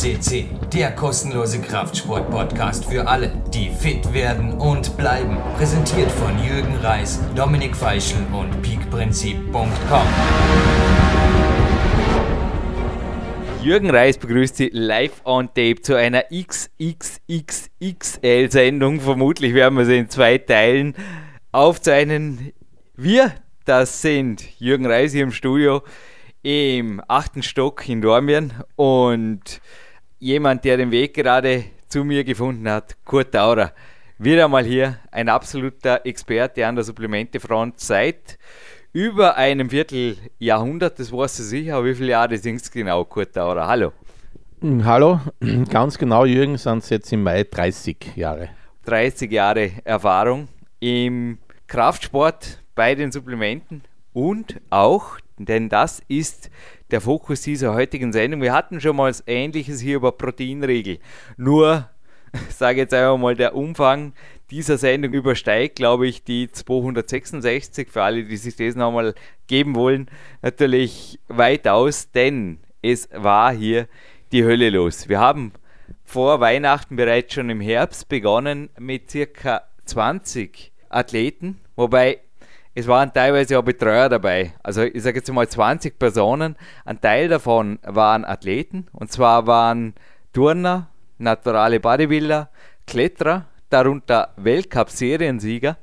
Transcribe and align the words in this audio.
CC, 0.00 0.48
der 0.72 0.92
kostenlose 0.92 1.60
Kraftsport-Podcast 1.60 2.86
für 2.86 3.06
alle, 3.06 3.30
die 3.52 3.68
fit 3.68 4.14
werden 4.14 4.54
und 4.54 4.96
bleiben. 4.96 5.36
Präsentiert 5.58 6.10
von 6.10 6.42
Jürgen 6.42 6.74
Reis, 6.76 7.20
Dominik 7.36 7.76
Feischl 7.76 8.16
und 8.32 8.62
peakprinzip.com. 8.62 10.06
Jürgen 13.62 13.90
Reis 13.90 14.16
begrüßt 14.16 14.56
Sie 14.56 14.70
live 14.72 15.20
on 15.26 15.48
tape 15.48 15.82
zu 15.82 15.96
einer 15.96 16.24
XXXXL-Sendung. 16.32 19.02
Vermutlich 19.02 19.52
werden 19.52 19.76
wir 19.76 19.84
sie 19.84 19.98
in 19.98 20.08
zwei 20.08 20.38
Teilen 20.38 20.94
aufzeichnen. 21.52 22.54
Wir, 22.96 23.34
das 23.66 24.00
sind 24.00 24.58
Jürgen 24.58 24.86
Reis 24.86 25.12
hier 25.12 25.24
im 25.24 25.32
Studio 25.32 25.82
im 26.42 27.02
achten 27.06 27.42
Stock 27.42 27.86
in 27.86 28.00
Dormien 28.00 28.54
und 28.76 29.60
jemand, 30.20 30.64
der 30.64 30.76
den 30.76 30.90
Weg 30.90 31.14
gerade 31.14 31.64
zu 31.88 32.04
mir 32.04 32.22
gefunden 32.22 32.68
hat, 32.68 32.96
Kurt 33.04 33.32
Taurer. 33.32 33.72
Wieder 34.18 34.46
mal 34.48 34.64
hier 34.64 34.98
ein 35.10 35.28
absoluter 35.28 36.04
Experte 36.04 36.66
an 36.66 36.76
der 36.76 36.84
Supplementefront 36.84 37.80
seit 37.80 38.38
über 38.92 39.36
einem 39.36 39.70
Vierteljahrhundert, 39.70 40.98
das 40.98 41.10
weißt 41.10 41.38
du 41.38 41.42
sicher, 41.42 41.84
wie 41.84 41.94
viele 41.94 42.10
Jahre 42.10 42.36
sind 42.36 42.56
es 42.56 42.70
genau, 42.70 43.04
Kurt 43.04 43.34
Taurer? 43.34 43.66
Hallo. 43.66 43.92
Hm, 44.60 44.84
hallo, 44.84 45.20
ganz 45.70 45.96
genau, 45.96 46.26
Jürgen, 46.26 46.58
sind 46.58 46.78
es 46.78 46.90
jetzt 46.90 47.12
im 47.12 47.22
Mai 47.22 47.44
30 47.44 48.16
Jahre. 48.16 48.50
30 48.84 49.32
Jahre 49.32 49.70
Erfahrung 49.84 50.48
im 50.80 51.38
Kraftsport 51.66 52.62
bei 52.74 52.94
den 52.94 53.10
Supplementen 53.10 53.82
und 54.12 54.60
auch 54.68 55.18
denn 55.46 55.68
das 55.68 56.02
ist 56.08 56.50
der 56.90 57.00
Fokus 57.00 57.42
dieser 57.42 57.74
heutigen 57.74 58.12
Sendung. 58.12 58.42
Wir 58.42 58.52
hatten 58.52 58.80
schon 58.80 58.96
mal 58.96 59.14
Ähnliches 59.26 59.80
hier 59.80 59.96
über 59.96 60.12
Proteinriegel. 60.12 60.98
Nur, 61.36 61.88
sage 62.48 62.80
jetzt 62.80 62.94
einfach 62.94 63.18
mal, 63.18 63.34
der 63.34 63.54
Umfang 63.54 64.12
dieser 64.50 64.78
Sendung 64.78 65.12
übersteigt, 65.12 65.76
glaube 65.76 66.08
ich, 66.08 66.24
die 66.24 66.50
266 66.50 67.88
für 67.88 68.02
alle, 68.02 68.24
die 68.24 68.36
sich 68.36 68.56
das 68.56 68.74
nochmal 68.74 69.14
geben 69.46 69.76
wollen, 69.76 70.08
natürlich 70.42 71.20
weitaus, 71.28 72.10
denn 72.10 72.58
es 72.82 73.08
war 73.12 73.52
hier 73.52 73.88
die 74.32 74.44
Hölle 74.44 74.70
los. 74.70 75.08
Wir 75.08 75.20
haben 75.20 75.52
vor 76.04 76.40
Weihnachten 76.40 76.96
bereits 76.96 77.34
schon 77.34 77.50
im 77.50 77.60
Herbst 77.60 78.08
begonnen 78.08 78.70
mit 78.78 79.10
circa 79.10 79.62
20 79.84 80.72
Athleten, 80.88 81.60
wobei 81.76 82.20
es 82.74 82.86
waren 82.86 83.12
teilweise 83.12 83.58
auch 83.58 83.62
Betreuer 83.62 84.08
dabei. 84.08 84.52
Also 84.62 84.82
ich 84.82 85.02
sage 85.02 85.18
jetzt 85.18 85.32
mal 85.32 85.48
20 85.48 85.98
Personen. 85.98 86.56
Ein 86.84 87.00
Teil 87.00 87.28
davon 87.28 87.78
waren 87.82 88.24
Athleten. 88.24 88.86
Und 88.92 89.10
zwar 89.10 89.46
waren 89.46 89.94
Turner, 90.32 90.88
naturale 91.18 91.80
Bodybuilder, 91.80 92.48
Kletterer, 92.86 93.46
darunter 93.70 94.32
Weltcup-Seriensieger. 94.36 95.76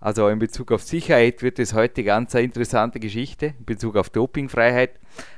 Also 0.00 0.28
in 0.28 0.38
Bezug 0.38 0.70
auf 0.70 0.82
Sicherheit 0.82 1.42
wird 1.42 1.58
es 1.58 1.74
heute 1.74 2.04
ganz 2.04 2.34
eine 2.34 2.44
interessante 2.44 3.00
Geschichte. 3.00 3.54
In 3.58 3.64
Bezug 3.64 3.96
auf 3.96 4.10
Dopingfreiheit 4.10 4.92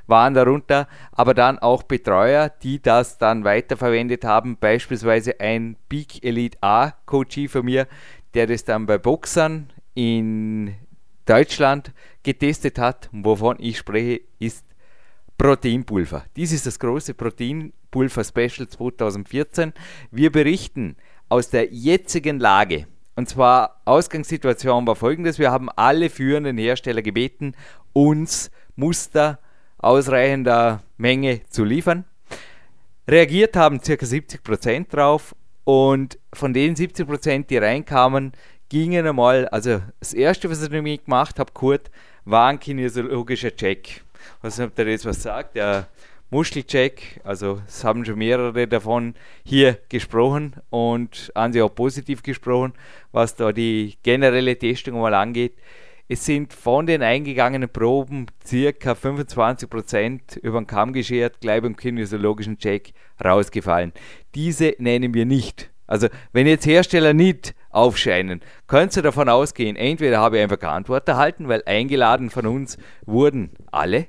waren 0.07 0.35
darunter, 0.35 0.87
aber 1.13 1.33
dann 1.33 1.59
auch 1.59 1.83
Betreuer, 1.83 2.51
die 2.63 2.81
das 2.81 3.17
dann 3.17 3.45
weiterverwendet 3.45 4.25
haben. 4.25 4.59
Beispielsweise 4.59 5.41
ein 5.41 5.77
Peak 5.89 6.23
Elite 6.25 6.59
A 6.61 6.93
Coachie 7.07 7.49
von 7.49 7.65
mir, 7.65 7.87
der 8.35 8.47
das 8.47 8.65
dann 8.65 8.85
bei 8.85 8.99
Boxern 8.99 9.71
in 9.95 10.75
Deutschland 11.31 11.93
getestet 12.25 12.81
hat, 12.81 13.09
wovon 13.13 13.57
ich 13.61 13.79
spreche, 13.79 14.21
ist 14.41 14.65
Proteinpulver. 15.39 16.25
Dies 16.35 16.51
ist 16.51 16.67
das 16.67 16.81
große 16.81 17.15
Proteinpulver 17.15 18.25
Special 18.25 18.69
2014. 18.69 19.73
Wir 20.11 20.33
berichten 20.33 20.97
aus 21.29 21.49
der 21.49 21.73
jetzigen 21.73 22.41
Lage. 22.41 22.89
Und 23.15 23.29
zwar 23.29 23.81
Ausgangssituation 23.85 24.85
war 24.89 24.97
folgendes. 24.97 25.39
Wir 25.39 25.53
haben 25.53 25.69
alle 25.71 26.11
führenden 26.11 26.59
Hersteller 26.59 27.01
gebeten, 27.01 27.55
uns 27.93 28.51
Muster 28.75 29.39
ausreichender 29.79 30.83
Menge 30.97 31.43
zu 31.49 31.63
liefern. 31.63 32.07
Reagiert 33.07 33.57
haben 33.57 33.81
ca. 33.81 33.93
70% 33.93 34.91
drauf 34.91 35.37
und 35.63 36.19
von 36.33 36.53
den 36.53 36.75
70%, 36.75 37.47
die 37.47 37.59
reinkamen, 37.59 38.33
gingen 38.71 39.07
einmal, 39.07 39.47
also 39.49 39.83
das 39.99 40.15
erste, 40.15 40.49
was 40.49 40.63
ich 40.63 40.71
nämlich 40.71 41.05
gemacht 41.05 41.39
habe, 41.39 41.53
Kurt, 41.53 41.91
war 42.25 42.49
ein 42.49 42.59
kinesiologischer 42.59 43.55
Check. 43.55 44.03
Was 44.41 44.59
habt 44.59 44.79
ihr 44.79 44.89
jetzt 44.89 45.05
was 45.05 45.23
sagt? 45.23 45.57
Der 45.57 45.89
Muschelcheck, 46.31 47.21
also 47.25 47.61
es 47.67 47.83
haben 47.83 48.05
schon 48.05 48.19
mehrere 48.19 48.69
davon 48.69 49.15
hier 49.45 49.79
gesprochen 49.89 50.55
und 50.71 51.33
an 51.35 51.53
sie 51.53 51.61
auch 51.61 51.75
positiv 51.75 52.23
gesprochen, 52.23 52.73
was 53.11 53.35
da 53.35 53.53
die 53.53 53.97
generelle 54.05 54.57
Testung 54.57 55.01
mal 55.01 55.15
angeht. 55.15 55.55
Es 56.09 56.25
sind 56.25 56.53
von 56.53 56.87
den 56.87 57.03
eingegangenen 57.03 57.69
Proben 57.69 58.27
circa 58.45 58.93
25% 58.93 60.39
über 60.39 60.61
den 60.61 60.67
Kamm 60.67 60.93
geschert, 60.93 61.41
gleich 61.41 61.63
beim 61.63 61.77
kinesiologischen 61.77 62.59
Check 62.59 62.93
rausgefallen. 63.25 63.93
Diese 64.35 64.77
nennen 64.79 65.15
wir 65.15 65.27
nicht. 65.27 65.71
Also 65.91 66.07
wenn 66.33 66.47
jetzt 66.47 66.67
Hersteller 66.67 67.13
nicht 67.13 67.53
aufscheinen. 67.71 68.43
Könnt 68.69 68.97
ihr 68.97 69.03
davon 69.03 69.29
ausgehen, 69.29 69.75
entweder 69.75 70.21
habe 70.21 70.37
ich 70.37 70.43
einfach 70.43 70.59
keine 70.59 70.75
Antwort 70.75 71.09
erhalten, 71.09 71.49
weil 71.49 71.63
eingeladen 71.67 72.31
von 72.31 72.47
uns 72.47 72.79
wurden 73.07 73.51
alle, 73.73 74.07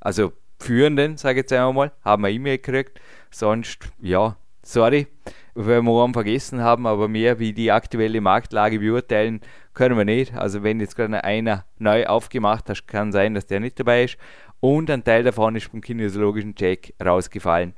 also 0.00 0.32
Führenden, 0.58 1.18
sage 1.18 1.40
ich 1.40 1.42
jetzt 1.44 1.52
einmal, 1.52 1.92
haben 2.02 2.22
wir 2.22 2.30
E-Mail 2.30 2.56
gekriegt. 2.56 3.00
Sonst, 3.30 3.90
ja, 4.00 4.36
sorry, 4.62 5.06
weil 5.54 5.82
wir 5.82 6.04
einen 6.04 6.14
vergessen 6.14 6.62
haben, 6.62 6.86
aber 6.86 7.06
mehr 7.06 7.38
wie 7.38 7.52
die 7.52 7.70
aktuelle 7.70 8.22
Marktlage 8.22 8.78
beurteilen 8.78 9.40
können 9.74 9.98
wir 9.98 10.06
nicht. 10.06 10.34
Also 10.34 10.62
wenn 10.62 10.80
jetzt 10.80 10.96
gerade 10.96 11.22
einer 11.22 11.66
neu 11.78 12.06
aufgemacht 12.06 12.70
hat, 12.70 12.86
kann 12.86 13.12
sein, 13.12 13.34
dass 13.34 13.46
der 13.46 13.60
nicht 13.60 13.78
dabei 13.78 14.04
ist 14.04 14.16
und 14.60 14.90
ein 14.90 15.04
Teil 15.04 15.22
davon 15.22 15.54
ist 15.54 15.70
vom 15.70 15.80
kinesiologischen 15.80 16.54
Check 16.54 16.94
rausgefallen. 17.04 17.74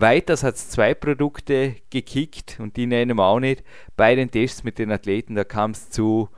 Weiters 0.00 0.42
hat 0.42 0.56
es 0.56 0.68
zwei 0.68 0.94
Produkte 0.94 1.76
gekickt 1.90 2.58
und 2.60 2.76
die 2.76 2.86
nennen 2.86 3.16
wir 3.16 3.24
auch 3.24 3.40
nicht. 3.40 3.64
Bei 3.96 4.14
den 4.14 4.30
Tests 4.30 4.64
mit 4.64 4.78
den 4.78 4.92
Athleten, 4.92 5.34
da 5.34 5.44
kam 5.44 5.70
es 5.70 5.90
zu, 5.90 6.28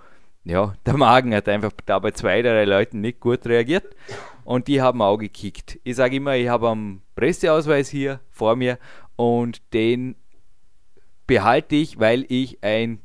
ja, 0.45 0.75
der 0.87 0.97
Magen 0.97 1.35
hat 1.35 1.49
einfach 1.49 1.73
da 1.87 1.99
bei 1.99 2.13
zwei, 2.13 2.43
drei 2.43 2.65
Leuten 2.65 3.01
nicht 3.01 3.21
gut 3.21 3.47
reagiert 3.47 3.97
und 4.45 4.69
die 4.69 4.81
haben 4.81 5.03
auch 5.03 5.19
gekickt. 5.19 5.79
Ich 5.85 5.97
sage 5.97 6.17
immer, 6.17 6.37
ich 6.37 6.49
habe 6.49 6.71
einen 6.71 7.03
Presseausweis 7.17 7.89
hier 7.89 8.21
vor 8.31 8.57
mir 8.57 8.79
und 9.17 9.61
den 9.73 10.17
behalte 11.27 11.77
ich, 11.77 11.99
weil 11.99 12.25
ich 12.29 12.63
ein, 12.63 13.01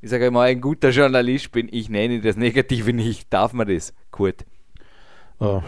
ich 0.00 0.10
sage 0.10 0.30
mal, 0.30 0.48
ein 0.48 0.60
guter 0.60 0.90
Journalist 0.90 1.52
bin. 1.52 1.68
Ich 1.70 1.88
nenne 1.88 2.20
das 2.20 2.36
Negative 2.36 2.92
nicht. 2.92 3.32
Darf 3.32 3.52
man 3.52 3.68
das, 3.68 3.94
Kurt? 4.10 4.46
Oh 5.38 5.62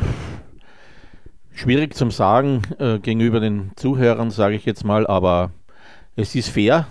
Schwierig 1.55 1.95
zum 1.95 2.11
Sagen 2.11 2.63
äh, 2.79 2.99
gegenüber 2.99 3.39
den 3.39 3.73
Zuhörern, 3.77 4.31
sage 4.31 4.57
ich 4.57 4.65
jetzt 4.65 4.85
mal, 4.85 5.07
aber 5.07 5.51
es 6.17 6.35
ist 6.35 6.49
fair. 6.49 6.87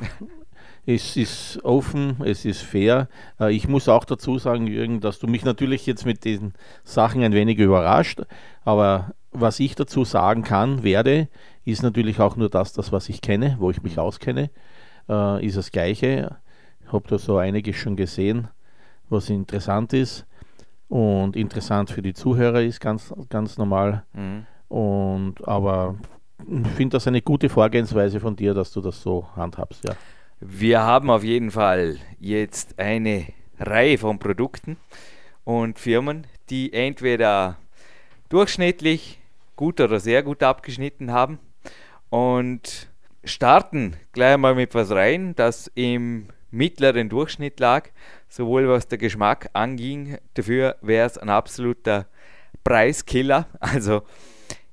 es 0.85 1.17
ist 1.17 1.59
offen, 1.63 2.17
es 2.23 2.45
ist 2.45 2.61
fair. 2.61 3.09
Äh, 3.39 3.53
ich 3.53 3.67
muss 3.67 3.89
auch 3.89 4.05
dazu 4.05 4.37
sagen, 4.37 4.67
Jürgen, 4.67 5.01
dass 5.01 5.19
du 5.19 5.27
mich 5.27 5.43
natürlich 5.43 5.85
jetzt 5.85 6.05
mit 6.05 6.23
diesen 6.23 6.53
Sachen 6.83 7.23
ein 7.23 7.33
wenig 7.33 7.57
überrascht, 7.57 8.21
aber 8.63 9.13
was 9.31 9.59
ich 9.59 9.75
dazu 9.75 10.05
sagen 10.05 10.43
kann, 10.43 10.83
werde, 10.83 11.27
ist 11.65 11.83
natürlich 11.83 12.19
auch 12.19 12.35
nur 12.35 12.49
das, 12.49 12.73
das 12.73 12.91
was 12.91 13.09
ich 13.09 13.21
kenne, 13.21 13.57
wo 13.59 13.71
ich 13.71 13.81
mich 13.81 13.97
auskenne, 13.97 14.49
äh, 15.09 15.45
ist 15.45 15.57
das 15.57 15.71
Gleiche. 15.71 16.37
Ich 16.85 16.93
habe 16.93 17.07
da 17.07 17.17
so 17.17 17.37
einiges 17.37 17.75
schon 17.77 17.95
gesehen, 17.95 18.47
was 19.09 19.29
interessant 19.29 19.93
ist 19.93 20.25
und 20.87 21.35
interessant 21.35 21.89
für 21.89 22.01
die 22.01 22.13
Zuhörer 22.13 22.61
ist, 22.61 22.79
ganz, 22.79 23.13
ganz 23.29 23.57
normal. 23.57 24.03
Mhm. 24.13 24.45
Und 24.71 25.45
aber 25.45 25.97
ich 26.47 26.67
finde 26.69 26.95
das 26.95 27.05
eine 27.05 27.21
gute 27.21 27.49
Vorgehensweise 27.49 28.21
von 28.21 28.37
dir, 28.37 28.53
dass 28.53 28.71
du 28.71 28.79
das 28.79 29.01
so 29.01 29.27
handhabst, 29.35 29.83
ja. 29.83 29.95
Wir 30.39 30.81
haben 30.81 31.09
auf 31.09 31.25
jeden 31.25 31.51
Fall 31.51 31.97
jetzt 32.21 32.79
eine 32.79 33.27
Reihe 33.59 33.97
von 33.97 34.17
Produkten 34.17 34.77
und 35.43 35.77
Firmen, 35.77 36.25
die 36.49 36.71
entweder 36.71 37.57
durchschnittlich 38.29 39.19
gut 39.57 39.81
oder 39.81 39.99
sehr 39.99 40.23
gut 40.23 40.41
abgeschnitten 40.41 41.11
haben 41.11 41.37
und 42.09 42.87
starten 43.25 43.97
gleich 44.13 44.37
mal 44.37 44.55
mit 44.55 44.73
was 44.73 44.89
rein, 44.91 45.35
das 45.35 45.69
im 45.75 46.27
mittleren 46.49 47.09
Durchschnitt 47.09 47.59
lag, 47.59 47.89
sowohl 48.29 48.69
was 48.69 48.87
der 48.87 48.97
Geschmack 48.97 49.49
anging, 49.51 50.17
dafür 50.33 50.77
wäre 50.81 51.07
es 51.07 51.17
ein 51.17 51.29
absoluter 51.29 52.07
Preiskiller, 52.63 53.47
also 53.59 54.03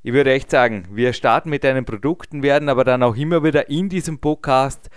ich 0.02 0.12
würde 0.12 0.32
echt 0.32 0.50
sagen, 0.50 0.86
wir 0.92 1.12
starten 1.12 1.50
mit 1.50 1.64
deinen 1.64 1.84
Produkten, 1.84 2.42
werden 2.42 2.68
aber 2.68 2.84
dann 2.84 3.02
auch 3.02 3.16
immer 3.16 3.42
wieder 3.42 3.68
in 3.68 3.88
diesem 3.88 4.18
Podcast 4.18 4.90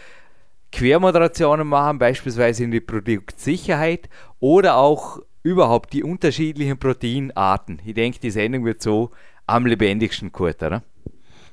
Quermoderationen 0.71 1.67
machen, 1.67 1.99
beispielsweise 1.99 2.63
in 2.63 2.71
die 2.71 2.79
Produktsicherheit 2.79 4.09
oder 4.39 4.77
auch 4.77 5.19
überhaupt 5.43 5.93
die 5.93 6.03
unterschiedlichen 6.03 6.77
Proteinarten. 6.77 7.81
Ich 7.85 7.93
denke, 7.93 8.19
die 8.19 8.31
Sendung 8.31 8.63
wird 8.63 8.81
so 8.81 9.11
am 9.47 9.65
lebendigsten, 9.65 10.31
Kurt, 10.31 10.63
oder? 10.63 10.83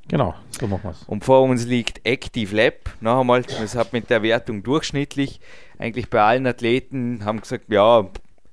Genau, 0.08 0.34
so 0.50 0.66
machen 0.66 0.84
wir 0.84 0.90
es. 0.90 1.02
Und 1.04 1.24
vor 1.24 1.42
uns 1.42 1.66
liegt 1.66 2.00
Active 2.06 2.54
Lab. 2.54 2.74
Noch 3.00 3.20
einmal, 3.20 3.42
das 3.42 3.74
hat 3.74 3.92
mit 3.92 4.08
der 4.08 4.22
Wertung 4.22 4.62
durchschnittlich. 4.62 5.40
Eigentlich 5.78 6.08
bei 6.08 6.22
allen 6.22 6.46
Athleten 6.46 7.24
haben 7.24 7.40
gesagt, 7.40 7.64
ja, 7.68 8.08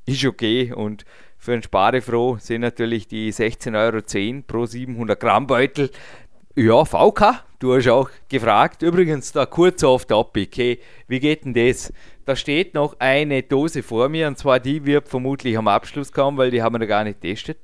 ist 0.06 0.26
okay. 0.26 0.74
Und 0.74 1.06
für 1.46 1.54
einen 1.54 1.64
Sparefroh 1.64 2.38
sind 2.40 2.62
natürlich 2.62 3.08
die 3.08 3.32
16,10 3.32 3.76
Euro 3.78 4.44
pro 4.48 4.66
700 4.66 5.20
Gramm 5.20 5.46
Beutel. 5.46 5.92
Ja, 6.56 6.84
VK, 6.84 7.44
du 7.60 7.76
hast 7.76 7.88
auch 7.88 8.10
gefragt. 8.28 8.82
Übrigens, 8.82 9.32
da 9.32 9.46
kurz 9.46 9.84
auf 9.84 10.06
Topic. 10.06 10.50
Okay, 10.52 10.80
wie 11.08 11.20
geht 11.20 11.46
denn 11.46 11.54
das? 11.54 11.94
Da 12.26 12.36
steht 12.36 12.74
noch 12.74 13.00
eine 13.00 13.44
Dose 13.44 13.84
vor 13.84 14.10
mir 14.10 14.28
und 14.28 14.40
zwar 14.40 14.60
die 14.60 14.86
wird 14.86 15.08
vermutlich 15.08 15.56
am 15.56 15.68
Abschluss 15.68 16.12
kommen, 16.12 16.38
weil 16.40 16.50
die 16.50 16.64
haben 16.64 16.74
wir 16.74 16.80
noch 16.80 16.88
gar 16.88 17.04
nicht 17.04 17.22
getestet. 17.22 17.60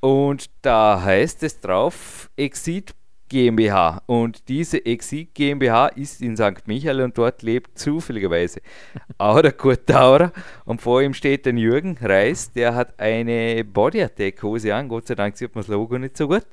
Und 0.00 0.50
da 0.60 1.00
heißt 1.02 1.42
es 1.44 1.60
drauf, 1.60 2.28
Exit 2.36 2.94
GmbH. 3.28 4.02
Und 4.06 4.48
diese 4.48 4.84
Exit 4.84 5.34
GmbH 5.34 5.88
ist 5.88 6.22
in 6.22 6.36
St. 6.36 6.66
Michael 6.66 7.00
und 7.00 7.16
dort 7.16 7.42
lebt 7.42 7.78
zufälligerweise 7.78 8.60
auch 9.18 9.40
der 9.40 9.52
Kurt 9.52 9.86
Taurer. 9.86 10.32
Und 10.64 10.80
vor 10.80 11.02
ihm 11.02 11.14
steht 11.14 11.46
der 11.46 11.54
Jürgen 11.54 11.96
Reis, 12.00 12.52
der 12.52 12.74
hat 12.74 12.98
eine 12.98 13.64
Body 13.64 14.02
Attack 14.02 14.42
Hose 14.42 14.74
an. 14.74 14.88
Gott 14.88 15.06
sei 15.06 15.14
Dank 15.14 15.36
sieht 15.36 15.54
man 15.54 15.62
das 15.62 15.68
Logo 15.68 15.98
nicht 15.98 16.16
so 16.16 16.28
gut. 16.28 16.46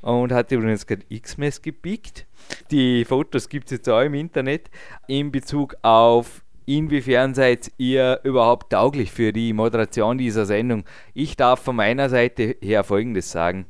Und 0.00 0.32
hat 0.32 0.52
übrigens 0.52 0.86
gerade 0.86 1.04
X-Mess 1.08 1.62
gepiekt. 1.62 2.26
Die 2.70 3.04
Fotos 3.04 3.48
gibt 3.48 3.66
es 3.66 3.78
jetzt 3.78 3.88
auch 3.88 4.02
im 4.02 4.14
Internet 4.14 4.70
in 5.06 5.32
Bezug 5.32 5.76
auf 5.82 6.44
Inwiefern 6.66 7.34
seid 7.34 7.72
ihr 7.76 8.20
überhaupt 8.24 8.72
tauglich 8.72 9.12
für 9.12 9.34
die 9.34 9.52
Moderation 9.52 10.16
dieser 10.16 10.46
Sendung? 10.46 10.84
Ich 11.12 11.36
darf 11.36 11.60
von 11.60 11.76
meiner 11.76 12.08
Seite 12.08 12.56
her 12.62 12.84
Folgendes 12.84 13.30
sagen. 13.30 13.66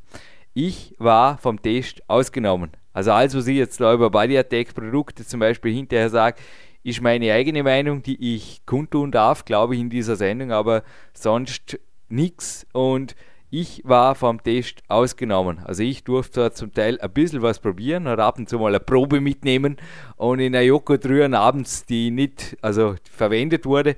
Ich 0.56 0.94
war 0.98 1.36
vom 1.38 1.60
Test 1.60 2.08
ausgenommen. 2.08 2.70
Also 2.92 3.10
alles, 3.10 3.36
was 3.36 3.48
ich 3.48 3.56
jetzt 3.56 3.80
da 3.80 3.92
über 3.92 4.08
Body 4.08 4.38
Attack 4.38 4.72
Produkte 4.72 5.26
zum 5.26 5.40
Beispiel 5.40 5.74
hinterher 5.74 6.10
sage, 6.10 6.40
ist 6.84 7.02
meine 7.02 7.32
eigene 7.32 7.64
Meinung, 7.64 8.04
die 8.04 8.36
ich 8.36 8.64
kundtun 8.64 9.10
darf, 9.10 9.44
glaube 9.44 9.74
ich, 9.74 9.80
in 9.80 9.90
dieser 9.90 10.14
Sendung, 10.14 10.52
aber 10.52 10.84
sonst 11.12 11.80
nichts. 12.08 12.68
Und 12.72 13.16
ich 13.50 13.82
war 13.84 14.14
vom 14.14 14.44
Test 14.44 14.84
ausgenommen. 14.86 15.58
Also 15.64 15.82
ich 15.82 16.04
durfte 16.04 16.52
zum 16.52 16.72
Teil 16.72 17.00
ein 17.00 17.12
bisschen 17.12 17.42
was 17.42 17.58
probieren 17.58 18.06
oder 18.06 18.24
ab 18.24 18.38
und 18.38 18.48
zu 18.48 18.60
mal 18.60 18.68
eine 18.68 18.78
Probe 18.78 19.20
mitnehmen 19.20 19.76
und 20.14 20.38
in 20.38 20.54
einer 20.54 20.64
Joghurt 20.64 21.04
rühren 21.06 21.34
abends, 21.34 21.84
die 21.84 22.12
nicht 22.12 22.56
also 22.62 22.94
verwendet 23.10 23.66
wurde. 23.66 23.96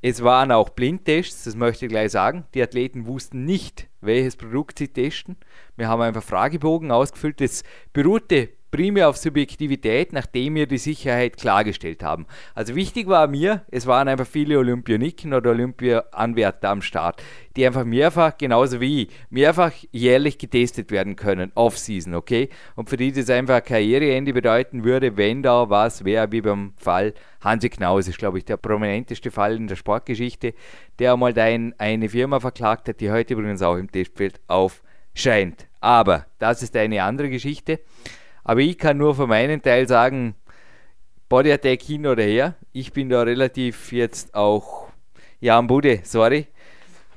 Es 0.00 0.22
waren 0.22 0.50
auch 0.50 0.70
Blindtests, 0.70 1.44
das 1.44 1.56
möchte 1.56 1.84
ich 1.84 1.90
gleich 1.90 2.12
sagen. 2.12 2.44
Die 2.54 2.62
Athleten 2.62 3.06
wussten 3.06 3.44
nicht, 3.44 3.88
welches 4.00 4.36
Produkt 4.36 4.78
sie 4.78 4.88
testen. 4.88 5.36
Wir 5.80 5.88
haben 5.88 6.02
einfach 6.02 6.22
Fragebogen 6.22 6.90
ausgefüllt. 6.90 7.40
Das 7.40 7.64
beruhte 7.94 8.50
primär 8.70 9.08
auf 9.08 9.16
Subjektivität, 9.16 10.12
nachdem 10.12 10.56
wir 10.56 10.66
die 10.66 10.76
Sicherheit 10.76 11.38
klargestellt 11.38 12.02
haben. 12.02 12.26
Also 12.54 12.74
wichtig 12.74 13.08
war 13.08 13.26
mir, 13.28 13.64
es 13.70 13.86
waren 13.86 14.06
einfach 14.06 14.26
viele 14.26 14.58
Olympioniken 14.58 15.32
oder 15.32 15.52
Olympia-Anwärter 15.52 16.68
am 16.68 16.82
Start, 16.82 17.22
die 17.56 17.66
einfach 17.66 17.86
mehrfach, 17.86 18.36
genauso 18.36 18.78
wie 18.82 19.04
ich, 19.04 19.08
mehrfach 19.30 19.72
jährlich 19.90 20.36
getestet 20.36 20.90
werden 20.90 21.16
können, 21.16 21.50
Off-Season, 21.54 22.14
okay? 22.14 22.50
Und 22.76 22.90
für 22.90 22.98
die 22.98 23.10
das 23.10 23.30
einfach 23.30 23.54
ein 23.56 23.64
Karriereende 23.64 24.34
bedeuten 24.34 24.84
würde, 24.84 25.16
wenn 25.16 25.42
da 25.42 25.70
was 25.70 26.04
wäre, 26.04 26.30
wie 26.30 26.42
beim 26.42 26.74
Fall 26.76 27.14
Hansi 27.40 27.70
Knaus, 27.70 28.06
ist 28.06 28.18
glaube 28.18 28.36
ich 28.36 28.44
der 28.44 28.58
prominenteste 28.58 29.30
Fall 29.30 29.56
in 29.56 29.66
der 29.66 29.76
Sportgeschichte, 29.76 30.52
der 30.98 31.14
einmal 31.14 31.36
ein, 31.38 31.74
eine 31.78 32.10
Firma 32.10 32.38
verklagt 32.38 32.86
hat, 32.90 33.00
die 33.00 33.10
heute 33.10 33.32
übrigens 33.32 33.62
auch 33.62 33.76
im 33.76 33.90
Testfeld 33.90 34.42
aufscheint. 34.46 35.69
Aber 35.80 36.26
das 36.38 36.62
ist 36.62 36.76
eine 36.76 37.02
andere 37.02 37.30
Geschichte. 37.30 37.80
Aber 38.44 38.60
ich 38.60 38.78
kann 38.78 38.98
nur 38.98 39.14
für 39.14 39.26
meinen 39.26 39.62
Teil 39.62 39.88
sagen, 39.88 40.34
Body 41.28 41.52
Attack 41.52 41.82
hin 41.82 42.06
oder 42.06 42.22
her. 42.22 42.54
Ich 42.72 42.92
bin 42.92 43.08
da 43.08 43.22
relativ 43.22 43.92
jetzt 43.92 44.34
auch, 44.34 44.88
ja, 45.40 45.56
am 45.56 45.66
Bude, 45.66 46.00
sorry, 46.02 46.46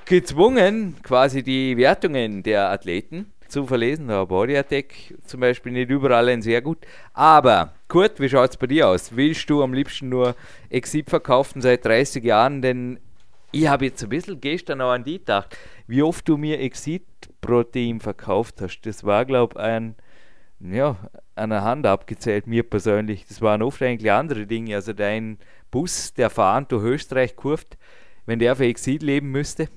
gezwungen, 0.05 0.95
quasi 1.01 1.43
die 1.43 1.77
Wertungen 1.77 2.43
der 2.43 2.69
Athleten 2.69 3.33
zu 3.47 3.65
verlesen. 3.65 4.07
Da 4.09 4.25
Body 4.25 4.55
Attack 4.57 4.93
zum 5.25 5.39
Beispiel 5.39 5.71
nicht 5.71 5.89
überall 5.89 6.29
ein 6.29 6.41
sehr 6.41 6.61
gut. 6.61 6.79
Aber 7.13 7.73
Kurt, 7.87 8.19
wie 8.19 8.29
schaut 8.29 8.51
es 8.51 8.57
bei 8.57 8.67
dir 8.67 8.87
aus? 8.89 9.15
Willst 9.15 9.49
du 9.49 9.63
am 9.63 9.73
liebsten 9.73 10.09
nur 10.09 10.35
Exit 10.69 11.09
verkaufen 11.09 11.61
seit 11.61 11.85
30 11.85 12.23
Jahren? 12.23 12.61
Denn 12.61 12.99
ich 13.51 13.67
habe 13.67 13.85
jetzt 13.85 14.03
ein 14.03 14.09
bisschen 14.09 14.41
gestern 14.41 14.81
auch 14.81 14.91
an 14.91 15.03
die 15.03 15.19
gedacht, 15.19 15.57
wie 15.87 16.03
oft 16.03 16.27
du 16.27 16.37
mir 16.37 16.59
Exit-Protein 16.59 17.99
verkauft 17.99 18.61
hast. 18.61 18.81
Das 18.81 19.03
war, 19.03 19.25
glaube 19.25 19.55
ich, 19.57 19.63
ein 19.63 19.95
ja, 20.71 20.97
an 21.35 21.49
der 21.49 21.63
Hand 21.63 21.85
abgezählt, 21.85 22.47
mir 22.47 22.63
persönlich. 22.63 23.25
Das 23.27 23.41
waren 23.41 23.61
oft 23.61 23.81
eigentlich 23.81 24.11
andere 24.11 24.45
Dinge. 24.45 24.75
Also 24.75 24.93
dein 24.93 25.37
Bus, 25.71 26.13
der 26.13 26.29
fahrend 26.29 26.71
durch 26.71 26.83
Österreich 26.83 27.35
kurft, 27.35 27.77
wenn 28.25 28.39
der 28.39 28.55
für 28.55 28.65
Exil 28.65 29.03
leben 29.03 29.31
müsste, 29.31 29.67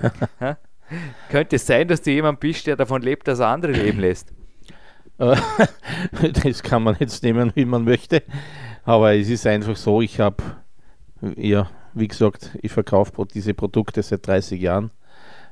könnte 1.28 1.56
es 1.56 1.66
sein, 1.66 1.86
dass 1.86 2.02
du 2.02 2.10
jemand 2.10 2.40
bist, 2.40 2.66
der 2.66 2.76
davon 2.76 3.02
lebt, 3.02 3.28
dass 3.28 3.38
er 3.38 3.48
andere 3.48 3.72
leben 3.72 4.00
lässt? 4.00 4.32
das 5.18 6.62
kann 6.62 6.82
man 6.82 6.96
jetzt 6.98 7.22
nehmen, 7.22 7.52
wie 7.54 7.66
man 7.66 7.84
möchte. 7.84 8.22
Aber 8.84 9.14
es 9.14 9.28
ist 9.28 9.46
einfach 9.46 9.76
so, 9.76 10.00
ich 10.00 10.18
habe, 10.18 10.42
ja, 11.36 11.70
wie 11.92 12.08
gesagt, 12.08 12.56
ich 12.62 12.72
verkaufe 12.72 13.12
diese 13.26 13.52
Produkte 13.52 14.02
seit 14.02 14.26
30 14.26 14.60
Jahren. 14.60 14.90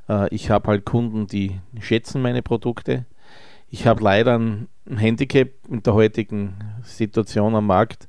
Äh, 0.09 0.35
ich 0.35 0.51
habe 0.51 0.69
halt 0.69 0.85
Kunden, 0.85 1.27
die 1.27 1.61
schätzen 1.81 2.23
meine 2.23 2.43
Produkte 2.43 3.07
ich 3.71 3.87
habe 3.87 4.03
leider 4.03 4.39
ein 4.39 4.69
Handicap 4.97 5.49
in 5.69 5.83
der 5.83 5.95
heutigen 5.95 6.55
Situation 6.83 7.55
am 7.55 7.67
Markt. 7.67 8.09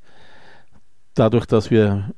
Dadurch, 1.16 1.46
dass 1.46 1.70
wir 1.70 2.12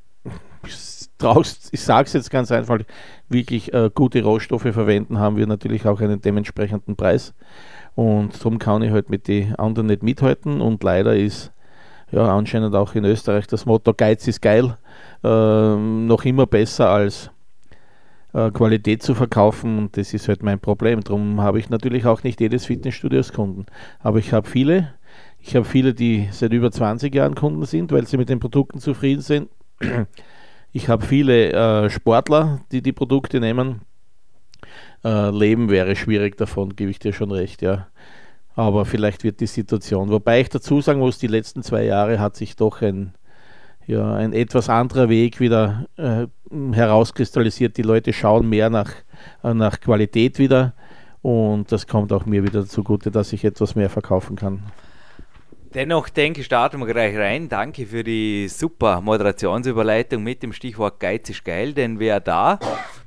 ich 0.63 1.81
sage 1.81 2.05
es 2.05 2.13
jetzt 2.13 2.29
ganz 2.29 2.51
einfach, 2.51 2.79
wirklich 3.27 3.73
äh, 3.73 3.89
gute 3.93 4.23
Rohstoffe 4.23 4.61
verwenden, 4.61 5.17
haben 5.17 5.37
wir 5.37 5.47
natürlich 5.47 5.87
auch 5.87 5.99
einen 5.99 6.21
dementsprechenden 6.21 6.95
Preis. 6.95 7.33
Und 7.95 8.37
darum 8.37 8.59
kann 8.59 8.83
ich 8.83 8.91
halt 8.91 9.09
mit 9.09 9.27
den 9.27 9.55
anderen 9.55 9.87
nicht 9.87 10.03
mithalten. 10.03 10.61
Und 10.61 10.83
leider 10.83 11.15
ist 11.15 11.51
ja 12.11 12.35
anscheinend 12.35 12.75
auch 12.75 12.93
in 12.93 13.05
Österreich 13.05 13.47
das 13.47 13.65
Motto 13.65 13.93
Geiz 13.93 14.27
ist 14.27 14.41
geil 14.41 14.77
äh, 15.23 15.75
noch 15.75 16.25
immer 16.25 16.45
besser 16.45 16.89
als 16.89 17.31
äh, 18.33 18.51
Qualität 18.51 19.03
zu 19.03 19.15
verkaufen 19.15 19.77
und 19.77 19.97
das 19.97 20.13
ist 20.13 20.27
halt 20.27 20.43
mein 20.43 20.59
Problem. 20.59 21.01
Darum 21.01 21.41
habe 21.41 21.59
ich 21.59 21.69
natürlich 21.69 22.05
auch 22.05 22.23
nicht 22.23 22.39
jedes 22.39 22.65
Fitnessstudio 22.65 23.21
Kunden. 23.33 23.65
Aber 23.99 24.19
ich 24.19 24.33
habe 24.33 24.47
viele. 24.47 24.93
Ich 25.39 25.55
habe 25.55 25.65
viele, 25.65 25.93
die 25.93 26.29
seit 26.31 26.53
über 26.53 26.71
20 26.71 27.13
Jahren 27.13 27.35
Kunden 27.35 27.65
sind, 27.65 27.91
weil 27.91 28.05
sie 28.05 28.17
mit 28.17 28.29
den 28.29 28.39
Produkten 28.39 28.79
zufrieden 28.79 29.21
sind. 29.21 29.49
Ich 30.73 30.87
habe 30.87 31.05
viele 31.05 31.51
äh, 31.51 31.89
Sportler, 31.89 32.61
die 32.71 32.81
die 32.81 32.93
Produkte 32.93 33.41
nehmen. 33.41 33.81
Äh, 35.03 35.29
Leben 35.31 35.69
wäre 35.69 35.97
schwierig 35.97 36.37
davon, 36.37 36.77
gebe 36.77 36.89
ich 36.89 36.97
dir 36.97 37.11
schon 37.11 37.29
recht, 37.29 37.61
ja. 37.61 37.87
Aber 38.55 38.85
vielleicht 38.85 39.25
wird 39.25 39.41
die 39.41 39.47
Situation. 39.47 40.11
Wobei 40.11 40.39
ich 40.39 40.47
dazu 40.47 40.79
sagen 40.79 40.99
muss, 40.99 41.17
die 41.17 41.27
letzten 41.27 41.61
zwei 41.61 41.83
Jahre 41.83 42.21
hat 42.21 42.37
sich 42.37 42.55
doch 42.55 42.81
ein 42.81 43.13
ja, 43.87 44.13
ein 44.15 44.33
etwas 44.33 44.69
anderer 44.69 45.09
Weg 45.09 45.39
wieder 45.39 45.85
äh, 45.97 46.27
herauskristallisiert. 46.73 47.77
Die 47.77 47.81
Leute 47.81 48.13
schauen 48.13 48.49
mehr 48.49 48.69
nach, 48.69 48.91
äh, 49.43 49.53
nach 49.53 49.79
Qualität 49.79 50.39
wieder 50.39 50.73
und 51.21 51.71
das 51.71 51.87
kommt 51.87 52.11
auch 52.13 52.25
mir 52.25 52.43
wieder 52.43 52.65
zugute, 52.65 53.11
dass 53.11 53.33
ich 53.33 53.43
etwas 53.43 53.75
mehr 53.75 53.89
verkaufen 53.89 54.35
kann. 54.35 54.63
Dennoch 55.73 56.09
denke 56.09 56.41
ich, 56.41 56.47
starten 56.47 56.79
wir 56.79 56.87
gleich 56.87 57.15
rein. 57.15 57.47
Danke 57.47 57.85
für 57.85 58.03
die 58.03 58.49
super 58.49 58.99
Moderationsüberleitung 58.99 60.21
mit 60.21 60.43
dem 60.43 60.51
Stichwort 60.51 60.99
Geiz 60.99 61.29
ist 61.29 61.45
geil, 61.45 61.73
denn 61.73 61.97
wer 61.97 62.19
da, 62.19 62.59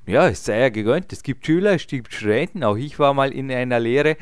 ja, 0.06 0.28
es 0.28 0.46
sei 0.46 0.60
ja 0.60 0.68
gegönnt. 0.70 1.12
Es 1.12 1.22
gibt 1.22 1.44
Schüler, 1.44 1.72
es 1.72 1.86
gibt 1.86 2.14
Studenten, 2.14 2.64
auch 2.64 2.76
ich 2.76 2.98
war 2.98 3.12
mal 3.12 3.32
in 3.32 3.50
einer 3.52 3.80
Lehre 3.80 4.16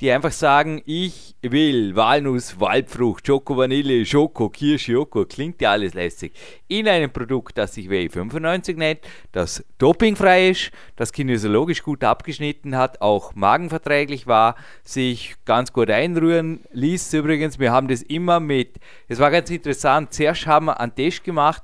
die 0.00 0.12
einfach 0.12 0.30
sagen, 0.30 0.80
ich 0.84 1.34
will 1.42 1.96
Walnuss, 1.96 2.60
Waldfrucht, 2.60 3.26
Schoko 3.26 3.56
Vanille, 3.56 4.06
Schoko, 4.06 4.48
Kirsch, 4.48 4.88
Joko, 4.88 5.24
klingt 5.24 5.60
ja 5.60 5.72
alles 5.72 5.94
lässig, 5.94 6.32
in 6.68 6.86
einem 6.86 7.10
Produkt, 7.10 7.58
das 7.58 7.74
sich 7.74 7.88
W95 7.88 8.76
nennt, 8.76 9.00
das 9.32 9.64
dopingfrei 9.78 10.50
ist, 10.50 10.70
das 10.94 11.12
kinesiologisch 11.12 11.82
gut 11.82 12.04
abgeschnitten 12.04 12.76
hat, 12.76 13.00
auch 13.00 13.34
magenverträglich 13.34 14.26
war, 14.26 14.54
sich 14.84 15.34
ganz 15.44 15.72
gut 15.72 15.90
einrühren 15.90 16.60
ließ. 16.72 17.12
Übrigens, 17.14 17.58
wir 17.58 17.72
haben 17.72 17.88
das 17.88 18.02
immer 18.02 18.38
mit, 18.38 18.78
es 19.08 19.18
war 19.18 19.30
ganz 19.30 19.50
interessant, 19.50 20.12
zuerst 20.12 20.46
haben 20.46 20.66
wir 20.66 20.80
einen 20.80 20.94
Test 20.94 21.24
gemacht, 21.24 21.62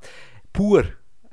pur 0.53 0.85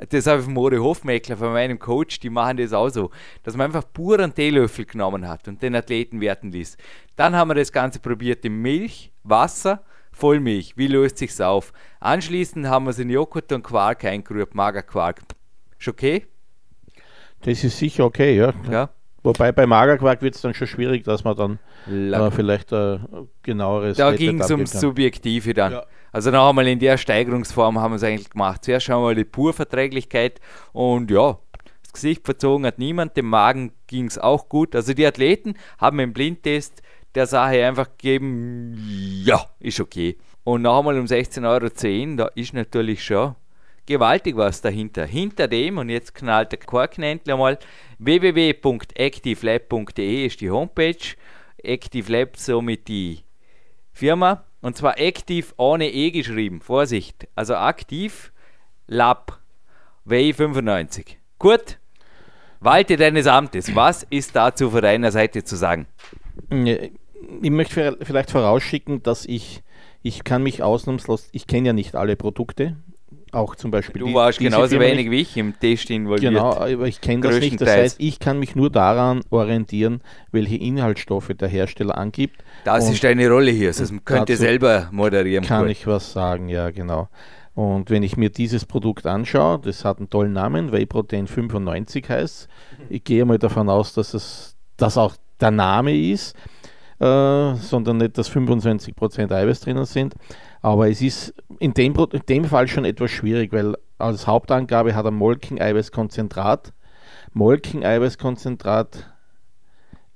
das 0.10 0.28
habe 0.28 0.40
ich 0.40 0.46
von 0.46 0.54
Mori 0.54 0.78
Hofmeckler, 0.78 1.38
von 1.38 1.54
meinem 1.54 1.80
Coach, 1.80 2.20
die 2.20 2.30
machen 2.30 2.58
das 2.58 2.74
auch 2.74 2.90
so, 2.90 3.12
dass 3.44 3.56
man 3.56 3.66
einfach 3.68 3.86
pur 3.92 4.20
einen 4.20 4.34
Teelöffel 4.34 4.86
genommen 4.86 5.28
hat 5.28 5.48
und 5.48 5.62
den 5.62 5.76
Athleten 5.76 6.22
werten 6.22 6.52
ließ. 6.52 6.78
Dann 7.16 7.36
haben 7.36 7.50
wir 7.50 7.56
das 7.56 7.72
Ganze 7.72 8.00
probiert 8.00 8.44
in 8.46 8.62
Milch, 8.62 9.12
Wasser, 9.24 9.84
Vollmilch. 10.12 10.74
Wie 10.76 10.88
löst 10.88 11.18
sich's 11.18 11.40
auf? 11.40 11.72
Anschließend 12.00 12.68
haben 12.68 12.86
wir 12.86 12.92
es 12.92 13.00
in 13.00 13.10
Joghurt 13.10 13.52
und 13.52 13.64
Quark 13.64 14.04
eingerührt, 14.06 14.56
Magerquark. 14.56 15.22
Ist 15.80 15.88
okay? 15.88 16.26
Das 17.42 17.64
ist 17.64 17.78
sicher 17.78 18.06
okay, 18.06 18.36
ja. 18.36 18.54
Ja. 18.70 18.90
Wobei 19.24 19.52
bei 19.52 19.68
Magerquark 19.68 20.22
wird 20.22 20.36
es 20.36 20.42
dann 20.42 20.54
schon 20.54 20.68
schwierig, 20.68 21.04
dass 21.04 21.24
man 21.24 21.36
dann 21.36 21.60
äh, 21.88 22.32
vielleicht 22.32 22.72
äh, 22.72 23.00
genaueres. 23.44 23.98
Da 23.98 24.14
ging 24.14 24.40
es 24.40 24.50
ums 24.50 24.72
Subjektive 24.72 25.54
dann. 25.54 25.74
Ja. 25.74 25.86
Also 26.12 26.32
noch 26.32 26.50
einmal 26.50 26.68
in 26.68 26.80
der 26.80 26.98
Steigerungsform 26.98 27.80
haben 27.80 27.92
wir 27.92 27.96
es 27.96 28.04
eigentlich 28.04 28.30
gemacht. 28.30 28.66
Zuerst 28.66 28.86
schauen 28.86 29.02
wir 29.02 29.08
mal 29.08 29.16
die 29.16 29.24
Purverträglichkeit 29.24 30.42
und 30.74 31.10
ja, 31.10 31.40
das 31.84 31.94
Gesicht 31.94 32.26
verzogen 32.26 32.66
hat 32.66 32.80
niemand, 32.80 33.16
dem 33.18 33.28
Magen 33.28 33.72
ging 33.88 34.06
es 34.06 34.18
auch 34.18 34.50
gut. 34.50 34.76
Also 34.76 34.94
die 34.94 35.06
Athleten 35.06 35.56
haben 35.78 36.00
im 36.00 36.14
Blindtest 36.14 36.82
der 37.16 37.28
Sache 37.28 37.66
einfach 37.66 37.88
gegeben, 37.98 39.24
ja, 39.26 39.46
ist 39.60 39.80
okay. 39.80 40.18
Und 40.44 40.64
noch 40.64 40.80
einmal 40.80 41.00
um 41.00 41.06
16,10 41.06 41.48
Euro, 41.48 41.70
da 42.18 42.26
ist 42.36 42.54
natürlich 42.54 43.04
schon 43.04 43.36
gewaltig 43.86 44.36
was 44.38 44.62
dahinter. 44.62 45.06
Hinter 45.06 45.48
dem, 45.48 45.78
und 45.78 45.90
jetzt 45.90 46.16
knallt 46.16 46.52
der 46.52 46.58
Korken 46.60 47.04
endlich 47.04 47.34
einmal, 47.34 47.60
www.activelab.de 48.00 50.26
ist 50.26 50.42
die 50.42 50.50
Homepage. 50.50 51.16
Active 51.64 52.12
Lab 52.12 52.38
somit 52.38 52.88
die 52.88 53.20
Firma. 53.92 54.44
Und 54.62 54.78
zwar 54.78 55.00
aktiv 55.00 55.54
ohne 55.58 55.92
E 55.92 56.12
geschrieben. 56.12 56.62
Vorsicht. 56.62 57.28
Also 57.36 57.56
aktiv 57.56 58.32
Lab 58.88 59.40
WI95. 60.08 61.16
Gut. 61.40 61.80
Walte 62.60 62.96
deines 62.96 63.26
Amtes. 63.26 63.76
Was 63.76 64.04
ist 64.04 64.36
dazu 64.36 64.70
von 64.70 64.82
deiner 64.82 65.12
Seite 65.12 65.44
zu 65.44 65.56
sagen? 65.56 65.88
Ich 66.50 67.50
möchte 67.50 67.98
vielleicht 68.04 68.30
vorausschicken, 68.30 69.02
dass 69.02 69.26
ich, 69.26 69.64
ich 70.04 70.24
kann 70.24 70.44
mich 70.44 70.62
ausnahmslos, 70.62 71.30
ich 71.32 71.48
kenne 71.48 71.68
ja 71.68 71.74
nicht 71.74 71.96
alle 71.96 72.16
Produkte, 72.16 72.78
auch 73.32 73.56
zum 73.56 73.72
Beispiel. 73.72 74.02
Du 74.02 74.14
warst 74.14 74.40
genauso 74.40 74.70
Firma 74.70 74.86
wenig 74.86 75.10
wie 75.10 75.22
ich 75.22 75.38
im 75.38 75.58
Test 75.60 75.90
involviert. 75.90 76.34
Genau, 76.34 76.54
aber 76.54 76.88
ich 76.88 77.02
kenne 77.02 77.22
das 77.22 77.40
nicht. 77.40 77.60
Das 77.62 77.70
heißt, 77.70 77.96
ich 78.00 78.20
kann 78.20 78.40
mich 78.40 78.56
nur 78.56 78.70
daran 78.70 79.22
orientieren, 79.30 80.02
welche 80.32 80.58
Inhaltsstoffe 80.58 81.32
der 81.34 81.48
Hersteller 81.48 81.98
angibt. 81.98 82.44
Das 82.66 82.90
ist 82.90 83.04
deine 83.04 83.30
Rolle 83.30 83.52
hier. 83.52 83.72
Das 83.72 83.94
könnt 84.06 84.30
ihr 84.30 84.38
selber 84.38 84.90
moderieren. 84.92 85.46
Kann 85.46 85.64
cool. 85.64 85.72
ich 85.72 85.88
was 85.88 86.14
sagen, 86.14 86.50
ja, 86.50 86.72
genau. 86.72 87.10
Und 87.54 87.90
wenn 87.90 88.04
ich 88.04 88.16
mir 88.16 88.30
dieses 88.30 88.66
Produkt 88.66 89.06
anschaue, 89.06 89.60
das 89.60 89.84
hat 89.84 89.98
einen 89.98 90.10
tollen 90.10 90.34
Namen, 90.34 90.72
Whey 90.72 90.86
Protein 90.86 91.28
95 91.28 92.10
heißt. 92.10 92.48
Ich 92.90 93.04
gehe 93.04 93.26
mal 93.26 93.38
davon 93.38 93.70
aus, 93.70 93.94
dass 93.94 94.14
es 94.14 94.56
das 94.78 94.98
auch 94.98 95.16
der 95.40 95.52
Name 95.52 95.96
ist, 95.96 96.36
äh, 97.00 97.56
sondern 97.56 97.98
nicht, 97.98 98.18
dass 98.18 98.32
25% 98.32 99.32
Eiweiß 99.32 99.62
drinnen 99.62 99.86
sind. 99.86 100.16
Aber 100.62 100.90
es 100.90 101.02
ist 101.02 101.34
in 101.60 101.74
dem, 101.74 101.96
in 101.96 102.22
dem 102.28 102.46
Fall 102.46 102.68
schon 102.68 102.86
etwas 102.86 103.12
schwierig, 103.12 103.52
weil 103.52 103.76
als 103.98 104.28
Hauptangabe 104.28 104.96
hat 104.96 105.06
er 105.06 105.12
Molken-Eiweißkonzentrat. 105.12 106.74
Molken-Eiweißkonzentrat 107.34 109.12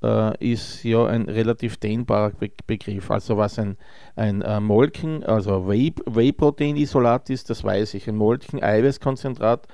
äh, 0.04 0.52
ist 0.54 0.84
ja 0.84 1.06
ein 1.06 1.24
relativ 1.24 1.78
dehnbarer 1.78 2.32
Be 2.32 2.52
Begriff. 2.68 3.10
Also 3.10 3.38
was 3.38 3.58
ein, 3.58 3.78
ein 4.16 4.42
äh, 4.42 4.60
Molken, 4.60 5.24
also 5.24 5.68
Whey-Protein-Isolat 5.68 7.30
ist, 7.30 7.50
das 7.50 7.64
weiß 7.64 7.96
ich. 7.96 8.08
Ein 8.08 8.18
Molken-Eiweißkonzentrat 8.18 9.68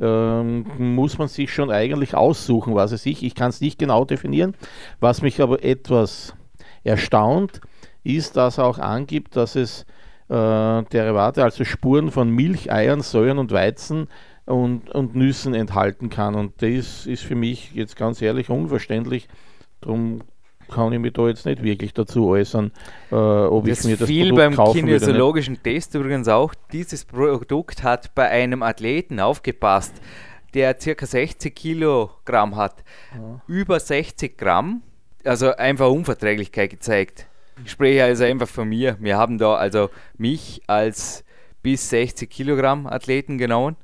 ähm, 0.00 0.66
muss 0.78 1.18
man 1.18 1.28
sich 1.28 1.52
schon 1.52 1.70
eigentlich 1.70 2.14
aussuchen, 2.14 2.74
was 2.74 2.92
es 2.92 3.04
ich. 3.06 3.22
Ich 3.22 3.34
kann 3.34 3.50
es 3.50 3.60
nicht 3.60 3.78
genau 3.78 4.04
definieren. 4.04 4.56
Was 5.00 5.22
mich 5.22 5.40
aber 5.42 5.62
etwas 5.62 6.34
erstaunt, 6.82 7.60
ist, 8.02 8.36
dass 8.36 8.58
er 8.58 8.66
auch 8.66 8.78
angibt, 8.78 9.36
dass 9.36 9.56
es 9.56 9.86
Derivate, 10.28 11.44
also 11.44 11.64
Spuren 11.64 12.10
von 12.10 12.30
Milch, 12.30 12.72
Eiern, 12.72 13.02
Säuren 13.02 13.38
und 13.38 13.52
Weizen 13.52 14.08
und, 14.46 14.90
und 14.90 15.14
Nüssen 15.14 15.54
enthalten 15.54 16.10
kann. 16.10 16.34
Und 16.34 16.62
das 16.62 17.06
ist 17.06 17.22
für 17.22 17.34
mich 17.34 17.72
jetzt 17.74 17.96
ganz 17.96 18.22
ehrlich 18.22 18.50
unverständlich. 18.50 19.28
Darum 19.80 20.22
kann 20.70 20.92
ich 20.92 20.98
mich 20.98 21.12
da 21.12 21.28
jetzt 21.28 21.46
nicht 21.46 21.62
wirklich 21.62 21.92
dazu 21.92 22.28
äußern, 22.28 22.72
äh, 23.10 23.14
ob 23.14 23.66
das 23.66 23.80
ich 23.80 23.86
mir 23.86 23.96
das 23.96 24.08
viel 24.08 24.32
Produkt 24.32 24.56
beim 24.56 24.72
kinesiologischen 24.72 25.62
Test 25.62 25.94
übrigens 25.94 26.28
auch. 26.28 26.54
Dieses 26.72 27.04
Produkt 27.04 27.82
hat 27.82 28.14
bei 28.14 28.28
einem 28.28 28.62
Athleten 28.62 29.20
aufgepasst, 29.20 29.94
der 30.54 30.74
ca. 30.74 31.06
60 31.06 31.54
Kilogramm 31.54 32.56
hat, 32.56 32.82
ja. 33.14 33.42
über 33.46 33.78
60 33.78 34.38
Gramm, 34.38 34.82
also 35.24 35.54
einfach 35.54 35.90
Unverträglichkeit 35.90 36.70
gezeigt. 36.70 37.26
Ich 37.62 37.70
spreche 37.70 38.04
also 38.04 38.24
einfach 38.24 38.48
von 38.48 38.68
mir. 38.68 38.96
Wir 39.00 39.16
haben 39.16 39.38
da 39.38 39.54
also 39.54 39.90
mich 40.16 40.62
als 40.66 41.24
bis 41.62 41.88
60 41.90 42.28
Kilogramm 42.28 42.86
Athleten 42.86 43.38
genommen, 43.38 43.76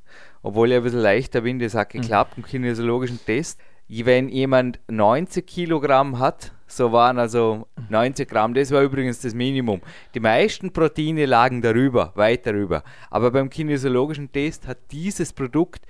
obwohl 0.42 0.70
ich 0.70 0.76
ein 0.76 0.82
bisschen 0.82 1.00
leichter 1.00 1.42
bin. 1.42 1.58
Das 1.58 1.74
hat 1.74 1.94
mhm. 1.94 2.02
geklappt 2.02 2.34
im 2.36 2.44
kinesiologischen 2.44 3.20
Test. 3.24 3.60
Wenn 3.88 4.28
jemand 4.28 4.78
90 4.88 5.46
Kilogramm 5.46 6.18
hat, 6.18 6.52
so 6.66 6.92
waren 6.92 7.18
also 7.18 7.66
90 7.88 8.28
Gramm, 8.28 8.54
das 8.54 8.70
war 8.70 8.82
übrigens 8.82 9.20
das 9.20 9.34
Minimum. 9.34 9.80
Die 10.14 10.20
meisten 10.20 10.72
Proteine 10.72 11.26
lagen 11.26 11.60
darüber, 11.60 12.12
weit 12.14 12.46
darüber. 12.46 12.84
Aber 13.10 13.32
beim 13.32 13.50
kinesiologischen 13.50 14.30
Test 14.30 14.68
hat 14.68 14.78
dieses 14.92 15.32
Produkt 15.32 15.84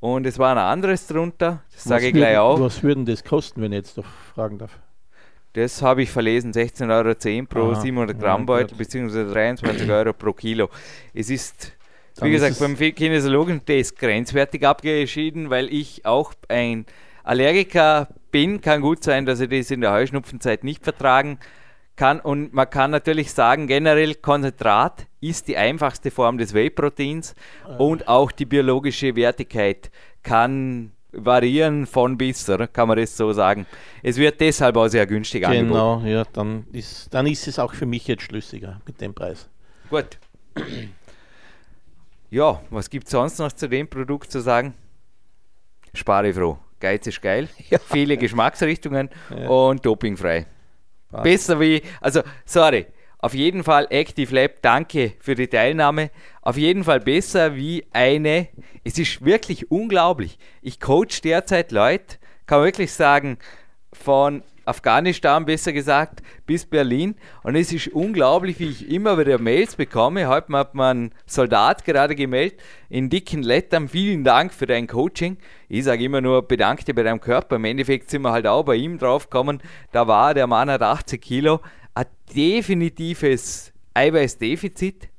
und 0.00 0.26
es 0.26 0.38
war 0.38 0.52
ein 0.52 0.58
anderes 0.58 1.06
drunter, 1.06 1.62
das 1.72 1.84
sage 1.84 2.08
ich 2.08 2.14
gleich 2.14 2.38
auch. 2.38 2.58
Was 2.60 2.82
würden 2.82 3.04
das 3.04 3.22
kosten, 3.22 3.60
wenn 3.60 3.72
ich 3.72 3.78
jetzt 3.78 3.98
doch 3.98 4.06
fragen 4.34 4.58
darf? 4.58 4.78
Das 5.54 5.82
habe 5.82 6.02
ich 6.02 6.10
verlesen, 6.10 6.52
16,10 6.52 6.90
Euro 6.90 7.46
pro 7.46 7.72
Aha, 7.72 7.80
700 7.80 8.18
Gramm 8.18 8.46
Beutel, 8.46 8.76
beziehungsweise 8.76 9.30
23 9.30 9.90
Euro 9.90 10.12
pro 10.14 10.32
Kilo. 10.32 10.70
Es 11.12 11.28
ist, 11.28 11.72
wie 12.16 12.20
Dann 12.20 12.32
gesagt, 12.32 12.58
beim 12.58 12.76
kinesiologischen 12.76 13.64
Test 13.64 13.98
grenzwertig 13.98 14.66
abgeschieden, 14.66 15.50
weil 15.50 15.72
ich 15.72 16.06
auch 16.06 16.32
ein 16.48 16.86
Allergiker 17.22 18.08
bin. 18.30 18.62
Kann 18.62 18.80
gut 18.80 19.04
sein, 19.04 19.26
dass 19.26 19.40
ich 19.40 19.50
das 19.50 19.70
in 19.70 19.82
der 19.82 19.92
Heuschnupfenzeit 19.92 20.64
nicht 20.64 20.84
vertragen 20.84 21.38
kann. 21.96 22.18
Und 22.18 22.54
man 22.54 22.70
kann 22.70 22.90
natürlich 22.90 23.32
sagen, 23.32 23.66
generell 23.66 24.14
Konzentrat 24.14 25.06
ist 25.20 25.48
die 25.48 25.58
einfachste 25.58 26.10
Form 26.10 26.38
des 26.38 26.54
Whey-Proteins 26.54 27.34
und 27.78 28.08
auch 28.08 28.32
die 28.32 28.46
biologische 28.46 29.14
Wertigkeit 29.16 29.90
kann 30.22 30.92
variieren 31.12 31.86
von 31.86 32.16
bis, 32.16 32.48
oder? 32.48 32.66
kann 32.66 32.88
man 32.88 32.96
das 32.96 33.16
so 33.16 33.32
sagen. 33.32 33.66
Es 34.02 34.16
wird 34.16 34.40
deshalb 34.40 34.76
auch 34.76 34.88
sehr 34.88 35.06
günstig 35.06 35.42
genau, 35.42 35.52
angeboten. 35.52 36.04
Genau, 36.04 36.16
ja, 36.18 36.24
dann 36.32 36.66
ist, 36.72 37.12
dann 37.12 37.26
ist 37.26 37.46
es 37.46 37.58
auch 37.58 37.74
für 37.74 37.86
mich 37.86 38.06
jetzt 38.08 38.22
schlüssiger 38.22 38.80
mit 38.86 39.00
dem 39.00 39.14
Preis. 39.14 39.48
Gut. 39.90 40.18
Ja, 42.30 42.62
was 42.70 42.88
gibt 42.88 43.06
es 43.06 43.12
sonst 43.12 43.38
noch 43.38 43.52
zu 43.52 43.68
dem 43.68 43.88
Produkt 43.88 44.32
zu 44.32 44.40
sagen? 44.40 44.74
Spare 45.94 46.32
froh. 46.32 46.58
Geiz 46.80 47.06
ist 47.06 47.20
geil. 47.20 47.48
Ja. 47.70 47.78
Viele 47.78 48.16
Geschmacksrichtungen 48.16 49.10
ja. 49.30 49.48
und 49.48 49.84
dopingfrei. 49.84 50.46
Passt. 51.10 51.24
Besser 51.24 51.60
wie, 51.60 51.82
also, 52.00 52.22
sorry, 52.46 52.86
auf 53.22 53.34
jeden 53.34 53.62
Fall 53.62 53.86
Active 53.88 54.34
Lab, 54.34 54.62
danke 54.62 55.12
für 55.20 55.36
die 55.36 55.46
Teilnahme. 55.46 56.10
Auf 56.42 56.56
jeden 56.56 56.82
Fall 56.82 56.98
besser 56.98 57.54
wie 57.54 57.84
eine. 57.92 58.48
Es 58.82 58.98
ist 58.98 59.24
wirklich 59.24 59.70
unglaublich. 59.70 60.38
Ich 60.60 60.80
coach 60.80 61.20
derzeit 61.20 61.70
Leute, 61.70 62.16
kann 62.46 62.64
wirklich 62.64 62.92
sagen, 62.92 63.38
von 63.92 64.42
Afghanistan 64.64 65.44
besser 65.44 65.72
gesagt, 65.72 66.20
bis 66.46 66.66
Berlin. 66.66 67.14
Und 67.44 67.54
es 67.54 67.72
ist 67.72 67.88
unglaublich, 67.88 68.58
wie 68.58 68.70
ich 68.70 68.90
immer 68.90 69.16
wieder 69.18 69.38
Mails 69.38 69.76
bekomme. 69.76 70.26
Heute 70.26 70.52
hat 70.52 70.74
man 70.74 70.96
einen 70.96 71.14
Soldat 71.24 71.84
gerade 71.84 72.16
gemeldet 72.16 72.60
in 72.88 73.08
dicken 73.08 73.44
Lettern. 73.44 73.88
Vielen 73.88 74.24
Dank 74.24 74.52
für 74.52 74.66
dein 74.66 74.88
Coaching. 74.88 75.36
Ich 75.68 75.84
sage 75.84 76.04
immer 76.04 76.20
nur, 76.20 76.42
bedanke 76.42 76.84
dich 76.84 76.94
bei 76.94 77.04
deinem 77.04 77.20
Körper. 77.20 77.56
Im 77.56 77.64
Endeffekt 77.64 78.10
sind 78.10 78.22
wir 78.22 78.32
halt 78.32 78.48
auch 78.48 78.64
bei 78.64 78.74
ihm 78.74 78.98
draufgekommen. 78.98 79.60
Da 79.92 80.08
war 80.08 80.34
der 80.34 80.48
Mann 80.48 80.70
hat 80.70 80.82
80 80.82 81.20
Kilo. 81.20 81.60
Ein 81.94 82.06
definitives 82.34 83.72
Eiweißdefizit. 83.94 85.10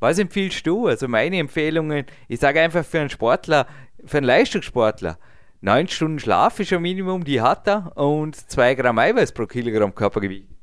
Was 0.00 0.18
empfiehlst 0.18 0.66
du? 0.66 0.86
Also 0.86 1.06
meine 1.08 1.38
Empfehlungen, 1.38 2.06
ich 2.28 2.40
sage 2.40 2.60
einfach 2.60 2.84
für 2.84 3.00
einen 3.00 3.10
Sportler, 3.10 3.66
für 4.04 4.18
einen 4.18 4.26
Leistungssportler, 4.26 5.18
neun 5.60 5.88
Stunden 5.88 6.18
Schlaf 6.18 6.58
ist 6.60 6.72
ein 6.72 6.82
Minimum, 6.82 7.24
die 7.24 7.40
hat 7.40 7.68
er 7.68 7.96
und 7.96 8.36
zwei 8.36 8.74
Gramm 8.74 8.98
Eiweiß 8.98 9.32
pro 9.32 9.46
Kilogramm 9.46 9.94
Körpergewicht. 9.94 10.57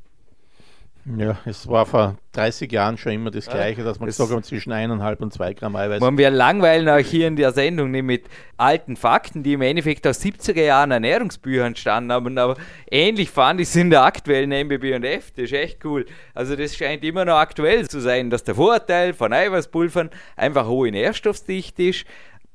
Ja, 1.05 1.37
es 1.45 1.67
war 1.67 1.85
vor 1.85 2.17
30 2.31 2.71
Jahren 2.71 2.97
schon 2.97 3.11
immer 3.11 3.29
das 3.29 3.47
Gleiche, 3.47 3.83
dass 3.83 3.99
man 3.99 4.07
das 4.07 4.17
gesagt 4.17 4.35
hat, 4.35 4.43
zwischen 4.43 4.73
1,5 4.73 5.19
und 5.19 5.31
2 5.31 5.53
Gramm 5.53 5.75
Eiweiß. 5.75 6.01
Man, 6.01 6.17
wir 6.17 6.31
langweilen 6.31 6.89
auch 6.89 6.97
hier 6.97 7.27
in 7.27 7.35
der 7.35 7.51
Sendung 7.51 7.91
nicht 7.91 8.03
mit 8.03 8.25
alten 8.57 8.95
Fakten, 8.95 9.43
die 9.43 9.53
im 9.53 9.61
Endeffekt 9.61 10.07
aus 10.07 10.19
70er 10.19 10.63
Jahren 10.63 10.89
Ernährungsbüchern 10.89 11.67
entstanden 11.67 12.11
haben, 12.11 12.35
aber 12.39 12.55
ähnlich 12.89 13.29
fand 13.29 13.61
ich 13.61 13.67
es 13.67 13.75
in 13.75 13.91
der 13.91 14.03
aktuellen 14.03 14.51
MBB 14.51 14.95
und 14.95 15.03
F. 15.03 15.31
Das 15.31 15.45
ist 15.45 15.53
echt 15.53 15.85
cool. 15.85 16.07
Also 16.33 16.55
das 16.55 16.75
scheint 16.75 17.03
immer 17.03 17.23
noch 17.23 17.37
aktuell 17.37 17.87
zu 17.87 17.99
sein, 17.99 18.31
dass 18.31 18.43
der 18.43 18.55
Vorteil 18.55 19.13
von 19.13 19.31
Eiweißpulvern 19.31 20.09
einfach 20.35 20.67
hohe 20.67 20.89
Nährstoffdichte 20.89 21.83
ist, 21.83 22.05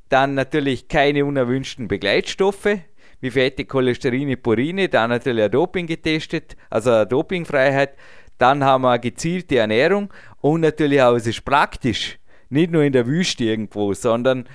dann 0.08 0.34
natürlich 0.34 0.88
keine 0.88 1.24
unerwünschten 1.24 1.86
Begleitstoffe, 1.86 2.80
wie 3.20 3.30
Fette, 3.30 3.64
Cholesterine, 3.64 4.36
Purine, 4.36 4.88
dann 4.88 5.10
natürlich 5.10 5.44
ein 5.44 5.50
Doping 5.50 5.86
getestet, 5.86 6.56
also 6.68 6.90
eine 6.90 7.06
Dopingfreiheit. 7.06 7.90
Dann 8.40 8.64
haben 8.64 8.82
wir 8.82 8.98
gezielte 8.98 9.58
Ernährung 9.58 10.10
und 10.40 10.62
natürlich 10.62 11.02
auch, 11.02 11.14
es 11.14 11.26
ist 11.26 11.44
praktisch, 11.44 12.18
nicht 12.48 12.72
nur 12.72 12.82
in 12.82 12.94
der 12.94 13.06
Wüste 13.06 13.44
irgendwo, 13.44 13.92
sondern 13.92 14.48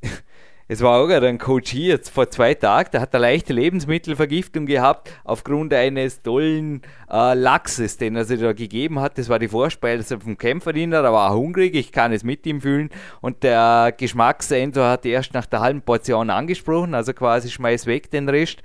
es 0.68 0.80
war 0.80 1.00
auch 1.00 1.08
ein 1.08 1.38
Coach 1.38 1.72
hier 1.72 1.98
vor 1.98 2.30
zwei 2.30 2.54
Tagen, 2.54 2.90
der 2.92 3.00
hat 3.00 3.12
eine 3.12 3.22
leichte 3.22 3.52
Lebensmittelvergiftung 3.52 4.66
gehabt 4.66 5.10
aufgrund 5.24 5.74
eines 5.74 6.22
tollen 6.22 6.82
äh, 7.10 7.34
Lachses, 7.34 7.96
den 7.96 8.14
er 8.14 8.24
sich 8.26 8.40
da 8.40 8.52
gegeben 8.52 9.00
hat. 9.00 9.18
Das 9.18 9.28
war 9.28 9.40
die 9.40 9.48
Vorspeise 9.48 10.20
vom 10.20 10.38
Kämpferdiener, 10.38 11.02
da 11.02 11.12
war 11.12 11.30
er 11.30 11.34
hungrig, 11.34 11.74
ich 11.74 11.90
kann 11.90 12.12
es 12.12 12.22
mit 12.22 12.46
ihm 12.46 12.60
fühlen. 12.60 12.90
Und 13.20 13.42
der 13.42 13.92
Geschmackssensor 13.96 14.88
hat 14.88 15.04
erst 15.04 15.34
nach 15.34 15.46
der 15.46 15.58
halben 15.58 15.82
Portion 15.82 16.30
angesprochen, 16.30 16.94
also 16.94 17.12
quasi 17.12 17.50
schmeiß 17.50 17.86
weg 17.86 18.08
den 18.08 18.28
Rest. 18.28 18.62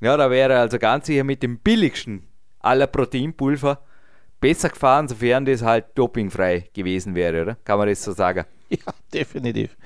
Ja, 0.00 0.16
da 0.16 0.30
wäre 0.30 0.52
er 0.52 0.60
also 0.60 0.78
ganz 0.78 1.06
sicher 1.06 1.24
mit 1.24 1.42
dem 1.42 1.58
billigsten 1.58 2.28
aller 2.60 2.86
Proteinpulver 2.86 3.80
besser 4.44 4.68
gefahren, 4.68 5.08
sofern 5.08 5.46
das 5.46 5.62
halt 5.62 5.86
dopingfrei 5.94 6.68
gewesen 6.74 7.14
wäre, 7.14 7.40
oder? 7.40 7.56
Kann 7.64 7.78
man 7.78 7.88
das 7.88 8.04
so 8.04 8.12
sagen? 8.12 8.44
Ja, 8.70 8.92
definitiv. 9.12 9.76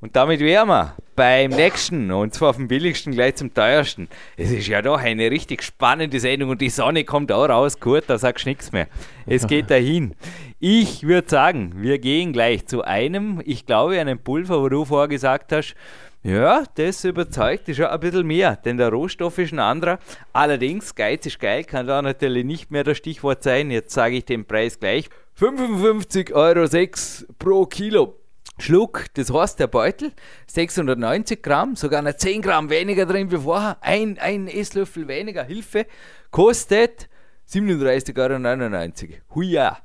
Und 0.00 0.14
damit 0.14 0.40
wären 0.40 0.68
wir 0.68 0.94
beim 1.16 1.50
nächsten 1.50 2.10
und 2.12 2.32
zwar 2.34 2.54
vom 2.54 2.68
billigsten 2.68 3.12
gleich 3.12 3.36
zum 3.36 3.52
teuersten. 3.52 4.08
Es 4.36 4.50
ist 4.50 4.68
ja 4.68 4.80
doch 4.80 4.98
eine 4.98 5.30
richtig 5.30 5.62
spannende 5.62 6.20
Sendung 6.20 6.50
und 6.50 6.60
die 6.60 6.68
Sonne 6.68 7.04
kommt 7.04 7.32
auch 7.32 7.48
raus. 7.48 7.80
Kurt, 7.80 8.04
da 8.08 8.18
sagst 8.18 8.44
du 8.44 8.50
nichts 8.50 8.70
mehr. 8.70 8.86
Es 9.26 9.46
geht 9.46 9.70
dahin. 9.70 10.14
Ich 10.60 11.04
würde 11.04 11.28
sagen, 11.28 11.72
wir 11.76 11.98
gehen 11.98 12.32
gleich 12.32 12.66
zu 12.66 12.82
einem, 12.82 13.42
ich 13.44 13.66
glaube, 13.66 13.98
einem 13.98 14.18
Pulver, 14.18 14.60
wo 14.60 14.68
du 14.68 14.84
vorher 14.84 15.08
gesagt 15.08 15.52
hast, 15.52 15.74
ja, 16.22 16.64
das 16.76 17.04
überzeugt 17.04 17.66
dich 17.66 17.76
schon 17.76 17.86
ein 17.86 18.00
bisschen 18.00 18.26
mehr, 18.26 18.56
denn 18.56 18.76
der 18.76 18.90
Rohstoff 18.90 19.38
ist 19.38 19.52
ein 19.52 19.58
anderer. 19.58 19.98
Allerdings, 20.32 20.94
Geiz 20.94 21.26
ist 21.26 21.40
geil, 21.40 21.64
kann 21.64 21.86
da 21.86 22.00
natürlich 22.00 22.44
nicht 22.44 22.70
mehr 22.70 22.84
das 22.84 22.96
Stichwort 22.96 23.42
sein. 23.42 23.70
Jetzt 23.70 23.92
sage 23.92 24.16
ich 24.16 24.24
den 24.24 24.44
Preis 24.44 24.78
gleich. 24.78 25.08
55,06 25.38 26.32
Euro 26.32 27.34
pro 27.38 27.66
Kilo. 27.66 28.18
Schluck, 28.58 29.06
das 29.14 29.32
heißt 29.32 29.58
der 29.58 29.66
Beutel, 29.66 30.12
690 30.46 31.42
Gramm, 31.42 31.74
sogar 31.74 32.02
noch 32.02 32.14
10 32.14 32.42
Gramm 32.42 32.70
weniger 32.70 33.06
drin 33.06 33.30
wie 33.32 33.38
vorher, 33.38 33.78
ein, 33.80 34.18
ein 34.18 34.46
Esslöffel 34.46 35.08
weniger, 35.08 35.42
Hilfe, 35.42 35.86
kostet 36.30 37.08
37,99 37.50 39.08
Euro. 39.08 39.16
Huja! 39.34 39.78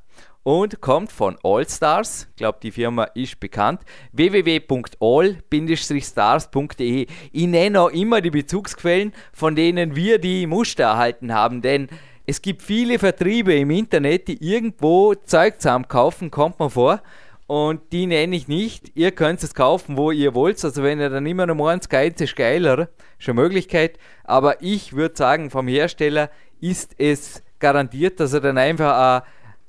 Und 0.48 0.80
kommt 0.80 1.12
von 1.12 1.36
Allstars, 1.44 2.28
ich 2.30 2.38
glaube 2.38 2.60
die 2.64 2.72
Firma 2.72 3.04
ist 3.04 3.38
bekannt, 3.42 3.82
www.all-stars.de. 4.14 7.08
Ich 7.34 7.48
nenne 7.48 7.82
auch 7.82 7.90
immer 7.90 8.22
die 8.22 8.30
Bezugsquellen, 8.30 9.12
von 9.34 9.58
denen 9.58 9.98
wir 9.98 10.20
die 10.20 10.48
Muster 10.48 10.86
erhalten 10.86 11.34
haben, 11.34 11.62
denn 11.62 11.90
es 12.26 12.42
gibt 12.42 12.62
viele 12.62 12.98
Vertriebe 12.98 13.56
im 13.56 13.72
Internet, 13.72 14.30
die 14.30 14.42
irgendwo 14.42 15.16
Zeug 15.16 15.60
zusammen 15.60 15.90
kaufen, 15.90 16.32
kommt 16.32 16.60
man 16.60 16.70
vor 16.70 17.02
und 17.48 17.82
die 17.92 18.06
nenne 18.06 18.34
ich 18.34 18.48
nicht. 18.48 18.94
Ihr 18.96 19.12
könnt 19.12 19.44
es 19.44 19.54
kaufen, 19.54 19.98
wo 19.98 20.12
ihr 20.12 20.34
wollt. 20.34 20.64
Also 20.64 20.82
wenn 20.82 21.02
ihr 21.02 21.10
dann 21.10 21.26
immer 21.26 21.46
noch 21.46 21.56
meint, 21.56 21.90
Geiz 21.90 22.22
ist 22.22 22.38
geiler, 22.38 22.88
schon 23.20 23.36
Möglichkeit. 23.36 24.00
Aber 24.24 24.62
ich 24.62 24.94
würde 24.94 25.18
sagen, 25.18 25.50
vom 25.50 25.68
Hersteller 25.68 26.30
ist 26.62 26.96
es 26.98 27.44
garantiert, 27.60 28.22
dass 28.22 28.32
er 28.32 28.40
dann 28.40 28.58
einfach 28.58 28.98
eine 28.98 29.24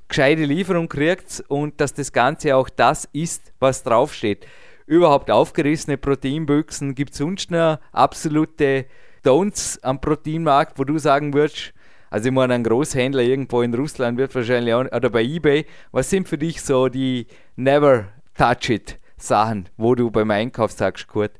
gescheite 0.09 0.43
Lieferung 0.43 0.89
kriegt 0.89 1.43
und 1.47 1.79
dass 1.79 1.93
das 1.93 2.11
Ganze 2.11 2.55
auch 2.55 2.67
das 2.69 3.07
ist, 3.13 3.53
was 3.59 3.83
draufsteht. 3.83 4.45
Überhaupt 4.85 5.31
aufgerissene 5.31 5.97
Proteinbüchsen. 5.97 6.95
Gibt 6.95 7.11
es 7.11 7.19
sonst 7.19 7.51
noch 7.51 7.79
absolute 7.91 8.85
Don'ts 9.23 9.81
am 9.83 10.01
Proteinmarkt, 10.01 10.77
wo 10.79 10.83
du 10.83 10.97
sagen 10.97 11.33
würdest, 11.33 11.73
also 12.09 12.29
ich 12.29 12.33
meine, 12.33 12.55
ein 12.55 12.63
Großhändler 12.63 13.21
irgendwo 13.21 13.61
in 13.61 13.73
Russland 13.73 14.17
wird 14.17 14.33
wahrscheinlich 14.33 14.73
auch, 14.73 14.85
oder 14.85 15.09
bei 15.09 15.23
Ebay, 15.23 15.65
was 15.91 16.09
sind 16.09 16.27
für 16.27 16.39
dich 16.39 16.61
so 16.61 16.89
die 16.89 17.27
Never 17.55 18.07
Touch 18.35 18.69
It 18.69 18.99
Sachen, 19.17 19.69
wo 19.77 19.93
du 19.95 20.09
beim 20.09 20.31
Einkauf 20.31 20.71
sagst, 20.71 21.07
Kurt? 21.07 21.33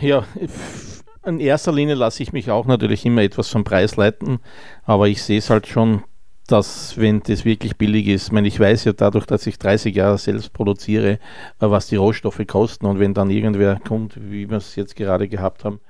Ja, 0.00 0.24
in 1.24 1.38
erster 1.38 1.70
Linie 1.70 1.94
lasse 1.94 2.22
ich 2.22 2.32
mich 2.32 2.50
auch 2.50 2.66
natürlich 2.66 3.06
immer 3.06 3.22
etwas 3.22 3.48
vom 3.48 3.62
Preis 3.62 3.96
leiten, 3.96 4.40
aber 4.84 5.06
ich 5.08 5.22
sehe 5.22 5.38
es 5.38 5.50
halt 5.50 5.68
schon, 5.68 6.02
dass 6.46 6.98
wenn 6.98 7.22
das 7.22 7.44
wirklich 7.44 7.76
billig 7.76 8.08
ist, 8.08 8.26
ich, 8.26 8.32
meine, 8.32 8.48
ich 8.48 8.58
weiß 8.58 8.84
ja 8.84 8.92
dadurch, 8.92 9.26
dass 9.26 9.46
ich 9.46 9.58
30 9.58 9.94
Jahre 9.94 10.18
selbst 10.18 10.52
produziere, 10.52 11.18
was 11.58 11.86
die 11.86 11.96
Rohstoffe 11.96 12.40
kosten 12.46 12.86
und 12.86 12.98
wenn 12.98 13.14
dann 13.14 13.30
irgendwer 13.30 13.78
kommt, 13.86 14.14
wie 14.16 14.50
wir 14.50 14.56
es 14.56 14.76
jetzt 14.76 14.96
gerade 14.96 15.28
gehabt 15.28 15.64
haben, 15.64 15.80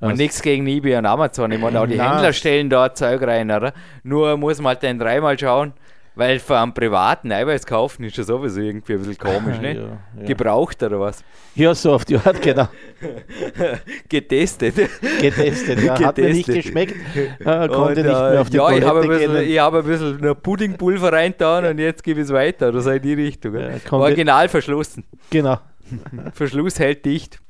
und 0.00 0.16
nichts 0.16 0.40
gegen 0.40 0.66
eBay 0.66 0.96
und 0.96 1.04
Amazon. 1.04 1.52
Ich 1.52 1.60
meine, 1.60 1.78
auch 1.78 1.86
die 1.86 1.96
Nein. 1.96 2.12
Händler 2.12 2.32
stellen 2.32 2.70
da 2.70 2.94
Zeug 2.94 3.20
rein, 3.20 3.50
oder? 3.50 3.74
Nur 4.02 4.36
muss 4.38 4.58
man 4.58 4.68
halt 4.68 4.82
dann 4.82 4.98
dreimal 4.98 5.38
schauen, 5.38 5.74
weil 6.14 6.38
für 6.38 6.58
einen 6.58 6.74
privaten 6.74 7.30
Eiweiß 7.32 7.66
kaufen 7.66 8.04
ist 8.04 8.16
ja 8.16 8.24
sowieso 8.24 8.60
irgendwie 8.60 8.94
ein 8.94 8.98
bisschen 8.98 9.18
komisch, 9.18 9.60
ne? 9.60 9.74
Ja, 9.74 9.82
ja. 10.20 10.26
Gebraucht 10.26 10.82
oder 10.82 11.00
was? 11.00 11.24
Ja, 11.54 11.74
so 11.74 11.92
auf 11.92 12.04
die 12.04 12.16
Art, 12.16 12.42
genau. 12.42 12.68
Getestet. 14.08 14.74
Getestet, 15.20 15.82
ja. 15.82 15.98
Hat 15.98 16.18
mir 16.18 16.32
nicht 16.32 16.46
geschmeckt. 16.46 16.94
Äh, 17.40 17.68
konnte 17.68 18.00
und, 18.00 18.06
nicht 18.06 18.20
mehr 18.20 18.40
auf 18.40 18.50
die 18.50 18.56
Ja, 18.56 18.70
ich 18.70 18.84
habe, 18.84 19.00
ein 19.00 19.08
bisschen, 19.08 19.36
ich 19.36 19.58
habe 19.58 19.78
ein 19.78 19.84
bisschen 19.84 20.36
Puddingpulver 20.42 21.12
reingetan 21.12 21.64
und 21.64 21.78
jetzt 21.78 22.02
gebe 22.02 22.20
ich 22.20 22.26
es 22.26 22.32
weiter. 22.32 22.68
Oder 22.68 22.80
so 22.80 22.90
in 22.90 23.02
die 23.02 23.14
Richtung. 23.14 23.56
Original 23.90 24.48
verschlossen. 24.48 25.04
Genau. 25.30 25.58
Verschluss 26.32 26.78
hält 26.78 27.04
dicht. 27.04 27.40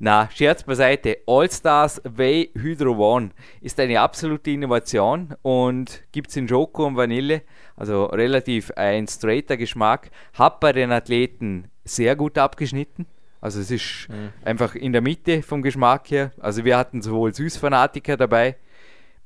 Na, 0.00 0.28
Scherz 0.32 0.62
beiseite. 0.62 1.18
All-Stars 1.26 2.00
Way 2.04 2.50
Hydro 2.54 2.92
One 3.16 3.30
ist 3.60 3.80
eine 3.80 4.00
absolute 4.00 4.52
Innovation 4.52 5.34
und 5.42 6.04
gibt 6.12 6.30
es 6.30 6.36
in 6.36 6.48
Schoko 6.48 6.86
und 6.86 6.96
Vanille, 6.96 7.42
also 7.74 8.04
relativ 8.04 8.70
ein 8.76 9.08
straighter 9.08 9.56
Geschmack. 9.56 10.12
Hat 10.34 10.60
bei 10.60 10.72
den 10.72 10.92
Athleten 10.92 11.64
sehr 11.84 12.14
gut 12.14 12.38
abgeschnitten. 12.38 13.06
Also 13.40 13.58
es 13.58 13.72
ist 13.72 14.08
mhm. 14.08 14.30
einfach 14.44 14.76
in 14.76 14.92
der 14.92 15.02
Mitte 15.02 15.42
vom 15.42 15.62
Geschmack 15.62 16.12
her. 16.12 16.30
Also 16.38 16.64
wir 16.64 16.76
hatten 16.76 17.02
sowohl 17.02 17.34
Süßfanatiker 17.34 18.16
dabei. 18.16 18.56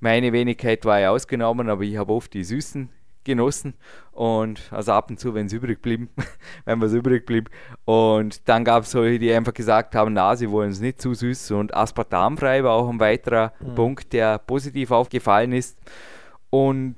Meine 0.00 0.32
Wenigkeit 0.32 0.86
war 0.86 1.00
ja 1.00 1.10
ausgenommen, 1.10 1.68
aber 1.68 1.82
ich 1.82 1.98
habe 1.98 2.14
oft 2.14 2.32
die 2.32 2.44
Süßen 2.44 2.88
genossen 3.24 3.74
und 4.12 4.60
also 4.70 4.92
ab 4.92 5.10
und 5.10 5.18
zu, 5.18 5.34
wenn 5.34 5.46
es 5.46 5.52
übrig 5.52 5.80
blieb, 5.80 6.08
wenn 6.64 6.80
was 6.80 6.92
übrig 6.92 7.26
blieb. 7.26 7.50
Und 7.84 8.48
dann 8.48 8.64
gab 8.64 8.84
es 8.84 8.90
solche, 8.90 9.18
die 9.18 9.32
einfach 9.32 9.54
gesagt 9.54 9.94
haben, 9.94 10.12
na, 10.12 10.36
sie 10.36 10.50
wollen 10.50 10.70
es 10.70 10.80
nicht 10.80 11.00
zu 11.00 11.14
süß 11.14 11.52
und 11.52 11.74
aspartamfrei 11.74 12.62
war 12.64 12.72
auch 12.72 12.88
ein 12.88 13.00
weiterer 13.00 13.52
mhm. 13.60 13.74
Punkt, 13.74 14.12
der 14.12 14.38
positiv 14.38 14.90
aufgefallen 14.90 15.52
ist. 15.52 15.78
Und 16.50 16.96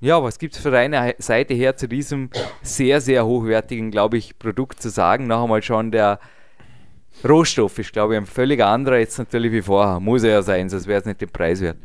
ja, 0.00 0.22
was 0.22 0.38
gibt 0.38 0.54
es 0.54 0.60
für 0.60 0.70
deine 0.70 1.14
Seite 1.18 1.54
her 1.54 1.76
zu 1.76 1.88
diesem 1.88 2.30
sehr, 2.62 3.00
sehr 3.00 3.24
hochwertigen, 3.26 3.90
glaube 3.90 4.16
ich, 4.16 4.38
Produkt 4.38 4.80
zu 4.82 4.90
sagen? 4.90 5.26
Noch 5.26 5.42
einmal 5.42 5.62
schon 5.62 5.90
der 5.90 6.18
Rohstoff 7.26 7.78
ist, 7.78 7.92
glaube 7.92 8.14
ich, 8.14 8.20
ein 8.20 8.26
völlig 8.26 8.62
anderer 8.62 8.98
jetzt 8.98 9.18
natürlich 9.18 9.52
wie 9.52 9.62
vorher. 9.62 10.00
Muss 10.00 10.22
er 10.24 10.30
ja 10.30 10.42
sein, 10.42 10.68
sonst 10.68 10.86
wäre 10.86 11.00
es 11.00 11.06
nicht 11.06 11.20
den 11.20 11.30
Preis 11.30 11.60
wert. 11.60 11.78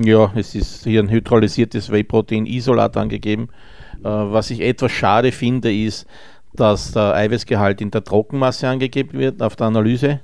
Ja, 0.00 0.30
es 0.36 0.54
ist 0.54 0.84
hier 0.84 1.00
ein 1.00 1.10
hydrolysiertes 1.10 1.90
Whey-Protein-Isolat 1.90 2.96
angegeben. 2.96 3.48
Äh, 4.04 4.04
was 4.04 4.50
ich 4.50 4.60
etwas 4.60 4.92
schade 4.92 5.32
finde, 5.32 5.74
ist, 5.74 6.06
dass 6.52 6.92
der 6.92 7.14
Eiweißgehalt 7.14 7.80
in 7.80 7.90
der 7.90 8.04
Trockenmasse 8.04 8.68
angegeben 8.68 9.18
wird 9.18 9.42
auf 9.42 9.56
der 9.56 9.66
Analyse, 9.66 10.20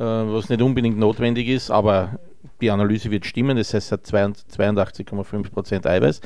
äh, 0.00 0.04
was 0.04 0.48
nicht 0.48 0.60
unbedingt 0.62 0.98
notwendig 0.98 1.46
ist, 1.46 1.70
aber 1.70 2.18
die 2.60 2.70
Analyse 2.70 3.10
wird 3.10 3.26
stimmen, 3.26 3.56
das 3.56 3.74
heißt, 3.74 3.86
es 3.86 3.92
hat 3.92 4.06
82,5% 4.06 5.86
Eiweiß. 5.86 6.20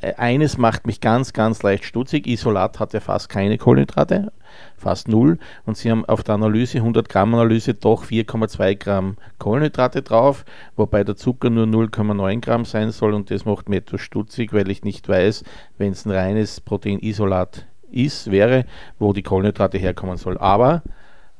Äh, 0.00 0.14
eines 0.14 0.58
macht 0.58 0.86
mich 0.86 1.00
ganz, 1.00 1.32
ganz 1.32 1.62
leicht 1.62 1.84
stutzig. 1.84 2.26
Isolat 2.26 2.80
hat 2.80 2.92
ja 2.92 3.00
fast 3.00 3.28
keine 3.28 3.58
Kohlenhydrate, 3.58 4.32
fast 4.76 5.08
null. 5.08 5.38
Und 5.66 5.76
sie 5.76 5.90
haben 5.90 6.04
auf 6.04 6.22
der 6.22 6.34
Analyse, 6.34 6.78
100 6.78 7.08
Gramm 7.08 7.34
Analyse, 7.34 7.74
doch 7.74 8.04
4,2 8.04 8.76
Gramm 8.76 9.16
Kohlenhydrate 9.38 10.02
drauf, 10.02 10.44
wobei 10.76 11.04
der 11.04 11.16
Zucker 11.16 11.50
nur 11.50 11.66
0,9 11.66 12.40
Gramm 12.40 12.64
sein 12.64 12.90
soll. 12.90 13.14
Und 13.14 13.30
das 13.30 13.44
macht 13.44 13.68
mir 13.68 13.76
etwas 13.76 14.00
stutzig, 14.00 14.52
weil 14.52 14.70
ich 14.70 14.84
nicht 14.84 15.08
weiß, 15.08 15.44
wenn 15.78 15.92
es 15.92 16.04
ein 16.06 16.12
reines 16.12 16.60
Proteinisolat 16.60 17.66
ist, 17.90 18.30
wäre, 18.30 18.64
wo 18.98 19.12
die 19.12 19.22
Kohlenhydrate 19.22 19.78
herkommen 19.78 20.16
soll. 20.16 20.38
Aber 20.38 20.82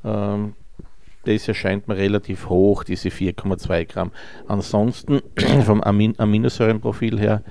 ähm, 0.03 0.53
das 1.27 1.47
erscheint 1.47 1.87
mir 1.87 1.97
relativ 1.97 2.49
hoch, 2.49 2.83
diese 2.83 3.09
4,2 3.09 3.85
Gramm. 3.85 4.11
Ansonsten 4.47 5.21
vom 5.65 5.81
Amin 5.81 6.15
Aminosäurenprofil 6.17 7.19
her 7.19 7.43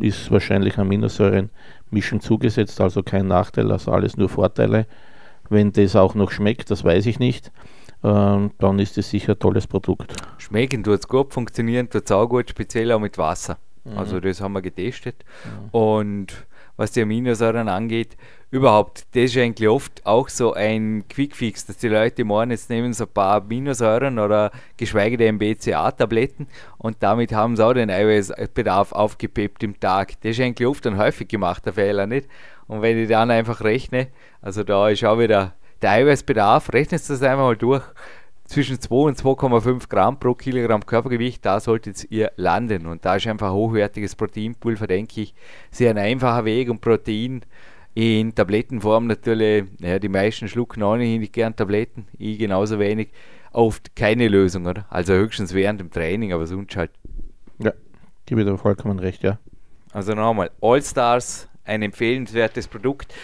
ist 0.00 0.30
wahrscheinlich 0.30 0.78
Aminosäurenmischen 0.78 2.20
zugesetzt, 2.20 2.80
also 2.80 3.02
kein 3.02 3.26
Nachteil, 3.28 3.70
also 3.70 3.92
alles 3.92 4.16
nur 4.16 4.28
Vorteile. 4.28 4.86
Wenn 5.48 5.72
das 5.72 5.96
auch 5.96 6.14
noch 6.14 6.30
schmeckt, 6.30 6.70
das 6.70 6.84
weiß 6.84 7.06
ich 7.06 7.18
nicht, 7.18 7.52
äh, 8.02 8.48
dann 8.58 8.78
ist 8.78 8.98
es 8.98 9.10
sicher 9.10 9.32
ein 9.32 9.38
tolles 9.38 9.66
Produkt. 9.66 10.14
Schmecken 10.38 10.84
tut 10.84 11.00
es 11.00 11.08
gut, 11.08 11.32
funktionieren 11.32 11.90
tut 11.90 12.04
es 12.04 12.12
auch 12.12 12.26
gut, 12.26 12.50
speziell 12.50 12.92
auch 12.92 13.00
mit 13.00 13.18
Wasser. 13.18 13.58
Mhm. 13.84 13.98
Also 13.98 14.20
das 14.20 14.40
haben 14.40 14.52
wir 14.52 14.62
getestet. 14.62 15.24
Mhm. 15.44 15.68
Und 15.78 16.46
was 16.76 16.92
die 16.92 17.02
Aminosäuren 17.02 17.68
angeht, 17.68 18.16
überhaupt, 18.52 19.06
das 19.14 19.24
ist 19.24 19.38
eigentlich 19.38 19.66
oft 19.66 20.04
auch 20.04 20.28
so 20.28 20.52
ein 20.52 21.04
Quickfix, 21.08 21.64
dass 21.64 21.78
die 21.78 21.88
Leute 21.88 22.22
meinen, 22.24 22.50
jetzt 22.50 22.68
nehmen 22.68 22.92
sie 22.92 23.04
ein 23.04 23.08
paar 23.08 23.42
Aminosäuren 23.42 24.18
oder 24.18 24.50
geschweige 24.76 25.16
denn 25.16 25.38
BCA-Tabletten 25.38 26.46
und 26.76 26.98
damit 27.00 27.32
haben 27.32 27.56
sie 27.56 27.64
auch 27.64 27.72
den 27.72 27.90
Eiweißbedarf 27.90 28.92
aufgepeppt 28.92 29.62
im 29.62 29.80
Tag. 29.80 30.20
Das 30.20 30.32
ist 30.32 30.40
eigentlich 30.40 30.68
oft 30.68 30.86
ein 30.86 30.98
häufig 30.98 31.28
gemachter 31.28 31.72
Fehler, 31.72 32.06
nicht? 32.06 32.28
Und 32.66 32.82
wenn 32.82 32.98
ich 32.98 33.08
dann 33.08 33.30
einfach 33.30 33.62
rechne, 33.62 34.08
also 34.42 34.64
da 34.64 34.90
ist 34.90 35.02
auch 35.02 35.18
wieder 35.18 35.54
der 35.80 35.90
Eiweißbedarf, 35.92 36.74
rechnest 36.74 37.08
du 37.08 37.14
das 37.14 37.22
einfach 37.22 37.44
mal 37.44 37.56
durch, 37.56 37.82
zwischen 38.44 38.78
2 38.78 38.94
und 38.94 39.18
2,5 39.18 39.88
Gramm 39.88 40.20
pro 40.20 40.34
Kilogramm 40.34 40.84
Körpergewicht, 40.84 41.44
da 41.46 41.58
solltet 41.58 42.10
ihr 42.10 42.32
landen. 42.36 42.86
Und 42.86 43.02
da 43.02 43.16
ist 43.16 43.26
einfach 43.26 43.50
hochwertiges 43.50 44.14
Proteinpulver, 44.14 44.86
denke 44.86 45.22
ich, 45.22 45.34
sehr 45.70 45.90
ein 45.90 45.96
einfacher 45.96 46.44
Weg, 46.44 46.68
um 46.68 46.78
Protein 46.78 47.46
in 47.94 48.34
Tablettenform 48.34 49.06
natürlich, 49.06 49.64
ja, 49.80 49.98
die 49.98 50.08
meisten 50.08 50.48
schlucken 50.48 50.82
auch 50.82 50.96
nicht 50.96 51.32
gern 51.32 51.54
Tabletten, 51.54 52.06
ich 52.18 52.38
genauso 52.38 52.78
wenig, 52.78 53.10
oft 53.52 53.94
keine 53.94 54.28
Lösung, 54.28 54.66
oder? 54.66 54.86
Also 54.88 55.12
höchstens 55.14 55.52
während 55.52 55.80
dem 55.80 55.90
Training, 55.90 56.32
aber 56.32 56.46
sonst 56.46 56.76
halt. 56.76 56.90
Ja, 57.58 57.72
gebe 58.24 58.44
dir 58.44 58.56
vollkommen 58.56 58.98
recht, 58.98 59.22
ja. 59.22 59.38
Also 59.92 60.14
nochmal, 60.14 60.50
All-Stars, 60.62 61.48
ein 61.64 61.82
empfehlenswertes 61.82 62.66
Produkt. 62.66 63.14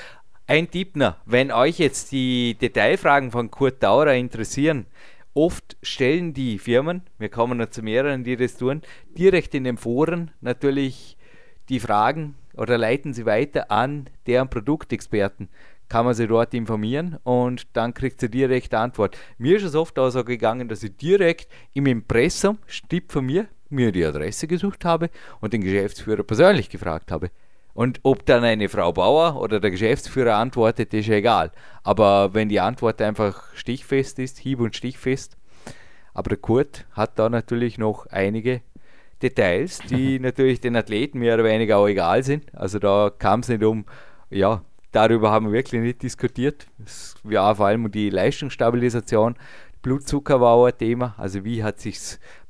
Ein 0.47 0.71
Tipp 0.71 0.97
noch, 0.97 1.17
wenn 1.25 1.51
euch 1.51 1.79
jetzt 1.79 2.13
die 2.13 2.57
Detailfragen 2.61 3.31
von 3.31 3.51
Kurt 3.51 3.83
Daurer 3.83 4.15
interessieren, 4.15 4.87
oft 5.35 5.77
stellen 5.83 6.35
die 6.35 6.59
Firmen, 6.59 7.03
wir 7.19 7.29
kommen 7.29 7.59
noch 7.59 7.71
zu 7.71 7.83
mehreren, 7.83 8.25
die 8.25 8.37
das 8.37 8.57
tun, 8.57 8.83
direkt 9.17 9.55
in 9.55 9.65
den 9.65 9.77
Foren 9.77 10.31
natürlich 10.41 11.17
die 11.69 11.81
Fragen 11.81 12.35
oder 12.59 12.77
leiten 12.77 13.15
sie 13.15 13.27
weiter 13.27 13.71
an 13.71 14.09
deren 14.27 14.51
Produktexperten. 14.51 15.49
Kann 15.89 16.05
man 16.05 16.15
sich 16.15 16.29
dort 16.29 16.53
informieren 16.53 17.19
und 17.25 17.67
dann 17.73 17.95
kriegt 17.95 18.21
sie 18.21 18.31
direkt 18.31 18.75
Antwort. 18.75 19.17
Mir 19.39 19.57
ist 19.57 19.63
es 19.63 19.75
oft 19.75 19.99
auch 19.99 20.11
so 20.11 20.23
gegangen, 20.23 20.69
dass 20.69 20.83
ich 20.83 20.97
direkt 20.97 21.49
im 21.73 21.87
Impressum, 21.87 22.59
Stipp 22.67 23.11
von 23.11 23.25
mir, 23.25 23.49
mir 23.71 23.93
die 23.93 24.05
Adresse 24.05 24.47
gesucht 24.47 24.85
habe 24.85 25.09
und 25.41 25.53
den 25.53 25.63
Geschäftsführer 25.63 26.25
persönlich 26.25 26.69
gefragt 26.69 27.11
habe. 27.11 27.31
Und 27.75 28.01
ob 28.03 28.27
dann 28.27 28.45
eine 28.45 28.69
Frau 28.69 28.93
Bauer 28.93 29.41
oder 29.41 29.61
der 29.61 29.71
Geschäftsführer 29.71 30.37
antwortet, 30.37 30.93
ist 30.95 31.09
egal. 31.09 31.53
Aber 31.85 32.35
wenn 32.35 32.49
die 32.49 32.61
Antwort 32.61 33.01
einfach 33.01 33.55
stichfest 33.55 34.19
ist, 34.19 34.39
hieb- 34.39 34.61
und 34.61 34.75
stichfest, 34.75 35.37
aber 36.13 36.31
der 36.31 36.39
Kurt 36.39 36.87
hat 36.93 37.19
da 37.21 37.29
natürlich 37.29 37.79
noch 37.79 38.07
einige 38.07 38.63
Details, 39.23 39.79
die 39.91 40.19
natürlich 40.21 40.61
den 40.61 40.77
Athleten 40.77 41.19
mehr 41.19 41.35
oder 41.35 41.45
weniger 41.45 41.79
auch 41.79 41.89
egal 41.89 42.23
sind. 42.23 42.55
Also 42.55 42.79
da 42.79 43.11
kam 43.17 43.41
es 43.41 43.49
nicht 43.49 43.63
um, 43.63 43.85
ja, 44.31 44.63
darüber 44.93 45.31
haben 45.31 45.47
wir 45.47 45.53
wirklich 45.53 45.81
nicht 45.81 46.03
diskutiert. 46.03 46.67
Es 46.85 47.15
war 47.23 47.57
vor 47.57 47.67
allem 47.67 47.87
um 47.87 47.91
die 47.91 48.11
Leistungsstabilisation. 48.11 49.37
Blutzucker 49.83 50.41
war 50.41 50.55
auch 50.55 50.67
ein 50.67 50.77
Thema, 50.77 51.15
also 51.19 51.45
wie 51.45 51.63
hat 51.63 51.79
sich 51.81 51.99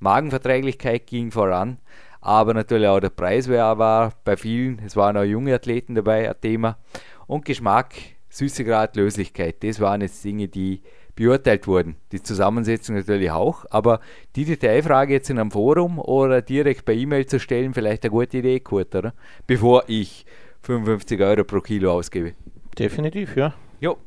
Magenverträglichkeit 0.00 1.06
ging 1.06 1.30
voran. 1.30 1.78
Aber 2.20 2.52
natürlich 2.54 2.88
auch 2.88 3.00
der 3.00 3.10
Preis 3.10 3.48
war 3.48 4.12
bei 4.24 4.36
vielen, 4.36 4.80
es 4.84 4.96
waren 4.96 5.16
auch 5.16 5.22
junge 5.22 5.54
Athleten 5.54 5.94
dabei, 5.94 6.28
ein 6.28 6.40
Thema. 6.40 6.78
Und 7.26 7.44
Geschmack, 7.44 7.94
Süßegrad, 8.28 8.96
Löslichkeit, 8.96 9.62
das 9.62 9.80
waren 9.80 10.00
jetzt 10.00 10.24
Dinge, 10.24 10.48
die 10.48 10.82
beurteilt 11.18 11.66
wurden. 11.66 11.96
Die 12.12 12.22
Zusammensetzung 12.22 12.94
natürlich 12.94 13.32
auch, 13.32 13.66
aber 13.70 14.00
die 14.36 14.44
Detailfrage 14.44 15.14
jetzt 15.14 15.30
in 15.30 15.40
einem 15.40 15.50
Forum 15.50 15.98
oder 15.98 16.42
direkt 16.42 16.84
per 16.84 16.94
E-Mail 16.94 17.26
zu 17.26 17.40
stellen, 17.40 17.74
vielleicht 17.74 18.04
eine 18.04 18.12
gute 18.12 18.38
Idee, 18.38 18.60
Kurt, 18.60 18.94
oder? 18.94 19.12
Bevor 19.46 19.82
ich 19.88 20.24
55 20.62 21.20
Euro 21.20 21.42
pro 21.42 21.60
Kilo 21.60 21.92
ausgebe. 21.92 22.34
Definitiv, 22.78 23.36
ja. 23.36 23.52
Jo, 23.80 23.98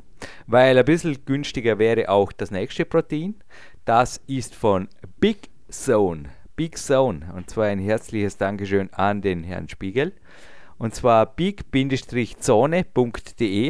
weil 0.47 0.77
ein 0.77 0.85
bisschen 0.85 1.17
günstiger 1.25 1.77
wäre 1.79 2.07
auch 2.07 2.31
das 2.31 2.49
nächste 2.49 2.85
Protein. 2.85 3.35
Das 3.83 4.21
ist 4.27 4.55
von 4.55 4.87
Big 5.19 5.49
Zone. 5.69 6.29
Big 6.55 6.77
Zone. 6.77 7.33
Und 7.35 7.49
zwar 7.49 7.65
ein 7.65 7.79
herzliches 7.79 8.37
Dankeschön 8.37 8.89
an 8.93 9.21
den 9.21 9.43
Herrn 9.43 9.67
Spiegel. 9.67 10.13
Und 10.81 10.95
zwar 10.95 11.27
big-zone.de, 11.27 12.85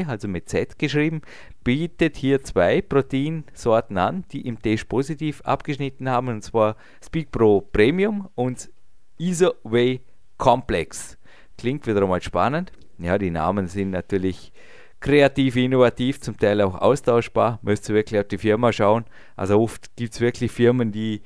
also 0.05 0.27
mit 0.29 0.47
Z 0.47 0.79
geschrieben, 0.79 1.21
bietet 1.63 2.17
hier 2.17 2.43
zwei 2.43 2.81
Proteinsorten 2.81 3.97
an, 3.97 4.25
die 4.31 4.47
im 4.47 4.61
Test 4.61 4.89
positiv 4.89 5.41
abgeschnitten 5.41 6.09
haben, 6.09 6.27
und 6.29 6.43
zwar 6.43 6.75
Speak 7.03 7.31
Pro 7.31 7.61
Premium 7.61 8.29
und 8.35 8.69
Isoway 9.17 10.01
Complex. 10.37 11.17
Klingt 11.57 11.85
wieder 11.85 12.01
einmal 12.01 12.21
spannend. 12.21 12.71
Ja, 12.97 13.17
die 13.17 13.29
Namen 13.29 13.67
sind 13.67 13.91
natürlich 13.91 14.51
kreativ, 14.99 15.55
innovativ, 15.55 16.21
zum 16.21 16.37
Teil 16.37 16.61
auch 16.61 16.75
austauschbar. 16.75 17.59
Müsst 17.61 17.89
ihr 17.89 17.95
wirklich 17.95 18.19
auf 18.19 18.27
die 18.27 18.37
Firma 18.37 18.71
schauen. 18.71 19.05
Also 19.35 19.59
oft 19.59 19.95
gibt 19.95 20.13
es 20.13 20.21
wirklich 20.21 20.51
Firmen, 20.51 20.91
die 20.91 21.21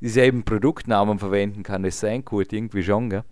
dieselben 0.00 0.44
Produktnamen 0.44 1.18
verwenden. 1.18 1.62
Kann 1.62 1.82
das 1.82 2.00
sein, 2.00 2.24
Kurt? 2.24 2.52
Irgendwie 2.52 2.82
schon, 2.82 3.10
gell? 3.10 3.24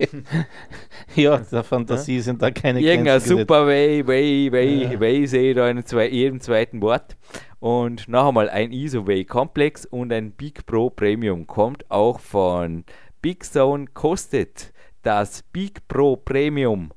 ja, 1.14 1.38
der 1.38 1.64
Fantasie 1.64 2.16
ja? 2.16 2.22
sind 2.22 2.42
da 2.42 2.50
keine 2.50 2.80
Irgendein 2.80 3.20
super 3.20 3.66
Way, 3.66 4.06
Way, 4.06 4.52
Way, 4.52 4.92
ja. 4.92 5.00
Way 5.00 5.26
sehe 5.26 5.50
ich 5.50 5.56
da 5.56 5.68
in 5.68 5.84
zwei, 5.84 6.08
jedem 6.08 6.40
zweiten 6.40 6.80
Wort. 6.82 7.16
Und 7.58 8.08
noch 8.08 8.28
einmal 8.28 8.48
ein 8.48 8.72
ISO-Way 8.72 9.24
Komplex 9.26 9.84
und 9.84 10.12
ein 10.12 10.32
Big 10.32 10.64
Pro 10.64 10.88
Premium 10.88 11.46
kommt 11.46 11.90
auch 11.90 12.18
von 12.18 12.84
Big 13.20 13.44
Zone, 13.44 13.86
kostet 13.92 14.72
das 15.02 15.42
Big 15.42 15.86
Pro 15.88 16.16
Premium 16.16 16.90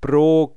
pro 0.00 0.56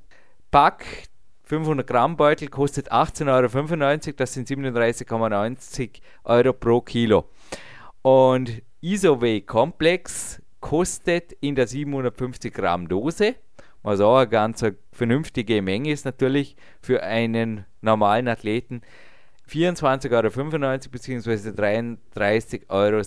Pack 0.50 1.10
500 1.50 1.84
Gramm 1.86 2.16
Beutel 2.16 2.48
kostet 2.48 2.92
18,95 2.92 4.06
Euro, 4.06 4.16
das 4.16 4.32
sind 4.32 4.48
37,90 4.48 6.00
Euro 6.24 6.52
pro 6.52 6.80
Kilo. 6.80 7.28
Und 8.02 8.62
Isoway 8.80 9.40
Komplex 9.40 10.40
kostet 10.60 11.32
in 11.40 11.54
der 11.54 11.66
750 11.66 12.52
Gramm 12.52 12.88
Dose, 12.88 13.36
was 13.82 14.00
auch 14.00 14.18
eine 14.18 14.28
ganz 14.28 14.62
vernünftige 14.92 15.62
Menge 15.62 15.90
ist 15.90 16.04
natürlich 16.04 16.54
für 16.80 17.02
einen 17.02 17.64
normalen 17.80 18.28
Athleten, 18.28 18.82
24,95 19.50 20.12
Euro 20.12 20.28
bzw. 20.90 21.50
33,27 21.50 22.68
Euro 22.68 23.02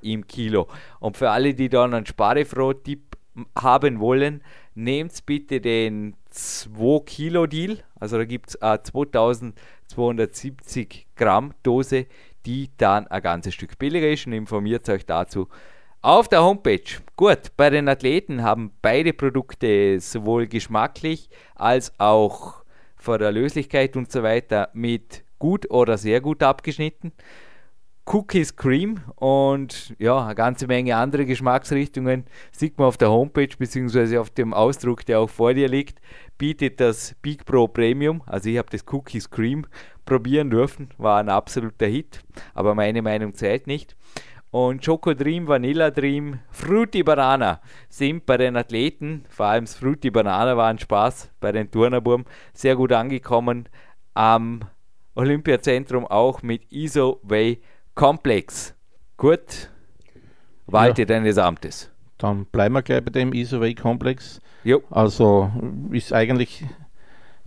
im 0.00 0.26
Kilo. 0.26 0.66
Und 0.98 1.18
für 1.18 1.30
alle, 1.30 1.54
die 1.54 1.68
dann 1.68 1.94
einen 1.94 2.06
Sparefroh-Tipp 2.06 3.18
haben 3.58 4.00
wollen, 4.00 4.42
nehmt 4.74 5.26
bitte 5.26 5.60
den 5.60 6.16
2 6.30 7.00
Kilo 7.04 7.46
Deal. 7.46 7.84
Also 8.00 8.16
da 8.16 8.24
gibt 8.24 8.48
es 8.50 8.60
eine 8.62 8.82
2270 8.82 11.06
Gramm 11.16 11.52
Dose, 11.62 12.06
die 12.46 12.70
dann 12.78 13.06
ein 13.08 13.20
ganzes 13.22 13.52
Stück 13.54 13.78
billiger 13.78 14.08
ist 14.08 14.26
und 14.26 14.32
informiert 14.32 14.88
euch 14.88 15.04
dazu 15.06 15.48
auf 16.02 16.28
der 16.28 16.42
Homepage. 16.42 16.82
Gut, 17.16 17.56
bei 17.56 17.70
den 17.70 17.88
Athleten 17.88 18.42
haben 18.42 18.72
beide 18.82 19.12
Produkte 19.12 20.00
sowohl 20.00 20.48
geschmacklich 20.48 21.30
als 21.54 21.98
auch 21.98 22.64
von 22.96 23.20
der 23.20 23.30
Löslichkeit 23.30 23.96
und 23.96 24.10
so 24.10 24.22
weiter 24.24 24.68
mit 24.74 25.24
gut 25.38 25.70
oder 25.70 25.96
sehr 25.96 26.20
gut 26.20 26.42
abgeschnitten. 26.42 27.12
Cookies 28.04 28.56
Cream 28.56 29.00
und 29.14 29.94
ja, 30.00 30.24
eine 30.24 30.34
ganze 30.34 30.66
Menge 30.66 30.96
andere 30.96 31.24
Geschmacksrichtungen 31.24 32.24
sieht 32.50 32.76
man 32.78 32.88
auf 32.88 32.96
der 32.96 33.10
Homepage 33.12 33.56
bzw. 33.56 34.18
auf 34.18 34.30
dem 34.30 34.52
Ausdruck, 34.52 35.06
der 35.06 35.20
auch 35.20 35.30
vor 35.30 35.54
dir 35.54 35.68
liegt, 35.68 36.00
bietet 36.36 36.80
das 36.80 37.14
Big 37.22 37.44
Pro 37.44 37.68
Premium. 37.68 38.22
Also 38.26 38.50
ich 38.50 38.58
habe 38.58 38.70
das 38.70 38.84
Cookies 38.90 39.30
Cream 39.30 39.66
probieren 40.04 40.50
dürfen, 40.50 40.90
war 40.98 41.20
ein 41.20 41.28
absoluter 41.28 41.86
Hit, 41.86 42.24
aber 42.54 42.74
meine 42.74 43.02
Meinung 43.02 43.34
zählt 43.34 43.68
nicht. 43.68 43.94
Und 44.52 44.84
Choco 44.84 45.14
Dream, 45.14 45.48
Vanilla 45.48 45.90
Dream, 45.90 46.38
Fruity 46.50 47.02
Banana 47.02 47.60
sind 47.88 48.26
bei 48.26 48.36
den 48.36 48.56
Athleten, 48.56 49.24
vor 49.30 49.46
allem 49.46 49.64
das 49.64 49.74
Fruity 49.74 50.10
Banana 50.10 50.56
war 50.56 50.68
ein 50.68 50.78
Spaß 50.78 51.32
bei 51.40 51.52
den 51.52 51.70
Turnerburm, 51.70 52.26
sehr 52.52 52.76
gut 52.76 52.92
angekommen. 52.92 53.68
Am 54.12 54.60
Olympiazentrum 55.14 56.06
auch 56.06 56.42
mit 56.42 56.70
ISO 56.70 57.18
Way 57.22 57.62
Komplex. 57.94 58.74
Gut, 59.16 59.70
walte 60.66 61.02
ja. 61.02 61.06
deines 61.06 61.38
Amtes. 61.38 61.90
Dann 62.18 62.44
bleiben 62.44 62.74
wir 62.74 62.82
gleich 62.82 63.02
bei 63.02 63.10
dem 63.10 63.32
Isoway 63.32 63.74
Komplex. 63.74 64.40
Also 64.90 65.50
ist 65.90 66.12
eigentlich, 66.12 66.64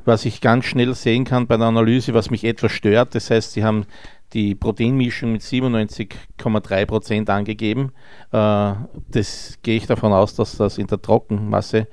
was 0.05 0.25
ich 0.25 0.41
ganz 0.41 0.65
schnell 0.65 0.93
sehen 0.95 1.23
kann 1.23 1.47
bei 1.47 1.55
der 1.57 1.67
Analyse, 1.67 2.13
was 2.15 2.31
mich 2.31 2.43
etwas 2.43 2.71
stört. 2.71 3.13
Das 3.13 3.29
heißt, 3.29 3.53
Sie 3.53 3.63
haben 3.63 3.85
die 4.33 4.55
Proteinmischung 4.55 5.31
mit 5.31 5.41
97,3% 5.41 7.29
angegeben. 7.29 7.91
Äh, 8.31 8.73
das 9.09 9.59
gehe 9.63 9.77
ich 9.77 9.87
davon 9.87 10.13
aus, 10.13 10.35
dass 10.35 10.57
das 10.57 10.77
in 10.77 10.87
der 10.87 11.01
Trockenmasse 11.01 11.87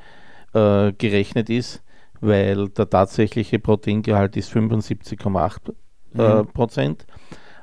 äh, 0.54 0.92
gerechnet 0.92 1.50
ist, 1.50 1.82
weil 2.20 2.68
der 2.68 2.88
tatsächliche 2.88 3.58
Proteingehalt 3.58 4.36
ist 4.36 4.52
75,8%. 4.52 5.72
Äh, 6.16 6.88
mhm 6.88 6.96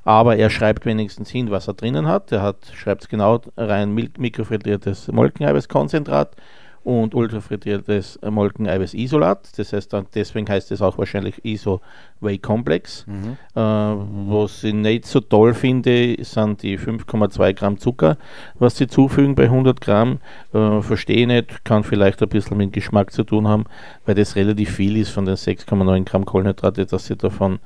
aber 0.10 0.38
er 0.38 0.49
schreibt 0.49 0.88
wenigstens 0.88 1.29
hin, 1.29 1.51
was 1.51 1.67
er 1.67 1.75
drinnen 1.75 2.08
hat. 2.08 2.32
Er 2.32 2.41
hat, 2.41 2.71
schreibt 2.73 3.10
genau 3.10 3.41
rein 3.58 3.93
mikrofiltriertes 3.93 5.12
Molkeneiweißkonzentrat 5.12 6.36
und 6.84 7.13
ultrafrittiertes 7.13 8.20
Molkeneiweiß-Isolat. 8.22 9.58
Das 9.58 9.74
heißt, 9.74 9.94
dann, 9.94 10.08
deswegen 10.13 10.48
heißt 10.48 10.72
es 10.72 10.82
auch 10.82 10.98
wahrscheinlich 10.98 11.44
Iso 11.44 11.82
Whey 12.22 12.38
Complex. 12.38 13.06
Mhm. 13.08 13.38
Äh, 13.56 13.60
was 13.60 14.63
ich 14.63 14.74
nicht 14.74 15.06
so 15.06 15.20
toll 15.20 15.54
finde, 15.54 16.15
sind 16.24 16.63
die 16.63 16.78
5,2 16.78 17.54
Gramm 17.54 17.78
Zucker, 17.78 18.18
was 18.56 18.78
sie 18.78 18.88
zufügen 18.88 19.36
bei 19.36 19.44
100 19.44 19.82
Gramm. 19.82 20.20
Äh, 20.54 20.82
Verstehe 20.82 21.28
nicht, 21.28 21.65
kann 21.65 21.84
vielleicht 21.84 22.22
ein 22.22 22.30
bisschen 22.30 22.58
mit 22.58 22.74
Geschmack 22.74 23.12
zu 23.12 23.24
tun 23.24 23.48
haben, 23.48 23.65
weil 24.06 24.15
das 24.15 24.36
relativ 24.36 24.72
viel 24.76 24.98
ist 24.98 25.10
von 25.10 25.26
den 25.26 25.36
6,9 25.36 26.06
Gramm 26.06 26.26
Kohlenhydrate, 26.26 26.86
dass 26.86 27.06
sie 27.06 27.15
davon 27.15 27.60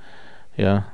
ja, 0.58 0.86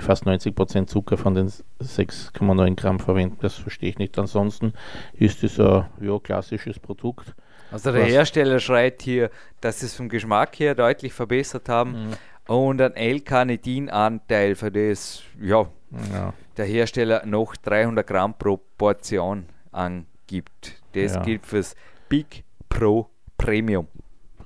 fast 0.00 0.26
90 0.26 0.54
Prozent 0.54 0.90
Zucker 0.90 1.16
von 1.16 1.34
den 1.34 1.48
6,9 1.48 2.74
Gramm 2.74 2.98
verwenden. 2.98 3.38
Das 3.40 3.54
verstehe 3.54 3.90
ich 3.90 3.98
nicht. 3.98 4.18
Ansonsten 4.18 4.72
ist 5.14 5.44
es 5.44 5.60
ein 5.60 5.84
ja, 6.00 6.18
klassisches 6.18 6.78
Produkt. 6.78 7.34
Also 7.70 7.92
der 7.92 8.04
Hersteller 8.04 8.58
schreit 8.60 9.02
hier, 9.02 9.30
dass 9.60 9.80
sie 9.80 9.86
es 9.86 9.94
vom 9.94 10.08
Geschmack 10.08 10.58
her 10.58 10.74
deutlich 10.74 11.12
verbessert 11.12 11.68
haben 11.68 12.08
mhm. 12.46 12.52
und 12.52 12.80
ein 12.80 12.94
L-Carnitin-Anteil 12.94 14.54
für 14.54 14.70
das, 14.70 15.22
ja, 15.40 15.68
ja, 16.12 16.34
der 16.56 16.64
Hersteller 16.64 17.24
noch 17.26 17.56
300 17.56 18.06
Gramm 18.06 18.34
pro 18.34 18.60
Portion 18.78 19.46
angibt. 19.72 20.76
Das 20.92 21.14
ja. 21.14 21.22
gilt 21.22 21.46
fürs 21.46 21.74
Big 22.08 22.44
Pro 22.68 23.08
Premium 23.36 23.86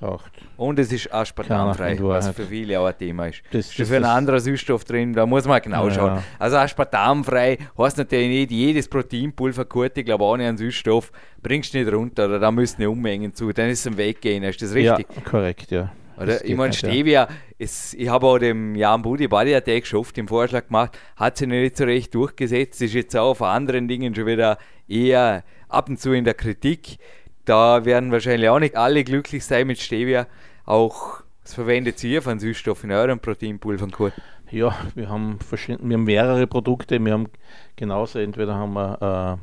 braucht. 0.05 0.33
Und 0.57 0.79
es 0.79 0.93
ist 0.93 1.13
aspartamfrei, 1.13 1.99
was 2.01 2.29
für 2.31 2.45
viele 2.45 2.79
auch 2.79 2.87
ein 2.87 2.97
Thema 2.97 3.27
ist. 3.27 3.43
Das, 3.51 3.79
ist 3.79 3.89
für 3.89 3.97
einen 3.97 4.05
anderen 4.05 4.41
Süßstoff 4.41 4.85
drin, 4.85 5.13
da 5.13 5.27
muss 5.27 5.47
man 5.47 5.61
genau 5.61 5.89
ja, 5.89 5.95
schauen. 5.95 6.23
Also 6.39 6.57
aspartamfrei 6.59 7.59
heißt 7.77 7.99
natürlich 7.99 8.29
nicht, 8.29 8.51
jedes 8.51 8.89
Proteinpulver 8.89 9.65
gut, 9.65 9.93
ich 9.97 10.05
glaube 10.05 10.25
ohne 10.25 10.47
einen 10.47 10.59
Süßstoff 10.59 11.11
bringst 11.43 11.75
du 11.75 11.79
nicht 11.79 11.93
runter 11.93 12.27
oder 12.27 12.39
da 12.39 12.51
müssen 12.51 12.77
eine 12.77 12.91
Ummengen 12.91 13.35
zu, 13.35 13.53
dann 13.53 13.69
ist 13.69 13.81
es 13.81 13.87
ein 13.87 13.97
Weggehen, 13.97 14.43
ist 14.45 14.63
das 14.63 14.75
richtig? 14.75 15.07
Ja, 15.15 15.23
korrekt, 15.23 15.71
ja. 15.71 15.91
Oder 16.17 16.45
ich 16.45 16.55
meine, 16.55 16.73
Stevia, 16.73 17.29
ist, 17.59 17.95
ich 17.95 18.09
habe 18.09 18.27
auch 18.27 18.39
dem 18.39 18.75
Jan 18.75 19.03
Budi 19.03 19.27
Body 19.27 19.55
Attack 19.55 19.83
geschafft, 19.83 20.17
den 20.17 20.29
Vorschlag 20.29 20.67
gemacht, 20.67 20.99
hat 21.17 21.37
sich 21.37 21.49
nicht 21.49 21.77
so 21.77 21.85
recht 21.85 22.15
durchgesetzt, 22.15 22.81
ist 22.83 22.95
jetzt 22.95 23.17
auch 23.17 23.31
auf 23.31 23.43
anderen 23.43 23.89
Dingen 23.89 24.15
schon 24.15 24.27
wieder 24.27 24.59
eher 24.89 25.45
ab 25.69 25.89
und 25.89 26.01
zu 26.01 26.13
in 26.13 26.25
der 26.25 26.35
Kritik. 26.35 26.99
Da 27.45 27.85
werden 27.85 28.11
wahrscheinlich 28.11 28.49
auch 28.49 28.59
nicht 28.59 28.77
alle 28.77 29.05
glücklich 29.05 29.45
sein 29.45 29.67
mit 29.67 29.81
Stevia. 29.81 30.27
Auch 30.65 31.23
das 31.43 31.55
verwendet 31.55 32.03
ihr 32.03 32.23
von 32.23 32.39
Süßstoff 32.39 32.85
in 32.85 32.93
euren 32.93 33.21
Proteinpulvern 33.21 33.91
gut. 33.91 34.13
Ja, 34.51 34.75
wir 34.95 35.11
haben, 35.11 35.39
verschiedene, 35.41 35.89
wir 35.89 35.97
haben 35.97 36.05
mehrere 36.05 36.47
Produkte. 36.47 37.05
Wir 37.05 37.13
haben 37.13 37.29
genauso, 37.77 38.19
entweder 38.19 38.55
haben 38.55 38.73
wir 38.73 39.39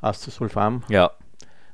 äh, 0.00 0.06
Astasulfam. 0.06 0.82
Ja. 0.88 1.10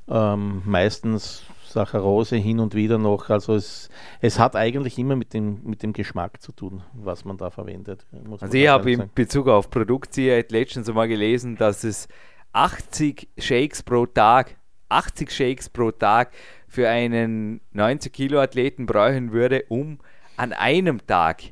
Ähm, 0.09 0.61
meistens 0.65 1.43
Saccharose 1.65 2.35
hin 2.35 2.59
und 2.59 2.75
wieder 2.75 2.97
noch. 2.97 3.29
Also 3.29 3.55
es, 3.55 3.89
es 4.19 4.39
hat 4.39 4.55
eigentlich 4.55 4.97
immer 4.97 5.15
mit 5.15 5.33
dem, 5.33 5.61
mit 5.63 5.83
dem 5.83 5.93
Geschmack 5.93 6.41
zu 6.41 6.51
tun, 6.51 6.83
was 6.93 7.23
man 7.23 7.37
da 7.37 7.49
verwendet. 7.49 8.05
also 8.39 8.57
ich 8.57 8.67
habe 8.67 8.91
in 8.91 9.09
Bezug 9.13 9.47
auf 9.47 9.69
Produktsicherheit 9.69 10.51
letztens 10.51 10.91
mal 10.91 11.07
gelesen, 11.07 11.55
dass 11.55 11.83
es 11.83 12.07
80 12.51 13.29
Shakes 13.37 13.83
pro 13.83 14.05
Tag 14.05 14.57
80 14.89 15.31
Shakes 15.31 15.69
pro 15.69 15.91
Tag 15.91 16.31
für 16.67 16.89
einen 16.89 17.61
90 17.73 18.11
Kilo 18.11 18.39
Athleten 18.39 18.85
brauchen 18.85 19.31
würde, 19.31 19.65
um 19.69 19.99
an 20.35 20.53
einem 20.53 21.05
Tag 21.05 21.43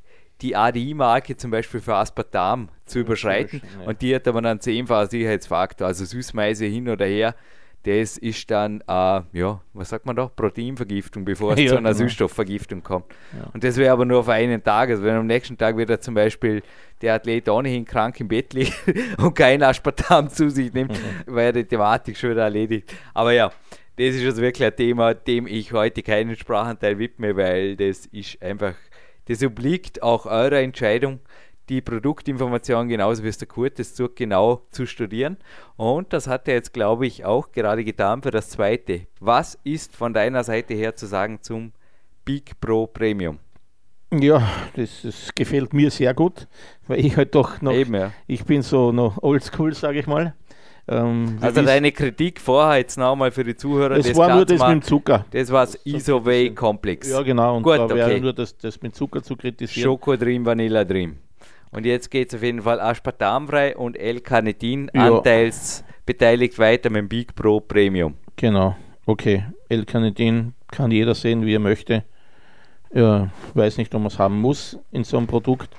die 0.42 0.56
ADI-Marke 0.56 1.38
zum 1.38 1.52
Beispiel 1.52 1.80
für 1.80 1.96
Aspartam 1.96 2.70
zu 2.86 3.00
überschreiten. 3.00 3.62
Ja. 3.80 3.88
Und 3.88 4.02
die 4.02 4.14
hat 4.14 4.28
aber 4.28 4.40
einen 4.40 4.60
zehnfachen 4.60 5.10
Sicherheitsfaktor, 5.10 5.88
also 5.88 6.06
Süßmeise 6.06 6.66
hin 6.66 6.90
oder 6.90 7.06
her. 7.06 7.36
Das 7.86 8.18
ist 8.18 8.50
dann, 8.50 8.82
äh, 8.82 9.22
ja, 9.32 9.62
was 9.74 9.90
sagt 9.90 10.08
man 10.08 10.16
da? 10.16 10.28
Proteinvergiftung, 10.28 11.24
bevor 11.24 11.54
es 11.54 11.60
ja, 11.60 11.68
zu 11.68 11.78
einer 11.78 11.92
genau. 11.92 12.06
Süßstoffvergiftung 12.06 12.82
kommt. 12.82 13.06
Ja. 13.32 13.52
Und 13.54 13.64
das 13.64 13.78
wäre 13.78 13.94
aber 13.94 14.06
nur 14.06 14.20
auf 14.20 14.30
einen 14.30 14.64
Tag. 14.64 14.90
Also 14.90 15.04
wenn 15.04 15.16
am 15.16 15.28
nächsten 15.28 15.56
Tag 15.56 15.78
wieder 15.78 16.02
zum 16.02 16.16
Beispiel 16.16 16.64
der 17.04 17.14
Athlet 17.14 17.48
ohnehin 17.48 17.86
krank 17.86 18.20
im 18.20 18.28
Bett 18.28 18.54
liegt 18.54 18.74
und 19.20 19.36
kein 19.36 19.62
Aspartam 19.62 20.30
zu 20.30 20.50
sich 20.50 20.74
nimmt, 20.74 20.94
mhm. 20.94 21.36
wäre 21.36 21.54
die 21.54 21.66
Thematik 21.66 22.18
schon 22.18 22.32
wieder 22.32 22.44
erledigt. 22.44 22.92
Aber 23.14 23.34
ja, 23.34 23.52
das 23.98 24.16
ist 24.16 24.26
also 24.26 24.42
wirklich 24.42 24.68
ein 24.68 24.76
Thema, 24.76 25.14
dem 25.14 25.46
ich 25.46 25.72
heute 25.72 26.02
keinen 26.02 26.36
Sprachanteil 26.36 26.98
widme, 26.98 27.38
weil 27.38 27.76
das 27.76 28.08
ist 28.08 28.42
einfach, 28.42 28.74
das 29.28 29.44
obliegt 29.44 30.02
auch 30.02 30.26
eurer 30.26 30.60
Entscheidung, 30.60 31.20
die 31.70 31.82
Produktinformation 31.82 32.88
genauso 32.88 33.24
wie 33.24 33.28
es 33.28 33.38
der 33.38 33.48
Kurt 33.48 33.80
das 33.80 33.96
Zug 33.96 34.16
genau 34.16 34.62
zu 34.72 34.86
studieren. 34.86 35.38
Und 35.78 36.14
das 36.14 36.28
hat 36.28 36.48
er 36.48 36.56
jetzt, 36.56 36.74
glaube 36.74 37.08
ich, 37.08 37.26
auch 37.26 37.52
gerade 37.52 37.84
getan 37.84 38.22
für 38.22 38.32
das 38.32 38.50
zweite. 38.50 39.08
Was 39.20 39.58
ist 39.64 39.96
von 39.96 40.14
deiner 40.14 40.44
Seite 40.44 40.74
her 40.74 40.96
zu 40.96 41.06
sagen 41.06 41.40
zum 41.42 41.72
Big 42.24 42.60
Pro 42.60 42.88
Premium? 42.88 43.40
Ja, 44.14 44.48
das, 44.76 45.02
das, 45.04 45.34
gefällt 45.36 45.74
mir 45.74 45.92
sehr 45.92 46.14
gut, 46.14 46.48
weil 46.88 47.04
ich 47.04 47.18
halt 47.18 47.34
doch 47.36 47.62
noch, 47.62 47.74
Eben, 47.74 47.96
ja. 47.96 48.12
ich 48.28 48.46
bin 48.46 48.62
so 48.62 48.92
noch 48.92 49.22
oldschool, 49.22 49.74
sage 49.74 50.00
ich 50.00 50.08
mal. 50.08 50.36
Ähm, 50.88 51.40
also 51.42 51.64
deine 51.64 51.92
Kritik 51.92 52.40
vorher 52.40 52.78
jetzt 52.78 52.98
nochmal 52.98 53.32
für 53.32 53.44
die 53.44 53.56
Zuhörer. 53.56 53.98
Es 53.98 54.16
war 54.16 54.36
nur 54.36 54.46
das 54.46 54.60
mal, 54.60 54.76
mit 54.76 54.84
dem 54.84 54.88
Zucker. 54.88 55.26
Das 55.32 55.52
war 55.52 55.66
das 55.66 55.76
Isoway-Komplex. 55.84 57.10
Ja, 57.10 57.24
genau. 57.24 57.58
Und 57.58 57.64
Gut, 57.64 57.80
da 57.80 57.90
wäre 57.90 58.12
okay. 58.12 58.20
nur 58.20 58.34
das, 58.34 58.56
das 58.56 58.80
mit 58.82 58.96
Zucker 58.96 59.24
zu 59.24 59.36
kritisieren. 59.36 59.84
Schoko 59.84 60.16
Dream, 60.16 60.46
Vanilla 60.46 60.84
Dream. 60.84 61.18
Und 61.76 61.86
jetzt 61.86 62.10
geht 62.10 62.30
es 62.30 62.36
auf 62.36 62.42
jeden 62.42 62.62
Fall 62.62 62.80
aspartamfrei 62.80 63.76
und 63.76 63.98
L-Carnitin 63.98 64.90
ja. 64.94 65.14
anteils 65.14 65.84
beteiligt 66.06 66.58
weiter 66.58 66.90
mit 66.90 67.00
dem 67.00 67.10
Big 67.10 67.36
Pro 67.36 67.60
Premium. 67.60 68.16
Genau. 68.38 68.78
Okay. 69.06 69.44
L-Carnitin 69.68 70.54
kann 70.72 70.92
jeder 70.92 71.14
sehen, 71.16 71.46
wie 71.46 71.54
er 71.54 71.60
möchte. 71.60 72.06
Ja, 72.94 73.30
weiß 73.56 73.78
nicht, 73.78 73.94
ob 73.94 74.00
man 74.00 74.08
es 74.08 74.18
haben 74.18 74.40
muss 74.40 74.80
in 74.94 75.04
so 75.04 75.18
einem 75.18 75.28
Produkt. 75.28 75.76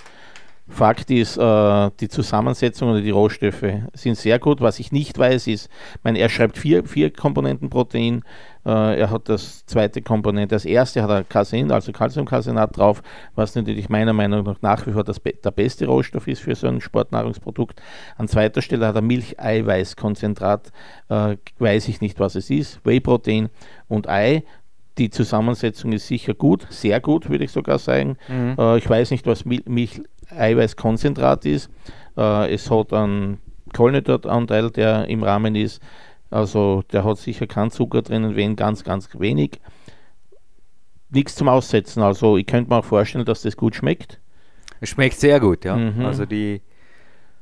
Fakt 0.69 1.13
ist, 1.13 1.37
äh, 1.37 1.91
die 2.01 2.09
Zusammensetzung 2.09 2.91
oder 2.91 3.01
die 3.01 3.11
Rohstoffe 3.11 3.65
sind 3.95 4.17
sehr 4.17 4.41
gut. 4.41 4.61
Was 4.61 4.81
ich 4.81 4.91
nicht 4.91 5.17
weiß, 5.17 5.47
ist, 5.47 5.71
mein, 6.03 6.17
er 6.17 6.29
schreibt 6.29 6.59
vier, 6.59 6.85
vier 6.85 7.13
Komponenten 7.13 7.71
Protein. 7.71 8.23
Äh, 8.65 8.99
er 8.99 9.11
hat 9.11 9.29
das 9.29 9.65
zweite 9.67 10.03
Komponente. 10.03 10.57
Das 10.57 10.65
erste 10.65 11.05
hat 11.05 11.11
er 11.11 11.23
Casein, 11.23 11.71
also 11.71 11.93
Calciumcasinat 11.93 12.77
drauf, 12.77 13.01
was 13.37 13.55
natürlich 13.55 13.89
meiner 13.89 14.13
Meinung 14.13 14.45
nach 14.45 14.61
nach 14.61 14.87
wie 14.89 14.93
vor 14.93 15.05
das, 15.05 15.21
der 15.23 15.51
beste 15.53 15.87
Rohstoff 15.87 16.27
ist 16.27 16.43
für 16.43 16.57
so 16.57 16.67
ein 16.67 16.81
Sportnahrungsprodukt. 16.81 17.81
An 18.17 18.27
zweiter 18.27 18.61
Stelle 18.61 18.89
hat 18.89 18.97
er 18.97 19.03
Milcheiweißkonzentrat, 19.03 20.73
äh, 21.09 21.37
weiß 21.61 21.87
ich 21.87 22.01
nicht, 22.01 22.19
was 22.19 22.35
es 22.35 22.51
ist, 22.51 22.81
Whey-Protein 22.85 23.51
und 23.87 24.09
Ei. 24.09 24.43
Die 24.99 25.11
Zusammensetzung 25.11 25.93
ist 25.93 26.07
sicher 26.07 26.33
gut, 26.33 26.67
sehr 26.71 27.01
gut, 27.01 27.29
würde 27.29 27.45
ich 27.45 27.53
sogar 27.53 27.79
sagen. 27.79 28.17
Mhm. 28.29 28.57
Äh, 28.59 28.79
ich 28.79 28.89
weiß 28.89 29.11
nicht, 29.11 29.27
was 29.27 29.45
Mil 29.45 29.63
Milcheiweißkonzentrat 30.37 31.45
ist. 31.47 31.71
Äh, 32.17 32.53
es 32.53 32.71
hat 32.71 32.93
einen 32.93 33.39
Kohlenhydratanteil, 33.75 34.71
der 34.71 35.09
im 35.09 35.23
Rahmen 35.23 35.55
ist. 35.55 35.83
Also 36.31 36.83
der 36.93 37.05
hat 37.05 37.19
sicher 37.19 37.47
keinen 37.47 37.71
Zucker 37.71 38.03
drinnen, 38.03 38.37
wenn 38.37 38.57
ganz, 38.57 38.85
ganz 38.85 39.09
wenig. 39.19 39.61
Nichts 41.11 41.37
zum 41.37 41.49
Aussetzen. 41.49 42.03
Also 42.03 42.37
ich 42.37 42.47
könnte 42.47 42.71
mir 42.71 42.79
auch 42.79 42.85
vorstellen, 42.85 43.25
dass 43.25 43.43
das 43.43 43.57
gut 43.57 43.77
schmeckt. 43.77 44.21
Es 44.81 44.91
schmeckt 44.91 45.19
sehr 45.19 45.41
gut, 45.41 45.65
ja. 45.65 45.77
Mhm. 45.77 46.05
Also 46.05 46.27
die 46.27 46.61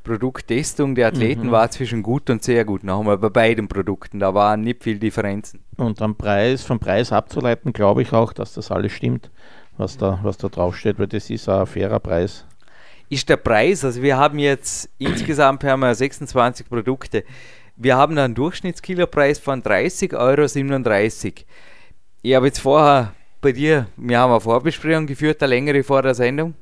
Produkttestung 0.04 0.94
der 0.94 1.08
Athleten 1.08 1.46
mhm. 1.46 1.50
war 1.50 1.70
zwischen 1.70 2.02
gut 2.02 2.28
und 2.28 2.42
sehr 2.42 2.64
gut. 2.64 2.84
Nochmal 2.84 3.16
bei 3.16 3.30
beiden 3.30 3.68
Produkten, 3.68 4.20
da 4.20 4.34
waren 4.34 4.60
nicht 4.60 4.84
viel 4.84 4.98
Differenzen. 4.98 5.60
Und 5.76 6.00
am 6.02 6.14
Preis, 6.14 6.62
vom 6.62 6.78
Preis 6.78 7.10
abzuleiten, 7.10 7.72
glaube 7.72 8.02
ich 8.02 8.12
auch, 8.12 8.34
dass 8.34 8.52
das 8.52 8.70
alles 8.70 8.92
stimmt, 8.92 9.30
was 9.78 9.96
da, 9.96 10.20
was 10.22 10.36
da 10.36 10.48
draufsteht, 10.48 10.98
weil 10.98 11.06
das 11.06 11.30
ist 11.30 11.48
ein 11.48 11.66
fairer 11.66 12.00
Preis. 12.00 12.44
Ist 13.08 13.28
der 13.28 13.36
Preis, 13.36 13.84
also 13.84 14.02
wir 14.02 14.16
haben 14.16 14.38
jetzt 14.38 14.88
insgesamt 14.98 15.62
haben 15.64 15.80
wir 15.80 15.94
26 15.94 16.68
Produkte. 16.68 17.24
Wir 17.76 17.96
haben 17.96 18.16
einen 18.16 18.34
Durchschnittskilopreis 18.34 19.38
von 19.38 19.62
30,37 19.62 20.14
Euro. 20.16 21.44
Ich 22.22 22.34
habe 22.34 22.46
jetzt 22.46 22.60
vorher 22.60 23.12
bei 23.40 23.52
dir, 23.52 23.88
wir 23.96 24.18
haben 24.18 24.30
eine 24.30 24.40
Vorbesprechung 24.40 25.06
geführt, 25.06 25.42
eine 25.42 25.50
längere 25.50 25.82
vor 25.82 26.00
der 26.00 26.14
Sendung. 26.14 26.54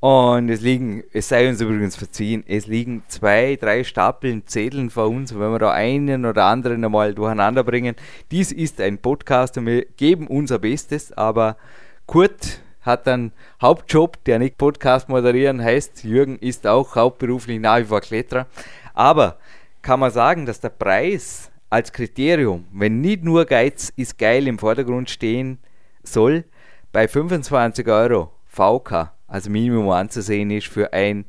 Und 0.00 0.50
es 0.50 0.60
liegen, 0.60 1.02
es 1.12 1.28
sei 1.28 1.48
uns 1.48 1.60
übrigens 1.60 1.96
verziehen, 1.96 2.44
es 2.46 2.66
liegen 2.66 3.02
zwei, 3.08 3.56
drei 3.56 3.82
Stapeln 3.82 4.46
Zetteln 4.46 4.90
vor 4.90 5.08
uns. 5.08 5.32
wenn 5.32 5.50
wir 5.52 5.58
da 5.58 5.70
einen 5.70 6.26
oder 6.26 6.44
anderen 6.44 6.84
einmal 6.84 7.14
durcheinander 7.14 7.64
bringen, 7.64 7.96
dies 8.30 8.52
ist 8.52 8.80
ein 8.80 8.98
Podcast 8.98 9.56
und 9.56 9.66
wir 9.66 9.86
geben 9.96 10.26
unser 10.26 10.58
Bestes, 10.58 11.12
aber 11.12 11.56
Kurt 12.04 12.60
hat 12.86 13.06
einen 13.08 13.32
Hauptjob, 13.60 14.22
der 14.24 14.38
nicht 14.38 14.56
Podcast 14.56 15.08
moderieren 15.08 15.62
heißt. 15.62 16.04
Jürgen 16.04 16.38
ist 16.38 16.66
auch 16.66 16.94
hauptberuflich 16.94 17.60
nach 17.60 17.78
wie 17.78 17.84
vor 17.84 18.00
Kletterer. 18.00 18.46
Aber 18.94 19.36
kann 19.82 20.00
man 20.00 20.10
sagen, 20.10 20.46
dass 20.46 20.60
der 20.60 20.70
Preis 20.70 21.50
als 21.68 21.92
Kriterium, 21.92 22.64
wenn 22.72 23.00
nicht 23.00 23.24
nur 23.24 23.44
Geiz 23.44 23.92
ist 23.96 24.18
geil 24.18 24.46
im 24.46 24.58
Vordergrund 24.58 25.10
stehen 25.10 25.58
soll, 26.02 26.44
bei 26.92 27.08
25 27.08 27.86
Euro 27.88 28.32
VK 28.46 29.12
als 29.26 29.48
Minimum 29.48 29.90
anzusehen 29.90 30.50
ist 30.50 30.68
für 30.68 30.92
ein, 30.92 31.26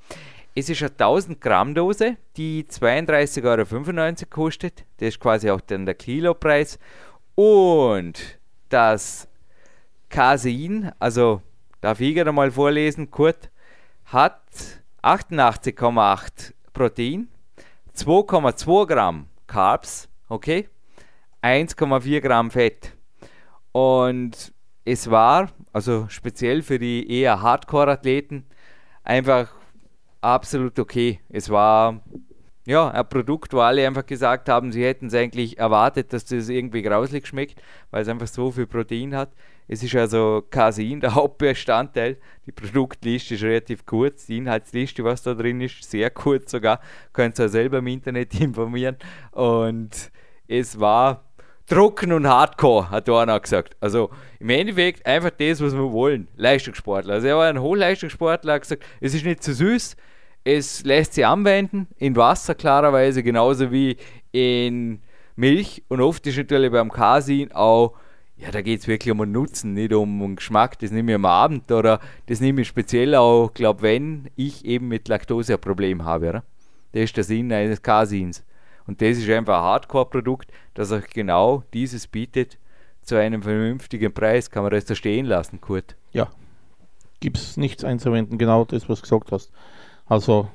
Es 0.54 0.68
ist 0.68 0.82
eine 0.82 0.90
1000 0.90 1.40
Gramm 1.40 1.74
Dose, 1.74 2.16
die 2.36 2.64
32,95 2.64 3.44
Euro 3.44 4.26
kostet. 4.28 4.84
Das 4.98 5.08
ist 5.08 5.20
quasi 5.20 5.50
auch 5.50 5.60
dann 5.60 5.86
der 5.86 5.94
Kilopreis. 5.94 6.78
Und 7.34 8.38
das 8.68 9.28
Casein, 10.08 10.92
also 10.98 11.42
darf 11.80 12.00
ich 12.00 12.14
gerade 12.14 12.32
mal 12.32 12.50
vorlesen, 12.50 13.10
Kurt, 13.10 13.50
hat 14.06 14.42
88,8 15.02 16.54
Protein, 16.72 17.28
2,2 17.96 18.86
Gramm 18.86 19.26
Carbs, 19.46 20.08
okay, 20.28 20.68
1,4 21.42 22.20
Gramm 22.20 22.50
Fett. 22.50 22.97
Und 23.78 24.52
es 24.84 25.08
war, 25.08 25.50
also 25.72 26.06
speziell 26.08 26.62
für 26.62 26.80
die 26.80 27.08
eher 27.08 27.42
Hardcore-Athleten, 27.42 28.44
einfach 29.04 29.52
absolut 30.20 30.80
okay. 30.80 31.20
Es 31.28 31.48
war 31.48 32.02
ja 32.66 32.90
ein 32.90 33.08
Produkt, 33.08 33.52
wo 33.52 33.60
alle 33.60 33.86
einfach 33.86 34.04
gesagt 34.04 34.48
haben, 34.48 34.72
sie 34.72 34.84
hätten 34.84 35.06
es 35.06 35.14
eigentlich 35.14 35.58
erwartet, 35.58 36.12
dass 36.12 36.24
das 36.24 36.48
irgendwie 36.48 36.82
grauslig 36.82 37.28
schmeckt, 37.28 37.62
weil 37.92 38.02
es 38.02 38.08
einfach 38.08 38.26
so 38.26 38.50
viel 38.50 38.66
Protein 38.66 39.14
hat. 39.14 39.30
Es 39.68 39.84
ist 39.84 39.94
also 39.94 40.42
Casein, 40.50 41.00
der 41.00 41.14
Hauptbestandteil. 41.14 42.16
Die 42.46 42.52
Produktliste 42.52 43.34
ist 43.36 43.44
relativ 43.44 43.86
kurz, 43.86 44.26
die 44.26 44.38
Inhaltsliste, 44.38 45.04
was 45.04 45.22
da 45.22 45.34
drin 45.34 45.60
ist, 45.60 45.88
sehr 45.88 46.10
kurz 46.10 46.50
sogar. 46.50 46.80
Könnt 47.12 47.38
ihr 47.38 47.48
selber 47.48 47.78
im 47.78 47.86
Internet 47.86 48.40
informieren. 48.40 48.96
Und 49.30 50.10
es 50.48 50.80
war 50.80 51.27
trocken 51.68 52.12
und 52.12 52.26
hardcore, 52.26 52.90
hat 52.90 53.08
einer 53.08 53.38
gesagt. 53.38 53.76
Also 53.80 54.10
im 54.40 54.50
Endeffekt 54.50 55.06
einfach 55.06 55.30
das, 55.30 55.60
was 55.60 55.74
wir 55.74 55.92
wollen. 55.92 56.28
Leistungssportler. 56.36 57.14
Also 57.14 57.28
er 57.28 57.36
war 57.36 57.48
ein 57.48 57.60
Hochleistungssportler, 57.60 58.54
hat 58.54 58.62
gesagt, 58.62 58.84
es 59.00 59.14
ist 59.14 59.24
nicht 59.24 59.42
zu 59.42 59.52
süß, 59.52 59.96
es 60.44 60.84
lässt 60.84 61.14
sich 61.14 61.26
anwenden, 61.26 61.88
in 61.98 62.16
Wasser 62.16 62.54
klarerweise, 62.54 63.22
genauso 63.22 63.70
wie 63.70 63.96
in 64.32 65.00
Milch. 65.36 65.82
Und 65.88 66.00
oft 66.00 66.26
ist 66.26 66.38
natürlich 66.38 66.72
beim 66.72 66.90
Casein 66.90 67.52
auch, 67.52 67.94
ja, 68.36 68.50
da 68.50 68.62
geht 68.62 68.80
es 68.80 68.88
wirklich 68.88 69.12
um 69.12 69.18
den 69.18 69.32
Nutzen, 69.32 69.74
nicht 69.74 69.92
um 69.92 70.20
den 70.20 70.36
Geschmack. 70.36 70.78
Das 70.78 70.90
nehme 70.90 71.12
ich 71.12 71.16
am 71.16 71.26
Abend 71.26 71.70
oder 71.70 72.00
das 72.26 72.40
nehme 72.40 72.62
ich 72.62 72.68
speziell 72.68 73.14
auch, 73.14 73.52
glaube 73.52 73.82
wenn 73.82 74.30
ich 74.36 74.64
eben 74.64 74.88
mit 74.88 75.08
Laktose 75.08 75.54
ein 75.54 75.60
Problem 75.60 76.04
habe. 76.04 76.28
Oder? 76.28 76.44
Das 76.92 77.02
ist 77.02 77.16
der 77.16 77.24
Sinn 77.24 77.52
eines 77.52 77.82
Caseins. 77.82 78.44
Und 78.88 79.00
das 79.00 79.18
ist 79.18 79.28
einfach 79.30 79.58
ein 79.58 79.62
Hardcore-Produkt, 79.64 80.50
das 80.74 80.90
euch 80.90 81.08
genau 81.10 81.62
dieses 81.72 82.06
bietet 82.08 82.58
zu 83.02 83.14
einem 83.16 83.42
vernünftigen 83.42 84.12
Preis. 84.12 84.50
Kann 84.50 84.62
man 84.64 84.72
das 84.72 84.86
da 84.86 84.94
stehen 84.96 85.26
lassen, 85.26 85.60
Kurt? 85.60 85.94
Ja, 86.12 86.28
gibt 87.20 87.36
es 87.36 87.56
nichts 87.56 87.84
einzuwenden, 87.84 88.38
genau 88.38 88.64
das, 88.64 88.88
was 88.88 88.98
du 88.98 89.02
gesagt 89.02 89.30
hast. 89.32 89.52
Also, 90.06 90.50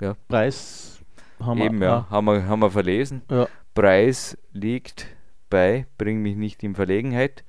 Ja. 0.00 0.14
Preis 0.28 1.00
haben 1.40 1.60
Eben, 1.60 1.80
wir. 1.80 1.86
ja, 1.88 2.06
haben 2.10 2.24
wir, 2.26 2.46
haben 2.46 2.60
wir 2.60 2.70
verlesen. 2.70 3.22
ja. 3.30 3.46
Preis 3.74 4.38
liegt 4.52 5.06
bei, 5.50 5.86
bring 5.98 6.22
mich 6.22 6.36
nicht 6.36 6.62
in 6.62 6.74
Verlegenheit, 6.76 7.42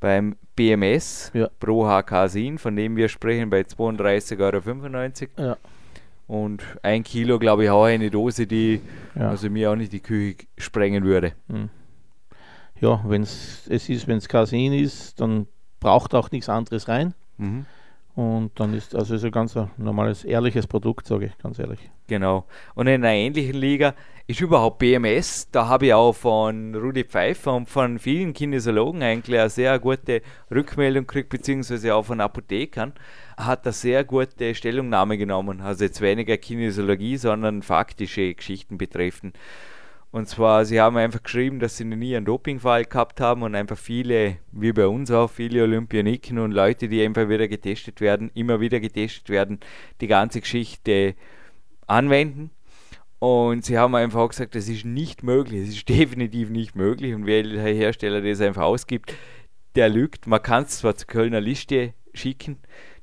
beim 0.00 0.36
BMS 0.56 1.30
Ja. 1.34 1.48
pro 1.60 1.86
HK-Sin, 1.86 2.58
von 2.58 2.74
dem 2.74 2.96
wir 2.96 3.08
sprechen, 3.08 3.48
bei 3.50 3.60
32,95 3.60 5.28
Euro. 5.38 5.48
Ja. 5.50 5.56
Und 6.28 6.62
ein 6.82 7.02
Kilo, 7.02 7.38
glaube 7.38 7.64
ich, 7.64 7.70
auch 7.70 7.84
eine 7.84 8.10
Dose, 8.10 8.46
die 8.46 8.80
Ja. 9.16 9.30
also 9.30 9.48
mir 9.50 9.70
auch 9.72 9.76
nicht 9.76 9.92
die 9.92 10.00
Küche 10.00 10.46
sprengen 10.58 11.02
würde. 11.02 11.32
Hm. 11.48 11.70
Ja, 12.80 13.02
wenn 13.06 13.22
es 13.22 13.66
ist, 13.66 14.06
wenn 14.06 14.18
es 14.18 14.28
Casein 14.28 14.72
ist, 14.72 15.20
dann 15.20 15.48
braucht 15.80 16.14
auch 16.14 16.30
nichts 16.30 16.48
anderes 16.48 16.86
rein. 16.86 17.14
Mhm. 17.38 17.66
Und 18.18 18.58
dann 18.58 18.74
ist 18.74 18.96
also 18.96 19.14
ein 19.14 19.30
ganz 19.30 19.56
normales, 19.76 20.24
ehrliches 20.24 20.66
Produkt, 20.66 21.06
sage 21.06 21.26
ich 21.26 21.38
ganz 21.38 21.60
ehrlich. 21.60 21.78
Genau. 22.08 22.46
Und 22.74 22.88
in 22.88 23.04
einer 23.04 23.14
ähnlichen 23.14 23.54
Liga 23.54 23.94
ist 24.26 24.40
überhaupt 24.40 24.80
BMS. 24.80 25.48
Da 25.52 25.68
habe 25.68 25.86
ich 25.86 25.94
auch 25.94 26.14
von 26.14 26.74
Rudi 26.74 27.04
Pfeiffer 27.04 27.54
und 27.54 27.68
von 27.68 28.00
vielen 28.00 28.32
Kinesiologen 28.32 29.04
eigentlich 29.04 29.38
eine 29.38 29.48
sehr 29.50 29.78
gute 29.78 30.22
Rückmeldung 30.50 31.06
gekriegt, 31.06 31.28
beziehungsweise 31.28 31.94
auch 31.94 32.06
von 32.06 32.20
Apothekern. 32.20 32.92
Hat 33.36 33.64
eine 33.64 33.72
sehr 33.72 34.02
gute 34.02 34.52
Stellungnahme 34.52 35.16
genommen. 35.16 35.60
Also 35.60 35.84
jetzt 35.84 36.00
weniger 36.00 36.38
Kinesiologie, 36.38 37.18
sondern 37.18 37.62
faktische 37.62 38.34
Geschichten 38.34 38.78
betreffend. 38.78 39.38
Und 40.18 40.26
zwar, 40.26 40.64
sie 40.64 40.80
haben 40.80 40.96
einfach 40.96 41.22
geschrieben, 41.22 41.60
dass 41.60 41.76
sie 41.76 41.84
nie 41.84 42.16
einen 42.16 42.26
Dopingfall 42.26 42.84
gehabt 42.84 43.20
haben 43.20 43.44
und 43.44 43.54
einfach 43.54 43.78
viele, 43.78 44.38
wie 44.50 44.72
bei 44.72 44.88
uns 44.88 45.12
auch, 45.12 45.30
viele 45.30 45.62
Olympioniken 45.62 46.40
und 46.40 46.50
Leute, 46.50 46.88
die 46.88 47.04
einfach 47.04 47.28
wieder 47.28 47.46
getestet 47.46 48.00
werden, 48.00 48.28
immer 48.34 48.58
wieder 48.58 48.80
getestet 48.80 49.28
werden, 49.28 49.60
die 50.00 50.08
ganze 50.08 50.40
Geschichte 50.40 51.14
anwenden. 51.86 52.50
Und 53.20 53.64
sie 53.64 53.78
haben 53.78 53.94
einfach 53.94 54.18
auch 54.18 54.30
gesagt, 54.30 54.56
das 54.56 54.68
ist 54.68 54.84
nicht 54.84 55.22
möglich, 55.22 55.68
es 55.68 55.76
ist 55.76 55.88
definitiv 55.88 56.50
nicht 56.50 56.74
möglich. 56.74 57.14
Und 57.14 57.24
wer 57.24 57.44
der 57.44 57.62
Hersteller 57.62 58.20
das 58.20 58.40
einfach 58.40 58.62
ausgibt, 58.62 59.14
der 59.76 59.88
lügt. 59.88 60.26
Man 60.26 60.42
kann 60.42 60.64
es 60.64 60.78
zwar 60.78 60.96
zur 60.96 61.06
Kölner 61.06 61.40
Liste 61.40 61.94
schicken, 62.12 62.58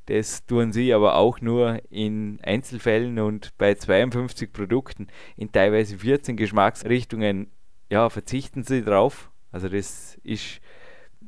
das 0.07 0.45
tun 0.45 0.71
sie 0.71 0.93
aber 0.93 1.15
auch 1.15 1.41
nur 1.41 1.81
in 1.89 2.39
Einzelfällen 2.43 3.19
und 3.19 3.57
bei 3.57 3.73
52 3.73 4.51
Produkten 4.53 5.07
in 5.35 5.51
teilweise 5.51 5.97
14 5.97 6.37
Geschmacksrichtungen, 6.37 7.51
ja, 7.89 8.09
verzichten 8.09 8.63
sie 8.63 8.83
drauf. 8.83 9.31
Also 9.51 9.69
das 9.69 10.19
ist, 10.23 10.61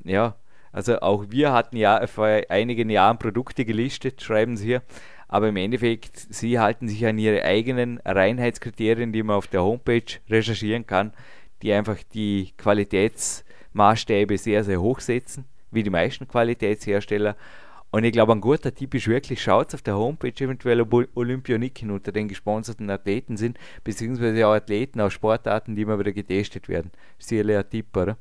ja, 0.04 0.36
also 0.72 1.00
auch 1.00 1.26
wir 1.30 1.54
hatten 1.54 1.78
ja 1.78 2.06
vor 2.08 2.28
einigen 2.50 2.90
Jahren 2.90 3.18
Produkte 3.18 3.66
gelistet, 3.66 4.22
schreiben 4.22 4.58
sie 4.58 4.66
hier. 4.66 4.84
Aber 5.28 5.50
im 5.50 5.58
Endeffekt, 5.58 6.16
sie 6.16 6.60
halten 6.60 6.88
sich 6.88 7.06
an 7.06 7.18
ihre 7.18 7.44
eigenen 7.44 8.00
Reinheitskriterien, 8.06 9.12
die 9.12 9.24
man 9.24 9.36
auf 9.36 9.48
der 9.48 9.64
Homepage 9.64 10.20
recherchieren 10.30 10.86
kann, 10.86 11.14
die 11.62 11.74
einfach 11.74 11.98
die 12.14 12.54
Qualitätsmaßstäbe 12.58 14.38
sehr, 14.38 14.64
sehr 14.64 14.80
hoch 14.80 15.00
setzen, 15.00 15.46
wie 15.72 15.84
die 15.84 15.90
meisten 15.90 16.28
Qualitätshersteller. 16.28 17.36
Und 17.90 18.04
ich 18.04 18.12
glaube, 18.12 18.34
ein 18.34 18.42
guter 18.42 18.74
Tipp 18.74 18.94
ist 18.96 19.08
wirklich, 19.08 19.42
schaut 19.42 19.74
auf 19.74 19.82
der 19.82 19.96
Homepage 19.98 20.34
eventuell, 20.44 20.82
ob 20.82 21.08
Olympioniken 21.16 21.90
unter 21.90 22.12
den 22.12 22.28
gesponserten 22.28 22.90
Athleten 22.90 23.38
sind, 23.38 23.58
beziehungsweise 23.84 24.46
auch 24.46 24.54
Athleten 24.54 25.00
aus 25.00 25.14
Sportarten, 25.14 25.76
die 25.76 25.84
immer 25.84 25.98
wieder 25.98 26.12
getestet 26.12 26.68
werden. 26.68 26.92
Ist 27.18 27.30
sicherlich 27.30 27.58
ein 27.58 27.70
Tipp, 27.70 27.96
oder? 27.96 28.18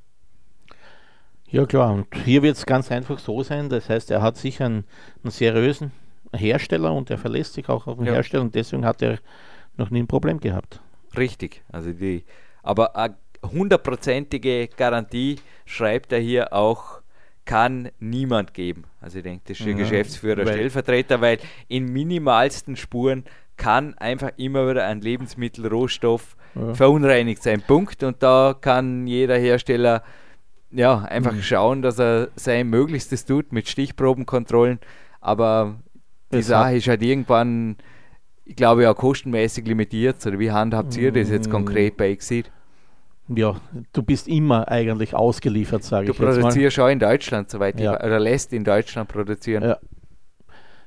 Ja 1.48 1.64
klar, 1.66 1.92
und 1.94 2.06
hier 2.24 2.42
wird 2.42 2.56
es 2.56 2.66
ganz 2.66 2.90
einfach 2.90 3.18
so 3.18 3.42
sein, 3.42 3.68
das 3.68 3.88
heißt, 3.88 4.10
er 4.10 4.20
hat 4.22 4.36
sicher 4.36 4.66
einen, 4.66 4.84
einen 5.22 5.30
seriösen 5.30 5.92
Hersteller 6.32 6.92
und 6.92 7.08
er 7.10 7.18
verlässt 7.18 7.54
sich 7.54 7.68
auch 7.68 7.86
auf 7.86 7.98
den 7.98 8.06
Ja. 8.06 8.14
Hersteller 8.14 8.42
und 8.42 8.54
deswegen 8.54 8.84
hat 8.84 9.00
er 9.00 9.18
noch 9.76 9.90
nie 9.90 10.00
ein 10.00 10.06
Problem 10.08 10.40
gehabt. 10.40 10.80
richtig. 11.16 11.62
Also 11.70 11.92
die, 11.92 12.24
aber 12.62 12.96
eine 12.96 13.16
hundertprozentige 13.44 14.68
Garantie 14.76 15.38
schreibt 15.66 16.12
er 16.12 16.18
hier 16.18 16.52
auch, 16.52 17.00
kann 17.46 17.88
niemand 17.98 18.52
geben. 18.52 18.84
Also 19.00 19.18
ich 19.18 19.24
denke, 19.24 19.42
das 19.46 19.58
ist 19.58 19.66
der 19.66 19.72
ja, 19.72 19.78
Geschäftsführer, 19.78 20.44
weil 20.44 20.54
Stellvertreter, 20.54 21.20
weil 21.20 21.38
in 21.68 21.86
minimalsten 21.86 22.76
Spuren 22.76 23.24
kann 23.56 23.94
einfach 23.94 24.32
immer 24.36 24.68
wieder 24.68 24.84
ein 24.84 25.00
Lebensmittelrohstoff 25.00 26.36
ja. 26.54 26.74
verunreinigt 26.74 27.42
sein. 27.42 27.62
Punkt. 27.62 28.02
Und 28.02 28.22
da 28.22 28.54
kann 28.60 29.06
jeder 29.06 29.38
Hersteller 29.38 30.02
ja, 30.70 30.98
einfach 30.98 31.32
mhm. 31.32 31.42
schauen, 31.42 31.82
dass 31.82 31.98
er 31.98 32.28
sein 32.36 32.68
Möglichstes 32.68 33.24
tut 33.24 33.52
mit 33.52 33.68
Stichprobenkontrollen. 33.68 34.80
Aber 35.20 35.76
die 36.32 36.38
das 36.38 36.48
Sache 36.48 36.76
ist 36.76 36.88
halt 36.88 37.02
irgendwann, 37.02 37.76
ich 38.44 38.56
glaube, 38.56 38.90
auch 38.90 38.96
kostenmäßig 38.96 39.66
limitiert. 39.66 40.24
Oder 40.26 40.38
wie 40.38 40.50
handhabt 40.50 40.96
ihr 40.96 41.12
das 41.12 41.30
jetzt 41.30 41.50
konkret 41.50 41.96
bei 41.96 42.10
Exit? 42.10 42.50
Ja, 43.28 43.56
du 43.92 44.02
bist 44.02 44.28
immer 44.28 44.68
eigentlich 44.68 45.14
ausgeliefert, 45.14 45.82
sage 45.82 46.04
ich 46.04 46.08
jetzt 46.10 46.20
mal. 46.20 46.32
Du 46.32 46.40
produzierst 46.40 46.78
auch 46.78 46.88
in 46.88 46.98
Deutschland, 46.98 47.50
soweit 47.50 47.80
ja. 47.80 47.94
ich 47.94 48.04
oder 48.04 48.20
lässt 48.20 48.52
in 48.52 48.64
Deutschland 48.64 49.08
produzieren. 49.08 49.64
Ja. 49.64 49.78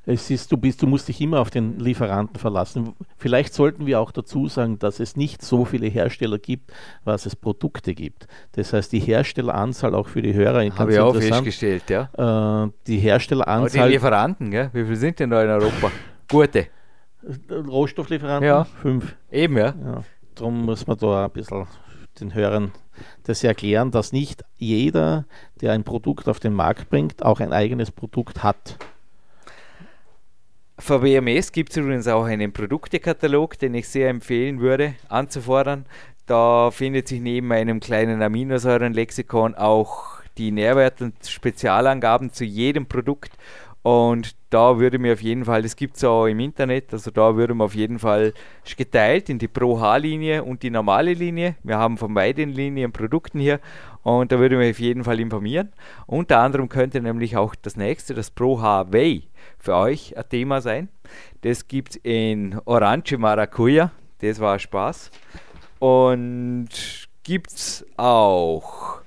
Es 0.05 0.31
ist, 0.31 0.51
du, 0.51 0.57
bist, 0.57 0.81
du 0.81 0.87
musst 0.87 1.07
dich 1.07 1.21
immer 1.21 1.39
auf 1.39 1.51
den 1.51 1.77
Lieferanten 1.77 2.39
verlassen. 2.39 2.95
Vielleicht 3.17 3.53
sollten 3.53 3.85
wir 3.85 3.99
auch 3.99 4.11
dazu 4.11 4.47
sagen, 4.47 4.79
dass 4.79 4.99
es 4.99 5.15
nicht 5.15 5.43
so 5.43 5.65
viele 5.65 5.85
Hersteller 5.87 6.39
gibt, 6.39 6.71
was 7.03 7.27
es 7.27 7.35
Produkte 7.35 7.93
gibt. 7.93 8.25
Das 8.53 8.73
heißt, 8.73 8.91
die 8.91 9.01
Herstelleranzahl 9.01 9.93
auch 9.93 10.07
für 10.07 10.23
die 10.23 10.33
Hörer 10.33 10.67
Habe 10.77 10.93
ich 10.93 10.99
auch 10.99 11.15
festgestellt, 11.15 11.83
ja. 11.89 12.63
Äh, 12.65 12.71
die 12.87 12.97
Herstelleranzahl. 12.97 13.81
Aber 13.81 13.89
die 13.89 13.93
Lieferanten, 13.93 14.49
gell? 14.49 14.69
wie 14.73 14.83
viele 14.83 14.95
sind 14.95 15.19
denn 15.19 15.29
da 15.29 15.43
in 15.43 15.49
Europa? 15.49 15.91
Gute. 16.27 16.67
Rohstofflieferanten? 17.51 18.47
Ja. 18.47 18.63
Fünf. 18.63 19.15
Eben, 19.29 19.57
ja. 19.57 19.75
ja. 19.83 20.03
Darum 20.33 20.65
muss 20.65 20.87
man 20.87 20.97
da 20.97 21.25
ein 21.25 21.31
bisschen 21.31 21.67
den 22.19 22.33
Hörern 22.33 22.71
das 23.23 23.43
erklären, 23.43 23.91
dass 23.91 24.11
nicht 24.11 24.43
jeder, 24.57 25.25
der 25.61 25.73
ein 25.73 25.83
Produkt 25.83 26.27
auf 26.27 26.39
den 26.39 26.53
Markt 26.53 26.89
bringt, 26.89 27.23
auch 27.23 27.39
ein 27.39 27.53
eigenes 27.53 27.91
Produkt 27.91 28.43
hat. 28.43 28.77
Für 30.77 31.01
WMS 31.01 31.51
gibt 31.51 31.71
es 31.71 31.77
übrigens 31.77 32.07
auch 32.07 32.23
einen 32.23 32.53
Produktekatalog, 32.53 33.59
den 33.59 33.73
ich 33.73 33.87
sehr 33.89 34.09
empfehlen 34.09 34.61
würde 34.61 34.95
anzufordern. 35.09 35.85
Da 36.25 36.71
findet 36.71 37.07
sich 37.07 37.19
neben 37.19 37.51
einem 37.51 37.79
kleinen 37.79 38.21
Aminosäurenlexikon 38.21 39.55
auch 39.55 40.21
die 40.37 40.51
Nährwert- 40.51 41.01
und 41.01 41.13
Spezialangaben 41.25 42.31
zu 42.31 42.45
jedem 42.45 42.85
Produkt. 42.85 43.31
Und 43.81 44.35
da 44.49 44.77
würde 44.77 44.99
mir 44.99 45.13
auf 45.13 45.21
jeden 45.21 45.45
Fall, 45.45 45.61
das 45.61 45.75
gibt 45.75 45.95
es 45.95 46.03
auch 46.03 46.25
im 46.25 46.39
Internet, 46.39 46.91
also 46.91 47.11
da 47.11 47.35
würde 47.35 47.53
man 47.53 47.65
auf 47.65 47.75
jeden 47.75 47.97
Fall 47.97 48.33
geteilt 48.75 49.29
in 49.29 49.39
die 49.39 49.47
Pro-H-Linie 49.47 50.43
und 50.43 50.63
die 50.63 50.69
normale 50.69 51.13
Linie. 51.13 51.55
Wir 51.63 51.77
haben 51.77 51.97
von 51.97 52.13
beiden 52.13 52.49
Linien 52.49 52.91
Produkten 52.91 53.39
hier 53.39 53.59
und 54.03 54.31
da 54.31 54.39
würde 54.39 54.57
man 54.57 54.69
auf 54.69 54.79
jeden 54.79 55.03
Fall 55.03 55.19
informieren. 55.19 55.71
Unter 56.07 56.39
anderem 56.39 56.67
könnte 56.67 56.99
nämlich 56.99 57.37
auch 57.37 57.55
das 57.55 57.77
nächste, 57.77 58.13
das 58.13 58.31
Pro-H-Way, 58.31 59.23
für 59.57 59.75
euch 59.75 60.17
ein 60.17 60.27
Thema 60.29 60.61
sein. 60.61 60.89
Das 61.41 61.67
gibt 61.67 61.91
es 61.91 61.95
in 62.03 62.59
Orange 62.65 63.17
Maracuja, 63.17 63.91
das 64.19 64.39
war 64.41 64.59
Spaß. 64.59 65.09
Und 65.79 66.69
gibt 67.23 67.51
es 67.51 67.85
auch 67.95 68.99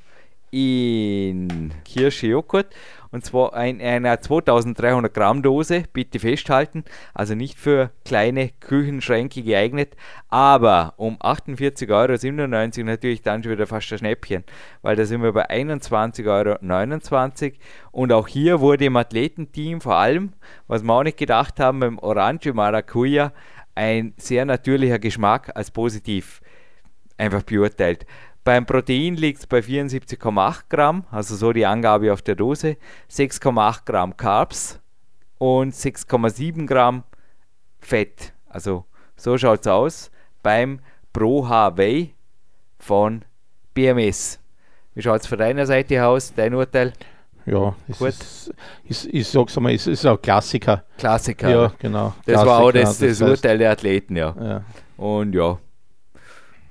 in 0.50 1.72
Kirsche 1.84 2.28
Joghurt 2.28 2.74
und 3.12 3.24
zwar 3.24 3.54
in 3.64 3.80
einer 3.80 4.20
2300 4.20 5.14
Gramm 5.14 5.42
Dose, 5.42 5.84
bitte 5.92 6.18
festhalten, 6.18 6.84
also 7.14 7.34
nicht 7.34 7.58
für 7.58 7.90
kleine 8.04 8.50
Küchenschränke 8.60 9.42
geeignet, 9.42 9.94
aber 10.28 10.94
um 10.96 11.18
48,97 11.18 12.78
Euro 12.78 12.86
natürlich 12.86 13.22
dann 13.22 13.42
schon 13.42 13.52
wieder 13.52 13.66
fast 13.66 13.92
ein 13.92 13.98
Schnäppchen, 13.98 14.44
weil 14.80 14.96
da 14.96 15.04
sind 15.04 15.22
wir 15.22 15.32
bei 15.32 15.48
21,29 15.48 17.44
Euro 17.44 17.56
und 17.92 18.12
auch 18.12 18.26
hier 18.26 18.60
wurde 18.60 18.86
im 18.86 18.96
Athletenteam 18.96 19.80
vor 19.80 19.96
allem, 19.96 20.32
was 20.66 20.82
wir 20.82 20.92
auch 20.92 21.04
nicht 21.04 21.18
gedacht 21.18 21.60
haben, 21.60 21.80
beim 21.80 21.98
Orange 21.98 22.52
Maracuja 22.52 23.32
ein 23.74 24.14
sehr 24.16 24.44
natürlicher 24.44 24.98
Geschmack 24.98 25.52
als 25.54 25.70
positiv 25.70 26.40
einfach 27.18 27.42
beurteilt. 27.42 28.06
Beim 28.44 28.66
Protein 28.66 29.14
liegt 29.14 29.40
es 29.40 29.46
bei 29.46 29.60
74,8 29.60 30.62
Gramm, 30.68 31.04
also 31.12 31.36
so 31.36 31.52
die 31.52 31.64
Angabe 31.64 32.12
auf 32.12 32.22
der 32.22 32.34
Dose, 32.34 32.76
6,8 33.08 33.84
Gramm 33.84 34.16
Carbs 34.16 34.80
und 35.38 35.72
6,7 35.74 36.66
Gramm 36.66 37.04
Fett. 37.78 38.32
Also 38.48 38.84
so 39.16 39.38
schaut 39.38 39.60
es 39.60 39.66
aus 39.68 40.10
beim 40.42 40.80
Pro 41.12 41.48
HW 41.48 42.08
von 42.78 43.24
BMS. 43.74 44.40
Wie 44.94 45.02
schaut 45.02 45.20
es 45.20 45.26
von 45.28 45.38
deiner 45.38 45.64
Seite 45.64 46.04
aus, 46.04 46.34
dein 46.34 46.54
Urteil? 46.54 46.92
Ja, 47.46 47.74
es 47.88 47.98
Gut. 47.98 48.08
ist, 48.08 48.54
ist, 48.84 49.06
ich 49.06 49.28
sag's 49.28 49.58
mal, 49.58 49.72
es 49.72 49.86
ist 49.86 50.04
auch 50.06 50.20
Klassiker. 50.20 50.84
Klassiker. 50.98 51.48
Ja, 51.48 51.72
genau. 51.78 52.14
Das 52.24 52.34
Klassiker, 52.34 52.50
war 52.50 52.60
auch 52.60 52.72
das, 52.72 52.98
das, 52.98 53.18
das 53.18 53.28
Urteil 53.28 53.58
der 53.58 53.70
Athleten, 53.70 54.16
ja. 54.16 54.34
ja. 54.40 54.64
Und 54.96 55.32
ja, 55.34 55.58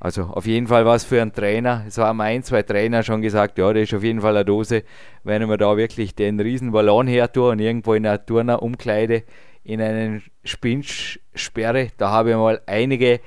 also 0.01 0.23
auf 0.23 0.47
jeden 0.47 0.65
Fall 0.65 0.83
was 0.83 1.03
für 1.03 1.21
einen 1.21 1.31
Trainer. 1.31 1.85
Es 1.87 1.99
haben 1.99 2.21
ein, 2.21 2.41
zwei 2.41 2.63
Trainer 2.63 3.03
schon 3.03 3.21
gesagt, 3.21 3.59
ja, 3.59 3.71
das 3.71 3.83
ist 3.83 3.93
auf 3.93 4.03
jeden 4.03 4.21
Fall 4.21 4.35
eine 4.35 4.43
Dose, 4.43 4.83
wenn 5.23 5.47
wir 5.47 5.57
da 5.57 5.77
wirklich 5.77 6.15
den 6.15 6.39
riesen 6.39 6.71
Ballon 6.71 7.05
her 7.05 7.31
tun 7.31 7.51
und 7.51 7.59
irgendwo 7.59 7.93
in 7.93 8.07
einer 8.07 8.25
Turnerumkleide 8.25 9.23
in 9.63 9.79
einen 9.79 10.23
Spinch 10.43 11.19
sperre, 11.35 11.89
da 11.97 12.09
habe 12.09 12.31
ich 12.31 12.35
mal 12.35 12.61
einige 12.65 13.19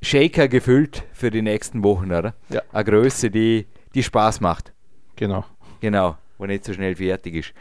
Shaker 0.00 0.48
gefüllt 0.48 1.04
für 1.12 1.30
die 1.30 1.42
nächsten 1.42 1.84
Wochen, 1.84 2.10
oder? 2.10 2.34
Ja. 2.48 2.62
Eine 2.72 2.84
Größe, 2.84 3.30
die, 3.30 3.66
die 3.94 4.02
Spaß 4.02 4.40
macht. 4.40 4.72
Genau. 5.16 5.44
Genau, 5.80 6.16
wo 6.38 6.46
nicht 6.46 6.64
so 6.64 6.72
schnell 6.72 6.96
fertig 6.96 7.34
ist. 7.34 7.52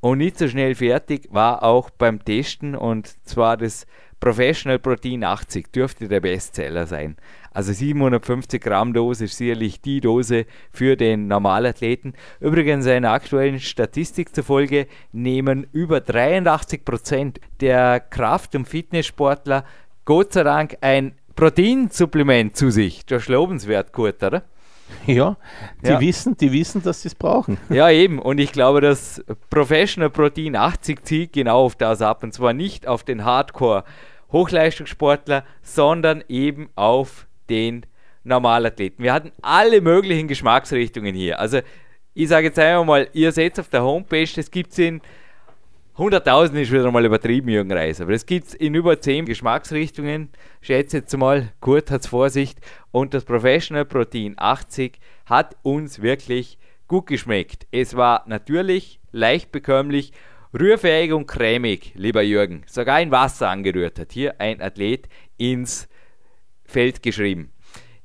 Und 0.00 0.18
nicht 0.18 0.36
so 0.36 0.48
schnell 0.48 0.74
fertig 0.74 1.28
war 1.30 1.62
auch 1.62 1.90
beim 1.90 2.24
Testen 2.24 2.74
und 2.74 3.06
zwar 3.24 3.56
das 3.56 3.86
Professional 4.20 4.78
Protein 4.78 5.24
80 5.24 5.72
dürfte 5.72 6.08
der 6.08 6.20
Bestseller 6.20 6.86
sein. 6.86 7.16
Also 7.52 7.72
750 7.72 8.62
Gramm 8.62 8.92
Dose 8.92 9.24
ist 9.26 9.36
sicherlich 9.36 9.80
die 9.80 10.00
Dose 10.00 10.46
für 10.70 10.96
den 10.96 11.26
Normalathleten. 11.26 12.14
Übrigens 12.40 12.86
einer 12.86 13.12
aktuellen 13.12 13.60
Statistik 13.60 14.34
zufolge 14.34 14.86
nehmen 15.12 15.66
über 15.72 16.00
83 16.00 16.84
Prozent 16.84 17.40
der 17.60 18.00
Kraft- 18.00 18.54
und 18.54 18.66
Fitnesssportler 18.66 19.64
Gott 20.04 20.32
sei 20.32 20.44
Dank 20.44 20.76
ein 20.80 21.12
Proteinsupplement 21.34 22.56
zu 22.56 22.70
sich. 22.70 23.04
Das 23.06 23.22
ist 23.22 23.28
lobenswert, 23.28 23.92
Kurt, 23.92 24.22
oder? 24.22 24.44
Ja, 25.06 25.36
die, 25.84 25.88
ja. 25.88 26.00
Wissen, 26.00 26.36
die 26.36 26.52
wissen, 26.52 26.82
dass 26.82 27.02
sie 27.02 27.08
es 27.08 27.14
brauchen. 27.14 27.58
Ja, 27.68 27.90
eben. 27.90 28.18
Und 28.18 28.38
ich 28.38 28.50
glaube, 28.52 28.80
dass 28.80 29.22
Professional 29.50 30.08
Protein 30.10 30.56
80 30.56 31.04
zielt 31.04 31.32
genau 31.32 31.64
auf 31.64 31.76
das 31.76 32.02
ab. 32.02 32.24
Und 32.24 32.32
zwar 32.32 32.52
nicht 32.52 32.88
auf 32.88 33.04
den 33.04 33.24
Hardcore-Hochleistungssportler, 33.24 35.44
sondern 35.62 36.24
eben 36.28 36.70
auf 36.74 37.28
den 37.48 37.86
Normalathleten. 38.24 39.04
Wir 39.04 39.12
hatten 39.12 39.30
alle 39.42 39.80
möglichen 39.80 40.26
Geschmacksrichtungen 40.26 41.14
hier. 41.14 41.38
Also 41.38 41.60
ich 42.14 42.28
sage 42.28 42.48
jetzt 42.48 42.58
einmal 42.58 42.84
mal, 42.84 43.08
ihr 43.12 43.30
seht 43.30 43.60
auf 43.60 43.68
der 43.68 43.84
Homepage, 43.84 44.26
das 44.34 44.50
gibt 44.50 44.72
es 44.72 44.78
in 44.78 45.00
100.000 45.98 46.60
ist 46.60 46.72
wieder 46.72 46.90
mal 46.90 47.06
übertrieben, 47.06 47.48
Jürgen 47.48 47.72
Reis, 47.72 48.02
aber 48.02 48.12
es 48.12 48.26
gibt 48.26 48.52
in 48.52 48.74
über 48.74 49.00
10 49.00 49.24
Geschmacksrichtungen. 49.24 50.28
Schätze 50.60 50.98
jetzt 50.98 51.16
mal, 51.16 51.54
Kurt 51.60 51.90
hat 51.90 52.04
Vorsicht. 52.04 52.58
Und 52.90 53.14
das 53.14 53.24
Professional 53.24 53.86
Protein 53.86 54.34
80 54.36 54.98
hat 55.24 55.56
uns 55.62 56.02
wirklich 56.02 56.58
gut 56.86 57.06
geschmeckt. 57.06 57.66
Es 57.70 57.96
war 57.96 58.24
natürlich, 58.26 59.00
leicht 59.10 59.52
bekömmlich, 59.52 60.12
rührfähig 60.52 61.14
und 61.14 61.26
cremig, 61.26 61.92
lieber 61.94 62.20
Jürgen. 62.20 62.62
Sogar 62.66 63.00
in 63.00 63.10
Wasser 63.10 63.48
angerührt 63.48 63.98
hat 63.98 64.12
hier 64.12 64.38
ein 64.38 64.60
Athlet 64.60 65.08
ins 65.38 65.88
Feld 66.66 67.02
geschrieben. 67.02 67.52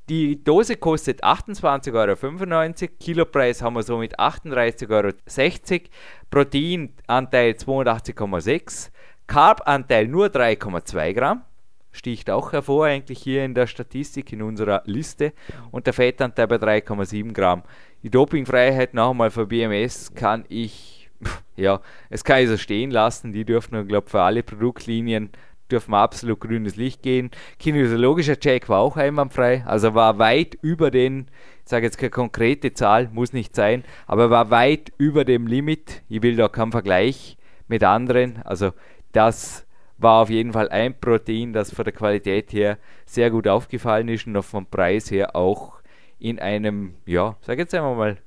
Die 0.10 0.44
Dose 0.44 0.76
kostet 0.76 1.24
28,95 1.24 1.94
Euro, 1.94 2.92
Kilopreis 3.00 3.62
haben 3.62 3.76
wir 3.76 3.84
somit 3.84 4.20
38,60 4.20 4.90
Euro, 4.92 5.90
Proteinanteil 6.30 7.52
82,6, 7.52 8.90
Carbanteil 9.28 10.08
nur 10.08 10.28
3,2 10.28 11.14
Gramm, 11.14 11.44
sticht 11.92 12.30
auch 12.30 12.52
hervor 12.52 12.86
eigentlich 12.86 13.22
hier 13.22 13.46
in 13.46 13.54
der 13.54 13.68
Statistik 13.68 14.34
in 14.34 14.42
unserer 14.42 14.82
Liste 14.86 15.34
und 15.72 15.86
der 15.86 15.94
Fettanteil 15.94 16.48
bei 16.48 16.56
3,7 16.56 17.32
Gramm. 17.34 17.64
Die 18.04 18.10
Dopingfreiheit 18.10 18.94
noch 18.94 19.12
einmal 19.12 19.30
für 19.30 19.46
BMS 19.46 20.14
kann 20.14 20.46
ich, 20.50 21.10
ja, 21.56 21.80
es 22.10 22.24
kann 22.24 22.42
ich 22.42 22.50
so 22.50 22.58
stehen 22.58 22.92
lassen, 22.92 23.32
die 23.32 23.46
dürfen, 23.46 23.88
glaube 23.88 24.06
ich, 24.08 24.12
für 24.12 24.22
alle 24.22 24.44
Produktlinien 24.44 25.30
dürfen 25.72 25.94
absolut 25.94 26.40
grünes 26.40 26.76
Licht 26.76 27.02
gehen. 27.02 27.32
Kinesiologischer 27.60 28.40
Check 28.40 28.70
war 28.70 28.80
auch 28.80 28.98
einwandfrei, 28.98 29.64
also 29.66 29.94
war 29.94 30.20
weit 30.20 30.58
über 30.62 30.92
den, 30.92 31.28
ich 31.64 31.70
sage 31.70 31.86
jetzt 31.86 31.98
keine 31.98 32.10
konkrete 32.10 32.74
Zahl, 32.74 33.10
muss 33.12 33.34
nicht 33.34 33.56
sein, 33.56 33.84
aber 34.08 34.30
war 34.30 34.50
weit 34.50 34.92
über 34.98 35.26
dem 35.26 35.48
Limit. 35.48 36.04
Ich 36.10 36.22
will 36.22 36.36
da 36.36 36.48
keinen 36.48 36.72
Vergleich 36.72 37.38
mit 37.68 37.84
anderen. 37.84 38.42
Also 38.44 38.72
das 39.12 39.66
war 39.98 40.22
auf 40.22 40.30
jeden 40.30 40.54
Fall 40.54 40.70
ein 40.70 41.00
Protein, 41.00 41.54
das 41.54 41.74
von 41.74 41.86
der 41.86 41.94
Qualität 41.94 42.52
her 42.54 42.78
sehr 43.06 43.30
gut 43.30 43.48
aufgefallen 43.48 44.08
ist 44.10 44.28
und 44.28 44.42
vom 44.42 44.66
Preis 44.66 45.12
her 45.12 45.36
auch 45.36 45.82
in 46.20 46.40
einem, 46.40 46.96
ja, 47.06 47.36
sag 47.42 47.58
jetzt 47.58 47.74
einmal 47.74 47.96
mal, 47.96 48.18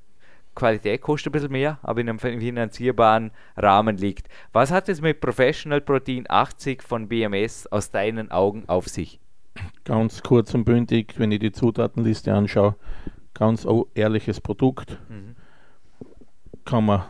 Qualität 0.55 1.01
kostet 1.01 1.31
ein 1.31 1.33
bisschen 1.33 1.51
mehr, 1.51 1.79
aber 1.83 2.01
in 2.01 2.09
einem 2.09 2.19
finanzierbaren 2.19 3.31
Rahmen 3.57 3.97
liegt. 3.97 4.27
Was 4.53 4.71
hat 4.71 4.89
es 4.89 5.01
mit 5.01 5.21
Professional 5.21 5.81
Protein 5.81 6.25
80 6.27 6.81
von 6.81 7.07
BMS 7.07 7.67
aus 7.67 7.91
deinen 7.91 8.31
Augen 8.31 8.63
auf 8.67 8.87
sich? 8.87 9.19
Ganz 9.83 10.23
kurz 10.23 10.53
und 10.53 10.65
bündig, 10.65 11.15
wenn 11.17 11.31
ich 11.31 11.39
die 11.39 11.51
Zutatenliste 11.51 12.33
anschaue, 12.33 12.75
ganz 13.33 13.67
ehrliches 13.93 14.41
Produkt. 14.41 14.97
Mhm. 15.09 15.35
Kann 16.65 16.85
man 16.85 17.03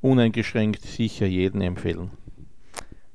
uneingeschränkt 0.00 0.82
sicher 0.82 1.26
jedem 1.26 1.60
empfehlen. 1.60 2.10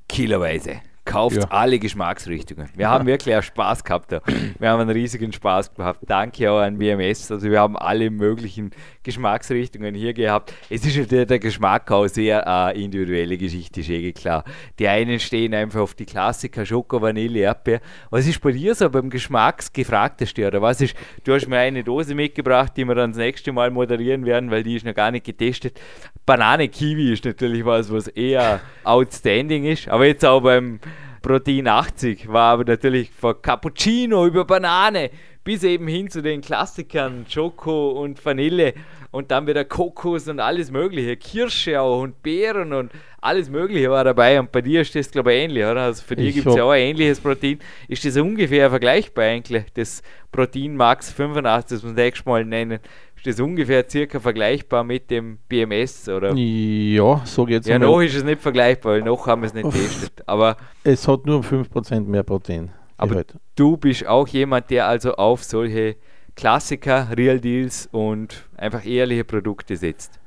Kiloweise. 0.07 0.81
Kauft 1.03 1.37
ja. 1.37 1.43
alle 1.49 1.77
Geschmacksrichtungen. 1.77 2.69
Wir 2.75 2.89
haben 2.89 3.05
wirklich 3.05 3.35
auch 3.35 3.43
Spaß 3.43 3.83
gehabt 3.83 4.11
da. 4.11 4.21
Wir 4.57 4.69
haben 4.69 4.81
einen 4.81 4.89
riesigen 4.89 5.31
Spaß 5.31 5.75
gehabt. 5.75 5.99
Danke 6.07 6.51
auch 6.51 6.59
an 6.59 6.79
WMS. 6.79 7.31
Also 7.31 7.49
wir 7.49 7.59
haben 7.59 7.77
alle 7.77 8.09
möglichen 8.09 8.71
Geschmacksrichtungen 9.05 9.95
hier 9.95 10.13
gehabt. 10.13 10.53
Es 10.69 10.85
ist 10.85 10.97
natürlich 10.97 11.27
der 11.27 11.39
Geschmack 11.39 11.89
auch 11.91 12.07
sehr 12.07 12.43
äh, 12.45 12.83
individuelle 12.83 13.37
Geschichte, 13.37 13.79
ist 13.79 13.89
eh 13.89 14.11
klar. 14.11 14.43
Die 14.79 14.87
einen 14.87 15.19
stehen 15.19 15.53
einfach 15.53 15.79
auf 15.79 15.93
die 15.93 16.05
Klassiker 16.05 16.65
Schoko, 16.65 17.01
Vanille, 17.01 17.39
Erdbeer. 17.39 17.79
Was 18.09 18.27
ist 18.27 18.41
bei 18.41 18.51
dir 18.51 18.75
so 18.75 18.89
beim 18.89 19.09
Geschmacksgefragtesten? 19.09 20.45
Oder 20.45 20.61
was 20.61 20.81
ist, 20.81 20.95
du 21.23 21.33
hast 21.33 21.47
mir 21.47 21.59
eine 21.59 21.83
Dose 21.83 22.15
mitgebracht, 22.15 22.73
die 22.75 22.83
wir 22.83 22.95
dann 22.95 23.11
das 23.11 23.19
nächste 23.19 23.53
Mal 23.53 23.71
moderieren 23.71 24.25
werden, 24.25 24.51
weil 24.51 24.63
die 24.63 24.75
ist 24.75 24.85
noch 24.85 24.95
gar 24.95 25.11
nicht 25.11 25.25
getestet. 25.25 25.79
Banane 26.25 26.67
Kiwi 26.67 27.13
ist 27.13 27.23
natürlich 27.23 27.63
was, 27.63 27.91
was 27.91 28.07
eher 28.07 28.59
outstanding 28.83 29.65
ist. 29.65 29.87
Aber 29.87 30.07
jetzt 30.07 30.25
auch 30.25 30.41
beim 30.41 30.79
Protein 31.21 31.67
80 31.67 32.27
war 32.27 32.53
aber 32.53 32.65
natürlich 32.65 33.11
von 33.11 33.39
Cappuccino 33.41 34.25
über 34.25 34.45
Banane 34.45 35.11
bis 35.45 35.63
eben 35.63 35.87
hin 35.87 36.09
zu 36.09 36.21
den 36.21 36.41
Klassikern 36.41 37.25
Schoko 37.29 37.91
und 37.91 38.23
Vanille 38.25 38.73
und 39.11 39.31
dann 39.31 39.47
wieder 39.47 39.63
Kokos 39.63 40.27
und 40.27 40.39
alles 40.39 40.71
Mögliche, 40.71 41.15
Kirsche 41.15 41.79
auch 41.79 42.01
und 42.01 42.21
Beeren 42.23 42.73
und 42.73 42.91
alles 43.21 43.49
Mögliche 43.49 43.89
war 43.89 44.03
dabei. 44.03 44.39
Und 44.39 44.51
bei 44.51 44.61
dir 44.61 44.81
ist 44.81 44.95
das, 44.95 45.11
glaube 45.11 45.33
ich, 45.33 45.43
ähnlich, 45.43 45.63
oder? 45.63 45.83
Also 45.83 46.03
für 46.03 46.15
dich 46.15 46.33
gibt 46.33 46.47
es 46.47 46.55
ja 46.55 46.63
auch 46.63 46.71
ein 46.71 46.81
ähnliches 46.81 47.19
Protein. 47.19 47.59
Ist 47.87 48.03
das 48.03 48.17
ungefähr 48.17 48.69
vergleichbar 48.71 49.25
eigentlich? 49.25 49.65
Das 49.75 50.01
Protein 50.31 50.75
Max 50.75 51.11
85, 51.13 51.77
das 51.77 51.85
wir 51.85 51.93
nächstes 51.93 52.25
Mal 52.25 52.43
nennen, 52.43 52.79
ist 53.15 53.27
das 53.27 53.39
ungefähr 53.39 53.87
circa 53.87 54.19
vergleichbar 54.19 54.83
mit 54.83 55.11
dem 55.11 55.37
BMS, 55.47 56.09
oder? 56.09 56.33
Ja, 56.35 57.21
so 57.23 57.45
geht 57.45 57.61
es. 57.61 57.67
Ja, 57.67 57.77
noch 57.77 58.01
ist 58.01 58.15
es 58.15 58.23
nicht 58.23 58.41
vergleichbar, 58.41 58.93
weil 58.93 59.03
noch 59.03 59.27
haben 59.27 59.43
wir 59.43 59.47
es 59.47 59.53
nicht 59.53 59.71
getestet. 59.71 60.23
Aber 60.25 60.57
es 60.83 61.07
hat 61.07 61.27
nur 61.27 61.41
5% 61.41 62.01
mehr 62.01 62.23
Protein. 62.23 62.71
Aber 62.97 63.23
du 63.55 63.77
bist 63.77 64.05
auch 64.05 64.27
jemand, 64.27 64.69
der 64.69 64.87
also 64.87 65.15
auf 65.15 65.43
solche 65.43 65.97
Klassiker, 66.35 67.09
Real 67.15 67.39
Deals 67.39 67.87
und 67.91 68.47
einfach 68.57 68.85
ehrliche 68.85 69.23
Produkte 69.23 69.77
setzt. 69.77 70.19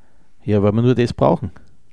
Ja, 0.44 0.62
weil 0.62 0.72
wir 0.72 0.82
nur 0.82 0.94
das 0.94 1.12
brauchen. 1.12 1.50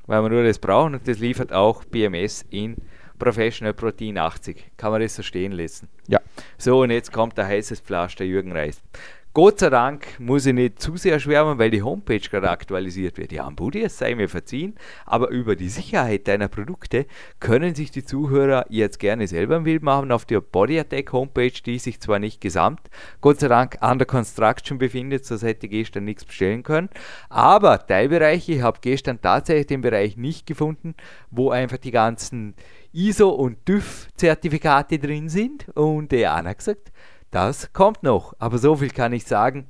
Weil 0.08 0.22
wir 0.22 0.30
nur 0.30 0.44
das 0.44 0.60
brauchen 0.60 0.96
und 0.96 1.08
das 1.08 1.20
liefert 1.20 1.52
auch 1.52 1.84
BMS 1.84 2.46
in 2.50 2.76
Professional 3.18 3.74
Protein 3.74 4.18
80. 4.18 4.72
Kann 4.78 4.92
man 4.92 5.02
das 5.02 5.16
so 5.16 5.24
stehen 5.24 5.52
lassen? 5.52 5.88
Ja. 6.08 6.20
So, 6.58 6.82
und 6.82 6.92
jetzt 6.92 7.12
kommt 7.12 7.38
der 7.38 7.48
heißes 7.48 7.80
Flasch, 7.80 8.16
der 8.16 8.28
Jürgen 8.28 8.52
Reis. 8.52 8.82
Gott 9.36 9.60
sei 9.60 9.70
Dank 9.70 10.18
muss 10.18 10.46
ich 10.46 10.54
nicht 10.54 10.82
zu 10.82 10.96
sehr 10.96 11.20
schwärmen, 11.20 11.60
weil 11.60 11.70
die 11.70 11.84
Homepage 11.84 12.22
gerade 12.22 12.50
aktualisiert 12.50 13.18
wird. 13.18 13.34
Ja, 13.34 13.50
Budi, 13.50 13.84
es 13.84 13.98
sei 13.98 14.16
mir 14.16 14.30
verziehen, 14.30 14.76
aber 15.06 15.28
über 15.28 15.58
die 15.58 15.68
Sicherheit 15.68 16.30
deiner 16.30 16.48
Produkte 16.48 17.06
können 17.42 17.76
sich 17.76 17.92
die 17.92 18.06
Zuhörer 18.06 18.66
jetzt 18.70 18.98
gerne 18.98 19.28
selber 19.28 19.58
ein 19.58 19.66
Bild 19.66 19.84
machen 19.84 20.14
auf 20.14 20.24
der 20.24 20.40
Body 20.40 20.80
Attack 20.80 21.12
Homepage, 21.12 21.52
die 21.52 21.80
sich 21.80 22.00
zwar 22.00 22.18
nicht 22.18 22.40
gesamt, 22.40 22.80
Gott 23.20 23.42
sei 23.42 23.50
Dank 23.50 23.78
under 23.82 24.06
construction 24.06 24.78
befindet, 24.78 25.26
sonst 25.26 25.44
hätte 25.44 25.66
ich 25.66 25.72
gestern 25.74 26.06
nichts 26.06 26.24
bestellen 26.24 26.64
können, 26.64 26.88
aber 27.28 27.86
Teilbereiche, 27.86 28.54
ich 28.54 28.62
habe 28.62 28.80
gestern 28.80 29.20
tatsächlich 29.20 29.68
den 29.68 29.82
Bereich 29.82 30.16
nicht 30.16 30.48
gefunden, 30.48 30.96
wo 31.30 31.50
einfach 31.50 31.78
die 31.78 31.92
ganzen 31.92 32.56
ISO 32.94 33.28
und 33.32 33.66
TÜV-Zertifikate 33.66 34.98
drin 35.00 35.28
sind. 35.28 35.68
Und 35.76 36.14
der 36.14 36.34
Anna 36.34 36.54
gesagt, 36.54 36.94
das 37.36 37.74
kommt 37.74 38.02
noch, 38.02 38.34
aber 38.40 38.58
so 38.58 38.78
viel 38.78 38.92
kann 38.92 39.12
ich 39.12 39.26
sagen. 39.26 39.68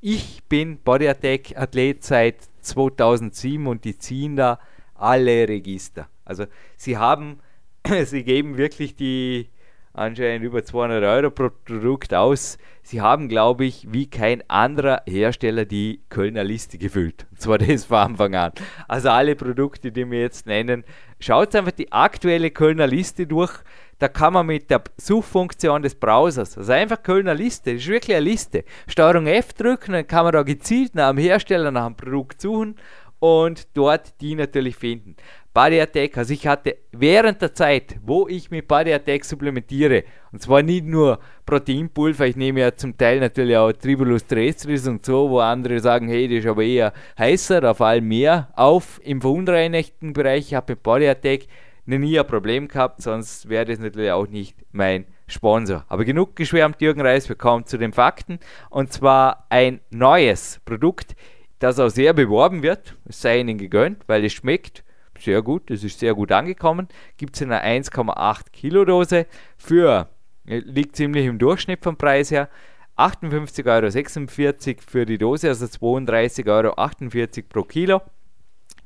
Ich 0.00 0.42
bin 0.48 0.78
Body 0.78 1.08
Attack 1.08 1.54
Athlet 1.54 2.02
seit 2.02 2.36
2007 2.62 3.66
und 3.66 3.84
die 3.84 3.98
ziehen 3.98 4.34
da 4.34 4.58
alle 4.94 5.46
Register. 5.46 6.08
Also 6.24 6.46
sie 6.78 6.96
haben, 6.96 7.40
sie 8.06 8.24
geben 8.24 8.56
wirklich 8.56 8.96
die 8.96 9.50
anscheinend 9.92 10.42
über 10.42 10.64
200 10.64 11.04
Euro 11.04 11.30
pro 11.30 11.50
Produkt 11.50 12.14
aus. 12.14 12.56
Sie 12.82 13.02
haben, 13.02 13.28
glaube 13.28 13.66
ich, 13.66 13.86
wie 13.92 14.08
kein 14.08 14.42
anderer 14.48 15.02
Hersteller 15.06 15.66
die 15.66 16.00
Kölner 16.08 16.44
Liste 16.44 16.78
gefüllt. 16.78 17.26
Und 17.30 17.42
zwar 17.42 17.58
das 17.58 17.84
von 17.84 17.98
Anfang 17.98 18.34
an. 18.34 18.52
Also 18.88 19.10
alle 19.10 19.36
Produkte, 19.36 19.92
die 19.92 20.10
wir 20.10 20.20
jetzt 20.20 20.46
nennen, 20.46 20.84
schaut 21.18 21.54
einfach 21.54 21.72
die 21.72 21.92
aktuelle 21.92 22.50
Kölner 22.50 22.86
Liste 22.86 23.26
durch 23.26 23.52
da 24.00 24.08
kann 24.08 24.32
man 24.32 24.46
mit 24.46 24.70
der 24.70 24.82
Suchfunktion 24.96 25.82
des 25.82 25.94
Browsers, 25.94 26.58
also 26.58 26.72
einfach 26.72 27.02
Kölner 27.02 27.34
Liste, 27.34 27.74
das 27.74 27.82
ist 27.82 27.88
wirklich 27.88 28.16
eine 28.16 28.24
Liste, 28.24 28.64
Steuerung 28.88 29.26
F 29.26 29.52
drücken, 29.52 29.92
dann 29.92 30.06
kann 30.06 30.24
man 30.24 30.32
da 30.32 30.42
gezielt 30.42 30.94
nach 30.94 31.10
dem 31.10 31.18
Hersteller, 31.18 31.70
nach 31.70 31.86
dem 31.86 31.96
Produkt 31.96 32.40
suchen 32.40 32.76
und 33.18 33.68
dort 33.74 34.20
die 34.22 34.34
natürlich 34.34 34.76
finden. 34.76 35.16
Body 35.52 35.80
Attack, 35.80 36.16
also 36.16 36.32
ich 36.32 36.46
hatte 36.46 36.76
während 36.92 37.42
der 37.42 37.52
Zeit, 37.52 37.96
wo 38.02 38.26
ich 38.26 38.50
mit 38.50 38.66
Body 38.68 38.92
Attack 38.94 39.24
supplementiere, 39.24 40.04
und 40.32 40.40
zwar 40.40 40.62
nicht 40.62 40.86
nur 40.86 41.18
Proteinpulver, 41.44 42.26
ich 42.26 42.36
nehme 42.36 42.60
ja 42.60 42.74
zum 42.74 42.96
Teil 42.96 43.20
natürlich 43.20 43.56
auch 43.56 43.72
Tribulus 43.72 44.24
terrestris 44.24 44.86
und 44.86 45.04
so, 45.04 45.28
wo 45.28 45.40
andere 45.40 45.80
sagen, 45.80 46.08
hey, 46.08 46.26
das 46.26 46.44
ist 46.44 46.46
aber 46.46 46.62
eher 46.62 46.94
heißer, 47.18 47.60
da 47.60 47.74
fallen 47.74 48.06
mehr 48.06 48.48
auf 48.54 49.00
im 49.04 49.20
verunreinigten 49.20 50.14
Bereich. 50.14 50.46
Ich 50.46 50.54
habe 50.54 50.72
mit 50.72 50.82
Body 50.82 51.08
Attack 51.08 51.48
nie 51.86 52.18
ein 52.18 52.26
Problem 52.26 52.68
gehabt, 52.68 53.02
sonst 53.02 53.48
wäre 53.48 53.64
das 53.64 53.78
natürlich 53.78 54.10
auch 54.10 54.26
nicht 54.26 54.56
mein 54.72 55.06
Sponsor. 55.26 55.84
Aber 55.88 56.04
genug 56.04 56.36
geschwärmt, 56.36 56.80
Jürgen 56.80 57.00
Reis, 57.00 57.28
wir 57.28 57.36
kommen 57.36 57.66
zu 57.66 57.78
den 57.78 57.92
Fakten. 57.92 58.38
Und 58.68 58.92
zwar 58.92 59.46
ein 59.48 59.80
neues 59.90 60.60
Produkt, 60.64 61.16
das 61.58 61.78
auch 61.78 61.88
sehr 61.88 62.12
beworben 62.12 62.62
wird. 62.62 62.96
Es 63.06 63.20
sei 63.20 63.40
Ihnen 63.40 63.58
gegönnt, 63.58 64.02
weil 64.06 64.24
es 64.24 64.32
schmeckt 64.32 64.84
sehr 65.18 65.42
gut. 65.42 65.70
Es 65.70 65.84
ist 65.84 66.00
sehr 66.00 66.14
gut 66.14 66.32
angekommen. 66.32 66.88
Gibt 67.16 67.36
es 67.36 67.42
in 67.42 67.52
einer 67.52 67.64
1,8 67.64 68.50
Kilo 68.52 68.84
Dose 68.84 69.26
für, 69.56 70.08
liegt 70.44 70.96
ziemlich 70.96 71.26
im 71.26 71.38
Durchschnitt 71.38 71.82
vom 71.82 71.96
Preis 71.96 72.30
her. 72.30 72.48
58,46 72.96 74.68
Euro 74.68 74.80
für 74.86 75.06
die 75.06 75.18
Dose, 75.18 75.48
also 75.48 75.64
32,48 75.66 76.48
Euro 76.48 77.46
pro 77.48 77.62
Kilo. 77.62 78.02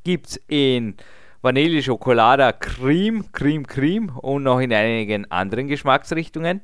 Gibt 0.04 0.26
es 0.28 0.40
in 0.48 0.96
Vanille, 1.44 1.82
Schokolade, 1.82 2.54
Cream, 2.58 3.30
Cream, 3.30 3.66
Cream 3.66 4.08
und 4.16 4.44
noch 4.44 4.60
in 4.60 4.72
einigen 4.72 5.30
anderen 5.30 5.68
Geschmacksrichtungen. 5.68 6.62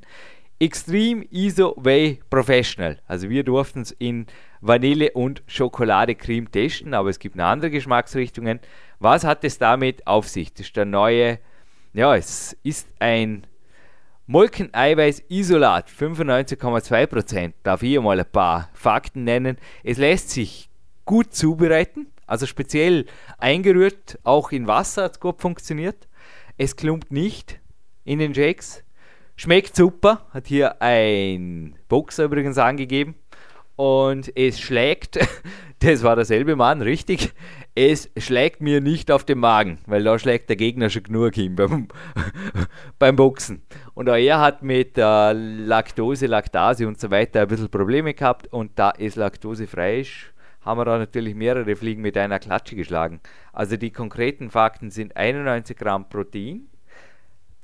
Extreme 0.58 1.26
ISO 1.30 1.74
Way 1.76 2.20
Professional. 2.30 2.98
Also 3.06 3.28
wir 3.28 3.44
durften 3.44 3.82
es 3.82 3.90
in 3.90 4.24
Vanille 4.62 5.10
und 5.10 5.42
Schokolade 5.46 6.14
Cream 6.14 6.50
testen, 6.50 6.94
aber 6.94 7.10
es 7.10 7.18
gibt 7.18 7.36
noch 7.36 7.44
andere 7.44 7.70
Geschmacksrichtungen. 7.70 8.58
Was 9.00 9.24
hat 9.24 9.44
es 9.44 9.58
damit 9.58 10.06
auf 10.06 10.26
sich? 10.28 10.54
Das 10.54 10.68
ist 10.68 10.76
der 10.78 10.86
neue, 10.86 11.40
ja, 11.92 12.16
es 12.16 12.56
ist 12.62 12.88
ein 13.00 13.46
Molkeneiweiß-Isolat, 14.28 15.90
95,2%. 15.90 17.52
Darf 17.64 17.82
ich 17.82 18.00
mal 18.00 18.18
ein 18.18 18.32
paar 18.32 18.70
Fakten 18.72 19.24
nennen. 19.24 19.58
Es 19.84 19.98
lässt 19.98 20.30
sich 20.30 20.70
gut 21.04 21.34
zubereiten. 21.34 22.06
Also 22.30 22.46
speziell 22.46 23.06
eingerührt, 23.38 24.20
auch 24.22 24.52
in 24.52 24.68
Wasser 24.68 25.02
hat 25.02 25.14
es 25.14 25.20
gut 25.20 25.40
funktioniert. 25.40 26.06
Es 26.56 26.76
klumpt 26.76 27.10
nicht 27.10 27.58
in 28.04 28.20
den 28.20 28.32
Shakes. 28.32 28.84
Schmeckt 29.34 29.74
super, 29.74 30.26
hat 30.30 30.46
hier 30.46 30.80
ein 30.80 31.74
Boxer 31.88 32.26
übrigens 32.26 32.56
angegeben. 32.56 33.16
Und 33.74 34.30
es 34.36 34.60
schlägt, 34.60 35.18
das 35.80 36.04
war 36.04 36.14
derselbe 36.14 36.54
Mann, 36.54 36.82
richtig, 36.82 37.32
es 37.74 38.08
schlägt 38.16 38.60
mir 38.60 38.80
nicht 38.80 39.10
auf 39.10 39.24
den 39.24 39.40
Magen, 39.40 39.78
weil 39.86 40.04
da 40.04 40.16
schlägt 40.16 40.50
der 40.50 40.56
Gegner 40.56 40.88
schon 40.88 41.02
genug 41.02 41.34
hin 41.34 41.56
beim, 41.56 41.88
beim 43.00 43.16
Boxen. 43.16 43.62
Und 43.94 44.08
auch 44.08 44.14
er 44.14 44.38
hat 44.38 44.62
mit 44.62 44.96
äh, 44.98 45.32
Laktose, 45.32 46.26
Laktase 46.26 46.86
und 46.86 47.00
so 47.00 47.10
weiter 47.10 47.40
ein 47.40 47.48
bisschen 47.48 47.70
Probleme 47.70 48.14
gehabt 48.14 48.46
und 48.52 48.78
da 48.78 48.92
es 48.96 49.16
laktosefrei 49.16 50.00
ist, 50.00 50.32
haben 50.62 50.78
wir 50.78 50.84
da 50.84 50.98
natürlich 50.98 51.34
mehrere 51.34 51.76
Fliegen 51.76 52.02
mit 52.02 52.16
einer 52.16 52.38
Klatsche 52.38 52.76
geschlagen. 52.76 53.20
Also 53.52 53.76
die 53.76 53.90
konkreten 53.90 54.50
Fakten 54.50 54.90
sind 54.90 55.16
91 55.16 55.76
Gramm 55.76 56.08
Protein, 56.08 56.68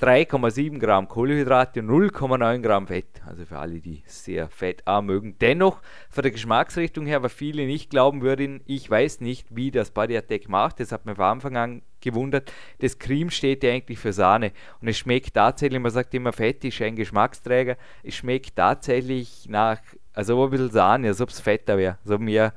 3,7 0.00 0.78
Gramm 0.78 1.08
Kohlenhydrate 1.08 1.80
und 1.80 1.88
0,9 1.88 2.60
Gramm 2.60 2.86
Fett. 2.86 3.22
Also 3.24 3.46
für 3.46 3.56
alle, 3.56 3.80
die 3.80 4.02
sehr 4.04 4.48
fettarm 4.50 5.06
mögen. 5.06 5.36
Dennoch, 5.40 5.80
von 6.10 6.20
der 6.20 6.32
Geschmacksrichtung 6.32 7.06
her, 7.06 7.22
was 7.22 7.32
viele 7.32 7.64
nicht 7.64 7.88
glauben 7.88 8.20
würden, 8.20 8.60
ich 8.66 8.90
weiß 8.90 9.22
nicht, 9.22 9.46
wie 9.56 9.70
das 9.70 9.90
Body 9.90 10.14
Attack 10.14 10.50
macht. 10.50 10.80
Das 10.80 10.92
hat 10.92 11.06
mir 11.06 11.14
von 11.14 11.24
Anfang 11.24 11.56
an 11.56 11.82
gewundert. 12.02 12.52
Das 12.80 12.98
Cream 12.98 13.30
steht 13.30 13.64
ja 13.64 13.72
eigentlich 13.72 13.98
für 13.98 14.12
Sahne. 14.12 14.52
Und 14.82 14.88
es 14.88 14.98
schmeckt 14.98 15.32
tatsächlich, 15.32 15.80
man 15.80 15.90
sagt 15.90 16.12
immer, 16.12 16.34
Fett 16.34 16.62
ist 16.66 16.82
ein 16.82 16.94
Geschmacksträger. 16.94 17.78
Es 18.02 18.16
schmeckt 18.16 18.54
tatsächlich 18.54 19.48
nach, 19.48 19.78
also 20.12 20.44
ein 20.44 20.50
bisschen 20.50 20.70
Sahne, 20.70 21.08
als 21.08 21.22
ob 21.22 21.30
es 21.30 21.40
fetter 21.40 21.78
wäre. 21.78 21.96
Also 22.04 22.18
mehr 22.18 22.52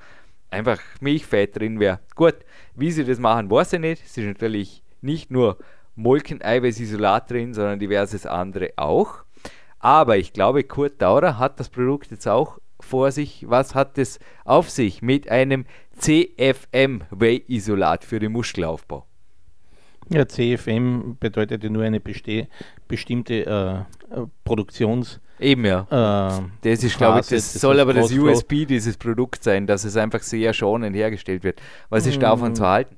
einfach 0.52 0.80
Milchfett 1.00 1.58
drin 1.58 1.80
wäre. 1.80 2.00
Gut, 2.16 2.36
wie 2.76 2.92
sie 2.92 3.04
das 3.04 3.20
machen, 3.20 3.50
weiß 3.50 3.74
ich 3.74 3.80
nicht. 3.80 4.04
Es 4.06 4.18
ist 4.18 4.26
natürlich 4.26 4.84
nicht 5.02 5.32
nur 5.32 5.58
Molkeneiweißisolat 5.96 7.30
drin, 7.30 7.54
sondern 7.54 7.80
diverses 7.80 8.26
andere 8.26 8.72
auch. 8.76 9.24
Aber 9.80 10.18
ich 10.18 10.34
glaube, 10.34 10.64
Kurt 10.64 11.02
Daurer 11.02 11.38
hat 11.38 11.60
das 11.60 11.70
Produkt 11.70 12.12
jetzt 12.12 12.28
auch 12.28 12.60
vor 12.80 13.12
sich. 13.12 13.46
Was 13.48 13.76
hat 13.76 13.98
es 13.98 14.20
auf 14.46 14.70
sich 14.70 15.02
mit 15.02 15.30
einem 15.30 15.66
CFM 15.98 17.04
Whey-Isolat 17.12 18.04
für 18.04 18.20
den 18.20 18.32
Muskelaufbau? 18.32 19.06
Ja, 20.10 20.28
CFM 20.28 21.18
bedeutet 21.20 21.64
ja 21.64 21.70
nur 21.70 21.84
eine 21.84 22.00
bestimmte 22.00 23.46
äh, 23.46 24.26
Produktions- 24.44 25.20
Eben 25.40 25.66
ja. 25.66 25.82
Äh, 25.90 26.42
das 26.62 26.84
ist, 26.84 26.98
glaube 26.98 27.22
ich, 27.22 27.28
das, 27.28 27.54
das 27.54 27.62
soll 27.62 27.80
aber 27.80 27.94
das 27.94 28.12
USP 28.12 28.66
dieses 28.66 28.98
Produkts 28.98 29.44
sein, 29.44 29.68
dass 29.68 29.84
es 29.86 29.96
einfach 29.96 30.22
sehr 30.22 30.54
schonend 30.54 30.96
hergestellt 30.96 31.44
wird. 31.44 31.62
Was 31.90 32.06
ist 32.06 32.22
davon 32.22 32.52
mm. 32.52 32.56
zu 32.56 32.68
halten? 32.68 32.96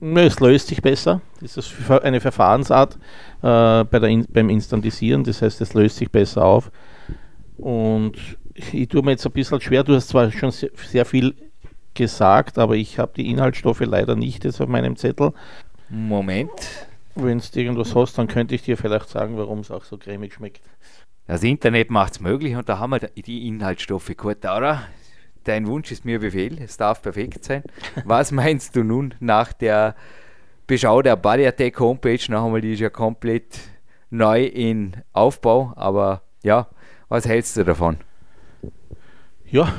Es 0.00 0.40
löst 0.40 0.68
sich 0.68 0.80
besser. 0.80 1.20
Das 1.40 1.56
ist 1.56 1.74
eine 1.90 2.20
Verfahrensart 2.20 2.94
äh, 3.42 3.84
bei 3.84 3.98
der 3.98 4.08
In 4.08 4.26
beim 4.26 4.48
Instantisieren. 4.48 5.24
Das 5.24 5.42
heißt, 5.42 5.60
es 5.60 5.74
löst 5.74 5.96
sich 5.96 6.10
besser 6.10 6.44
auf. 6.44 6.70
Und 7.56 8.14
ich 8.72 8.88
tue 8.88 9.02
mir 9.02 9.12
jetzt 9.12 9.26
ein 9.26 9.32
bisschen 9.32 9.60
schwer. 9.60 9.84
Du 9.84 9.94
hast 9.94 10.08
zwar 10.08 10.30
schon 10.30 10.52
sehr, 10.52 10.70
sehr 10.74 11.04
viel 11.04 11.34
gesagt, 11.94 12.58
aber 12.58 12.76
ich 12.76 12.98
habe 12.98 13.12
die 13.16 13.28
Inhaltsstoffe 13.30 13.80
leider 13.80 14.14
nicht 14.14 14.44
jetzt 14.44 14.60
auf 14.60 14.68
meinem 14.68 14.96
Zettel. 14.96 15.32
Moment. 15.88 16.50
Wenn 17.14 17.38
du 17.38 17.60
irgendwas 17.60 17.94
hast, 17.96 18.16
dann 18.18 18.28
könnte 18.28 18.54
ich 18.54 18.62
dir 18.62 18.76
vielleicht 18.76 19.08
sagen, 19.08 19.36
warum 19.36 19.60
es 19.60 19.72
auch 19.72 19.82
so 19.82 19.98
cremig 19.98 20.34
schmeckt. 20.34 20.60
Das 21.28 21.42
Internet 21.42 21.90
macht 21.90 22.14
es 22.14 22.20
möglich 22.20 22.56
und 22.56 22.70
da 22.70 22.78
haben 22.78 22.90
wir 22.90 23.00
die 23.00 23.46
Inhaltsstoffe. 23.46 24.16
Gut, 24.16 24.38
Dara, 24.40 24.84
dein 25.44 25.66
Wunsch 25.66 25.92
ist 25.92 26.06
mir 26.06 26.20
Befehl, 26.20 26.56
es 26.58 26.78
darf 26.78 27.02
perfekt 27.02 27.44
sein. 27.44 27.62
Was 28.06 28.32
meinst 28.32 28.74
du 28.74 28.82
nun 28.82 29.14
nach 29.20 29.52
der 29.52 29.94
Beschau 30.66 31.02
der 31.02 31.16
Body 31.16 31.46
Attack 31.46 31.78
Homepage? 31.80 32.18
Noch 32.30 32.46
einmal, 32.46 32.62
die 32.62 32.72
ist 32.72 32.80
ja 32.80 32.88
komplett 32.88 33.58
neu 34.08 34.42
in 34.42 34.96
Aufbau, 35.12 35.74
aber 35.76 36.22
ja, 36.42 36.66
was 37.10 37.26
hältst 37.26 37.58
du 37.58 37.64
davon? 37.64 37.98
Ja, 39.50 39.70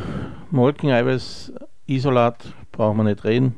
Molkeneiweiß, 0.52 1.54
Isolat, 1.88 2.54
brauchen 2.72 2.98
wir 2.98 3.06
nicht 3.06 3.24
reden. 3.24 3.56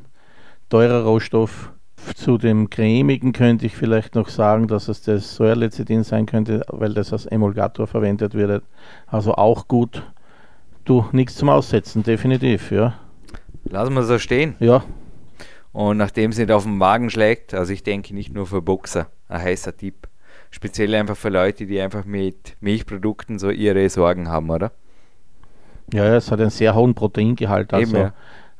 Teurer 0.69 1.03
Rohstoff. 1.03 1.73
Zu 2.15 2.37
dem 2.37 2.69
cremigen 2.69 3.31
könnte 3.31 3.65
ich 3.65 3.75
vielleicht 3.75 4.15
noch 4.15 4.29
sagen, 4.29 4.67
dass 4.67 4.87
es 4.87 5.01
das 5.01 5.35
Säuerlecithin 5.35 6.03
sein 6.03 6.25
könnte, 6.25 6.63
weil 6.67 6.93
das 6.93 7.13
als 7.13 7.25
Emulgator 7.25 7.87
verwendet 7.87 8.33
wird. 8.33 8.63
Also 9.07 9.35
auch 9.35 9.67
gut 9.67 10.03
Du, 10.83 11.05
nichts 11.11 11.35
zum 11.35 11.49
Aussetzen, 11.49 12.01
definitiv, 12.03 12.71
ja. 12.71 12.95
Lassen 13.65 13.93
wir 13.93 14.03
so 14.03 14.17
stehen. 14.17 14.55
Ja. 14.59 14.83
Und 15.71 15.97
nachdem 15.97 16.31
es 16.31 16.37
nicht 16.37 16.51
auf 16.51 16.63
den 16.63 16.77
Magen 16.77 17.09
schlägt, 17.09 17.53
also 17.53 17.71
ich 17.71 17.83
denke 17.83 18.13
nicht 18.15 18.33
nur 18.33 18.47
für 18.47 18.61
Boxer, 18.61 19.07
ein 19.29 19.41
heißer 19.41 19.77
Tipp. 19.77 20.07
Speziell 20.49 20.93
einfach 20.95 21.15
für 21.15 21.29
Leute, 21.29 21.65
die 21.65 21.79
einfach 21.79 22.03
mit 22.03 22.57
Milchprodukten 22.59 23.39
so 23.39 23.51
ihre 23.51 23.87
Sorgen 23.89 24.27
haben, 24.27 24.49
oder? 24.49 24.71
Ja, 25.93 26.05
ja 26.05 26.15
es 26.15 26.31
hat 26.31 26.41
einen 26.41 26.49
sehr 26.49 26.73
hohen 26.73 26.95
Proteingehalt, 26.95 27.73
also 27.73 27.95
Eben, 27.95 28.05
ja. 28.07 28.13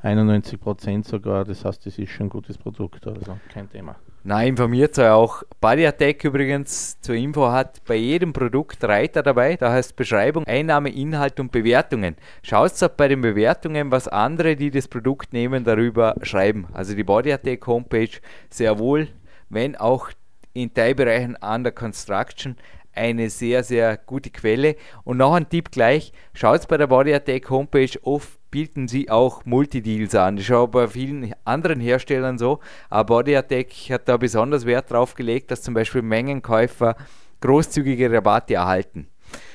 91 0.03 0.59
Prozent 0.59 1.05
sogar. 1.05 1.45
Das 1.45 1.63
heißt, 1.63 1.85
es 1.87 1.97
ist 1.97 2.11
schon 2.11 2.27
ein 2.27 2.29
gutes 2.29 2.57
Produkt, 2.57 3.05
also 3.05 3.37
kein 3.53 3.69
Thema. 3.69 3.95
Na, 4.23 4.43
informiert 4.43 4.95
sei 4.95 5.11
auch. 5.11 5.43
Body 5.59 5.85
Attack 5.85 6.23
übrigens 6.23 6.99
zur 7.01 7.15
Info 7.15 7.51
hat 7.51 7.83
bei 7.85 7.95
jedem 7.95 8.33
Produkt 8.33 8.83
Reiter 8.83 9.23
dabei. 9.23 9.55
Da 9.55 9.71
heißt 9.71 9.95
Beschreibung, 9.95 10.45
Einnahme, 10.45 10.89
Inhalt 10.89 11.39
und 11.39 11.51
Bewertungen. 11.51 12.15
Schaut 12.43 12.79
doch 12.79 12.89
bei 12.89 13.07
den 13.07 13.21
Bewertungen, 13.21 13.91
was 13.91 14.07
andere, 14.07 14.55
die 14.55 14.69
das 14.69 14.87
Produkt 14.87 15.33
nehmen, 15.33 15.63
darüber 15.63 16.15
schreiben. 16.21 16.67
Also 16.73 16.95
die 16.95 17.03
Body 17.03 17.31
Attack 17.31 17.65
Homepage 17.65 18.11
sehr 18.49 18.77
wohl, 18.77 19.07
wenn 19.49 19.75
auch 19.75 20.09
in 20.53 20.73
Teilbereichen 20.73 21.37
under 21.41 21.71
construction 21.71 22.57
eine 22.93 23.29
sehr, 23.29 23.63
sehr 23.63 23.97
gute 23.97 24.29
Quelle. 24.29 24.75
Und 25.03 25.17
noch 25.17 25.33
ein 25.33 25.49
Tipp 25.49 25.71
gleich, 25.71 26.11
schaut 26.33 26.67
bei 26.67 26.77
der 26.77 26.87
Body 26.87 27.13
Attack 27.13 27.49
Homepage, 27.49 27.91
oft 28.03 28.40
bieten 28.51 28.87
sie 28.87 29.09
auch 29.09 29.45
Multideals 29.45 30.13
an. 30.13 30.37
Ist 30.37 30.51
auch 30.51 30.67
bei 30.67 30.87
vielen 30.87 31.33
anderen 31.45 31.79
Herstellern 31.79 32.37
so. 32.37 32.59
Aber 32.89 33.15
Body 33.15 33.35
Attack 33.35 33.71
hat 33.89 34.07
da 34.07 34.17
besonders 34.17 34.65
Wert 34.65 34.91
drauf 34.91 35.15
gelegt, 35.15 35.49
dass 35.49 35.61
zum 35.61 35.73
Beispiel 35.73 36.01
Mengenkäufer 36.01 36.95
großzügige 37.39 38.11
Rabatte 38.11 38.55
erhalten. 38.55 39.07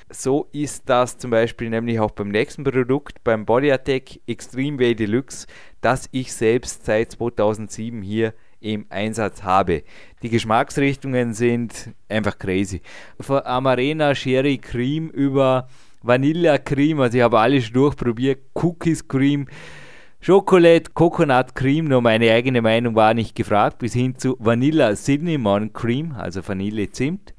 So 0.08 0.48
ist 0.52 0.88
das 0.88 1.18
zum 1.18 1.30
Beispiel 1.30 1.68
nämlich 1.68 1.98
auch 1.98 2.12
beim 2.12 2.28
nächsten 2.28 2.64
Produkt, 2.64 3.22
beim 3.24 3.44
Body 3.44 3.72
Attack 3.72 4.20
Extreme 4.26 4.78
Way 4.78 4.94
Deluxe, 4.94 5.46
das 5.80 6.08
ich 6.12 6.32
selbst 6.32 6.86
seit 6.86 7.12
2007 7.12 8.02
hier 8.02 8.32
im 8.60 8.86
Einsatz 8.88 9.42
habe. 9.42 9.82
Die 10.22 10.30
Geschmacksrichtungen 10.30 11.34
sind 11.34 11.90
einfach 12.08 12.38
crazy. 12.38 12.82
Von 13.20 13.44
Amarena 13.44 14.14
Sherry 14.14 14.58
Cream 14.58 15.10
über 15.10 15.68
Vanilla 16.02 16.58
Cream, 16.58 17.00
also 17.00 17.18
ich 17.18 17.24
habe 17.24 17.38
alles 17.38 17.70
durchprobiert, 17.72 18.40
Cookies 18.54 19.06
Cream, 19.06 19.46
Schokolade, 20.20 20.90
Coconut 20.92 21.54
Cream, 21.54 21.86
nur 21.86 22.00
meine 22.00 22.30
eigene 22.32 22.62
Meinung 22.62 22.94
war 22.94 23.14
nicht 23.14 23.34
gefragt, 23.34 23.78
bis 23.78 23.92
hin 23.92 24.16
zu 24.16 24.36
Vanilla 24.38 24.94
Cinnamon 24.94 25.72
Cream, 25.72 26.12
also 26.12 26.46
Vanille 26.46 26.90
Zimt. 26.90 27.34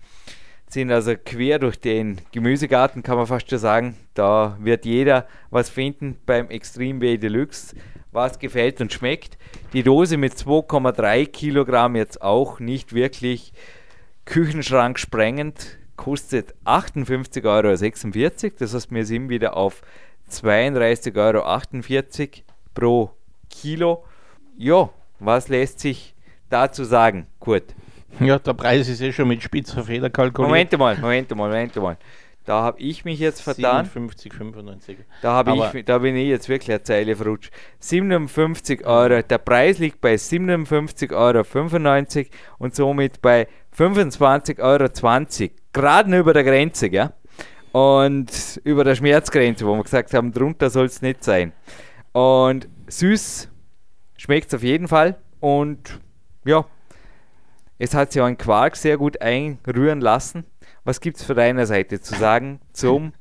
Sind 0.70 0.92
also 0.92 1.14
quer 1.16 1.60
durch 1.60 1.80
den 1.80 2.18
Gemüsegarten, 2.32 3.02
kann 3.02 3.18
man 3.18 3.26
fast 3.26 3.50
schon 3.50 3.60
sagen. 3.60 3.96
Da 4.14 4.58
wird 4.60 4.86
jeder 4.86 5.28
was 5.50 5.70
finden 5.70 6.18
beim 6.26 6.50
Extreme 6.50 7.02
Way 7.02 7.18
Deluxe 7.18 7.76
was 8.12 8.40
gefällt 8.40 8.82
und 8.82 8.92
schmeckt. 8.92 9.38
Die 9.74 9.84
Dose 9.84 10.18
mit 10.18 10.34
2,3 10.34 11.26
Kilogramm 11.28 11.96
jetzt 11.96 12.22
auch 12.22 12.60
nicht 12.60 12.94
wirklich 12.94 13.54
Küchenschrank 14.26 15.00
sprengend, 15.00 15.78
kostet 15.98 16.56
58,46 16.66 17.44
Euro. 17.46 18.56
Das 18.60 18.74
heißt, 18.74 18.92
wir 18.92 19.06
sind 19.06 19.30
wieder 19.30 19.58
auf 19.58 19.82
32,48 20.32 21.18
Euro 21.18 22.44
pro 22.74 23.12
Kilo. 23.50 24.06
Ja, 24.58 24.90
was 25.20 25.50
lässt 25.50 25.80
sich 25.82 26.16
dazu 26.50 26.84
sagen, 26.84 27.28
Kurt? 27.40 27.76
Ja, 28.20 28.40
der 28.40 28.54
Preis 28.54 28.88
ist 28.88 29.02
eh 29.02 29.12
schon 29.12 29.28
mit 29.28 29.44
spitzer 29.44 29.84
Feder 29.84 30.10
kalkuliert. 30.10 30.50
Moment 30.50 30.78
mal, 30.78 30.98
Moment 30.98 31.30
mal, 31.36 31.50
Moment 31.50 31.76
mal. 31.76 31.98
Da 32.46 32.62
habe 32.62 32.80
ich 32.80 33.04
mich 33.04 33.20
jetzt 33.20 33.42
vertan. 33.42 33.84
57, 33.84 34.34
95. 34.34 34.98
Da, 35.22 35.34
habe 35.34 35.70
ich, 35.74 35.84
da 35.84 35.98
bin 35.98 36.16
ich 36.16 36.30
jetzt 36.30 36.48
wirklich 36.48 36.72
eine 36.72 36.82
Zeile 36.82 37.16
verrutscht. 37.18 37.52
57 37.80 38.86
Euro. 38.86 39.22
Der 39.22 39.38
Preis 39.38 39.80
liegt 39.80 40.00
bei 40.00 40.14
57,95 40.14 41.12
Euro 41.14 42.28
und 42.58 42.74
somit 42.74 43.22
bei 43.22 43.50
25,20 43.78 44.60
Euro. 44.62 44.88
Gerade 45.78 46.18
über 46.18 46.34
der 46.34 46.44
Grenze, 46.44 46.90
gell? 46.90 47.14
Und 47.72 48.60
über 48.64 48.84
der 48.84 48.96
Schmerzgrenze, 48.96 49.64
wo 49.64 49.76
wir 49.76 49.84
gesagt 49.84 50.12
haben, 50.16 50.34
drunter 50.34 50.72
soll 50.72 50.88
es 50.88 51.04
nicht 51.04 51.24
sein. 51.24 51.54
Und 52.14 52.68
süß 52.88 53.48
schmeckt 54.18 54.48
es 54.48 54.56
auf 54.56 54.64
jeden 54.64 54.88
Fall. 54.88 55.18
Und 55.40 56.02
ja, 56.46 56.66
es 57.78 57.94
hat 57.94 58.12
sich 58.12 58.20
auch 58.20 58.26
ein 58.26 58.40
Quark 58.40 58.76
sehr 58.76 58.98
gut 58.98 59.22
einrühren 59.22 60.02
lassen. 60.02 60.46
Was 60.84 61.00
gibt 61.00 61.18
es 61.18 61.24
von 61.24 61.36
deiner 61.36 61.68
Seite 61.68 62.02
zu 62.02 62.16
sagen 62.16 62.60
zum 62.74 63.14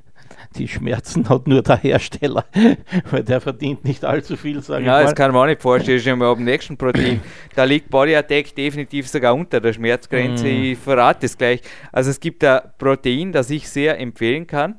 die 0.56 0.68
Schmerzen 0.68 1.28
hat 1.28 1.46
nur 1.46 1.62
der 1.62 1.76
Hersteller, 1.76 2.44
weil 3.10 3.24
der 3.24 3.40
verdient 3.40 3.84
nicht 3.84 4.04
allzu 4.04 4.36
viel, 4.36 4.62
sage 4.62 4.84
ja, 4.84 5.02
das 5.02 5.14
kann 5.14 5.32
man 5.32 5.42
auch 5.42 5.46
nicht 5.46 5.62
vorstellen. 5.62 6.00
Schon 6.00 6.18
mal 6.18 6.28
auf 6.28 6.38
dem 6.38 6.44
nächsten 6.44 6.76
Protein. 6.76 7.20
Da 7.54 7.64
liegt 7.64 7.90
Body 7.90 8.14
Attack 8.14 8.54
definitiv 8.54 9.08
sogar 9.08 9.34
unter 9.34 9.60
der 9.60 9.72
Schmerzgrenze. 9.72 10.44
Mm. 10.44 10.62
Ich 10.64 10.78
verrate 10.78 11.26
es 11.26 11.36
gleich. 11.36 11.60
Also 11.92 12.10
es 12.10 12.20
gibt 12.20 12.44
ein 12.44 12.60
Protein, 12.78 13.32
das 13.32 13.50
ich 13.50 13.68
sehr 13.68 13.98
empfehlen 13.98 14.46
kann, 14.46 14.76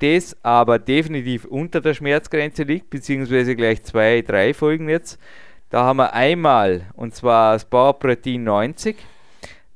das 0.00 0.36
aber 0.42 0.78
definitiv 0.78 1.44
unter 1.44 1.80
der 1.80 1.94
Schmerzgrenze 1.94 2.62
liegt, 2.62 2.90
beziehungsweise 2.90 3.56
gleich 3.56 3.82
zwei, 3.82 4.22
drei 4.22 4.54
Folgen 4.54 4.88
jetzt. 4.88 5.18
Da 5.70 5.84
haben 5.84 5.98
wir 5.98 6.14
einmal, 6.14 6.82
und 6.94 7.14
zwar 7.14 7.52
das 7.52 7.64
Bauprotein 7.64 8.44
90 8.44 8.96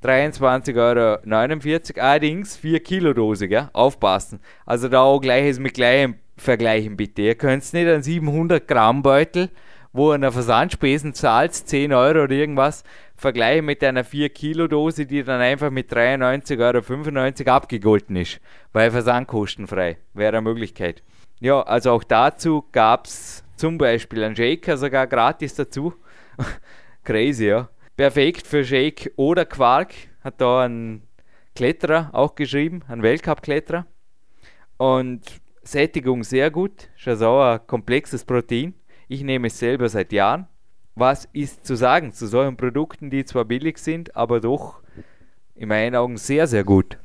23,49 0.03 1.97
Euro. 1.97 2.01
Allerdings 2.01 2.57
4 2.57 2.81
Kilo 2.81 3.13
Dose, 3.13 3.49
gell? 3.49 3.69
Aufpassen. 3.73 4.41
Also 4.67 4.89
da 4.89 5.03
auch 5.03 5.21
gleiches 5.21 5.59
mit 5.59 5.75
gleichem 5.75 6.17
vergleichen 6.37 6.97
bitte. 6.97 7.23
Ihr 7.23 7.35
könnt 7.35 7.73
nicht 7.73 7.87
einen 7.87 8.03
700 8.03 8.67
Gramm 8.67 9.03
Beutel, 9.03 9.51
wo 9.93 10.11
ihr 10.11 10.15
eine 10.15 10.33
Versandspesen 10.33 11.15
zahlt, 11.15 11.55
10 11.55 11.93
Euro 11.93 12.25
oder 12.25 12.35
irgendwas, 12.35 12.83
vergleiche 13.17 13.63
mit 13.63 13.85
einer 13.85 14.05
4-Kilo-Dose, 14.05 15.07
die 15.07 15.23
dann 15.23 15.41
einfach 15.41 15.71
mit 15.71 15.93
93,95 15.93 17.41
Euro 17.47 17.57
abgegolten 17.57 18.17
ist, 18.17 18.41
weil 18.73 18.91
versandkostenfrei 18.91 19.99
wäre 20.15 20.37
eine 20.37 20.43
Möglichkeit. 20.43 21.03
Ja, 21.41 21.63
also 21.63 21.93
auch 21.93 22.05
dazu 22.05 22.65
gab 22.73 23.07
es 23.07 23.45
zum 23.57 23.79
Beispiel 23.79 24.25
einen 24.25 24.37
Shaker 24.37 24.77
sogar 24.77 25.07
gratis 25.07 25.55
dazu. 25.55 25.95
Crazy, 27.05 27.47
ja. 27.47 27.69
Perfekt 28.03 28.49
für 28.49 28.65
Shake 28.65 29.13
oder 29.15 29.45
Quark, 29.45 29.95
hat 30.25 30.41
da 30.41 30.65
ein 30.65 31.03
Kletterer 31.55 32.11
auch 32.13 32.35
geschrieben, 32.35 32.83
ein 32.89 33.01
Weltcup-Kletterer. 33.01 33.87
Und 34.77 35.21
Sättigung 35.63 36.25
sehr 36.25 36.51
gut, 36.51 36.89
also 37.07 37.39
ein 37.39 37.65
komplexes 37.69 38.25
Protein. 38.25 38.75
Ich 39.07 39.23
nehme 39.23 39.47
es 39.47 39.57
selber 39.61 39.89
seit 39.89 40.13
Jahren. 40.13 40.49
Was 40.97 41.29
ist 41.33 41.65
zu 41.65 41.77
sagen 41.77 42.11
zu 42.11 42.27
solchen 42.27 42.57
Produkten, 42.57 43.09
die 43.09 43.25
zwar 43.25 43.45
billig 43.45 43.79
sind, 43.79 44.17
aber 44.17 44.41
doch 44.41 44.83
in 45.55 45.69
meinen 45.69 45.95
Augen 45.95 46.17
sehr, 46.17 46.49
sehr 46.49 46.65
gut? 46.65 46.99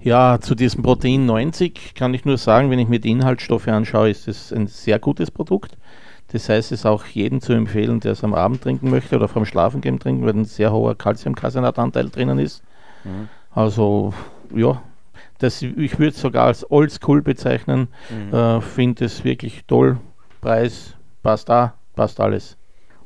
Ja, 0.00 0.38
zu 0.40 0.54
diesem 0.54 0.82
Protein 0.82 1.26
90 1.26 1.92
kann 1.94 2.14
ich 2.14 2.24
nur 2.24 2.38
sagen, 2.38 2.70
wenn 2.70 2.78
ich 2.78 2.88
mir 2.88 2.98
die 2.98 3.10
Inhaltsstoffe 3.10 3.68
anschaue, 3.68 4.08
ist 4.08 4.26
es 4.26 4.54
ein 4.54 4.68
sehr 4.68 4.98
gutes 5.00 5.30
Produkt. 5.30 5.76
Das 6.30 6.48
heißt, 6.48 6.72
es 6.72 6.80
ist 6.80 6.86
auch 6.86 7.06
jedem 7.06 7.40
zu 7.40 7.52
empfehlen, 7.52 8.00
der 8.00 8.12
es 8.12 8.22
am 8.22 8.34
Abend 8.34 8.62
trinken 8.62 8.90
möchte 8.90 9.16
oder 9.16 9.28
vom 9.28 9.46
Schlafengehen 9.46 9.98
trinken, 9.98 10.26
weil 10.26 10.34
ein 10.34 10.44
sehr 10.44 10.72
hoher 10.72 10.94
Calciumcaseinatanteil 10.94 12.10
drinnen 12.10 12.38
ist. 12.38 12.62
Mhm. 13.04 13.28
Also, 13.50 14.12
ja, 14.54 14.82
das, 15.38 15.62
ich 15.62 15.98
würde 15.98 16.10
es 16.10 16.20
sogar 16.20 16.46
als 16.46 16.70
Oldschool 16.70 17.22
bezeichnen. 17.22 17.88
Mhm. 18.10 18.34
Äh, 18.34 18.60
Finde 18.60 19.06
es 19.06 19.24
wirklich 19.24 19.64
toll. 19.66 19.98
Preis 20.40 20.94
passt 21.22 21.48
da, 21.48 21.74
passt 21.96 22.20
alles. 22.20 22.56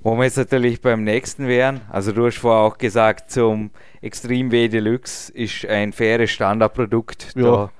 Wo 0.03 0.17
wir 0.17 0.25
jetzt 0.25 0.37
natürlich 0.37 0.81
beim 0.81 1.05
nächsten 1.05 1.47
wären, 1.47 1.81
also 1.89 2.11
du 2.11 2.27
hast 2.27 2.39
vorher 2.39 2.63
auch 2.63 2.77
gesagt, 2.77 3.31
zum 3.31 3.71
Extreme 4.01 4.51
W 4.51 4.67
Deluxe 4.67 5.31
ist 5.33 5.65
ein 5.67 5.93
faires 5.93 6.31
Standardprodukt. 6.31 7.35
Ja. 7.37 7.43
Da, 7.43 7.71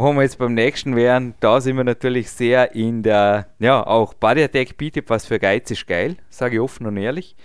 wo 0.00 0.14
wir 0.14 0.22
jetzt 0.22 0.38
beim 0.38 0.54
nächsten 0.54 0.96
wären, 0.96 1.34
da 1.40 1.60
sind 1.60 1.76
wir 1.76 1.84
natürlich 1.84 2.30
sehr 2.30 2.74
in 2.74 3.02
der, 3.02 3.48
ja, 3.58 3.86
auch 3.86 4.14
Body 4.14 4.42
Attack 4.42 4.78
bietet 4.78 5.10
was 5.10 5.26
für 5.26 5.38
Geiz 5.38 5.70
ist 5.70 5.86
geil, 5.86 6.16
sage 6.30 6.56
ich 6.56 6.60
offen 6.60 6.86
und 6.86 6.96
ehrlich. 6.96 7.36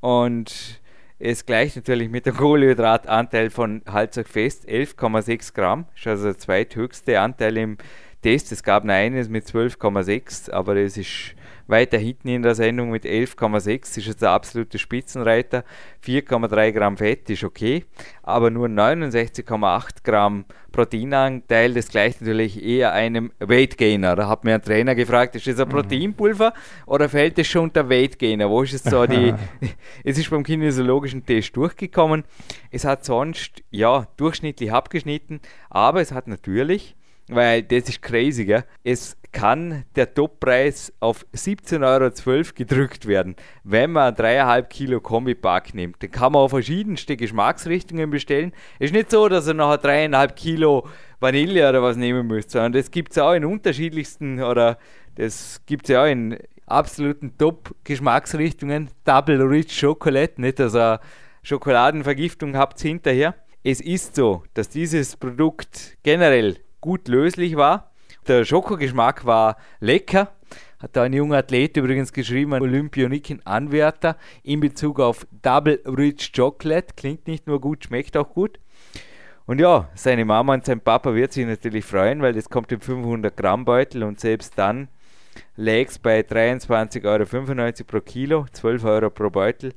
Und 0.00 0.80
es 1.18 1.46
gleicht 1.46 1.76
natürlich 1.76 2.10
mit 2.10 2.26
dem 2.26 2.36
Kohlenhydratanteil 2.36 3.48
von 3.48 3.80
Halsog 3.90 4.28
fest, 4.28 4.68
11,6 4.68 5.54
Gramm, 5.54 5.86
ist 5.96 6.06
also 6.06 6.24
der 6.24 6.38
zweithöchste 6.38 7.18
Anteil 7.18 7.56
im 7.56 7.78
Test. 8.22 8.52
Es 8.52 8.62
gab 8.62 8.84
noch 8.84 8.92
eines 8.92 9.30
mit 9.30 9.46
12,6, 9.46 10.50
aber 10.50 10.74
das 10.74 10.98
ist 10.98 11.34
weiter 11.66 11.98
hinten 11.98 12.28
in 12.28 12.42
der 12.42 12.54
Sendung 12.54 12.90
mit 12.90 13.04
11,6 13.04 13.98
ist 13.98 14.06
jetzt 14.06 14.22
der 14.22 14.30
absolute 14.30 14.78
Spitzenreiter. 14.78 15.64
4,3 16.04 16.72
Gramm 16.72 16.96
Fett 16.96 17.30
ist 17.30 17.44
okay, 17.44 17.84
aber 18.22 18.50
nur 18.50 18.68
69,8 18.68 20.02
Gramm 20.02 20.44
Proteinanteil. 20.72 21.74
Das 21.74 21.88
gleicht 21.88 22.20
natürlich 22.20 22.62
eher 22.62 22.92
einem 22.92 23.30
Weight 23.38 23.78
Gainer. 23.78 24.16
Da 24.16 24.28
hat 24.28 24.44
mir 24.44 24.54
ein 24.54 24.62
Trainer 24.62 24.94
gefragt, 24.94 25.36
ist 25.36 25.46
das 25.46 25.60
ein 25.60 25.68
mhm. 25.68 25.72
Proteinpulver 25.72 26.54
oder 26.86 27.08
fällt 27.08 27.38
das 27.38 27.46
schon 27.46 27.64
unter 27.64 27.88
Weight 27.88 28.18
Gainer? 28.18 28.50
Wo 28.50 28.62
ist 28.62 28.72
es 28.72 28.82
so 28.82 29.06
die. 29.06 29.34
es 30.04 30.18
ist 30.18 30.30
beim 30.30 30.42
kinesiologischen 30.42 31.24
Test 31.24 31.56
durchgekommen. 31.56 32.24
Es 32.70 32.84
hat 32.84 33.04
sonst, 33.04 33.62
ja, 33.70 34.08
durchschnittlich 34.16 34.72
abgeschnitten, 34.72 35.40
aber 35.70 36.00
es 36.00 36.12
hat 36.12 36.26
natürlich 36.26 36.96
weil 37.34 37.62
das 37.62 37.88
ist 37.88 38.02
crazy, 38.02 38.44
gell? 38.44 38.64
Es 38.84 39.16
kann 39.32 39.84
der 39.96 40.12
Toppreis 40.12 40.92
auf 41.00 41.24
17,12 41.34 42.26
Euro 42.28 42.44
gedrückt 42.54 43.06
werden, 43.06 43.34
wenn 43.64 43.92
man 43.92 44.14
3,5 44.14 44.62
Kilo 44.64 45.00
Kombi-Pack 45.00 45.74
nimmt. 45.74 46.02
Dann 46.02 46.10
kann 46.10 46.32
man 46.32 46.42
auch 46.42 46.48
verschiedenste 46.48 47.16
Geschmacksrichtungen 47.16 48.10
bestellen. 48.10 48.52
Es 48.78 48.86
ist 48.86 48.94
nicht 48.94 49.10
so, 49.10 49.28
dass 49.28 49.48
ihr 49.48 49.54
nachher 49.54 49.82
3,5 49.82 50.34
Kilo 50.34 50.86
Vanille 51.18 51.68
oder 51.68 51.82
was 51.82 51.96
nehmen 51.96 52.26
müsst, 52.26 52.50
sondern 52.50 52.72
das 52.72 52.90
gibt 52.90 53.12
es 53.12 53.18
auch 53.18 53.32
in 53.32 53.44
unterschiedlichsten 53.44 54.42
oder 54.42 54.78
das 55.14 55.62
gibt 55.66 55.84
es 55.84 55.94
ja 55.94 56.02
auch 56.02 56.08
in 56.08 56.38
absoluten 56.66 57.36
Top-Geschmacksrichtungen. 57.38 58.90
Double 59.04 59.42
Rich 59.42 59.80
Chocolate, 59.80 60.40
nicht 60.40 60.58
dass 60.58 60.74
ihr 60.74 61.00
Schokoladenvergiftung 61.42 62.56
habt 62.56 62.80
hinterher. 62.80 63.34
Es 63.64 63.80
ist 63.80 64.16
so, 64.16 64.42
dass 64.54 64.68
dieses 64.68 65.16
Produkt 65.16 65.96
generell 66.02 66.56
gut 66.82 67.08
löslich 67.08 67.56
war. 67.56 67.90
Der 68.28 68.44
Schokogeschmack 68.44 69.24
war 69.24 69.56
lecker. 69.80 70.28
Hat 70.78 70.96
da 70.96 71.04
ein 71.04 71.12
junger 71.12 71.38
Athlet 71.38 71.76
übrigens 71.76 72.12
geschrieben, 72.12 72.52
ein 72.52 72.62
Olympioniken-Anwärter 72.62 74.16
in 74.42 74.60
Bezug 74.60 75.00
auf 75.00 75.26
Double 75.40 75.80
Rich 75.86 76.32
Chocolate. 76.36 76.88
Klingt 76.96 77.26
nicht 77.26 77.46
nur 77.46 77.60
gut, 77.60 77.84
schmeckt 77.84 78.16
auch 78.16 78.28
gut. 78.28 78.58
Und 79.46 79.60
ja, 79.60 79.88
seine 79.94 80.24
Mama 80.24 80.54
und 80.54 80.66
sein 80.66 80.80
Papa 80.80 81.14
wird 81.14 81.32
sich 81.32 81.46
natürlich 81.46 81.84
freuen, 81.84 82.20
weil 82.20 82.32
das 82.32 82.48
kommt 82.48 82.70
im 82.72 82.80
500 82.80 83.36
Gramm 83.36 83.64
Beutel 83.64 84.02
und 84.02 84.20
selbst 84.20 84.54
dann 84.56 84.88
läge 85.56 85.90
es 85.90 85.98
bei 85.98 86.20
23,95 86.20 87.04
Euro 87.04 87.84
pro 87.86 88.00
Kilo, 88.00 88.46
12 88.52 88.84
Euro 88.84 89.10
pro 89.10 89.30
Beutel. 89.30 89.72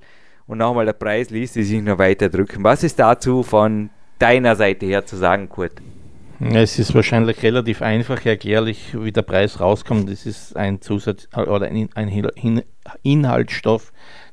Und 0.48 0.60
nochmal 0.60 0.86
der 0.86 0.94
Preis 0.94 1.30
ließ 1.30 1.54
sich 1.54 1.82
noch 1.82 1.98
weiter 1.98 2.30
drücken. 2.30 2.64
Was 2.64 2.84
ist 2.84 3.00
dazu 3.00 3.42
von 3.42 3.90
deiner 4.20 4.56
Seite 4.56 4.86
her 4.86 5.06
zu 5.06 5.18
sagen, 5.18 5.50
Kurt? 5.50 5.82
Es 6.40 6.80
ist 6.80 6.94
wahrscheinlich 6.94 7.42
relativ 7.44 7.82
einfach 7.82 8.26
erklärlich, 8.26 8.96
wie 8.98 9.12
der 9.12 9.22
Preis 9.22 9.60
rauskommt. 9.60 10.10
Das 10.10 10.26
ist 10.26 10.56
ein 10.56 10.82
Zusatz 10.82 11.28
oder 11.36 11.68
ein, 11.68 11.90
ein 11.96 12.64
Inhaltsstoff. 13.04 13.92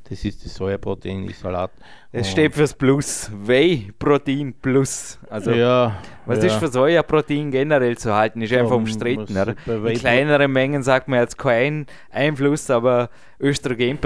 Das 0.08 0.24
ist 0.24 0.44
das 0.44 0.54
Sojaprotein-Isolat. 0.56 1.70
Es 2.10 2.30
steht 2.30 2.54
fürs 2.54 2.74
Plus. 2.74 3.30
Whey-Protein 3.32 4.52
Plus. 4.60 5.18
Also, 5.30 5.52
ja, 5.52 5.96
was 6.26 6.40
ja. 6.40 6.46
ist 6.46 6.56
für 6.56 6.68
Sojaprotein 6.68 7.50
generell 7.50 7.96
zu 7.96 8.12
halten? 8.12 8.42
Ist 8.42 8.52
einfach 8.52 8.72
um, 8.72 8.82
umstritten. 8.82 9.34
Oder? 9.38 9.54
In 9.66 9.98
kleineren 9.98 10.52
Mengen 10.52 10.82
sagt 10.82 11.08
man 11.08 11.20
jetzt 11.20 11.38
keinen 11.38 11.86
Einfluss, 12.10 12.68
aber 12.68 13.08
Östrogen 13.40 13.98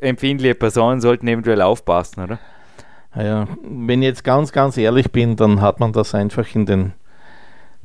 empfindliche 0.00 0.54
Personen 0.54 1.00
sollten 1.00 1.26
eventuell 1.26 1.62
aufpassen, 1.62 2.22
oder? 2.22 2.38
Ja, 3.18 3.48
wenn 3.62 4.00
ich 4.00 4.06
jetzt 4.06 4.22
ganz, 4.22 4.52
ganz 4.52 4.76
ehrlich 4.76 5.10
bin, 5.10 5.34
dann 5.34 5.60
hat 5.60 5.80
man 5.80 5.92
das 5.92 6.14
einfach 6.14 6.54
in 6.54 6.66
den 6.66 6.92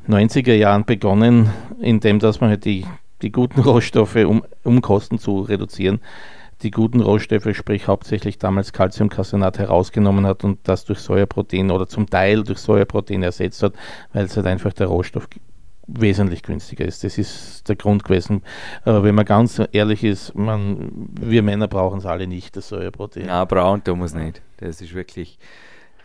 90er 0.07 0.53
Jahren 0.53 0.85
begonnen, 0.85 1.49
indem 1.79 2.19
dass 2.19 2.39
man 2.39 2.51
halt 2.51 2.65
die, 2.65 2.85
die 3.23 3.31
guten 3.31 3.59
Rohstoffe, 3.61 4.15
um, 4.15 4.43
um 4.63 4.81
Kosten 4.81 5.17
zu 5.17 5.39
reduzieren, 5.39 6.01
die 6.61 6.69
guten 6.69 7.01
Rohstoffe, 7.01 7.49
sprich 7.55 7.87
hauptsächlich 7.87 8.37
damals 8.37 8.73
Calciumcaseinat 8.73 9.57
herausgenommen 9.57 10.27
hat 10.27 10.43
und 10.43 10.59
das 10.65 10.85
durch 10.85 10.99
Sojaprotein 10.99 11.71
oder 11.71 11.87
zum 11.87 12.07
Teil 12.07 12.43
durch 12.43 12.59
Sojaprotein 12.59 13.23
ersetzt 13.23 13.63
hat, 13.63 13.73
weil 14.13 14.25
es 14.25 14.37
halt 14.37 14.45
einfach 14.45 14.73
der 14.73 14.85
Rohstoff 14.85 15.27
wesentlich 15.87 16.43
günstiger 16.43 16.85
ist. 16.85 17.03
Das 17.03 17.17
ist 17.17 17.67
der 17.67 17.75
Grund 17.75 18.03
gewesen. 18.03 18.41
Aber 18.85 19.03
wenn 19.03 19.15
man 19.15 19.25
ganz 19.25 19.61
ehrlich 19.71 20.03
ist, 20.03 20.35
man, 20.35 20.91
wir 21.19 21.43
Männer 21.43 21.67
brauchen 21.67 21.99
es 21.99 22.05
alle 22.05 22.27
nicht, 22.27 22.55
das 22.55 22.69
Sojaprotein. 22.69 23.27
Ja, 23.27 23.45
brauchen 23.45 23.83
tun 23.83 23.99
wir 23.99 24.05
es 24.05 24.13
nicht. 24.13 24.41
Das 24.57 24.81
ist 24.81 24.93
wirklich. 24.93 25.37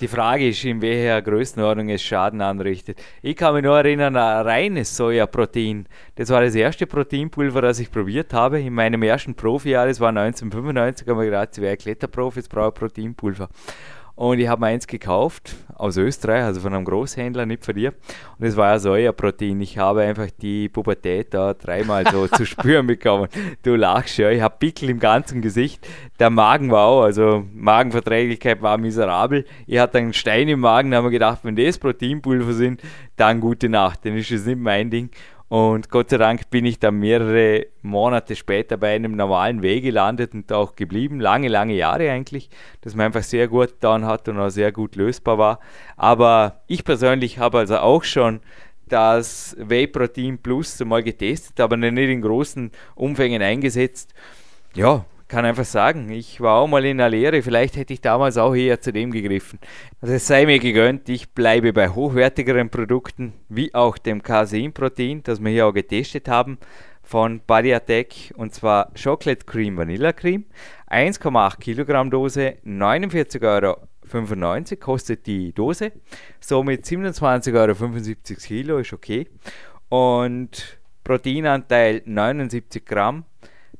Die 0.00 0.06
Frage 0.06 0.48
ist, 0.48 0.64
in 0.64 0.80
welcher 0.80 1.20
Größenordnung 1.22 1.88
es 1.88 2.02
Schaden 2.02 2.40
anrichtet. 2.40 3.02
Ich 3.20 3.34
kann 3.34 3.54
mich 3.54 3.64
nur 3.64 3.76
erinnern 3.76 4.14
an 4.14 4.46
reines 4.46 4.96
Sojaprotein. 4.96 5.86
Das 6.14 6.28
war 6.28 6.40
das 6.40 6.54
erste 6.54 6.86
Proteinpulver, 6.86 7.62
das 7.62 7.80
ich 7.80 7.90
probiert 7.90 8.32
habe. 8.32 8.60
In 8.60 8.74
meinem 8.74 9.02
ersten 9.02 9.34
Profijahr, 9.34 9.88
das 9.88 9.98
war 9.98 10.10
1995, 10.10 11.08
haben 11.08 11.18
wir 11.18 11.26
gerade 11.26 11.50
zwei 11.50 11.74
Kletterprofis, 11.74 12.48
brauche 12.48 12.70
Proteinpulver. 12.70 13.48
Und 14.18 14.40
ich 14.40 14.48
habe 14.48 14.62
mir 14.62 14.66
eins 14.66 14.88
gekauft 14.88 15.54
aus 15.76 15.96
Österreich, 15.96 16.42
also 16.42 16.60
von 16.60 16.74
einem 16.74 16.84
Großhändler, 16.84 17.46
nicht 17.46 17.64
von 17.64 17.76
dir. 17.76 17.94
Und 18.36 18.46
es 18.46 18.56
war 18.56 18.72
ja 18.72 18.80
Sojaprotein. 18.80 19.60
Ich 19.60 19.78
habe 19.78 20.02
einfach 20.02 20.26
die 20.42 20.68
Pubertät 20.68 21.32
da 21.32 21.54
dreimal 21.54 22.04
so 22.10 22.26
zu 22.36 22.44
spüren 22.44 22.88
bekommen. 22.88 23.28
Du 23.62 23.76
lachst 23.76 24.18
ja, 24.18 24.28
ich 24.30 24.42
habe 24.42 24.56
Pickel 24.58 24.90
im 24.90 24.98
ganzen 24.98 25.40
Gesicht. 25.40 25.86
Der 26.18 26.30
Magen 26.30 26.72
war 26.72 26.86
auch, 26.88 27.02
also 27.02 27.44
Magenverträglichkeit 27.54 28.60
war 28.60 28.76
miserabel. 28.76 29.44
Ich 29.68 29.78
hatte 29.78 29.98
einen 29.98 30.12
Stein 30.12 30.48
im 30.48 30.58
Magen, 30.58 30.90
da 30.90 30.96
haben 30.96 31.04
wir 31.04 31.12
gedacht, 31.12 31.44
wenn 31.44 31.54
das 31.54 31.78
Proteinpulver 31.78 32.54
sind, 32.54 32.82
dann 33.14 33.38
gute 33.38 33.68
Nacht. 33.68 34.04
Dann 34.04 34.16
ist 34.16 34.32
es 34.32 34.46
nicht 34.46 34.58
mein 34.58 34.90
Ding. 34.90 35.10
Und 35.48 35.88
Gott 35.88 36.10
sei 36.10 36.18
Dank 36.18 36.50
bin 36.50 36.66
ich 36.66 36.78
dann 36.78 36.96
mehrere 36.96 37.66
Monate 37.80 38.36
später 38.36 38.76
bei 38.76 38.94
einem 38.94 39.16
normalen 39.16 39.62
Weg 39.62 39.82
gelandet 39.82 40.34
und 40.34 40.52
auch 40.52 40.76
geblieben. 40.76 41.20
Lange, 41.20 41.48
lange 41.48 41.74
Jahre 41.74 42.10
eigentlich, 42.10 42.50
dass 42.82 42.94
man 42.94 43.06
einfach 43.06 43.22
sehr 43.22 43.48
gut 43.48 43.68
getan 43.68 44.04
hat 44.04 44.28
und 44.28 44.38
auch 44.38 44.50
sehr 44.50 44.72
gut 44.72 44.94
lösbar 44.94 45.38
war. 45.38 45.60
Aber 45.96 46.60
ich 46.66 46.84
persönlich 46.84 47.38
habe 47.38 47.58
also 47.58 47.78
auch 47.78 48.04
schon 48.04 48.40
das 48.88 49.56
Whey 49.58 49.86
Protein 49.86 50.38
Plus 50.38 50.78
mal 50.84 51.02
getestet, 51.02 51.60
aber 51.60 51.76
nicht 51.76 51.96
in 51.96 52.20
großen 52.20 52.70
Umfängen 52.94 53.40
eingesetzt. 53.40 54.12
Ja, 54.74 55.06
kann 55.28 55.44
einfach 55.44 55.64
sagen, 55.64 56.10
ich 56.10 56.40
war 56.40 56.56
auch 56.56 56.66
mal 56.66 56.84
in 56.84 56.98
der 56.98 57.10
Lehre, 57.10 57.42
vielleicht 57.42 57.76
hätte 57.76 57.92
ich 57.92 58.00
damals 58.00 58.36
auch 58.38 58.54
eher 58.54 58.80
zu 58.80 58.92
dem 58.92 59.10
gegriffen. 59.10 59.58
Also 60.00 60.14
es 60.14 60.26
sei 60.26 60.46
mir 60.46 60.58
gegönnt, 60.58 61.08
ich 61.08 61.30
bleibe 61.30 61.72
bei 61.72 61.90
hochwertigeren 61.90 62.70
Produkten, 62.70 63.34
wie 63.48 63.74
auch 63.74 63.98
dem 63.98 64.22
Casein-Protein, 64.22 65.22
das 65.22 65.40
wir 65.42 65.50
hier 65.50 65.66
auch 65.66 65.74
getestet 65.74 66.28
haben, 66.28 66.58
von 67.02 67.40
Body 67.46 67.72
Attack, 67.72 68.32
und 68.36 68.54
zwar 68.54 68.92
Chocolate 68.94 69.46
Cream 69.46 69.76
Vanilla 69.76 70.12
Cream. 70.12 70.44
1,8 70.90 71.58
Kilogramm 71.58 72.10
Dose, 72.10 72.56
49,95 72.66 73.42
Euro 73.44 74.80
kostet 74.80 75.26
die 75.26 75.52
Dose. 75.52 75.92
Somit 76.40 76.84
27,75 76.84 77.54
Euro 77.54 77.74
Kilo, 78.40 78.78
ist 78.78 78.92
okay. 78.92 79.26
Und 79.88 80.78
Proteinanteil 81.02 82.02
79 82.04 82.84
Gramm, 82.84 83.24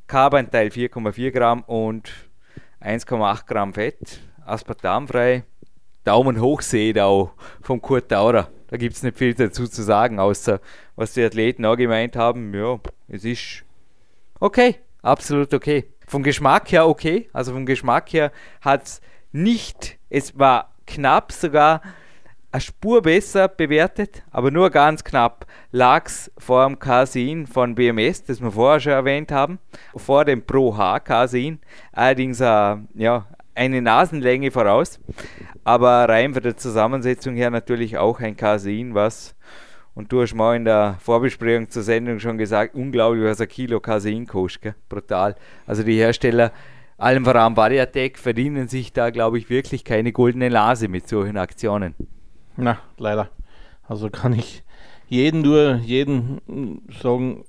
Carbanteil 0.09 0.69
4,4 0.69 1.31
Gramm 1.31 1.63
und 1.65 2.11
1,8 2.81 3.47
Gramm 3.47 3.75
Fett, 3.75 4.21
aspartamfrei. 4.47 5.45
Daumen 6.03 6.41
hoch 6.41 6.63
seht 6.63 6.99
auch 6.99 7.33
vom 7.61 7.83
Kurt 7.83 8.11
Daurer. 8.11 8.49
Da 8.69 8.79
gibt 8.79 8.97
es 8.97 9.03
nicht 9.03 9.19
viel 9.19 9.35
dazu 9.35 9.69
zu 9.69 9.83
sagen, 9.83 10.19
außer 10.19 10.61
was 10.97 11.13
die 11.13 11.23
Athleten 11.23 11.67
auch 11.67 11.77
gemeint 11.77 12.17
haben. 12.17 12.55
Ja, 12.55 12.81
es 13.07 13.27
ist 13.27 13.65
okay, 14.41 14.77
absolut 15.03 15.53
okay. 15.53 15.85
Vom 16.07 16.23
Geschmack 16.23 16.73
her 16.73 16.89
okay. 16.89 17.29
Also 17.35 17.53
vom 17.53 17.67
Geschmack 17.67 18.11
her 18.15 18.33
hat 18.63 18.85
es 18.85 19.01
nicht, 19.31 19.99
es 20.09 20.39
war 20.39 20.75
knapp 20.87 21.33
sogar 21.33 21.83
eine 22.59 22.63
Spur 22.63 23.03
besser 23.03 23.47
bewertet, 23.47 24.25
aber 24.33 24.51
nur 24.51 24.71
ganz 24.71 25.05
knapp 25.05 25.47
lag 25.71 26.07
es 26.07 26.29
vor 26.39 26.67
dem 26.67 26.81
Casein 26.81 27.47
von 27.47 27.77
BMS, 27.77 28.25
das 28.25 28.41
wir 28.41 28.51
vorher 28.51 28.81
schon 28.81 28.93
erwähnt 28.93 29.31
haben, 29.31 29.61
vor 29.95 30.25
dem 30.25 30.43
Pro 30.43 30.77
H 30.77 30.99
Casein, 31.01 31.61
allerdings 31.93 32.41
äh, 32.41 32.77
ja, 32.95 33.27
eine 33.55 33.81
Nasenlänge 33.81 34.51
voraus, 34.51 34.99
aber 35.63 36.09
rein 36.09 36.35
von 36.35 36.43
der 36.43 36.57
Zusammensetzung 36.57 37.37
her 37.37 37.51
natürlich 37.51 37.97
auch 37.97 38.19
ein 38.19 38.37
Casein, 38.37 38.93
was 38.93 39.37
und 39.95 40.11
du 40.11 40.23
hast 40.23 40.35
mal 40.35 40.57
in 40.57 40.65
der 40.65 40.97
Vorbesprechung 41.01 41.71
zur 41.71 41.85
Sendung 41.85 42.19
schon 42.19 42.39
gesagt, 42.39 42.75
unglaublich, 42.75 43.25
was 43.25 43.41
ein 43.41 43.49
Kilo 43.49 43.79
Casein 43.81 44.27
kostet. 44.27 44.75
Brutal. 44.89 45.35
Also 45.67 45.83
die 45.83 45.97
Hersteller, 45.97 46.53
allem 46.99 47.25
voran 47.25 47.55
Bariatek, 47.55 48.17
verdienen 48.17 48.69
sich 48.69 48.93
da, 48.93 49.11
glaube 49.11 49.39
ich, 49.39 49.51
wirklich 49.51 49.85
keine 49.85 50.13
goldene 50.13 50.51
Nase 50.51 50.87
mit 50.87 51.09
solchen 51.09 51.37
Aktionen. 51.37 51.97
Na, 52.61 52.79
leider. 52.97 53.31
Also 53.87 54.11
kann 54.11 54.33
ich 54.33 54.65
jeden 55.07 55.43
nur, 55.43 55.77
jeden 55.77 56.83
sagen, 57.01 57.45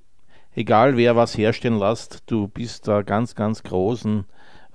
egal 0.55 0.97
wer 0.97 1.16
was 1.16 1.36
herstellen 1.36 1.80
lässt, 1.80 2.24
du 2.28 2.47
bist 2.47 2.88
da 2.88 3.01
ganz, 3.01 3.34
ganz 3.34 3.64
großen 3.64 4.26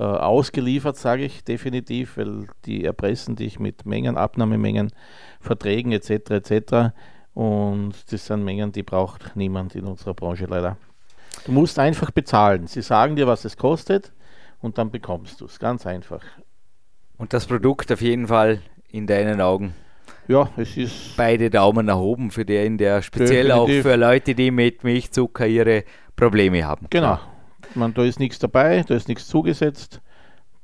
äh, 0.01 0.03
ausgeliefert, 0.03 0.97
sage 0.97 1.25
ich 1.25 1.45
definitiv, 1.45 2.17
weil 2.17 2.49
die 2.65 2.85
erpressen 2.85 3.37
dich 3.37 3.61
mit 3.61 3.87
Mengen, 3.87 4.17
Abnahmemengen, 4.17 4.91
Verträgen 5.39 5.93
etc. 5.93 6.31
etc. 6.31 6.95
Und 7.33 7.95
das 8.11 8.27
sind 8.27 8.45
Mengen, 8.45 8.73
die 8.73 8.83
braucht 8.83 9.37
niemand 9.37 9.77
in 9.77 9.85
unserer 9.85 10.15
Branche 10.15 10.47
leider. 10.47 10.77
Du 11.47 11.53
musst 11.53 11.79
einfach 11.79 12.11
bezahlen. 12.11 12.67
Sie 12.67 12.83
sagen 12.83 13.15
dir, 13.15 13.29
was 13.29 13.45
es 13.45 13.57
kostet 13.57 14.13
und 14.61 14.79
dann 14.79 14.91
bekommst 14.91 15.41
du 15.41 15.45
es. 15.45 15.61
Ganz 15.61 15.87
einfach. 15.87 16.25
Und 17.19 17.33
das 17.33 17.47
Produkt 17.47 17.93
auf 17.93 18.01
jeden 18.01 18.27
Fall 18.27 18.63
in 18.91 19.07
deinen 19.07 19.41
Augen. 19.41 19.75
Ja, 20.27 20.49
es 20.57 20.77
ist. 20.77 21.17
Beide 21.17 21.51
Daumen 21.51 21.87
nach 21.87 21.99
oben 21.99 22.31
für 22.31 22.45
den, 22.45 22.79
der 22.79 23.03
speziell 23.03 23.49
definitiv. 23.49 23.85
auch 23.85 23.91
für 23.91 23.97
Leute, 23.97 24.35
die 24.35 24.51
mit 24.51 24.83
Milchzucker 24.85 25.47
ihre 25.47 25.85
Probleme 26.17 26.65
haben. 26.65 26.87
Genau. 26.91 27.19
Man, 27.75 27.93
da 27.93 28.05
ist 28.05 28.21
nichts 28.21 28.39
dabei, 28.39 28.85
da 28.87 28.95
ist 28.95 29.09
nichts 29.09 29.27
zugesetzt. 29.27 30.01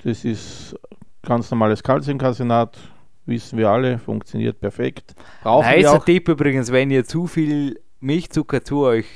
Das 0.05 0.25
ist 0.25 0.75
ganz 1.23 1.51
normales 1.51 1.83
Calciumcarbonat, 1.83 2.79
wissen 3.27 3.59
wir 3.59 3.69
alle, 3.69 3.99
funktioniert 3.99 4.61
perfekt. 4.61 5.15
Brauchen 5.43 5.67
Heißer 5.67 6.03
Tipp 6.05 6.29
übrigens, 6.29 6.73
wenn 6.73 6.91
ihr 6.91 7.05
zu 7.05 7.27
viel 7.27 7.81
Milchzucker 8.01 8.65
zu 8.65 8.85
euch 8.85 9.07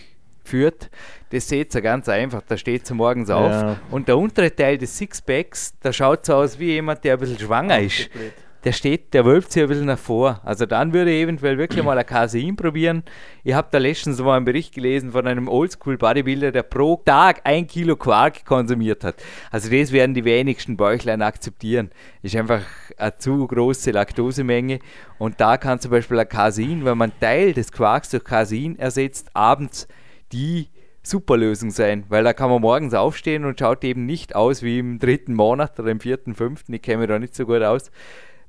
führt, 0.42 0.90
das 1.30 1.48
seht 1.48 1.74
ihr 1.74 1.80
ganz 1.80 2.08
einfach, 2.08 2.42
da 2.46 2.58
steht 2.58 2.86
sie 2.86 2.94
morgens 2.94 3.30
ja. 3.30 3.36
auf 3.70 3.76
und 3.90 4.08
der 4.08 4.18
untere 4.18 4.54
Teil 4.54 4.76
des 4.76 4.98
Sixpacks, 4.98 5.72
da 5.80 5.90
schaut 5.90 6.26
so 6.26 6.34
aus 6.34 6.58
wie 6.58 6.72
jemand, 6.72 7.02
der 7.02 7.14
ein 7.14 7.20
bisschen 7.20 7.38
schwanger 7.38 7.80
ist. 7.80 8.12
Blöd 8.12 8.32
der 8.64 8.72
steht, 8.72 9.12
der 9.12 9.26
wölbt 9.26 9.52
sich 9.52 9.62
ein 9.62 9.68
bisschen 9.68 9.86
nach 9.86 9.98
vor. 9.98 10.40
Also 10.42 10.64
dann 10.64 10.92
würde 10.94 11.12
ich 11.12 11.22
eventuell 11.22 11.58
wirklich 11.58 11.84
mal 11.84 11.98
ein 11.98 12.06
Casein 12.06 12.56
probieren. 12.56 13.02
Ich 13.42 13.52
habe 13.52 13.68
da 13.70 13.78
letztens 13.78 14.20
mal 14.20 14.36
einen 14.36 14.46
Bericht 14.46 14.74
gelesen 14.74 15.12
von 15.12 15.26
einem 15.26 15.48
Oldschool-Bodybuilder, 15.48 16.50
der 16.50 16.62
pro 16.62 16.96
Tag 17.04 17.42
ein 17.44 17.66
Kilo 17.66 17.96
Quark 17.96 18.46
konsumiert 18.46 19.04
hat. 19.04 19.16
Also 19.50 19.70
das 19.70 19.92
werden 19.92 20.14
die 20.14 20.24
wenigsten 20.24 20.78
Bäuchlein 20.78 21.20
akzeptieren. 21.20 21.90
Ist 22.22 22.34
einfach 22.36 22.62
eine 22.96 23.18
zu 23.18 23.46
große 23.46 23.90
Laktosemenge. 23.90 24.78
Und 25.18 25.40
da 25.40 25.58
kann 25.58 25.78
zum 25.78 25.90
Beispiel 25.90 26.18
ein 26.18 26.28
Casein, 26.28 26.84
wenn 26.86 26.96
man 26.96 27.12
Teil 27.20 27.52
des 27.52 27.70
Quarks 27.70 28.10
durch 28.10 28.24
Casein 28.24 28.78
ersetzt, 28.78 29.28
abends 29.34 29.88
die 30.32 30.68
super 31.02 31.36
Lösung 31.36 31.70
sein, 31.70 32.04
weil 32.08 32.24
da 32.24 32.32
kann 32.32 32.48
man 32.48 32.62
morgens 32.62 32.94
aufstehen 32.94 33.44
und 33.44 33.58
schaut 33.58 33.84
eben 33.84 34.06
nicht 34.06 34.34
aus 34.34 34.62
wie 34.62 34.78
im 34.78 34.98
dritten 34.98 35.34
Monat 35.34 35.78
oder 35.78 35.90
im 35.90 36.00
vierten, 36.00 36.34
fünften, 36.34 36.72
ich 36.72 36.80
kenne 36.80 36.98
mich 36.98 37.08
da 37.08 37.18
nicht 37.18 37.34
so 37.34 37.44
gut 37.44 37.62
aus, 37.62 37.90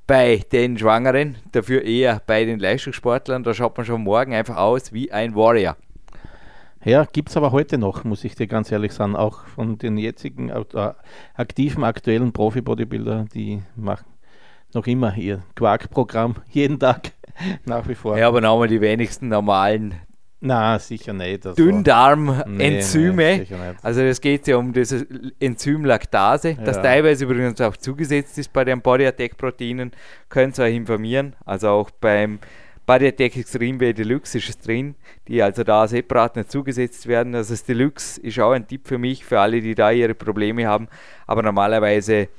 bei 0.07 0.41
den 0.51 0.77
Schwangeren, 0.77 1.35
dafür 1.51 1.83
eher 1.83 2.21
bei 2.25 2.45
den 2.45 2.59
Leistungssportlern. 2.59 3.43
Da 3.43 3.53
schaut 3.53 3.75
man 3.77 3.85
schon 3.85 4.03
morgen 4.03 4.33
einfach 4.33 4.57
aus 4.57 4.93
wie 4.93 5.11
ein 5.11 5.35
Warrior. 5.35 5.75
Ja, 6.83 7.05
gibt 7.05 7.29
es 7.29 7.37
aber 7.37 7.51
heute 7.51 7.79
noch, 7.79 8.03
muss 8.03 8.23
ich 8.23 8.35
dir 8.35 8.45
ganz 8.45 8.71
ehrlich 8.71 8.93
sagen, 8.93 9.15
auch 9.15 9.45
von 9.47 9.79
den 9.79 9.97
jetzigen 9.97 10.49
äh, 10.49 10.93
aktiven, 11.33 11.83
aktuellen 11.83 12.31
Profi-Bodybuilder, 12.31 13.25
die 13.33 13.63
machen 13.75 14.05
noch 14.73 14.85
immer 14.85 15.15
ihr 15.17 15.41
Quark-Programm 15.55 16.35
jeden 16.51 16.79
Tag 16.79 17.13
nach 17.65 17.87
wie 17.87 17.95
vor. 17.95 18.17
Ja, 18.17 18.27
aber 18.27 18.41
nochmal 18.41 18.67
die 18.67 18.81
wenigsten 18.81 19.29
normalen 19.29 19.95
na, 20.45 20.79
sicher 20.79 21.13
nicht. 21.13 21.45
Also. 21.45 21.61
Dünndarm-Enzyme. 21.61 23.15
Nee, 23.15 23.47
also 23.81 24.01
es 24.01 24.21
geht 24.21 24.47
ja 24.47 24.57
um 24.57 24.71
das 24.73 24.93
Enzym 25.39 25.85
Laktase, 25.85 26.55
das 26.63 26.77
ja. 26.77 26.83
teilweise 26.83 27.25
übrigens 27.25 27.59
auch 27.61 27.75
zugesetzt 27.77 28.37
ist 28.37 28.53
bei 28.53 28.63
den 28.63 28.81
Body 28.81 29.05
Attack 29.05 29.37
Proteinen. 29.37 29.91
Könnt 30.29 30.57
ihr 30.59 30.65
euch 30.65 30.75
informieren. 30.75 31.35
Also 31.45 31.69
auch 31.69 31.89
beim 31.89 32.39
Body 32.85 33.07
Attack 33.07 33.37
Extreme 33.37 33.79
Way 33.79 33.93
Deluxe 33.95 34.37
ist 34.37 34.49
es 34.49 34.59
drin, 34.59 34.95
die 35.27 35.41
also 35.41 35.63
da 35.63 35.87
separat 35.87 36.35
nicht 36.35 36.51
zugesetzt 36.51 37.07
werden. 37.07 37.33
Also 37.33 37.53
das 37.53 37.63
Deluxe 37.63 38.21
ist 38.21 38.39
auch 38.39 38.51
ein 38.51 38.67
Tipp 38.67 38.87
für 38.87 38.99
mich, 38.99 39.25
für 39.25 39.39
alle, 39.39 39.59
die 39.61 39.73
da 39.73 39.91
ihre 39.91 40.13
Probleme 40.13 40.67
haben. 40.67 40.87
Aber 41.25 41.41
normalerweise 41.41 42.29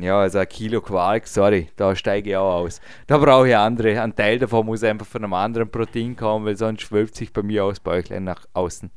ja, 0.00 0.20
also 0.20 0.38
ein 0.38 0.48
Kilo 0.48 0.80
Quark, 0.80 1.26
sorry, 1.26 1.68
da 1.76 1.94
steige 1.94 2.30
ich 2.30 2.36
auch 2.36 2.62
aus. 2.62 2.80
Da 3.06 3.18
brauche 3.18 3.48
ich 3.48 3.56
andere. 3.56 4.00
Ein 4.00 4.14
Teil 4.14 4.38
davon 4.38 4.66
muss 4.66 4.82
einfach 4.82 5.06
von 5.06 5.24
einem 5.24 5.34
anderen 5.34 5.70
Protein 5.70 6.16
kommen, 6.16 6.44
weil 6.46 6.56
sonst 6.56 6.82
schwölbt 6.82 7.14
sich 7.14 7.32
bei 7.32 7.42
mir 7.42 7.64
aus 7.64 7.80
Bäuchlein 7.80 8.24
nach 8.24 8.46
außen. 8.52 8.90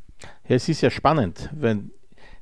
Ja, 0.47 0.55
es 0.55 0.69
ist 0.69 0.81
ja 0.81 0.89
spannend. 0.89 1.49
Wenn, 1.53 1.91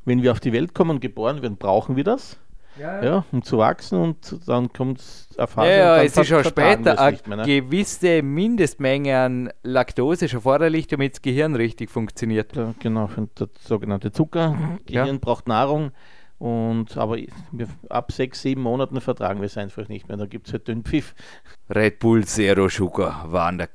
wenn 0.05 0.21
wir 0.21 0.31
auf 0.31 0.39
die 0.39 0.53
Welt 0.53 0.73
kommen 0.73 0.91
und 0.91 0.99
geboren 1.01 1.41
werden, 1.41 1.57
brauchen 1.57 1.95
wir 1.95 2.03
das. 2.03 2.39
Ja, 2.79 3.03
ja. 3.03 3.25
um 3.31 3.43
zu 3.43 3.59
wachsen 3.59 3.99
und 3.99 4.47
dann 4.47 4.73
kommt 4.73 4.99
eine 5.37 5.47
Phase. 5.47 5.69
Ja, 5.69 5.75
ja 5.75 6.03
es 6.03 6.17
ist 6.17 6.27
schon 6.27 6.43
später 6.43 6.99
eine 6.99 7.19
mehr, 7.27 7.37
ne? 7.37 7.43
gewisse 7.45 8.23
Mindestmenge 8.23 9.15
an 9.15 9.53
Laktose 9.61 10.25
ist 10.25 10.33
erforderlich, 10.33 10.87
damit 10.87 11.13
das 11.13 11.21
Gehirn 11.21 11.55
richtig 11.55 11.91
funktioniert. 11.91 12.55
Ja, 12.55 12.73
genau, 12.79 13.09
der 13.39 13.49
sogenannte 13.59 14.11
Zucker. 14.11 14.57
Gehirn 14.87 15.07
ja. 15.07 15.17
braucht 15.21 15.47
Nahrung. 15.47 15.91
Und, 16.39 16.97
aber 16.97 17.17
ab 17.89 18.11
sechs, 18.11 18.41
sieben 18.41 18.61
Monaten 18.61 18.99
vertragen 18.99 19.39
wir 19.39 19.45
es 19.45 19.57
einfach 19.57 19.87
nicht 19.87 20.07
mehr. 20.07 20.17
Da 20.17 20.25
gibt 20.25 20.47
es 20.47 20.53
halt 20.53 20.67
den 20.67 20.83
Pfiff. 20.83 21.15
Red 21.73 21.99
Bull 21.99 22.25
Zero 22.25 22.67
Sugar 22.67 23.31
waren 23.31 23.65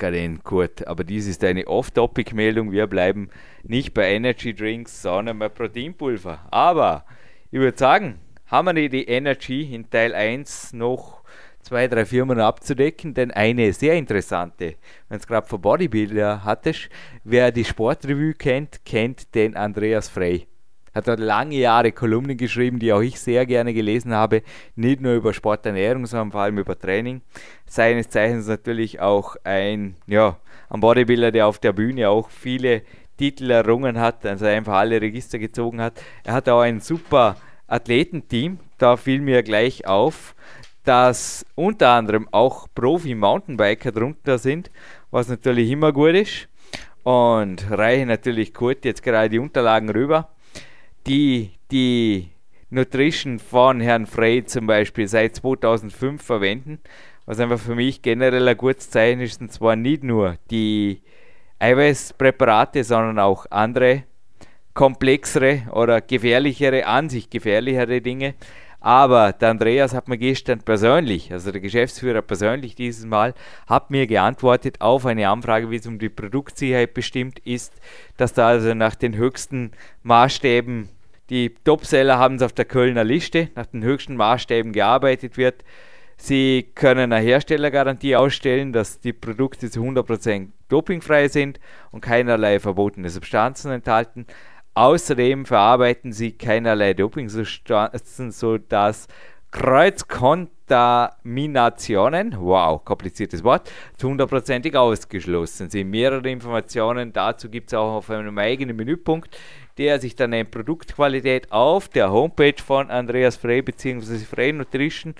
gut. 0.44 0.86
Aber 0.86 1.04
dies 1.04 1.26
ist 1.26 1.42
eine 1.44 1.66
Off-Topic-Meldung. 1.66 2.70
Wir 2.70 2.86
bleiben 2.86 3.30
nicht 3.62 3.94
bei 3.94 4.12
Energy 4.12 4.54
Drinks, 4.54 5.00
sondern 5.00 5.38
bei 5.38 5.48
Proteinpulver. 5.48 6.40
Aber 6.50 7.06
ich 7.50 7.58
würde 7.58 7.78
sagen, 7.78 8.18
haben 8.46 8.76
wir 8.76 8.88
die 8.88 9.04
Energy 9.04 9.74
in 9.74 9.88
Teil 9.88 10.14
1 10.14 10.74
noch 10.74 11.22
zwei, 11.62 11.86
drei 11.88 12.04
Firmen 12.04 12.40
abzudecken, 12.40 13.14
denn 13.14 13.30
eine 13.30 13.72
sehr 13.72 13.94
interessante, 13.94 14.76
wenn 15.08 15.18
es 15.18 15.26
gerade 15.26 15.46
von 15.46 15.60
Bodybuilder 15.60 16.44
hattest, 16.44 16.88
wer 17.24 17.52
die 17.52 17.64
Sportrevue 17.64 18.34
kennt, 18.34 18.84
kennt 18.84 19.34
den 19.34 19.56
Andreas 19.56 20.08
Frey 20.08 20.46
hat 20.98 21.08
dort 21.08 21.20
lange 21.20 21.56
Jahre 21.56 21.92
Kolumnen 21.92 22.36
geschrieben, 22.36 22.78
die 22.78 22.92
auch 22.92 23.00
ich 23.00 23.18
sehr 23.18 23.46
gerne 23.46 23.72
gelesen 23.72 24.12
habe, 24.12 24.42
nicht 24.76 25.00
nur 25.00 25.14
über 25.14 25.32
Sporternährung, 25.32 26.06
sondern 26.06 26.32
vor 26.32 26.42
allem 26.42 26.58
über 26.58 26.78
Training. 26.78 27.22
Seines 27.66 28.08
Zeichens 28.08 28.46
natürlich 28.46 29.00
auch 29.00 29.36
ein, 29.44 29.94
ja, 30.06 30.36
ein 30.68 30.80
Bodybuilder, 30.80 31.32
der 31.32 31.46
auf 31.46 31.58
der 31.58 31.72
Bühne 31.72 32.10
auch 32.10 32.28
viele 32.28 32.82
Titel 33.16 33.50
errungen 33.50 33.98
hat, 33.98 34.26
also 34.26 34.46
einfach 34.46 34.74
alle 34.74 35.00
Register 35.00 35.38
gezogen 35.38 35.80
hat. 35.80 36.00
Er 36.24 36.34
hat 36.34 36.48
auch 36.48 36.60
ein 36.60 36.80
super 36.80 37.36
Athletenteam, 37.66 38.58
da 38.78 38.96
fiel 38.96 39.20
mir 39.20 39.42
gleich 39.42 39.86
auf, 39.86 40.34
dass 40.84 41.44
unter 41.54 41.90
anderem 41.90 42.28
auch 42.32 42.66
Profi-Mountainbiker 42.74 43.92
drunter 43.92 44.38
sind, 44.38 44.70
was 45.10 45.28
natürlich 45.28 45.70
immer 45.70 45.92
gut 45.92 46.14
ist. 46.14 46.48
Und 47.02 47.70
reiche 47.70 48.06
natürlich 48.06 48.52
kurz 48.52 48.84
jetzt 48.84 49.02
gerade 49.02 49.30
die 49.30 49.38
Unterlagen 49.38 49.90
rüber 49.90 50.28
die 51.06 51.52
die 51.70 52.30
Nutrition 52.70 53.38
von 53.38 53.80
Herrn 53.80 54.06
Frey 54.06 54.44
zum 54.44 54.66
Beispiel 54.66 55.08
seit 55.08 55.36
2005 55.36 56.22
verwenden, 56.22 56.80
was 57.26 57.40
einfach 57.40 57.58
für 57.58 57.74
mich 57.74 58.02
generell 58.02 58.46
ein 58.48 58.56
gutes 58.56 58.90
Zeichen 58.90 59.20
ist, 59.20 59.40
und 59.40 59.52
zwar 59.52 59.76
nicht 59.76 60.02
nur 60.02 60.36
die 60.50 61.02
Eiweißpräparate, 61.58 62.84
sondern 62.84 63.18
auch 63.18 63.46
andere 63.50 64.04
komplexere 64.74 65.62
oder 65.72 66.00
gefährlichere, 66.00 66.86
an 66.86 67.08
sich 67.08 67.30
gefährlichere 67.30 68.00
Dinge. 68.00 68.34
Aber 68.80 69.32
der 69.32 69.50
Andreas 69.50 69.92
hat 69.92 70.06
mir 70.06 70.18
gestern 70.18 70.60
persönlich, 70.60 71.32
also 71.32 71.50
der 71.50 71.60
Geschäftsführer 71.60 72.22
persönlich 72.22 72.76
dieses 72.76 73.04
Mal, 73.06 73.34
hat 73.66 73.90
mir 73.90 74.06
geantwortet 74.06 74.80
auf 74.80 75.04
eine 75.04 75.28
Anfrage, 75.28 75.70
wie 75.70 75.76
es 75.76 75.86
um 75.86 75.98
die 75.98 76.08
Produktsicherheit 76.08 76.94
bestimmt 76.94 77.40
ist, 77.40 77.72
dass 78.16 78.34
da 78.34 78.48
also 78.48 78.74
nach 78.74 78.94
den 78.94 79.16
höchsten 79.16 79.72
Maßstäben, 80.04 80.88
die 81.28 81.54
Topseller 81.64 82.18
haben 82.18 82.36
es 82.36 82.42
auf 82.42 82.52
der 82.52 82.64
Kölner 82.64 83.04
Liste, 83.04 83.50
nach 83.56 83.66
den 83.66 83.82
höchsten 83.82 84.16
Maßstäben 84.16 84.72
gearbeitet 84.72 85.36
wird. 85.36 85.64
Sie 86.16 86.70
können 86.74 87.12
eine 87.12 87.24
Herstellergarantie 87.24 88.16
ausstellen, 88.16 88.72
dass 88.72 89.00
die 89.00 89.12
Produkte 89.12 89.70
zu 89.70 89.80
100% 89.80 90.48
dopingfrei 90.68 91.28
sind 91.28 91.60
und 91.90 92.00
keinerlei 92.00 92.60
verbotene 92.60 93.10
Substanzen 93.10 93.70
enthalten. 93.70 94.26
Außerdem 94.78 95.44
verarbeiten 95.44 96.12
sie 96.12 96.30
keinerlei 96.30 96.94
Dopingsubstanzen, 96.94 98.30
sodass 98.30 99.08
Kreuzkontaminationen, 99.50 102.36
wow, 102.38 102.84
kompliziertes 102.84 103.42
Wort, 103.42 103.72
zu 103.96 104.08
hundertprozentig 104.08 104.76
ausgeschlossen 104.76 105.68
sind. 105.68 105.90
Mehrere 105.90 106.30
Informationen 106.30 107.12
dazu 107.12 107.50
gibt 107.50 107.70
es 107.70 107.74
auch 107.74 107.96
auf 107.96 108.08
einem 108.08 108.38
eigenen 108.38 108.76
Menüpunkt, 108.76 109.36
der 109.78 109.98
sich 109.98 110.14
dann 110.14 110.30
nennt 110.30 110.52
Produktqualität 110.52 111.50
auf 111.50 111.88
der 111.88 112.12
Homepage 112.12 112.62
von 112.64 112.88
Andreas 112.88 113.34
Frey 113.34 113.62
bzw. 113.62 114.18
Frey 114.18 114.52
Nutrition. 114.52 115.16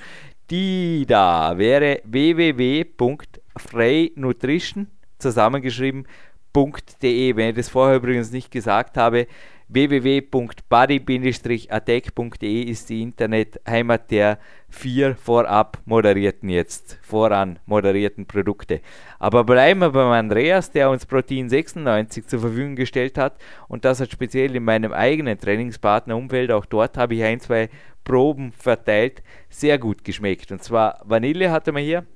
Die 0.51 1.05
da 1.05 1.59
wäre 1.59 2.01
www.freynutrition 2.05 4.87
zusammengeschrieben 5.19 6.07
www.attack.de. 6.53 7.37
Wenn 7.37 7.51
ich 7.51 7.57
das 7.57 7.69
vorher 7.69 7.97
übrigens 7.97 8.33
nicht 8.33 8.51
gesagt 8.51 8.97
habe, 8.97 9.27
www.buddy-attack.de 9.71 12.63
ist 12.63 12.89
die 12.89 13.03
Internetheimat 13.03 14.11
der 14.11 14.39
vier 14.71 15.15
vorab 15.15 15.77
moderierten 15.85 16.49
jetzt, 16.49 16.99
voran 17.03 17.59
moderierten 17.67 18.25
Produkte. 18.25 18.81
Aber 19.19 19.45
bleiben 19.45 19.81
wir 19.81 19.91
beim 19.91 20.13
Andreas, 20.13 20.71
der 20.71 20.89
uns 20.89 21.05
Protein 21.05 21.51
96 21.51 22.27
zur 22.27 22.41
Verfügung 22.41 22.77
gestellt 22.77 23.19
hat 23.19 23.37
und 23.69 23.85
das 23.85 24.01
hat 24.01 24.11
speziell 24.11 24.57
in 24.57 24.65
meinem 24.65 24.95
eigenen 24.95 25.39
Trainingspartnerumfeld, 25.39 26.51
auch 26.51 26.65
dort 26.65 26.97
habe 26.97 27.17
ich 27.17 27.25
ein, 27.25 27.41
zwei 27.41 27.69
Proben 28.05 28.53
verteilt, 28.53 29.23
sehr 29.51 29.77
gut 29.77 30.03
geschmeckt. 30.03 30.51
Und 30.51 30.63
zwar 30.63 31.03
Vanille 31.05 31.51
hatte 31.51 31.73
man 31.73 31.83
hier, 31.83 32.07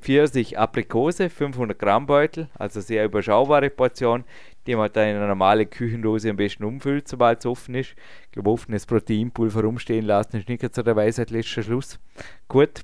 Pfirsich 0.00 0.58
Aprikose, 0.58 1.30
500 1.30 1.78
Gramm 1.78 2.06
Beutel, 2.06 2.48
also 2.58 2.80
sehr 2.80 3.04
überschaubare 3.04 3.70
Portion, 3.70 4.24
die 4.66 4.74
man 4.74 4.90
dann 4.92 5.08
in 5.08 5.16
einer 5.16 5.28
normalen 5.28 5.68
Küchendose 5.68 6.30
am 6.30 6.36
besten 6.36 6.64
umfüllt, 6.64 7.08
sobald 7.08 7.40
es 7.40 7.46
offen 7.46 7.74
ist. 7.74 7.94
Ich 8.26 8.32
glaube, 8.32 8.50
offenes 8.50 8.86
Proteinpulver 8.86 9.62
rumstehen 9.62 10.06
lassen 10.06 10.36
ist 10.36 10.48
nicht 10.48 10.74
zu 10.74 10.82
der 10.82 10.96
Weisheit 10.96 11.30
letzter 11.30 11.62
Schluss. 11.62 11.98
Gut. 12.48 12.82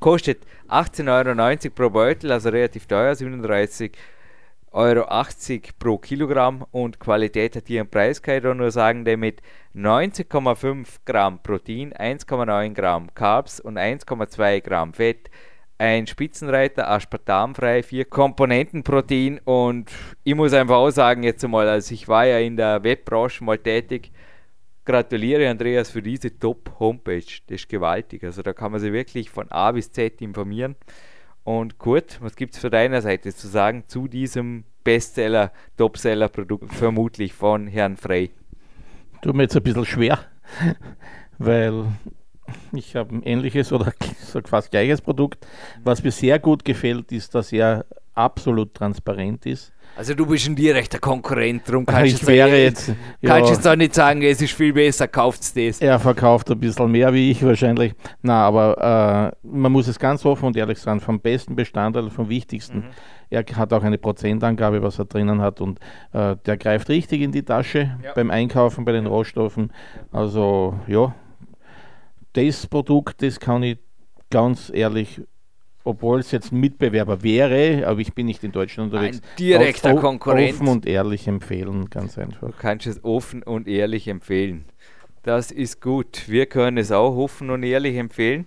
Kostet 0.00 0.46
18,90 0.68 1.64
Euro 1.64 1.74
pro 1.74 1.90
Beutel, 1.90 2.32
also 2.32 2.48
relativ 2.48 2.86
teuer, 2.86 3.12
37,80 3.12 3.90
Euro 4.72 5.06
pro 5.78 5.98
Kilogramm 5.98 6.64
und 6.70 6.98
Qualität 6.98 7.56
hat 7.56 7.66
hier 7.66 7.80
einen 7.80 7.90
Preis, 7.90 8.22
kann 8.22 8.38
ich 8.38 8.42
nur 8.42 8.70
sagen, 8.70 9.04
der 9.04 9.18
mit 9.18 9.42
90,5 9.74 10.86
Gramm 11.04 11.42
Protein, 11.42 11.92
1,9 11.92 12.72
Gramm 12.72 13.14
Carbs 13.14 13.60
und 13.60 13.76
1,2 13.76 14.60
Gramm 14.62 14.94
Fett 14.94 15.30
ein 15.82 16.06
Spitzenreiter, 16.06 16.88
aspartamfrei, 16.88 17.82
vier 17.82 18.04
Komponenten 18.04 18.84
Protein 18.84 19.40
und 19.40 19.90
ich 20.22 20.36
muss 20.36 20.52
einfach 20.52 20.76
auch 20.76 20.90
sagen 20.90 21.24
jetzt 21.24 21.44
einmal, 21.44 21.68
also 21.68 21.92
ich 21.92 22.06
war 22.06 22.24
ja 22.24 22.38
in 22.38 22.56
der 22.56 22.84
Webbranche 22.84 23.42
mal 23.42 23.58
tätig, 23.58 24.12
gratuliere 24.84 25.50
Andreas 25.50 25.90
für 25.90 26.00
diese 26.00 26.38
Top-Homepage, 26.38 27.24
das 27.48 27.62
ist 27.62 27.68
gewaltig, 27.68 28.22
also 28.22 28.42
da 28.42 28.52
kann 28.52 28.70
man 28.70 28.80
sich 28.80 28.92
wirklich 28.92 29.28
von 29.28 29.50
A 29.50 29.72
bis 29.72 29.90
Z 29.90 30.22
informieren. 30.22 30.76
Und 31.42 31.78
Kurt, 31.78 32.22
was 32.22 32.36
gibt 32.36 32.54
es 32.54 32.60
von 32.60 32.70
deiner 32.70 33.02
Seite 33.02 33.34
zu 33.34 33.48
sagen 33.48 33.82
zu 33.88 34.06
diesem 34.06 34.62
Bestseller, 34.84 35.50
Topseller-Produkt, 35.76 36.72
vermutlich 36.72 37.32
von 37.32 37.66
Herrn 37.66 37.96
Frey? 37.96 38.30
Tut 39.20 39.34
mir 39.34 39.42
jetzt 39.42 39.56
ein 39.56 39.64
bisschen 39.64 39.84
schwer, 39.84 40.20
weil 41.38 41.86
ich 42.72 42.96
habe 42.96 43.14
ein 43.14 43.22
ähnliches 43.22 43.72
oder 43.72 43.92
fast 44.44 44.70
gleiches 44.70 45.00
Produkt. 45.00 45.46
Was 45.82 46.02
mir 46.02 46.10
sehr 46.10 46.38
gut 46.38 46.64
gefällt, 46.64 47.12
ist, 47.12 47.34
dass 47.34 47.52
er 47.52 47.84
absolut 48.14 48.74
transparent 48.74 49.46
ist. 49.46 49.72
Also 49.94 50.14
du 50.14 50.24
bist 50.24 50.46
ein 50.46 50.56
direkter 50.56 50.98
Konkurrent, 50.98 51.68
darum 51.68 51.84
kannst 51.84 52.22
ich 52.22 52.26
wäre 52.26 52.56
jetzt, 52.56 52.86
kannst 53.22 53.48
ja, 53.50 53.54
jetzt 53.54 53.68
auch 53.68 53.76
nicht 53.76 53.94
sagen, 53.94 54.22
es 54.22 54.40
ist 54.40 54.54
viel 54.54 54.72
besser, 54.72 55.06
kauft 55.06 55.42
es 55.42 55.52
das. 55.52 55.80
Er 55.82 55.98
verkauft 55.98 56.50
ein 56.50 56.58
bisschen 56.58 56.90
mehr 56.90 57.12
wie 57.12 57.30
ich 57.30 57.44
wahrscheinlich. 57.44 57.94
Na, 58.22 58.46
aber 58.46 59.34
äh, 59.42 59.46
man 59.46 59.70
muss 59.70 59.88
es 59.88 59.98
ganz 59.98 60.24
offen 60.24 60.46
und 60.46 60.56
ehrlich 60.56 60.78
sagen, 60.78 61.00
vom 61.00 61.20
besten 61.20 61.56
Bestandteil, 61.56 62.08
vom 62.08 62.30
wichtigsten. 62.30 62.78
Mhm. 62.78 62.84
Er 63.28 63.44
hat 63.54 63.72
auch 63.74 63.82
eine 63.82 63.98
Prozentangabe, 63.98 64.82
was 64.82 64.98
er 64.98 65.04
drinnen 65.04 65.42
hat 65.42 65.60
und 65.60 65.78
äh, 66.12 66.36
der 66.46 66.56
greift 66.56 66.88
richtig 66.88 67.20
in 67.20 67.32
die 67.32 67.42
Tasche 67.42 67.98
ja. 68.02 68.12
beim 68.14 68.30
Einkaufen, 68.30 68.86
bei 68.86 68.92
den 68.92 69.06
Rohstoffen. 69.06 69.72
Also 70.10 70.74
ja, 70.86 71.14
das 72.32 72.66
Produkt, 72.66 73.22
das 73.22 73.38
kann 73.40 73.62
ich 73.62 73.78
ganz 74.30 74.70
ehrlich, 74.74 75.20
obwohl 75.84 76.20
es 76.20 76.30
jetzt 76.30 76.52
ein 76.52 76.60
Mitbewerber 76.60 77.22
wäre, 77.22 77.86
aber 77.86 78.00
ich 78.00 78.14
bin 78.14 78.26
nicht 78.26 78.42
in 78.44 78.52
Deutschland 78.52 78.92
unterwegs. 78.92 79.18
Ein 79.18 79.36
direkter 79.38 79.94
Konkurrent. 79.94 80.54
Offen 80.54 80.68
und 80.68 80.86
ehrlich 80.86 81.26
empfehlen, 81.28 81.90
ganz 81.90 82.18
einfach. 82.18 82.48
Du 82.48 82.54
kannst 82.56 82.86
es 82.86 83.04
offen 83.04 83.42
und 83.42 83.68
ehrlich 83.68 84.08
empfehlen. 84.08 84.64
Das 85.22 85.50
ist 85.50 85.80
gut. 85.80 86.28
Wir 86.28 86.46
können 86.46 86.78
es 86.78 86.90
auch 86.90 87.16
offen 87.16 87.50
und 87.50 87.62
ehrlich 87.62 87.96
empfehlen 87.96 88.46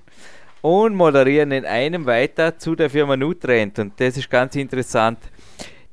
und 0.62 0.96
moderieren 0.96 1.52
in 1.52 1.66
einem 1.66 2.06
weiter 2.06 2.58
zu 2.58 2.76
der 2.76 2.90
Firma 2.90 3.16
Nutrient. 3.16 3.80
Und 3.80 3.94
das 4.00 4.18
ist 4.18 4.30
ganz 4.30 4.56
interessant. 4.56 5.20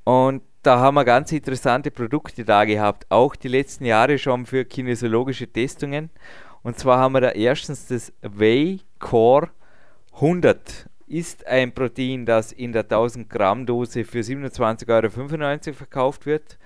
Und 0.04 0.42
da 0.62 0.78
haben 0.78 0.94
wir 0.94 1.04
ganz 1.04 1.32
interessante 1.32 1.90
Produkte 1.90 2.44
da 2.44 2.64
gehabt, 2.64 3.06
auch 3.08 3.36
die 3.36 3.48
letzten 3.48 3.84
Jahre 3.84 4.18
schon 4.18 4.46
für 4.46 4.64
kinesiologische 4.64 5.46
Testungen. 5.46 6.10
Und 6.62 6.78
zwar 6.78 6.98
haben 6.98 7.12
wir 7.12 7.20
da 7.20 7.30
erstens 7.30 7.86
das 7.86 8.12
Whey 8.22 8.80
Core 8.98 9.50
100 10.14 10.88
ist 11.06 11.46
ein 11.46 11.72
Protein, 11.72 12.26
das 12.26 12.52
in 12.52 12.72
der 12.72 12.82
1000 12.82 13.30
Gramm 13.30 13.66
Dose 13.66 14.04
für 14.04 14.20
27,95 14.20 15.66
Euro 15.68 15.74
verkauft 15.74 16.26
wird. 16.26 16.58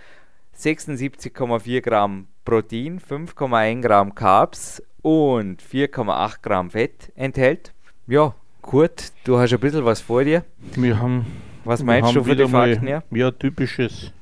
76,4 0.57 1.81
Gramm 1.81 2.27
Protein, 2.45 3.01
5,1 3.01 3.81
Gramm 3.83 4.15
Carbs 4.15 4.83
und 5.03 5.63
4,8 5.63 6.43
Gramm 6.43 6.71
Fett 6.71 7.13
enthält. 7.15 7.73
Ja, 8.07 8.35
Kurt, 8.63 9.13
du 9.25 9.39
hast 9.39 9.53
ein 9.53 9.61
bisschen 9.61 9.85
was 9.85 10.01
vor 10.01 10.25
dir. 10.25 10.45
Wir 10.75 10.99
haben. 10.99 11.27
Was 11.65 11.83
meinst 11.83 12.15
du 12.15 12.25
für 12.25 12.37
die 12.37 12.47
Fakten? 12.47 12.87
Ja, 12.87 13.03
ja 13.11 13.31
typisches 13.31 14.13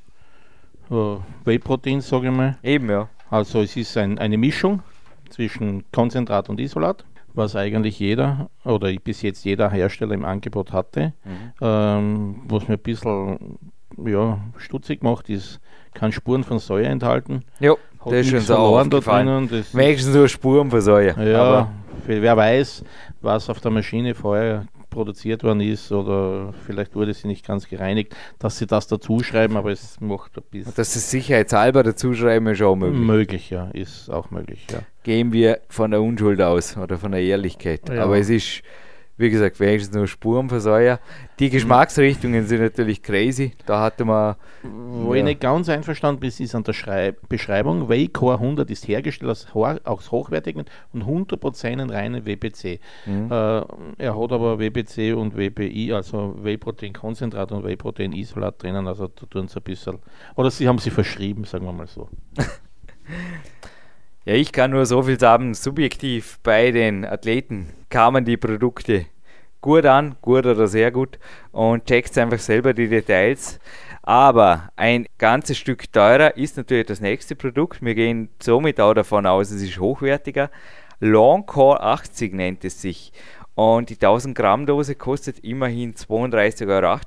uh, 0.90 1.18
Whey-Protein, 1.44 2.00
sage 2.00 2.28
ich 2.28 2.34
mal. 2.34 2.58
Eben, 2.62 2.90
ja. 2.90 3.08
Also, 3.30 3.62
es 3.62 3.76
ist 3.76 3.96
ein, 3.96 4.18
eine 4.18 4.36
Mischung 4.36 4.82
zwischen 5.30 5.84
Konzentrat 5.92 6.48
und 6.48 6.58
Isolat 6.60 7.04
was 7.34 7.56
eigentlich 7.56 7.98
jeder 7.98 8.50
oder 8.64 8.92
bis 8.92 9.22
jetzt 9.22 9.44
jeder 9.44 9.70
Hersteller 9.70 10.14
im 10.14 10.24
Angebot 10.24 10.72
hatte. 10.72 11.12
Mhm. 11.24 11.52
Ähm, 11.60 12.36
was 12.48 12.68
mir 12.68 12.74
ein 12.74 12.80
bisschen 12.80 13.58
ja, 14.04 14.38
stutzig 14.56 15.02
macht, 15.02 15.28
ist, 15.28 15.60
kann 15.94 16.12
Spuren 16.12 16.44
von 16.44 16.58
Säure 16.58 16.86
enthalten. 16.86 17.44
Ja, 17.60 17.74
das 18.04 18.12
ist 18.12 18.30
schon 18.30 18.40
so 18.40 18.54
verloren 18.54 18.90
da 18.90 19.00
drinnen. 19.00 19.50
Wenigstens 19.72 20.14
nur 20.14 20.28
Spuren 20.28 20.70
von 20.70 20.80
Säure. 20.80 21.30
Ja, 21.30 21.42
Aber 21.42 21.72
wer 22.06 22.36
weiß, 22.36 22.84
was 23.20 23.50
auf 23.50 23.60
der 23.60 23.70
Maschine 23.70 24.14
vorher 24.14 24.66
produziert 24.90 25.44
worden 25.44 25.60
ist 25.60 25.92
oder 25.92 26.52
vielleicht 26.66 26.94
wurde 26.94 27.14
sie 27.14 27.28
nicht 27.28 27.46
ganz 27.46 27.68
gereinigt, 27.68 28.14
dass 28.38 28.58
sie 28.58 28.66
das 28.66 28.86
dazu 28.86 29.22
schreiben, 29.22 29.56
aber 29.56 29.70
es 29.70 30.00
macht 30.00 30.36
ein 30.36 30.44
bisschen. 30.50 30.74
Dass 30.74 30.92
sie 30.92 31.00
sicherheitshalber 31.00 31.82
dazu 31.82 32.14
schreiben, 32.14 32.46
ist 32.48 32.62
auch 32.62 32.76
möglich. 32.76 33.00
Möglich, 33.00 33.50
ja, 33.50 33.68
ist 33.72 34.10
auch 34.10 34.30
möglich, 34.30 34.66
ja. 34.70 34.80
Gehen 35.02 35.32
wir 35.32 35.60
von 35.68 35.90
der 35.90 36.02
Unschuld 36.02 36.40
aus 36.40 36.76
oder 36.76 36.98
von 36.98 37.12
der 37.12 37.22
Ehrlichkeit. 37.22 37.88
Ja. 37.88 38.04
Aber 38.04 38.18
es 38.18 38.28
ist 38.28 38.62
wie 39.18 39.30
gesagt, 39.30 39.58
wenigstens 39.58 39.94
nur 39.94 40.06
Spurenversäuer. 40.06 41.00
Die 41.40 41.50
Geschmacksrichtungen 41.50 42.46
sind 42.46 42.60
natürlich 42.60 43.02
crazy. 43.02 43.52
Da 43.66 43.80
hatte 43.80 44.04
man. 44.04 44.36
Wo 44.62 45.12
ja. 45.12 45.18
ich 45.18 45.24
nicht 45.24 45.40
ganz 45.40 45.68
einverstanden 45.68 46.20
bin, 46.20 46.28
ist 46.30 46.54
an 46.54 46.62
der 46.62 46.72
Schreib 46.72 47.28
Beschreibung. 47.28 47.88
Waycore 47.88 48.34
100 48.34 48.70
ist 48.70 48.86
hergestellt 48.86 49.30
aus, 49.30 49.46
aus 49.84 50.10
hochwertigen 50.12 50.64
und 50.92 51.04
100% 51.04 51.92
reinen 51.92 52.24
WPC. 52.24 52.80
Mhm. 53.06 53.30
Äh, 53.30 53.62
er 53.98 54.20
hat 54.20 54.32
aber 54.32 54.60
WPC 54.60 55.16
und 55.16 55.36
WPI, 55.36 55.92
also 55.92 56.36
Whey-Protein-Konzentrat 56.40 57.50
und 57.50 57.64
Whey-Protein-Isolat 57.64 58.62
drinnen. 58.62 58.86
Also 58.86 59.08
da 59.08 59.26
tun 59.26 59.48
sie 59.48 59.58
ein 59.58 59.64
bisschen. 59.64 59.98
Oder 60.36 60.50
sie 60.50 60.68
haben 60.68 60.78
sie 60.78 60.90
verschrieben, 60.90 61.42
sagen 61.44 61.64
wir 61.64 61.72
mal 61.72 61.88
so. 61.88 62.08
Ja, 64.28 64.34
ich 64.34 64.52
kann 64.52 64.72
nur 64.72 64.84
so 64.84 65.04
viel 65.04 65.18
sagen, 65.18 65.54
subjektiv 65.54 66.38
bei 66.42 66.70
den 66.70 67.06
Athleten 67.06 67.72
kamen 67.88 68.26
die 68.26 68.36
Produkte 68.36 69.06
gut 69.62 69.86
an, 69.86 70.16
gut 70.20 70.44
oder 70.44 70.66
sehr 70.66 70.90
gut 70.90 71.18
und 71.50 71.86
checkt 71.86 72.18
einfach 72.18 72.38
selber 72.38 72.74
die 72.74 72.88
Details. 72.88 73.58
Aber 74.02 74.68
ein 74.76 75.06
ganzes 75.16 75.56
Stück 75.56 75.90
teurer 75.94 76.36
ist 76.36 76.58
natürlich 76.58 76.84
das 76.84 77.00
nächste 77.00 77.36
Produkt. 77.36 77.80
Wir 77.80 77.94
gehen 77.94 78.28
somit 78.38 78.82
auch 78.82 78.92
davon 78.92 79.24
aus, 79.24 79.50
es 79.50 79.62
ist 79.62 79.80
hochwertiger. 79.80 80.50
Longcore 81.00 81.82
80 81.82 82.34
nennt 82.34 82.66
es 82.66 82.82
sich. 82.82 83.14
Und 83.54 83.88
die 83.88 83.94
1000 83.94 84.36
Gramm 84.36 84.66
Dose 84.66 84.94
kostet 84.94 85.38
immerhin 85.38 85.94
32,48 85.94 86.68
Euro. 86.68 86.98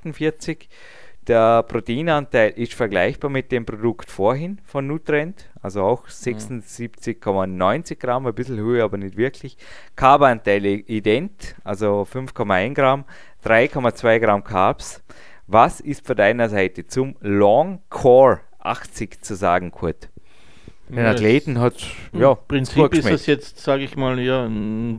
Der 1.28 1.62
Proteinanteil 1.64 2.50
ist 2.56 2.74
vergleichbar 2.74 3.30
mit 3.30 3.52
dem 3.52 3.64
Produkt 3.64 4.10
vorhin 4.10 4.60
von 4.66 4.88
Nutrient, 4.88 5.52
also 5.62 5.84
auch 5.84 6.08
76,90 6.08 8.00
Gramm, 8.00 8.26
ein 8.26 8.34
bisschen 8.34 8.58
höher, 8.58 8.86
aber 8.86 8.98
nicht 8.98 9.18
wirklich. 9.18 9.56
Carbanteil 9.96 10.66
ident, 10.66 11.56
also 11.64 12.08
5,1 12.12 12.74
Gramm, 12.74 13.06
3,2 13.46 14.20
Gramm 14.20 14.44
Carbs. 14.44 15.04
Was 15.46 15.80
ist 15.80 16.08
von 16.08 16.16
deiner 16.16 16.50
Seite 16.50 16.88
zum 16.88 17.16
Long 17.20 17.82
Core 17.90 18.40
80 18.58 19.22
zu 19.22 19.36
sagen, 19.36 19.70
Kurt? 19.70 20.11
Den 20.96 21.06
Athleten 21.06 21.60
hat 21.60 21.76
ja, 22.12 22.32
Im 22.32 22.38
Prinzip 22.48 22.94
ist 22.94 23.10
es 23.10 23.26
jetzt, 23.26 23.60
sage 23.60 23.84
ich 23.84 23.96
mal, 23.96 24.20
ja, 24.20 24.50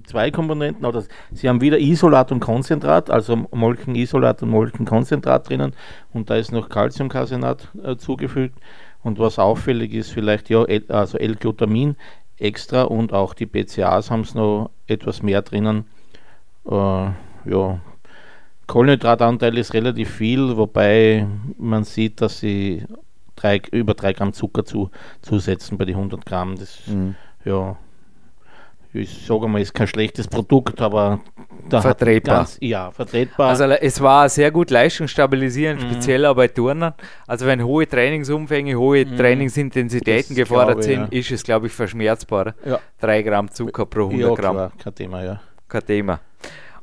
zwei 0.05 0.31
Komponenten. 0.31 0.87
Oder 0.87 1.05
sie 1.31 1.49
haben 1.49 1.61
wieder 1.61 1.79
Isolat 1.79 2.33
und 2.33 2.41
Konzentrat, 2.41 3.11
also 3.11 3.37
Molkenisolat 3.51 4.43
und 4.43 4.49
Molkenkonzentrat 4.51 5.49
drinnen 5.49 5.75
und 6.13 6.31
da 6.31 6.37
ist 6.37 6.51
noch 6.51 6.71
Calciumcasenat 6.71 7.69
äh, 7.85 7.97
zugefügt. 7.97 8.59
Und 9.03 9.19
was 9.19 9.39
auffällig 9.39 9.93
ist, 9.93 10.13
vielleicht 10.13 10.49
ja, 10.49 10.65
also 10.89 11.19
L-Glutamin 11.19 11.97
extra 12.39 12.83
und 12.83 13.13
auch 13.13 13.35
die 13.35 13.47
BCAs 13.47 14.11
haben 14.11 14.23
es 14.23 14.35
noch 14.35 14.71
etwas 14.87 15.23
mehr 15.23 15.43
drinnen. 15.43 15.85
Äh, 16.65 16.71
ja, 16.71 17.81
Kohlenhydratanteil 18.67 19.59
ist 19.59 19.75
relativ 19.75 20.11
viel, 20.11 20.57
wobei 20.57 21.27
man 21.59 21.85
sieht, 21.85 22.21
dass 22.21 22.41
sie 22.41 22.85
drei, 23.43 23.61
über 23.71 23.95
3 23.95 24.13
Gramm 24.13 24.33
Zucker 24.33 24.65
zu, 24.65 24.91
zusetzen 25.21 25.79
bei 25.79 25.85
den 25.85 25.97
100 25.97 26.25
Gramm. 26.25 26.57
Das, 26.57 26.87
mhm. 26.87 27.15
ja, 27.45 27.77
ich 28.95 29.27
sage 29.27 29.49
mal, 29.49 29.61
ist 29.61 29.73
kein 29.73 29.87
schlechtes 29.87 30.29
Produkt, 30.29 30.81
aber 30.83 31.21
vertretbar. 31.71 32.39
Ganz, 32.39 32.59
ja, 32.61 32.91
vertretbar. 32.91 33.49
Also 33.49 33.65
es 33.65 34.01
war 34.03 34.29
sehr 34.29 34.51
gut 34.51 34.71
leistungsstabilisierend, 34.71 35.83
mhm. 35.83 35.91
speziell 35.91 36.27
auch 36.27 36.37
bei 36.37 36.49
Turnern. 36.49 36.93
Also 37.27 37.47
wenn 37.47 37.65
hohe 37.65 37.89
Trainingsumfänge, 37.89 38.77
hohe 38.77 39.07
mhm. 39.07 39.17
Trainingsintensitäten 39.17 40.37
das 40.37 40.37
gefordert 40.37 40.81
glaube, 40.81 40.83
sind, 40.83 41.13
ja. 41.13 41.19
ist 41.19 41.31
es, 41.31 41.43
glaube 41.43 41.69
ich, 41.69 41.73
verschmerzbar. 41.73 42.55
Ja. 42.67 42.81
3 43.01 43.23
Gramm 43.23 43.51
Zucker 43.51 43.87
pro 43.87 44.09
100 44.09 44.21
ja, 44.21 44.35
Gramm. 44.35 44.57
Klar. 44.57 44.73
Kein 44.79 44.95
Thema, 44.95 45.25
ja. 45.25 45.41
Kein 45.69 45.87
Thema. 45.87 46.21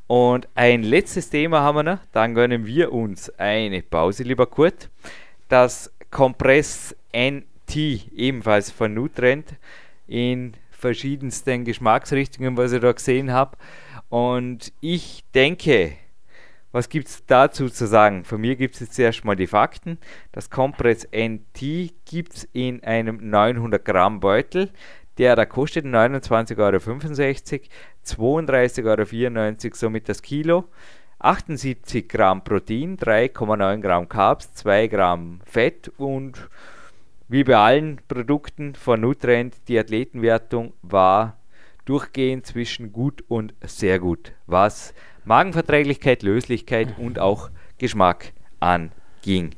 Und 0.08 0.48
ein 0.56 0.82
letztes 0.82 1.30
Thema 1.30 1.62
haben 1.62 1.78
wir 1.78 1.84
noch, 1.84 2.00
dann 2.12 2.34
gönnen 2.34 2.66
wir 2.66 2.92
uns 2.92 3.30
eine 3.38 3.84
Pause, 3.84 4.24
lieber 4.24 4.48
Kurt. 4.48 4.90
Das 5.48 5.92
Compress 6.12 6.96
NT, 7.16 8.12
ebenfalls 8.16 8.72
von 8.72 8.94
Nutrient, 8.94 9.56
in 10.08 10.54
verschiedensten 10.72 11.66
Geschmacksrichtungen, 11.66 12.58
was 12.58 12.72
ich 12.72 12.82
da 12.82 12.92
gesehen 12.92 13.32
habe. 13.32 13.58
Und 14.10 14.74
ich 14.82 15.24
denke, 15.36 15.94
was 16.72 16.90
gibt 16.90 17.08
es 17.08 17.26
dazu 17.26 17.70
zu 17.70 17.88
sagen? 17.88 18.24
Von 18.24 18.42
mir 18.42 18.56
gibt 18.56 18.76
es 18.76 18.82
jetzt 18.82 19.00
erstmal 19.00 19.36
die 19.36 19.48
Fakten. 19.48 19.98
Das 20.32 20.50
Compress 20.50 21.08
NT 21.12 21.94
gibt 22.06 22.36
es 22.36 22.50
in 22.54 22.84
einem 22.84 23.30
900 23.30 23.84
Gramm 23.84 24.20
Beutel. 24.20 24.72
Der 25.18 25.36
da 25.36 25.46
kostet 25.46 25.86
29,65 25.86 26.60
Euro, 26.60 26.78
32,94 28.06 29.66
Euro 29.66 29.76
somit 29.76 30.08
das 30.08 30.22
Kilo. 30.22 30.70
78 31.20 32.08
Gramm 32.08 32.44
Protein, 32.44 32.98
3,9 32.98 33.82
Gramm 33.82 34.10
Carbs, 34.10 34.54
2 34.54 34.88
Gramm 34.88 35.42
Fett 35.46 35.92
und 35.98 36.50
wie 37.28 37.44
bei 37.44 37.58
allen 37.58 38.00
Produkten 38.08 38.74
von 38.74 39.02
Nutrient, 39.02 39.56
die 39.68 39.78
Athletenwertung 39.78 40.74
war 40.82 41.38
durchgehend 41.86 42.46
zwischen 42.46 42.92
gut 42.92 43.24
und 43.28 43.54
sehr 43.62 44.00
gut, 44.00 44.32
was 44.48 44.94
Magenverträglichkeit, 45.26 46.24
Löslichkeit 46.24 46.98
und 46.98 47.20
auch 47.20 47.50
Geschmack 47.78 48.34
anging. 48.60 49.52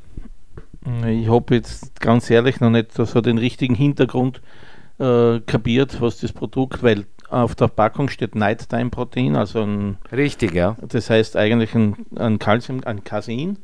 Ich 1.08 1.30
habe 1.30 1.56
jetzt 1.56 2.00
ganz 2.00 2.30
ehrlich 2.30 2.60
noch 2.60 2.72
nicht 2.72 2.92
so 2.92 3.22
den 3.22 3.38
richtigen 3.38 3.76
Hintergrund 3.76 4.42
äh, 4.98 5.40
kapiert, 5.42 6.02
was 6.02 6.20
das 6.20 6.34
Produkt, 6.34 6.82
weil 6.82 7.06
auf 7.32 7.56
der 7.56 7.68
Packung 7.68 8.10
steht 8.10 8.36
Nighttime-Protein, 8.36 9.36
also 9.36 9.64
ein. 9.64 9.98
Richtig, 10.12 10.54
ja. 10.54 10.76
Das 10.82 11.10
heißt 11.10 11.38
eigentlich 11.38 11.74
ein, 11.74 11.96
ein 12.16 12.40
Calcium, 12.40 12.82
ein 12.86 13.04
Casein. 13.04 13.58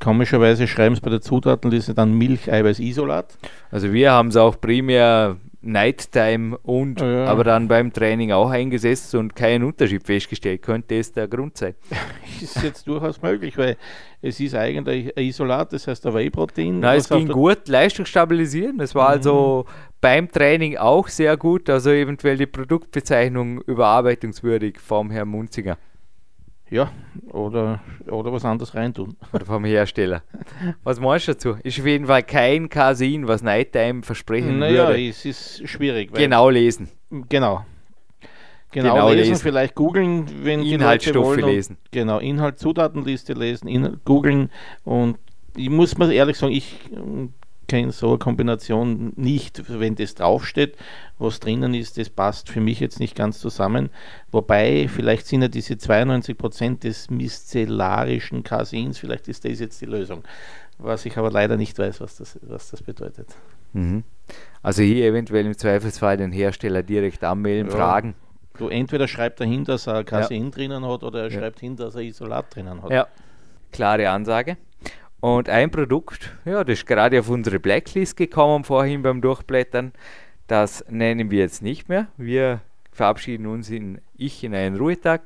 Komischerweise 0.00 0.66
schreiben 0.66 0.94
sie 0.94 1.00
bei 1.00 1.10
der 1.10 1.20
Zutatenliste 1.20 1.94
dann 1.94 2.14
Milcheiweiß-Isolat. 2.14 3.38
Also 3.70 3.92
wir 3.92 4.12
haben 4.12 4.28
es 4.28 4.36
auch 4.36 4.60
primär 4.60 5.36
Nighttime 5.66 6.56
und 6.58 7.00
ja. 7.00 7.24
aber 7.26 7.44
dann 7.44 7.68
beim 7.68 7.92
Training 7.92 8.32
auch 8.32 8.50
eingesetzt 8.50 9.14
und 9.14 9.34
keinen 9.34 9.64
Unterschied 9.64 10.04
festgestellt. 10.04 10.62
Könnte 10.62 10.96
es 10.96 11.12
der 11.12 11.28
Grund 11.28 11.56
sein? 11.56 11.74
ist 12.40 12.62
jetzt 12.62 12.86
durchaus 12.86 13.20
möglich, 13.20 13.58
weil 13.58 13.76
es 14.22 14.40
ist 14.40 14.54
eigentlich 14.54 15.16
ein 15.16 15.24
Isolat, 15.24 15.72
das 15.72 15.86
heißt 15.86 16.06
ein 16.06 16.14
Whey-Protein. 16.14 16.80
Nein, 16.80 16.98
es 16.98 17.08
ging 17.08 17.28
gut, 17.28 17.68
Leistung 17.68 18.06
stabilisieren. 18.06 18.80
Es 18.80 18.94
war 18.94 19.08
also 19.08 19.32
mhm. 19.32 19.38
also 19.38 19.66
beim 20.00 20.30
Training 20.30 20.76
auch 20.76 21.08
sehr 21.08 21.36
gut, 21.36 21.68
also 21.68 21.90
eventuell 21.90 22.36
die 22.36 22.46
Produktbezeichnung 22.46 23.60
überarbeitungswürdig 23.62 24.78
vom 24.78 25.10
Herrn 25.10 25.28
Munzinger. 25.28 25.78
Ja, 26.68 26.90
oder, 27.30 27.80
oder 28.08 28.32
was 28.32 28.44
anderes 28.44 28.74
reintun. 28.74 29.16
Oder 29.32 29.46
vom 29.46 29.64
Hersteller. 29.64 30.22
Was 30.82 30.98
meinst 30.98 31.28
du 31.28 31.32
dazu? 31.32 31.56
Ist 31.62 31.78
auf 31.78 31.86
jeden 31.86 32.06
Fall 32.06 32.24
kein 32.24 32.68
Casein, 32.68 33.28
was 33.28 33.42
Nighttime 33.42 34.02
versprechen 34.02 34.58
naja, 34.58 34.88
würde. 34.88 34.92
Naja, 34.94 35.10
es 35.10 35.24
ist 35.24 35.68
schwierig. 35.68 36.12
genau 36.12 36.50
lesen. 36.50 36.88
Genau. 37.28 37.64
Genau, 38.72 38.94
genau 38.94 39.10
lesen, 39.10 39.30
lesen, 39.30 39.42
vielleicht 39.42 39.74
googeln, 39.76 40.26
wenn 40.44 40.62
Inhaltsstoffe 40.62 41.36
lesen. 41.36 41.78
Genau, 41.92 42.18
Inhalt, 42.18 42.58
Zutatenliste 42.58 43.32
lesen, 43.32 44.00
googeln 44.04 44.50
und 44.84 45.18
ich 45.56 45.70
muss 45.70 45.96
mal 45.96 46.12
ehrlich 46.12 46.36
sagen, 46.36 46.52
ich 46.52 46.78
kenne 47.66 47.92
so 47.92 48.10
eine 48.10 48.18
Kombination 48.18 49.12
nicht, 49.16 49.62
wenn 49.68 49.94
das 49.94 50.14
draufsteht, 50.14 50.76
was 51.18 51.40
drinnen 51.40 51.74
ist, 51.74 51.98
das 51.98 52.10
passt 52.10 52.48
für 52.48 52.60
mich 52.60 52.80
jetzt 52.80 53.00
nicht 53.00 53.16
ganz 53.16 53.38
zusammen. 53.38 53.90
Wobei, 54.30 54.88
vielleicht 54.88 55.26
sind 55.26 55.42
ja 55.42 55.48
diese 55.48 55.74
92% 55.74 56.80
des 56.80 57.10
micellarischen 57.10 58.42
Caseins, 58.42 58.98
vielleicht 58.98 59.28
ist 59.28 59.44
das 59.44 59.60
jetzt 59.60 59.80
die 59.80 59.86
Lösung. 59.86 60.22
Was 60.78 61.06
ich 61.06 61.16
aber 61.16 61.30
leider 61.30 61.56
nicht 61.56 61.78
weiß, 61.78 62.00
was 62.00 62.16
das, 62.16 62.38
was 62.42 62.70
das 62.70 62.82
bedeutet. 62.82 63.28
Mhm. 63.72 64.04
Also 64.62 64.82
hier 64.82 65.06
eventuell 65.06 65.46
im 65.46 65.56
Zweifelsfall 65.56 66.16
den 66.16 66.32
Hersteller 66.32 66.82
direkt 66.82 67.24
anmelden, 67.24 67.70
ja. 67.70 67.76
fragen. 67.76 68.14
Du 68.58 68.68
entweder 68.68 69.06
schreibt 69.06 69.40
er 69.40 69.46
hin, 69.46 69.64
dass 69.64 69.86
er 69.86 70.04
Casein 70.04 70.44
ja. 70.44 70.50
drinnen 70.50 70.84
hat, 70.84 71.02
oder 71.02 71.24
er 71.24 71.30
ja. 71.30 71.38
schreibt 71.38 71.60
hin, 71.60 71.76
dass 71.76 71.94
er 71.94 72.02
Isolat 72.02 72.54
drinnen 72.54 72.82
hat. 72.82 72.90
Ja, 72.90 73.06
klare 73.72 74.10
Ansage. 74.10 74.56
Und 75.26 75.48
ein 75.48 75.72
Produkt, 75.72 76.36
ja, 76.44 76.62
das 76.62 76.78
ist 76.78 76.86
gerade 76.86 77.18
auf 77.18 77.28
unsere 77.28 77.58
Blacklist 77.58 78.16
gekommen 78.16 78.62
vorhin 78.62 79.02
beim 79.02 79.20
Durchblättern. 79.20 79.90
Das 80.46 80.84
nennen 80.88 81.32
wir 81.32 81.40
jetzt 81.40 81.62
nicht 81.62 81.88
mehr. 81.88 82.06
Wir 82.16 82.60
verabschieden 82.92 83.48
uns 83.48 83.68
in 83.68 84.00
ich 84.16 84.44
in 84.44 84.54
einen 84.54 84.76
Ruhetag. 84.76 85.22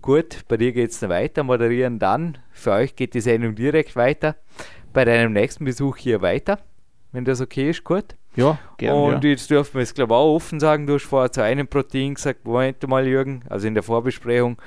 Gut, 0.00 0.44
bei 0.46 0.56
dir 0.56 0.70
geht 0.70 0.92
es 0.92 1.00
dann 1.00 1.10
weiter, 1.10 1.42
moderieren 1.42 1.98
dann. 1.98 2.38
Für 2.52 2.74
euch 2.74 2.94
geht 2.94 3.12
die 3.14 3.20
Sendung 3.20 3.56
direkt 3.56 3.96
weiter. 3.96 4.36
Bei 4.92 5.04
deinem 5.04 5.32
nächsten 5.32 5.64
Besuch 5.64 5.96
hier 5.96 6.22
weiter, 6.22 6.60
wenn 7.10 7.24
das 7.24 7.40
okay 7.40 7.70
ist, 7.70 7.82
gut. 7.82 8.14
Ja, 8.36 8.56
gerne. 8.78 9.02
Und 9.02 9.24
ja. 9.24 9.30
jetzt 9.30 9.50
dürfen 9.50 9.74
wir 9.74 9.82
es, 9.82 9.94
glaube 9.94 10.14
ich, 10.14 10.16
auch 10.16 10.36
offen 10.36 10.60
sagen. 10.60 10.86
Du 10.86 10.94
hast 10.94 11.06
vorher 11.06 11.32
zu 11.32 11.42
einem 11.42 11.66
Protein 11.66 12.14
gesagt, 12.14 12.44
Moment 12.44 12.86
mal, 12.86 13.04
Jürgen, 13.04 13.42
also 13.48 13.66
in 13.66 13.74
der 13.74 13.82
Vorbesprechung, 13.82 14.58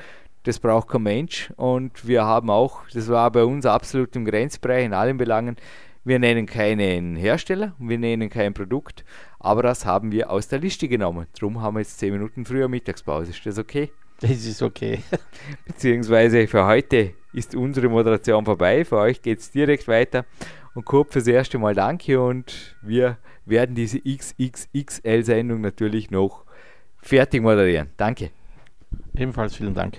das 0.43 0.59
braucht 0.59 0.89
kein 0.89 1.03
Mensch. 1.03 1.51
Und 1.55 2.07
wir 2.07 2.25
haben 2.25 2.49
auch, 2.49 2.81
das 2.93 3.07
war 3.09 3.31
bei 3.31 3.43
uns 3.43 3.65
absolut 3.65 4.15
im 4.15 4.25
Grenzbereich 4.25 4.85
in 4.85 4.93
allen 4.93 5.17
Belangen, 5.17 5.57
wir 6.05 6.19
nennen 6.19 6.45
keinen 6.45 7.15
Hersteller, 7.15 7.73
wir 7.79 7.97
nennen 7.97 8.29
kein 8.29 8.53
Produkt, 8.53 9.05
aber 9.39 9.63
das 9.63 9.85
haben 9.85 10.11
wir 10.11 10.29
aus 10.29 10.49
der 10.49 10.59
Liste 10.59 10.89
genommen. 10.89 11.27
Darum 11.39 11.61
haben 11.61 11.75
wir 11.75 11.79
jetzt 11.79 11.97
10 11.99 12.11
Minuten 12.11 12.45
früher 12.45 12.67
Mittagspause. 12.67 13.31
Ist 13.31 13.45
das 13.45 13.57
okay? 13.57 13.89
Das 14.19 14.31
ist 14.31 14.61
okay. 14.61 14.99
Beziehungsweise 15.65 16.47
für 16.47 16.65
heute 16.65 17.13
ist 17.31 17.55
unsere 17.55 17.87
Moderation 17.87 18.43
vorbei. 18.45 18.83
Für 18.83 18.97
euch 18.97 19.21
geht 19.21 19.39
es 19.39 19.51
direkt 19.51 19.87
weiter. 19.87 20.25
Und 20.75 20.85
Kurt, 20.85 21.13
fürs 21.13 21.27
erste 21.27 21.57
Mal 21.57 21.73
danke 21.73 22.19
und 22.19 22.75
wir 22.81 23.17
werden 23.45 23.75
diese 23.75 23.99
XXXL-Sendung 23.99 25.61
natürlich 25.61 26.09
noch 26.09 26.43
fertig 27.01 27.41
moderieren. 27.41 27.89
Danke. 27.97 28.31
Ebenfalls 29.15 29.55
vielen 29.55 29.73
Dank. 29.73 29.97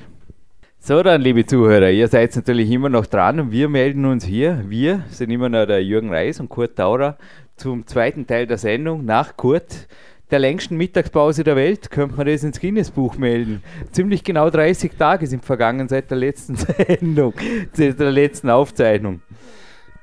So 0.86 1.02
dann, 1.02 1.23
liebe 1.23 1.47
Zuhörer, 1.47 1.89
ihr 1.89 2.09
seid 2.09 2.36
natürlich 2.36 2.70
immer 2.70 2.90
noch 2.90 3.06
dran 3.06 3.40
und 3.40 3.51
wir 3.51 3.70
melden 3.70 4.05
uns 4.05 4.23
hier. 4.23 4.65
Wir 4.69 5.02
sind 5.09 5.31
immer 5.31 5.48
noch 5.48 5.65
der 5.65 5.82
Jürgen 5.82 6.11
Reis 6.11 6.40
und 6.40 6.51
Kurt 6.51 6.77
Taurer 6.77 7.16
zum 7.56 7.86
zweiten 7.86 8.27
Teil 8.27 8.47
der 8.47 8.59
Sendung 8.59 9.02
nach 9.02 9.35
Kurt 9.35 9.89
der 10.31 10.40
längsten 10.40 10.77
Mittagspause 10.77 11.43
der 11.43 11.56
Welt, 11.56 11.90
könnte 11.90 12.16
man 12.16 12.27
das 12.27 12.44
ins 12.44 12.61
Guinness-Buch 12.61 13.16
melden. 13.16 13.62
Ziemlich 13.93 14.24
genau 14.24 14.51
30 14.51 14.93
Tage 14.98 15.27
sind 15.27 15.43
vergangen 15.43 15.89
seit 15.89 16.11
der 16.11 16.19
letzten 16.19 16.56
Sendung, 16.56 17.32
seit 17.73 17.98
der 17.98 18.11
letzten 18.11 18.51
Aufzeichnung. 18.51 19.23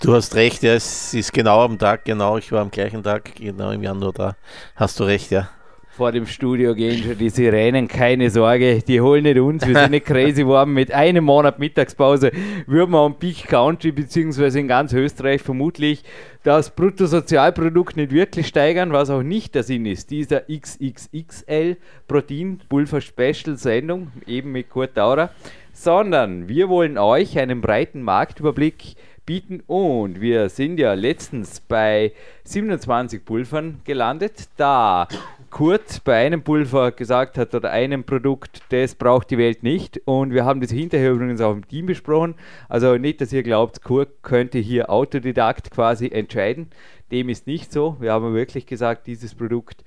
Du 0.02 0.16
hast 0.16 0.34
recht, 0.34 0.64
ja, 0.64 0.74
es 0.74 1.14
ist 1.14 1.32
genau 1.32 1.62
am 1.62 1.78
Tag, 1.78 2.06
genau, 2.06 2.40
ich 2.40 2.52
war 2.52 2.62
am 2.62 2.72
gleichen 2.72 3.04
Tag, 3.04 3.36
genau 3.36 3.70
im 3.70 3.84
Januar 3.84 4.14
da. 4.14 4.36
Hast 4.76 5.00
du 5.00 5.04
recht, 5.04 5.30
ja 5.30 5.48
vor 5.92 6.14
dem 6.14 6.26
Studio 6.26 6.74
gehen 6.74 7.04
schon 7.04 7.18
die 7.18 7.30
Sirenen, 7.30 7.88
keine 7.88 8.30
Sorge, 8.30 8.82
die 8.82 9.02
holen 9.02 9.24
nicht 9.24 9.38
uns, 9.38 9.68
wir 9.68 9.76
sind 9.76 9.92
nicht 9.92 10.06
crazy 10.08 10.44
geworden. 10.44 10.74
Mit 10.74 10.92
einem 10.94 11.26
Monat 11.26 11.60
Mittagspause 11.60 12.32
würden 12.66 12.92
wir 12.92 13.00
am 13.00 13.20
Peak 13.20 13.48
Country 13.48 13.92
beziehungsweise 13.92 14.62
in 14.62 14.70
ganz 14.70 14.94
Österreich 14.94 15.42
vermutlich 15.42 16.04
das 16.44 16.70
Bruttosozialprodukt 16.72 17.98
nicht 17.98 18.12
wirklich 18.12 18.48
steigern, 18.48 18.94
was 18.94 19.10
auch 19.10 19.22
nicht 19.22 19.54
der 19.54 19.64
Sinn 19.64 19.86
ist. 19.86 20.10
Dieser 20.12 20.44
XXXL 20.50 21.76
Protein 22.08 22.62
Pulver 22.70 23.02
Special 23.02 23.58
Sendung, 23.58 24.12
eben 24.26 24.54
mit 24.54 24.70
Kurt 24.70 24.96
Daurer, 24.96 25.32
sondern 25.74 26.48
wir 26.48 26.70
wollen 26.70 26.98
euch 26.98 27.38
einen 27.38 27.60
breiten 27.60 28.02
Marktüberblick 28.02 28.96
bieten. 29.26 29.62
Und 29.68 30.22
wir 30.22 30.50
sind 30.50 30.80
ja 30.80 30.94
letztens 30.94 31.60
bei 31.60 32.14
27 32.46 33.24
Pulvern 33.24 33.82
gelandet. 33.84 34.48
Da 34.58 35.08
Kurt 35.52 36.06
bei 36.06 36.26
einem 36.26 36.44
Pulver 36.44 36.92
gesagt 36.94 37.38
hat 37.38 37.54
oder 37.54 37.72
einem 37.72 38.06
Produkt, 38.06 38.62
das 38.70 38.96
braucht 38.96 39.30
die 39.30 39.38
Welt 39.38 39.64
nicht. 39.64 40.02
Und 40.06 40.34
wir 40.34 40.46
haben 40.46 40.62
das 40.62 40.72
hinterher 40.72 41.12
übrigens 41.12 41.42
auch 41.42 41.52
im 41.52 41.68
Team 41.68 41.86
besprochen. 41.86 42.36
Also 42.70 42.98
nicht, 42.98 43.20
dass 43.20 43.34
ihr 43.34 43.44
glaubt, 43.44 43.84
Kurt 43.84 44.24
könnte 44.24 44.60
hier 44.60 44.90
Autodidakt 44.90 45.70
quasi 45.70 46.08
entscheiden. 46.08 46.70
Dem 47.12 47.28
ist 47.28 47.48
nicht 47.48 47.72
so. 47.72 47.98
Wir 48.00 48.14
haben 48.14 48.34
wirklich 48.34 48.66
gesagt, 48.66 49.08
dieses 49.08 49.36
Produkt 49.36 49.84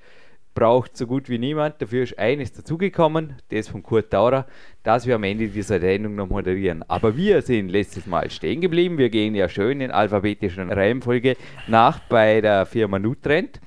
braucht 0.53 0.95
so 0.95 1.07
gut 1.07 1.29
wie 1.29 1.39
niemand. 1.39 1.81
Dafür 1.81 2.03
ist 2.03 2.17
eines 2.17 2.53
dazugekommen, 2.53 3.33
das 3.49 3.67
von 3.67 3.81
Kurt 3.81 4.11
Taurer, 4.11 4.45
das 4.83 5.07
wir 5.07 5.15
am 5.15 5.23
Ende 5.23 5.47
dieser 5.47 5.79
Sendung 5.79 6.15
noch 6.15 6.29
moderieren. 6.29 6.83
Aber 6.87 7.17
wir 7.17 7.41
sind 7.41 7.69
letztes 7.69 8.05
Mal 8.05 8.29
stehen 8.29 8.61
geblieben. 8.61 8.99
Wir 8.99 9.09
gehen 9.09 9.33
ja 9.33 9.49
schön 9.49 9.81
in 9.81 9.91
alphabetischer 9.91 10.69
Reihenfolge 10.69 11.35
nach 11.67 11.99
bei 12.07 12.39
der 12.39 12.67
Firma 12.67 12.99
Nutrend. 12.99 13.59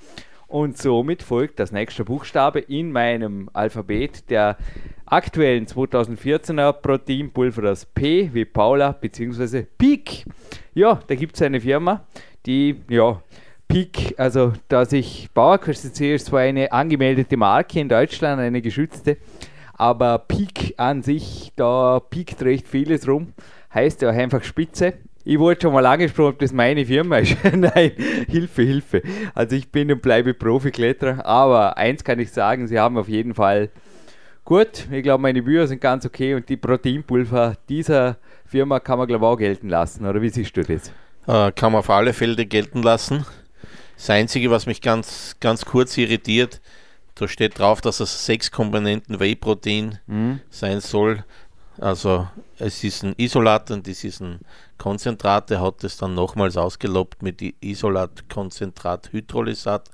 Und 0.48 0.78
somit 0.78 1.22
folgt 1.22 1.60
das 1.60 1.72
nächste 1.72 2.06
Buchstabe 2.06 2.60
in 2.60 2.90
meinem 2.90 3.50
Alphabet 3.52 4.30
der 4.30 4.56
aktuellen 5.04 5.66
2014er 5.66 6.72
Proteinpulver, 6.72 7.60
das 7.60 7.84
P 7.84 8.30
wie 8.32 8.46
Paula 8.46 8.92
bzw. 8.92 9.66
Peak. 9.76 10.24
Ja, 10.72 11.00
da 11.06 11.14
gibt 11.16 11.36
es 11.36 11.42
eine 11.42 11.60
Firma, 11.60 12.06
die, 12.46 12.80
ja, 12.88 13.22
Peak, 13.68 14.14
also 14.16 14.54
da 14.68 14.86
sich 14.86 15.28
Bauerkost 15.34 15.94
sehe, 15.94 16.14
ist 16.14 16.26
zwar 16.26 16.40
eine 16.40 16.72
angemeldete 16.72 17.36
Marke 17.36 17.80
in 17.80 17.90
Deutschland, 17.90 18.40
eine 18.40 18.62
geschützte, 18.62 19.18
aber 19.74 20.18
Peak 20.18 20.72
an 20.78 21.02
sich, 21.02 21.52
da 21.56 22.00
piekt 22.00 22.40
recht 22.42 22.66
vieles 22.66 23.06
rum, 23.06 23.34
heißt 23.74 24.00
ja 24.00 24.08
einfach 24.08 24.42
Spitze 24.42 24.94
ich 25.28 25.38
wollte 25.38 25.66
schon 25.66 25.74
mal 25.74 25.84
angesprochen, 25.84 26.30
ob 26.30 26.38
das 26.38 26.54
meine 26.54 26.86
Firma 26.86 27.18
ist. 27.18 27.36
Nein, 27.52 27.92
Hilfe, 28.30 28.62
Hilfe. 28.62 29.02
Also 29.34 29.56
ich 29.56 29.70
bin 29.70 29.92
und 29.92 30.00
bleibe 30.00 30.32
Profikletterer, 30.32 31.26
aber 31.26 31.76
eins 31.76 32.02
kann 32.02 32.18
ich 32.18 32.32
sagen, 32.32 32.66
sie 32.66 32.78
haben 32.78 32.96
auf 32.96 33.08
jeden 33.08 33.34
Fall 33.34 33.68
gut. 34.46 34.88
Ich 34.90 35.02
glaube, 35.02 35.20
meine 35.20 35.42
Bücher 35.42 35.66
sind 35.66 35.82
ganz 35.82 36.06
okay 36.06 36.32
und 36.32 36.48
die 36.48 36.56
Proteinpulver 36.56 37.56
dieser 37.68 38.16
Firma 38.46 38.80
kann 38.80 38.96
man 38.96 39.06
glaube 39.06 39.26
ich 39.26 39.28
auch 39.28 39.36
gelten 39.36 39.68
lassen. 39.68 40.06
Oder 40.06 40.22
wie 40.22 40.30
siehst 40.30 40.56
du 40.56 40.62
das? 40.62 40.90
Äh, 41.26 41.52
kann 41.52 41.72
man 41.72 41.80
auf 41.80 41.90
alle 41.90 42.14
Fälle 42.14 42.46
gelten 42.46 42.82
lassen. 42.82 43.26
Das 43.98 44.08
Einzige, 44.08 44.50
was 44.50 44.64
mich 44.64 44.80
ganz, 44.80 45.36
ganz 45.40 45.66
kurz 45.66 45.98
irritiert, 45.98 46.62
da 47.16 47.28
steht 47.28 47.58
drauf, 47.58 47.82
dass 47.82 48.00
es 48.00 48.24
sechs 48.24 48.50
Komponenten 48.50 49.20
Whey-Protein 49.20 49.98
mhm. 50.06 50.40
sein 50.48 50.80
soll. 50.80 51.24
Also 51.80 52.26
es 52.58 52.82
ist 52.84 53.04
ein 53.04 53.14
Isolat 53.16 53.70
und 53.70 53.86
es 53.86 54.04
ist 54.04 54.20
ein 54.20 54.40
Konzentrat. 54.78 55.50
Er 55.50 55.60
hat 55.60 55.84
es 55.84 55.96
dann 55.96 56.14
nochmals 56.14 56.56
ausgelobt 56.56 57.22
mit 57.22 57.42
Isolat, 57.60 58.28
Konzentrat, 58.28 59.12
Hydrolysat. 59.12 59.88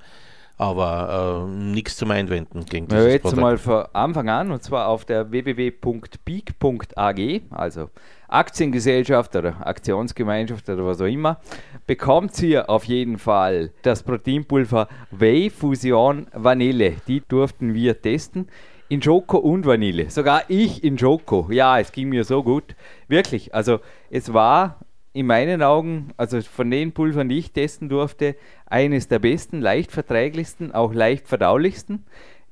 Aber 0.57 1.45
äh, 1.45 1.51
nichts 1.51 1.97
zum 1.97 2.11
Einwenden 2.11 2.63
gegen 2.65 2.87
dieses 2.87 3.03
ja, 3.03 3.11
Jetzt 3.11 3.23
Produkt. 3.23 3.41
mal 3.41 3.57
von 3.57 3.83
Anfang 3.91 4.29
an 4.29 4.51
und 4.51 4.63
zwar 4.63 4.87
auf 4.87 5.03
der 5.03 5.29
www.peak.ag, 5.29 5.81
also 7.49 7.89
Aktiengesellschaft 8.29 9.35
oder 9.35 9.67
Aktionsgemeinschaft 9.67 10.69
oder 10.69 10.85
was 10.85 11.01
auch 11.01 11.07
immer, 11.07 11.41
bekommt 11.85 12.41
ihr 12.41 12.69
auf 12.69 12.85
jeden 12.85 13.17
Fall 13.17 13.71
das 13.81 14.01
Proteinpulver 14.03 14.87
Whey 15.11 15.49
Fusion 15.49 16.27
Vanille. 16.31 16.95
Die 17.05 17.21
durften 17.27 17.73
wir 17.73 18.01
testen 18.01 18.47
in 18.89 19.01
Schoko 19.01 19.37
und 19.37 19.65
Vanille. 19.65 20.09
Sogar 20.09 20.43
ich 20.47 20.83
in 20.83 20.97
Schoko. 20.97 21.47
Ja, 21.49 21.79
es 21.79 21.91
ging 21.91 22.09
mir 22.09 22.23
so 22.23 22.43
gut. 22.43 22.75
Wirklich. 23.07 23.53
Also 23.53 23.79
es 24.09 24.33
war 24.33 24.79
in 25.13 25.27
meinen 25.27 25.63
Augen, 25.63 26.09
also 26.17 26.41
von 26.41 26.69
den 26.69 26.91
Pulvern, 26.91 27.29
die 27.29 27.39
ich 27.39 27.51
testen 27.51 27.89
durfte, 27.89 28.35
eines 28.65 29.07
der 29.07 29.19
besten, 29.19 29.61
leicht 29.61 29.91
verträglichsten, 29.91 30.73
auch 30.73 30.93
leicht 30.93 31.27
verdaulichsten. 31.27 32.05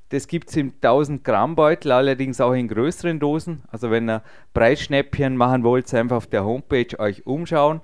Das 0.08 0.28
gibt 0.28 0.48
es 0.48 0.56
im 0.56 0.72
1000 0.80 1.24
Gramm 1.24 1.56
Beutel, 1.56 1.92
allerdings 1.92 2.40
auch 2.40 2.52
in 2.52 2.68
größeren 2.68 3.20
Dosen. 3.20 3.62
Also 3.68 3.90
wenn 3.90 4.08
ihr 4.08 4.22
Preisschnäppchen 4.54 5.36
machen 5.36 5.62
wollt, 5.62 5.92
einfach 5.92 6.16
auf 6.16 6.26
der 6.26 6.44
Homepage 6.44 6.98
euch 6.98 7.26
umschauen. 7.26 7.80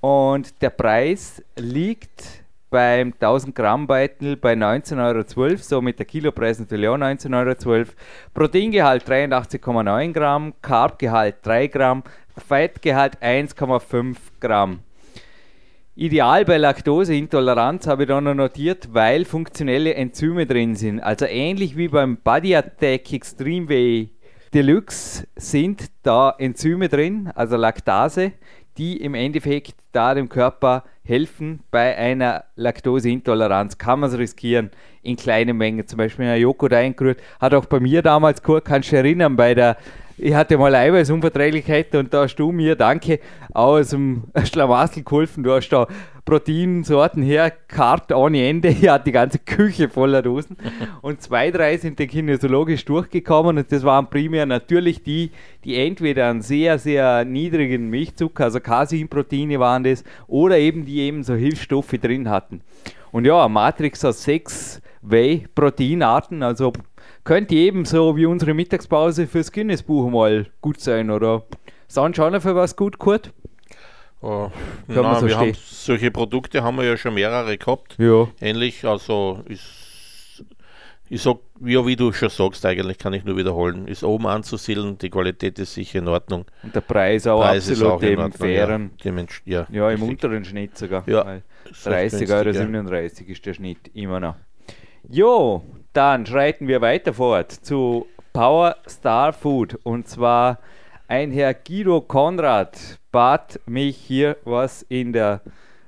Und 0.00 0.62
der 0.62 0.70
Preis 0.70 1.42
liegt 1.56 2.41
beim 2.72 3.12
1000 3.12 3.54
Gramm 3.54 3.86
Beutel 3.86 4.36
bei 4.36 4.54
19,12 4.54 5.36
Euro, 5.38 5.56
somit 5.58 6.00
der 6.00 6.06
Kilopreis 6.06 6.58
natürlich 6.58 6.88
auch 6.88 6.96
19,12 6.96 7.66
Euro. 7.68 7.84
Proteingehalt 8.34 9.08
83,9 9.08 10.12
Gramm, 10.12 10.54
Carbgehalt 10.60 11.36
3 11.42 11.66
Gramm, 11.68 12.02
Fettgehalt 12.36 13.22
1,5 13.22 14.16
Gramm. 14.40 14.80
Ideal 15.94 16.46
bei 16.46 16.56
Laktoseintoleranz 16.56 17.86
habe 17.86 18.04
ich 18.04 18.08
da 18.08 18.20
noch 18.20 18.34
notiert, 18.34 18.88
weil 18.92 19.26
funktionelle 19.26 19.94
Enzyme 19.94 20.46
drin 20.46 20.74
sind. 20.74 21.00
Also 21.00 21.26
ähnlich 21.26 21.76
wie 21.76 21.88
beim 21.88 22.16
Body 22.16 22.56
Attack 22.56 23.12
Extreme 23.12 23.68
Way 23.68 24.10
Deluxe 24.54 25.26
sind 25.34 25.90
da 26.02 26.34
Enzyme 26.38 26.90
drin, 26.90 27.30
also 27.34 27.56
Laktase, 27.56 28.32
die 28.78 28.96
im 29.02 29.14
Endeffekt 29.14 29.74
da 29.92 30.14
dem 30.14 30.28
Körper 30.28 30.84
helfen 31.04 31.60
bei 31.70 31.96
einer 31.96 32.44
Laktoseintoleranz. 32.56 33.78
Kann 33.78 34.00
man 34.00 34.10
es 34.10 34.18
riskieren 34.18 34.70
in 35.02 35.16
kleinen 35.16 35.56
Mengen. 35.56 35.86
Zum 35.86 35.98
Beispiel 35.98 36.26
ein 36.26 36.40
Joghurt 36.40 36.72
eingerührt. 36.72 37.20
Hat 37.40 37.54
auch 37.54 37.66
bei 37.66 37.80
mir 37.80 38.02
damals 38.02 38.42
gehabt, 38.42 38.66
kannst 38.66 38.92
du 38.92 38.96
erinnern, 38.96 39.36
bei 39.36 39.54
der 39.54 39.76
ich 40.18 40.34
hatte 40.34 40.58
mal 40.58 40.74
Eiweißunverträglichkeit 40.74 41.94
und 41.94 42.12
da 42.12 42.22
hast 42.22 42.36
du 42.36 42.52
mir, 42.52 42.76
danke, 42.76 43.20
aus 43.52 43.90
dem 43.90 44.24
Schlamassel 44.44 45.02
geholfen. 45.02 45.42
Du 45.42 45.52
hast 45.52 45.68
da 45.70 45.86
Proteinsorten 46.24 47.22
her, 47.22 47.50
Kart 47.50 48.12
ohne 48.12 48.46
Ende. 48.46 48.68
Ich 48.82 48.88
hatte 48.88 49.04
die 49.06 49.12
ganze 49.12 49.38
Küche 49.38 49.88
voller 49.88 50.22
Dosen. 50.22 50.56
Und 51.02 51.20
zwei, 51.20 51.50
drei 51.50 51.76
sind 51.76 51.98
dann 51.98 52.06
kinesiologisch 52.06 52.84
durchgekommen 52.84 53.58
und 53.58 53.72
das 53.72 53.82
waren 53.82 54.08
primär 54.08 54.46
natürlich 54.46 55.02
die, 55.02 55.30
die 55.64 55.76
entweder 55.76 56.30
einen 56.30 56.42
sehr, 56.42 56.78
sehr 56.78 57.24
niedrigen 57.24 57.88
Milchzucker, 57.90 58.44
also 58.44 58.60
Caseinproteine 58.60 59.58
waren 59.60 59.84
das, 59.84 60.04
oder 60.26 60.58
eben 60.58 60.84
die 60.84 61.00
eben 61.00 61.22
so 61.22 61.34
Hilfsstoffe 61.34 61.92
drin 62.00 62.28
hatten. 62.28 62.62
Und 63.10 63.24
ja, 63.24 63.46
Matrix 63.48 64.04
aus 64.04 64.22
sechs 64.22 64.80
Whey-Proteinarten, 65.02 66.42
also 66.42 66.72
könnte 67.24 67.54
ebenso 67.54 68.16
wie 68.16 68.26
unsere 68.26 68.54
Mittagspause 68.54 69.26
fürs 69.26 69.52
Guinness-Buch 69.52 70.10
mal 70.10 70.46
gut 70.60 70.80
sein, 70.80 71.10
oder? 71.10 71.44
Sind 71.88 72.16
schon 72.16 72.40
für 72.40 72.54
was 72.54 72.76
gut, 72.76 72.98
Kurt? 72.98 73.32
Oh, 74.22 74.50
nein, 74.86 75.20
so 75.20 75.26
wir 75.26 75.36
haben, 75.36 75.52
solche 75.54 76.12
Produkte 76.12 76.62
haben 76.62 76.76
wir 76.76 76.84
ja 76.84 76.96
schon 76.96 77.14
mehrere 77.14 77.58
gehabt. 77.58 77.96
Ja. 77.98 78.28
Ähnlich, 78.40 78.84
also 78.84 79.40
ist, 79.48 80.44
ich 81.08 81.20
sag, 81.20 81.38
ja, 81.60 81.84
wie 81.84 81.96
du 81.96 82.12
schon 82.12 82.28
sagst, 82.28 82.64
eigentlich 82.64 82.98
kann 82.98 83.12
ich 83.14 83.24
nur 83.24 83.36
wiederholen, 83.36 83.88
ist 83.88 84.04
oben 84.04 84.28
anzusiedeln, 84.28 84.96
die 84.96 85.10
Qualität 85.10 85.58
ist 85.58 85.74
sicher 85.74 85.98
in 85.98 86.06
Ordnung. 86.06 86.44
Und 86.62 86.72
der 86.72 86.82
Preis 86.82 87.26
auch 87.26 87.40
Preis 87.40 87.68
absolut 87.68 87.92
auch 87.92 88.02
im 88.02 88.32
fairen, 88.32 88.92
ja, 89.02 89.12
ja, 89.44 89.66
ja, 89.70 89.90
im 89.90 90.02
unteren 90.04 90.44
Schnitt 90.44 90.78
sogar. 90.78 91.02
Ja, 91.08 91.40
30,37 91.84 92.32
Euro 92.32 92.52
37 92.52 93.28
ist 93.28 93.44
der 93.44 93.54
Schnitt 93.54 93.90
immer 93.92 94.20
noch. 94.20 94.36
Jo, 95.10 95.64
dann 95.92 96.24
schreiten 96.26 96.68
wir 96.68 96.80
weiter 96.80 97.12
fort 97.12 97.52
zu 97.52 98.06
Power 98.32 98.76
Star 98.88 99.32
Food. 99.32 99.78
Und 99.82 100.08
zwar 100.08 100.58
ein 101.08 101.30
Herr 101.32 101.54
Guido 101.54 102.00
Konrad 102.00 102.98
bat 103.10 103.60
mich 103.66 103.96
hier 103.96 104.36
was 104.44 104.82
in 104.88 105.12
der 105.12 105.42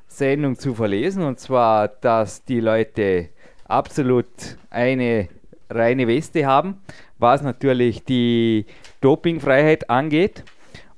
Sendung 0.07 0.59
zu 0.59 0.75
verlesen. 0.75 1.23
Und 1.23 1.41
zwar, 1.41 1.89
dass 1.89 2.45
die 2.45 2.61
Leute 2.61 3.31
absolut 3.67 4.27
eine 4.71 5.29
reine 5.71 6.07
Weste 6.07 6.47
haben, 6.47 6.83
was 7.19 7.43
natürlich 7.43 8.05
die 8.05 8.67
Dopingfreiheit 9.01 9.89
angeht. 9.89 10.45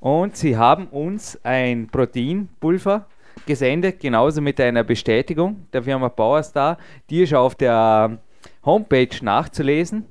Und 0.00 0.36
sie 0.36 0.56
haben 0.56 0.88
uns 0.88 1.38
ein 1.44 1.88
Proteinpulver 1.88 3.06
gesendet, 3.46 4.00
genauso 4.00 4.40
mit 4.40 4.60
einer 4.60 4.82
Bestätigung 4.82 5.66
der 5.72 5.84
Firma 5.84 6.08
Powerstar. 6.08 6.78
Die 7.08 7.22
ist 7.22 7.34
auf 7.34 7.54
der 7.54 8.18
Homepage 8.66 9.16
nachzulesen, 9.22 10.04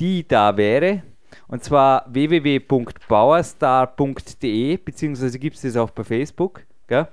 die 0.00 0.26
da 0.26 0.56
wäre. 0.56 1.02
Und 1.46 1.62
zwar 1.62 2.06
www.powerstar.de, 2.08 4.78
beziehungsweise 4.78 5.38
gibt 5.38 5.54
es 5.56 5.62
das 5.62 5.76
auch 5.76 5.90
bei 5.90 6.02
Facebook. 6.02 6.64
Gell? 6.88 7.06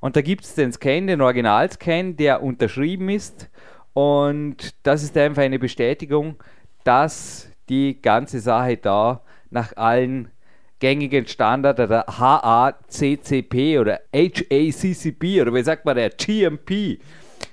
Und 0.00 0.16
da 0.16 0.20
gibt 0.20 0.44
es 0.44 0.54
den 0.54 0.70
Scan, 0.72 1.06
den 1.06 1.22
Originalscan, 1.22 2.16
der 2.16 2.42
unterschrieben 2.42 3.08
ist. 3.08 3.48
Und 3.94 4.74
das 4.82 5.02
ist 5.02 5.16
einfach 5.16 5.42
eine 5.42 5.58
Bestätigung, 5.58 6.36
dass 6.82 7.48
die 7.68 8.02
ganze 8.02 8.40
Sache 8.40 8.76
da 8.76 9.22
nach 9.50 9.74
allen 9.76 10.30
gängigen 10.80 11.26
Standard 11.26 11.78
der 11.78 12.04
HACCP 12.06 13.78
oder 13.78 14.00
HACCP 14.12 15.40
oder 15.40 15.54
wie 15.54 15.62
sagt 15.62 15.86
man 15.86 15.96
der 15.96 16.10
GMP. 16.10 16.98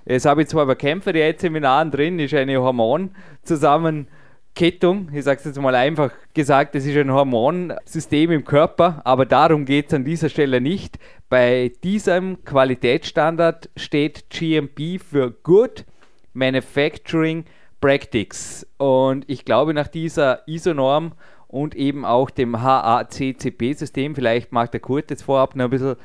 Das 0.06 0.26
habe 0.26 0.42
ich 0.42 0.48
zwar 0.48 0.66
bei 0.66 0.76
Kämpfer 0.76 1.14
die 1.14 1.34
Seminaren 1.38 1.92
drin, 1.92 2.20
ist 2.20 2.34
eine 2.34 2.62
Hormonzusammenkettung. 2.62 5.10
Ich 5.14 5.24
sage 5.24 5.40
es 5.40 5.46
jetzt 5.46 5.62
mal 5.62 5.76
einfach 5.76 6.12
gesagt, 6.34 6.76
das 6.76 6.86
ist 6.86 6.98
ein 6.98 7.12
Hormonsystem 7.12 8.32
im 8.32 8.44
Körper, 8.44 9.02
aber 9.04 9.26
darum 9.26 9.66
geht 9.66 9.88
es 9.88 9.94
an 9.94 10.04
dieser 10.04 10.30
Stelle 10.30 10.62
nicht. 10.62 10.98
Bei 11.30 11.72
diesem 11.84 12.44
Qualitätsstandard 12.44 13.70
steht 13.76 14.30
GMP 14.30 15.00
für 15.00 15.32
Good 15.32 15.86
Manufacturing 16.34 17.46
Practice. 17.80 18.68
Und 18.78 19.26
ich 19.28 19.46
glaube, 19.46 19.74
nach 19.74 19.88
dieser 19.88 20.48
ISO-Norm 20.48 21.14
und 21.52 21.76
eben 21.76 22.06
auch 22.06 22.30
dem 22.30 22.62
HACCP-System. 22.62 24.16
Vielleicht 24.16 24.52
mag 24.52 24.72
der 24.72 24.80
Kurt 24.80 25.10
jetzt 25.10 25.24
vorab 25.24 25.56
noch 25.56 25.66
ein 25.66 25.72
bisschen 25.72 25.98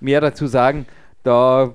mehr 0.00 0.20
dazu 0.20 0.46
sagen. 0.46 0.86
Da 1.26 1.74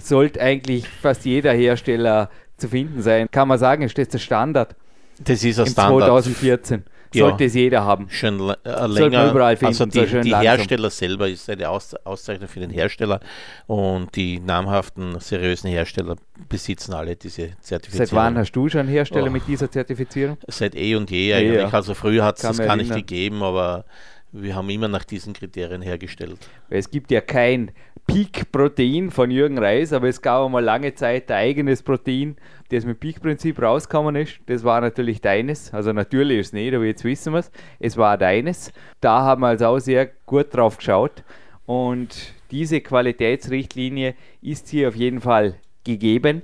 sollte 0.00 0.40
eigentlich 0.40 0.88
fast 0.88 1.24
jeder 1.24 1.52
Hersteller 1.52 2.30
zu 2.56 2.68
finden 2.68 3.02
sein. 3.02 3.28
Kann 3.32 3.48
man 3.48 3.58
sagen, 3.58 3.82
ist 3.82 3.98
das 3.98 4.06
der 4.10 4.18
Standard? 4.18 4.76
Das 5.18 5.42
ist 5.42 5.58
ein 5.58 5.66
Standard. 5.66 6.08
2014. 6.08 6.84
Sollte 7.12 7.42
ja, 7.42 7.46
es 7.48 7.54
jeder 7.54 7.84
haben. 7.84 8.08
Schon 8.10 8.54
äh, 8.64 8.86
länger. 8.86 9.32
Überall 9.32 9.56
finden, 9.56 9.72
also 9.72 9.86
die, 9.86 10.22
die 10.22 10.36
Hersteller 10.36 10.88
selber 10.88 11.28
ist 11.28 11.50
eine 11.50 11.68
Aus 11.68 11.94
Auszeichnung 12.04 12.48
für 12.48 12.60
den 12.60 12.70
Hersteller 12.70 13.18
und 13.66 14.14
die 14.14 14.38
namhaften, 14.38 15.18
seriösen 15.18 15.68
Hersteller 15.68 16.14
besitzen 16.48 16.94
alle 16.94 17.16
diese 17.16 17.50
Zertifizierung. 17.60 18.06
Seit 18.06 18.16
wann 18.16 18.38
hast 18.38 18.52
du 18.52 18.68
schon 18.68 18.86
Hersteller 18.86 19.26
oh. 19.26 19.30
mit 19.30 19.48
dieser 19.48 19.68
Zertifizierung? 19.68 20.38
Seit 20.46 20.76
eh 20.76 20.94
und 20.94 21.10
je 21.10 21.34
eigentlich. 21.34 21.56
Ja. 21.58 21.68
Also 21.70 21.94
früher 21.94 22.24
hat 22.24 22.36
es 22.36 22.42
das 22.42 22.58
gar 22.58 22.76
nicht 22.76 22.94
gegeben, 22.94 23.42
aber 23.42 23.84
wir 24.32 24.56
haben 24.56 24.70
immer 24.70 24.88
nach 24.88 25.04
diesen 25.04 25.34
Kriterien 25.34 25.82
hergestellt. 25.82 26.38
Es 26.70 26.90
gibt 26.90 27.10
ja 27.10 27.20
kein 27.20 27.70
Peak-Protein 28.06 29.10
von 29.10 29.30
Jürgen 29.30 29.58
Reis, 29.58 29.92
aber 29.92 30.08
es 30.08 30.20
gab 30.22 30.44
einmal 30.44 30.64
lange 30.64 30.94
Zeit 30.94 31.30
ein 31.30 31.36
eigenes 31.36 31.82
Protein, 31.82 32.36
das 32.70 32.84
mit 32.84 32.98
Peak-Prinzip 32.98 33.60
rausgekommen 33.60 34.16
ist. 34.16 34.40
Das 34.46 34.64
war 34.64 34.80
natürlich 34.80 35.20
deines. 35.20 35.72
Also 35.72 35.92
natürlich 35.92 36.40
ist 36.40 36.46
es 36.48 36.52
nicht, 36.54 36.74
aber 36.74 36.84
jetzt 36.84 37.04
wissen 37.04 37.32
wir 37.32 37.40
es. 37.40 37.52
Es 37.78 37.96
war 37.96 38.18
deines. 38.18 38.72
Da 39.00 39.20
haben 39.20 39.42
wir 39.42 39.48
also 39.48 39.66
auch 39.66 39.78
sehr 39.78 40.06
gut 40.26 40.54
drauf 40.54 40.78
geschaut. 40.78 41.22
Und 41.66 42.34
diese 42.50 42.80
Qualitätsrichtlinie 42.80 44.14
ist 44.40 44.68
hier 44.68 44.88
auf 44.88 44.96
jeden 44.96 45.20
Fall 45.20 45.56
gegeben. 45.84 46.42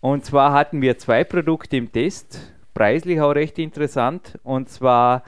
Und 0.00 0.24
zwar 0.24 0.52
hatten 0.52 0.80
wir 0.80 0.98
zwei 0.98 1.24
Produkte 1.24 1.76
im 1.76 1.92
Test, 1.92 2.52
preislich 2.74 3.20
auch 3.20 3.32
recht 3.32 3.58
interessant. 3.58 4.38
Und 4.42 4.70
zwar 4.70 5.22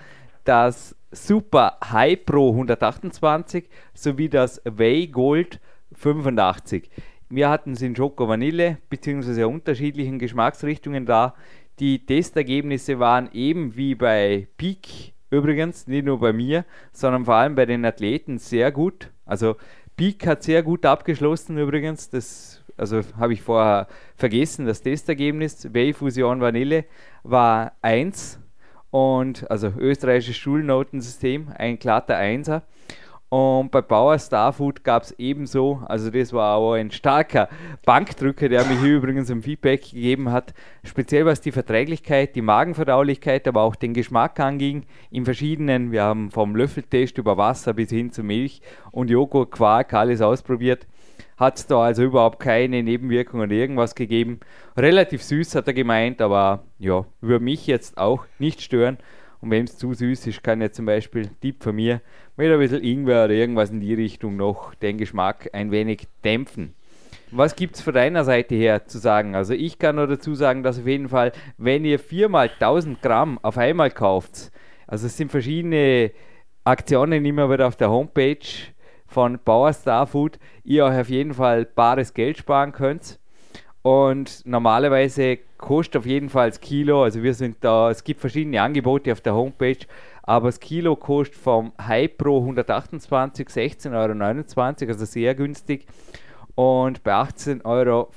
das 0.45 0.97
Super 1.13 1.79
High 1.85 2.25
Pro 2.25 2.51
128 2.51 3.69
sowie 3.95 4.29
das 4.29 4.61
Way 4.65 5.09
Gold 5.09 5.61
85. 5.93 6.91
Wir 7.29 7.49
hatten 7.49 7.73
es 7.73 7.83
in 7.83 7.95
Schoko 7.95 8.29
Vanille 8.29 8.79
bzw. 8.89 9.45
unterschiedlichen 9.45 10.19
Geschmacksrichtungen 10.19 11.07
da. 11.07 11.35
Die 11.79 12.05
Testergebnisse 12.05 12.99
waren 12.99 13.31
eben 13.33 13.77
wie 13.77 13.95
bei 13.95 14.49
Peak 14.57 15.13
übrigens, 15.31 15.87
nicht 15.87 16.05
nur 16.05 16.21
bei 16.21 16.33
mir, 16.33 16.65
sondern 16.93 17.25
vor 17.25 17.35
allem 17.35 17.55
bei 17.55 17.67
den 17.67 17.85
Athleten 17.85 18.39
sehr 18.39 18.71
gut. 18.71 19.11
Also 19.25 19.57
Peak 19.97 20.27
hat 20.27 20.43
sehr 20.43 20.63
gut 20.63 20.85
abgeschlossen 20.85 21.59
übrigens. 21.59 22.11
Das 22.11 22.63
also 22.77 23.01
habe 23.17 23.33
ich 23.33 23.43
vorher 23.43 23.87
vergessen, 24.17 24.67
das 24.67 24.83
Testergebnis 24.83 25.73
Way 25.73 25.93
Fusion 25.93 26.41
Vanille 26.41 26.85
war 27.23 27.73
1 27.83 28.42
und 28.93 29.51
also 29.51 29.73
österreichisches 29.79 30.37
Schulnotensystem, 30.37 31.49
ein 31.57 31.79
glatter 31.79 32.17
Einser. 32.17 32.63
Und 33.31 33.71
bei 33.71 33.81
Bauer 33.81 34.19
Starfood 34.19 34.85
gab 34.85 35.05
es 35.05 35.13
ebenso, 35.13 35.83
also 35.87 36.11
das 36.11 36.35
war 36.35 36.59
auch 36.59 36.75
ein 36.75 36.91
starker 36.91 37.49
Bankdrücker, 37.87 38.51
der 38.51 38.67
mir 38.67 38.79
hier 38.79 38.97
übrigens 38.97 39.31
ein 39.31 39.41
Feedback 39.41 39.91
gegeben 39.91 40.31
hat, 40.31 40.53
speziell 40.85 41.25
was 41.25 41.41
die 41.41 41.53
Verträglichkeit, 41.53 42.37
die 42.37 42.43
Magenverdaulichkeit, 42.43 43.49
aber 43.49 43.63
auch 43.63 43.75
den 43.75 43.95
Geschmack 43.95 44.39
anging, 44.39 44.85
in 45.11 45.25
verschiedenen, 45.25 45.93
wir 45.93 46.03
haben 46.03 46.31
vom 46.31 46.55
Löffeltest 46.55 47.17
über 47.17 47.39
Wasser 47.39 47.73
bis 47.73 47.89
hin 47.89 48.13
zu 48.13 48.23
Milch 48.23 48.61
und 48.91 49.09
Joghurt, 49.09 49.53
Quark, 49.53 49.95
alles 49.95 50.21
ausprobiert 50.21 50.87
hat 51.43 51.59
es 51.59 51.67
da 51.67 51.83
also 51.83 52.05
überhaupt 52.05 52.39
keine 52.39 52.83
Nebenwirkungen 52.83 53.47
oder 53.47 53.57
irgendwas 53.57 53.95
gegeben. 53.97 54.39
Relativ 54.77 55.23
süß 55.23 55.57
hat 55.57 55.67
er 55.67 55.75
gemeint, 55.75 56.23
aber 56.23 56.63
ja, 56.79 57.05
würde 57.21 57.45
mich 57.45 57.67
jetzt 57.67 57.99
auch 57.99 58.27
nicht 58.39 58.63
stören. 58.63 58.99
Und 59.41 59.51
wenn 59.51 59.65
es 59.65 59.77
zu 59.77 59.93
süß 59.93 60.29
ist, 60.29 60.45
kann 60.45 60.61
ja 60.61 60.71
zum 60.71 60.87
Beispiel, 60.87 61.29
Tipp 61.41 61.65
von 61.65 61.75
mir, 61.75 62.01
mit 62.37 62.51
ein 62.51 62.59
bisschen 62.61 62.85
Ingwer 62.85 63.25
oder 63.25 63.35
irgendwas 63.35 63.71
in 63.71 63.81
die 63.81 63.93
Richtung 63.93 64.37
noch 64.37 64.75
den 64.77 64.99
Geschmack 64.99 65.51
ein 65.53 65.73
wenig 65.73 66.07
dämpfen. 66.25 66.75
Was 67.33 67.57
gibt 67.57 67.75
es 67.75 67.83
von 67.83 67.95
deiner 67.95 68.23
Seite 68.23 68.55
her 68.55 68.87
zu 68.87 68.99
sagen? 68.99 69.35
Also 69.35 69.53
ich 69.55 69.81
kann 69.81 69.97
nur 69.97 70.07
dazu 70.07 70.37
sagen, 70.37 70.63
dass 70.63 70.79
auf 70.79 70.87
jeden 70.87 71.09
Fall, 71.09 71.33
wenn 71.59 71.85
ihr 71.85 71.99
viermal 71.99 72.51
1000 72.51 73.03
Gramm 73.03 73.41
auf 73.43 73.59
einmal 73.59 73.91
kauft, 73.91 74.53
also 74.87 75.07
es 75.07 75.17
sind 75.17 75.33
verschiedene 75.33 76.13
Aktionen 76.63 77.25
immer 77.25 77.51
wieder 77.51 77.67
auf 77.67 77.75
der 77.77 77.91
Homepage, 77.91 78.47
von 79.13 79.39
Bauer 79.45 79.73
Star 79.73 80.07
Food 80.07 80.39
ihr 80.65 80.85
euch 80.85 81.01
auf 81.01 81.09
jeden 81.09 81.35
Fall 81.35 81.65
bares 81.65 82.15
Geld 82.15 82.39
sparen 82.39 82.73
könnt. 82.73 83.19
Und 83.83 84.43
normalerweise 84.47 85.39
kostet 85.59 85.97
auf 85.97 86.07
jeden 86.07 86.29
Fall 86.29 86.51
das 86.51 86.61
Kilo, 86.61 87.03
also 87.03 87.23
wir 87.23 87.35
sind 87.35 87.57
da, 87.61 87.91
es 87.91 88.05
gibt 88.05 88.21
verschiedene 88.21 88.63
Angebote 88.63 89.11
auf 89.11 89.21
der 89.21 89.35
Homepage, 89.35 89.87
aber 90.23 90.49
das 90.49 90.61
Kilo 90.61 90.95
kostet 90.95 91.37
vom 91.37 91.73
High 91.81 92.17
Pro 92.17 92.39
128 92.39 93.49
16,29 93.49 94.83
Euro, 94.83 94.93
also 94.93 95.05
sehr 95.05 95.35
günstig. 95.35 95.87
Und 96.55 97.03
bei 97.03 97.13
18,45 97.13 97.65
Euro 97.65 98.11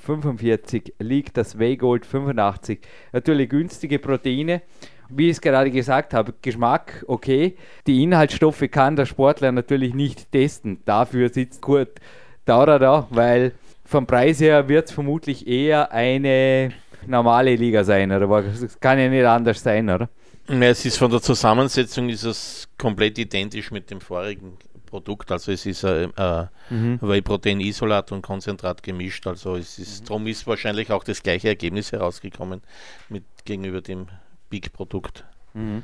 liegt 0.98 1.36
das 1.36 1.58
Waygold 1.58 2.04
85. 2.04 2.80
Natürlich 3.12 3.48
günstige 3.48 3.98
Proteine 3.98 4.62
wie 5.08 5.26
ich 5.26 5.32
es 5.32 5.40
gerade 5.40 5.70
gesagt 5.70 6.14
habe, 6.14 6.34
Geschmack 6.42 7.04
okay. 7.06 7.56
Die 7.86 8.02
Inhaltsstoffe 8.02 8.64
kann 8.70 8.96
der 8.96 9.06
Sportler 9.06 9.52
natürlich 9.52 9.94
nicht 9.94 10.32
testen. 10.32 10.80
Dafür 10.84 11.28
sitzt 11.28 11.60
Kurt 11.60 12.00
Daurer 12.44 12.78
da, 12.78 13.06
weil 13.10 13.52
vom 13.84 14.06
Preis 14.06 14.40
her 14.40 14.68
wird 14.68 14.88
es 14.88 14.94
vermutlich 14.94 15.46
eher 15.46 15.92
eine 15.92 16.72
normale 17.06 17.54
Liga 17.56 17.84
sein, 17.84 18.10
oder? 18.12 18.28
Es 18.46 18.78
kann 18.80 18.98
ja 18.98 19.08
nicht 19.08 19.24
anders 19.24 19.62
sein, 19.62 19.88
oder? 19.88 20.08
es 20.48 20.84
ist 20.84 20.96
von 20.96 21.10
der 21.10 21.20
Zusammensetzung 21.20 22.08
ist 22.08 22.22
es 22.22 22.68
komplett 22.78 23.18
identisch 23.18 23.70
mit 23.72 23.90
dem 23.90 24.00
vorigen 24.00 24.56
Produkt. 24.86 25.32
Also 25.32 25.52
es 25.52 25.66
ist 25.66 25.84
ein 25.84 26.12
äh, 26.16 26.46
mhm. 26.70 26.98
Whey-Protein-Isolat 27.02 28.12
und 28.12 28.22
Konzentrat 28.22 28.82
gemischt. 28.82 29.26
Also 29.26 29.56
es 29.56 29.78
ist, 29.78 30.02
mhm. 30.02 30.06
darum 30.06 30.26
ist 30.26 30.46
wahrscheinlich 30.46 30.92
auch 30.92 31.04
das 31.04 31.22
gleiche 31.22 31.48
Ergebnis 31.48 31.92
herausgekommen 31.92 32.62
mit 33.08 33.24
gegenüber 33.44 33.80
dem 33.80 34.06
Big-Produkt. 34.50 35.24
Mhm. 35.54 35.82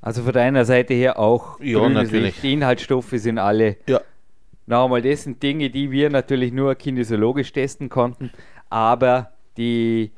Also 0.00 0.22
von 0.22 0.32
deiner 0.32 0.64
Seite 0.64 0.94
her 0.94 1.18
auch 1.18 1.58
ja, 1.60 1.88
natürlich. 1.88 2.34
Licht. 2.34 2.42
Die 2.42 2.52
Inhaltsstoffe 2.52 3.10
sind 3.12 3.38
alle. 3.38 3.76
Ja. 3.88 4.00
Nochmal, 4.66 5.02
das 5.02 5.24
sind 5.24 5.42
Dinge, 5.42 5.70
die 5.70 5.90
wir 5.90 6.10
natürlich 6.10 6.52
nur 6.52 6.74
kinesiologisch 6.74 7.52
testen 7.52 7.88
konnten, 7.88 8.30
aber 8.68 9.30
die 9.56 10.10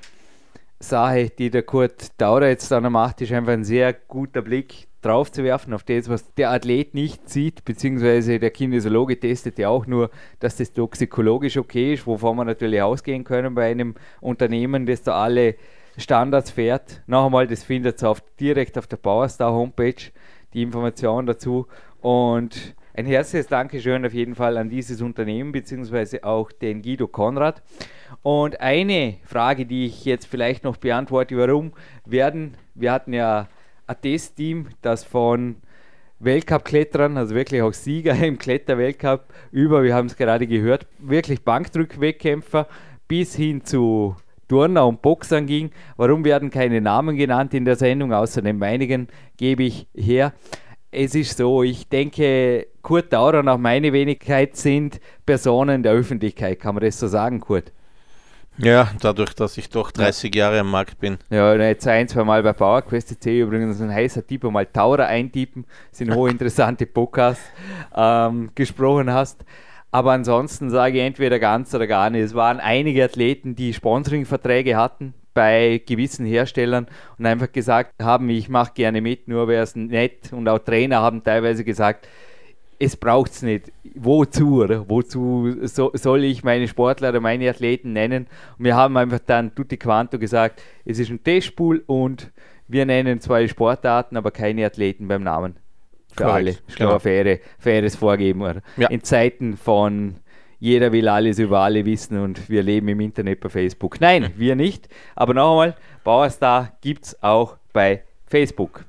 Sache, 0.81 1.31
die 1.31 1.51
der 1.51 1.63
Kurt 1.63 2.21
Daurer 2.21 2.49
jetzt 2.49 2.71
dann 2.71 2.91
macht, 2.91 3.21
ist 3.21 3.33
einfach 3.33 3.53
ein 3.53 3.65
sehr 3.65 3.93
guter 3.93 4.43
Blick 4.43 4.89
drauf 5.03 5.31
zu 5.31 5.45
werfen 5.45 5.75
auf 5.75 5.85
das, 5.85 6.09
was 6.09 6.33
der 6.35 6.51
Athlet 6.51 6.95
nicht 6.95 7.29
sieht, 7.29 7.65
beziehungsweise 7.65 8.39
der 8.39 8.51
Kinesiologe 8.51 9.19
testet 9.19 9.59
ja 9.59 9.69
auch 9.69 9.87
nur, 9.87 10.11
dass 10.41 10.57
das 10.57 10.73
toxikologisch 10.73 11.57
okay 11.57 11.95
ist, 11.95 12.07
wovon 12.07 12.37
wir 12.37 12.45
natürlich 12.45 12.83
ausgehen 12.83 13.25
können 13.25 13.55
bei 13.55 13.71
einem 13.71 13.95
Unternehmen, 14.21 14.87
das 14.87 15.03
da 15.03 15.23
alle 15.23 15.57
Standards 15.99 16.51
fährt. 16.51 17.03
Noch 17.07 17.27
einmal, 17.27 17.47
das 17.47 17.65
findet 17.65 18.03
ihr 18.03 18.09
auf, 18.11 18.23
direkt 18.41 18.79
auf 18.79 18.87
der 18.87 18.97
Powerstar 18.97 19.53
Homepage, 19.53 20.11
die 20.55 20.63
Information 20.63 21.27
dazu. 21.27 21.67
Und 22.01 22.75
ein 22.95 23.07
herzliches 23.07 23.49
Dankeschön 23.49 24.07
auf 24.07 24.15
jeden 24.15 24.35
Fall 24.35 24.57
an 24.57 24.71
dieses 24.71 25.03
Unternehmen, 25.03 25.53
beziehungsweise 25.53 26.25
auch 26.25 26.51
den 26.51 26.83
Guido 26.83 27.07
Konrad. 27.07 27.63
Und 28.23 28.61
eine 28.61 29.19
Frage, 29.25 29.67
die 29.67 29.87
ich 29.87 30.05
jetzt 30.05 30.27
vielleicht 30.27 30.65
noch 30.65 30.77
beantworte, 30.77 31.37
warum 31.37 31.73
werden, 32.05 32.57
wir 32.75 32.93
hatten 32.93 33.13
ja 33.13 33.49
ein 33.87 34.01
Testteam, 34.01 34.69
das 34.83 35.05
von 35.05 35.57
Weltcup-Klettern, 36.21 37.17
also 37.17 37.35
wirklich 37.35 37.63
auch 37.63 37.73
Sieger 37.73 38.15
im 38.25 38.39
Kletterweltcup 38.39 39.27
über, 39.51 39.83
wir 39.83 39.95
haben 39.95 40.07
es 40.07 40.17
gerade 40.17 40.47
gehört, 40.47 40.87
wirklich 40.99 41.43
Bankdrückwettkämpfer 41.43 42.67
bis 43.07 43.35
hin 43.35 43.65
zu 43.65 44.17
Turner 44.49 44.87
und 44.87 45.03
Boxern 45.03 45.47
ging. 45.47 45.71
Warum 45.97 46.25
werden 46.25 46.51
keine 46.51 46.81
Namen 46.81 47.17
genannt 47.17 47.55
in 47.55 47.65
der 47.65 47.77
Sendung, 47.77 48.13
außer 48.13 48.43
den 48.43 48.59
meinigen 48.59 49.09
gebe 49.37 49.63
ich 49.65 49.87
her. 49.95 50.33
Es 50.91 51.15
ist 51.15 51.37
so, 51.37 51.63
ich 51.63 51.89
denke, 51.89 52.67
Kurt 52.81 53.13
Daurer 53.13 53.41
und 53.41 53.49
auch 53.49 53.59
meine 53.59 53.93
Wenigkeit 53.93 54.57
sind 54.57 55.01
Personen 55.27 55.83
der 55.83 55.93
Öffentlichkeit, 55.93 56.59
kann 56.59 56.75
man 56.75 56.83
das 56.83 56.99
so 56.99 57.07
sagen, 57.09 57.41
Kurt? 57.41 57.73
Ja, 58.61 58.91
dadurch, 59.01 59.35
dass 59.35 59.57
ich 59.57 59.71
doch 59.71 59.93
30 59.93 60.35
ja. 60.35 60.47
Jahre 60.47 60.61
am 60.61 60.71
Markt 60.71 60.99
bin. 60.99 61.19
Ja, 61.31 61.55
jetzt 61.55 61.87
ein, 61.87 62.09
zwei 62.09 62.25
Mal 62.25 62.43
bei 62.43 62.53
PowerQuest 62.53 63.23
C 63.23 63.41
übrigens 63.41 63.81
ein 63.81 63.93
heißer 63.93 64.27
Tipp, 64.27 64.43
mal 64.45 64.67
Taurer 64.67 65.07
eintippen, 65.07 65.65
sind 65.93 66.13
hochinteressante 66.13 66.87
Podcasts 66.87 67.45
ähm, 67.95 68.51
gesprochen 68.57 69.13
hast. 69.13 69.45
Aber 69.91 70.13
ansonsten 70.13 70.71
sage 70.71 70.99
ich 70.99 71.05
entweder 71.05 71.39
ganz 71.39 71.75
oder 71.75 71.87
gar 71.87 72.11
nicht. 72.11 72.23
Es 72.23 72.35
waren 72.35 72.61
einige 72.61 73.05
Athleten, 73.05 73.57
die 73.57 73.73
Sponsoring-Verträge 73.73 74.77
hatten 74.77 75.15
bei 75.33 75.81
gewissen 75.87 76.27
Herstellern 76.27 76.89
und 77.17 77.25
einfach 77.25 77.53
gesagt 77.53 78.03
haben, 78.03 78.29
ich 78.29 78.49
mache 78.49 78.73
gerne 78.75 79.01
mit, 79.01 79.29
nur 79.29 79.49
wäre 79.49 79.63
es 79.63 79.77
nett. 79.77 80.33
Und 80.33 80.49
auch 80.49 80.59
Trainer 80.59 81.01
haben 81.01 81.23
teilweise 81.23 81.65
gesagt, 81.65 82.09
es 82.79 82.97
braucht 82.97 83.33
es 83.33 83.43
nicht. 83.43 83.73
Wozu? 83.95 84.63
Oder? 84.63 84.89
Wozu 84.89 85.57
so, 85.63 85.91
soll 85.95 86.25
ich 86.25 86.45
meine 86.45 86.69
Sportler 86.69 87.11
oder 87.11 87.21
meine 87.21 87.49
Athleten 87.49 87.93
nennen? 87.93 88.27
Und 88.59 88.65
wir 88.65 88.77
haben 88.77 88.97
einfach 88.97 89.21
dann 89.25 89.55
tutti 89.55 89.77
quanto 89.77 90.19
gesagt, 90.19 90.63
es 90.85 90.99
ist 90.99 91.11
ein 91.11 91.23
Testpool 91.23 91.83
und 91.87 92.31
wir 92.69 92.85
nennen 92.85 93.21
zwei 93.21 93.49
Sportarten, 93.49 94.17
aber 94.17 94.31
keine 94.31 94.67
Athleten 94.67 95.09
beim 95.09 95.23
Namen. 95.23 95.57
Für 96.09 96.25
Correct. 96.25 96.35
alle. 96.35 96.51
Ich 96.69 96.75
glaube, 96.77 96.93
genau. 96.93 96.99
faire, 96.99 97.39
faires 97.59 97.97
Vorgeben. 97.97 98.63
Ja. 98.77 98.89
In 98.89 99.03
Zeiten 99.03 99.57
von 99.57 100.17
jeder 100.61 100.91
will 100.91 101.09
alles 101.09 101.39
über 101.39 101.61
alle 101.61 101.85
wissen 101.85 102.19
und 102.19 102.49
wir 102.49 102.63
leben 102.63 102.89
im 102.89 103.01
Internet 103.01 103.41
bei 103.41 103.49
Facebook. 103.49 104.01
Nein, 104.01 104.23
mhm. 104.23 104.33
wir 104.37 104.57
nicht. 104.57 104.89
Aber 105.15 105.35
noch 105.35 105.51
einmal, 105.53 105.77
Bauerstar 106.03 106.73
gibt 106.81 107.05
es 107.05 107.23
auch 107.23 107.57
bei 107.73 108.03
Facebook. 108.27 108.85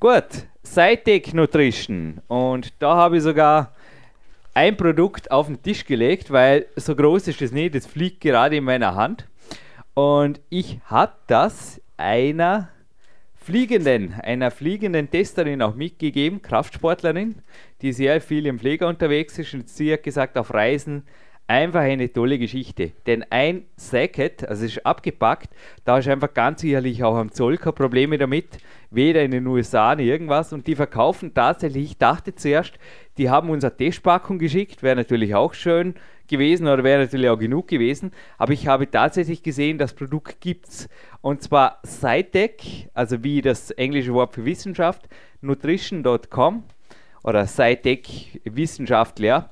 Gut, 0.00 0.46
Cytec 0.64 1.32
Nutrition. 1.32 2.20
Und 2.28 2.74
da 2.78 2.94
habe 2.96 3.16
ich 3.16 3.22
sogar 3.22 3.72
ein 4.54 4.76
Produkt 4.76 5.30
auf 5.30 5.46
den 5.46 5.62
Tisch 5.62 5.84
gelegt, 5.84 6.30
weil 6.30 6.66
so 6.76 6.94
groß 6.94 7.28
ist 7.28 7.40
es 7.40 7.52
nicht, 7.52 7.74
das 7.74 7.86
fliegt 7.86 8.20
gerade 8.20 8.56
in 8.56 8.64
meiner 8.64 8.94
Hand. 8.94 9.26
Und 9.94 10.40
ich 10.50 10.78
habe 10.84 11.12
das 11.26 11.80
einer 11.96 12.68
fliegenden, 13.48 14.12
einer 14.12 14.50
fliegenden 14.50 15.10
Testerin 15.10 15.62
auch 15.62 15.74
mitgegeben, 15.74 16.42
Kraftsportlerin, 16.42 17.36
die 17.80 17.94
sehr 17.94 18.20
viel 18.20 18.44
im 18.44 18.58
Pfleger 18.58 18.86
unterwegs 18.86 19.38
ist 19.38 19.54
und 19.54 19.70
sie 19.70 19.90
hat 19.90 20.02
gesagt, 20.02 20.36
auf 20.36 20.52
Reisen 20.52 21.04
einfach 21.46 21.80
eine 21.80 22.12
tolle 22.12 22.38
Geschichte. 22.38 22.92
Denn 23.06 23.24
ein 23.30 23.64
Sacket, 23.74 24.46
also 24.46 24.66
es 24.66 24.72
ist 24.72 24.84
abgepackt, 24.84 25.48
da 25.86 25.96
ist 25.96 26.08
einfach 26.08 26.34
ganz 26.34 26.60
sicherlich 26.60 27.02
auch 27.02 27.16
am 27.16 27.32
Zoll 27.32 27.56
keine 27.56 27.72
Probleme 27.72 28.18
damit, 28.18 28.58
weder 28.90 29.22
in 29.22 29.30
den 29.30 29.46
USA 29.46 29.94
noch 29.94 30.04
irgendwas. 30.04 30.52
Und 30.52 30.66
die 30.66 30.76
verkaufen 30.76 31.32
tatsächlich, 31.32 31.84
ich 31.92 31.96
dachte 31.96 32.34
zuerst, 32.34 32.74
die 33.16 33.30
haben 33.30 33.48
uns 33.48 33.64
eine 33.64 33.74
Testpackung 33.74 34.38
geschickt, 34.38 34.82
wäre 34.82 34.96
natürlich 34.96 35.34
auch 35.34 35.54
schön 35.54 35.94
gewesen 36.28 36.68
oder 36.68 36.84
wäre 36.84 37.02
natürlich 37.02 37.28
auch 37.28 37.38
genug 37.38 37.68
gewesen. 37.68 38.12
Aber 38.36 38.52
ich 38.52 38.66
habe 38.66 38.90
tatsächlich 38.90 39.42
gesehen, 39.42 39.78
das 39.78 39.94
Produkt 39.94 40.40
gibt 40.40 40.68
es. 40.68 40.88
Und 41.20 41.42
zwar 41.42 41.80
SciTech, 41.84 42.88
also 42.94 43.24
wie 43.24 43.42
das 43.42 43.70
englische 43.72 44.14
Wort 44.14 44.34
für 44.34 44.44
Wissenschaft, 44.44 45.08
nutrition.com 45.40 46.62
oder 47.24 47.46
SciTech 47.46 48.40
Wissenschaftler. 48.44 49.50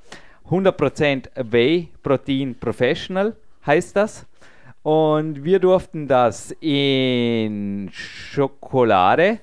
100% 0.48 1.28
Whey 1.50 1.88
Protein 2.02 2.54
Professional 2.58 3.34
heißt 3.66 3.96
das. 3.96 4.26
Und 4.82 5.42
wir 5.42 5.58
durften 5.58 6.06
das 6.06 6.54
in 6.60 7.88
Schokolade 7.92 9.40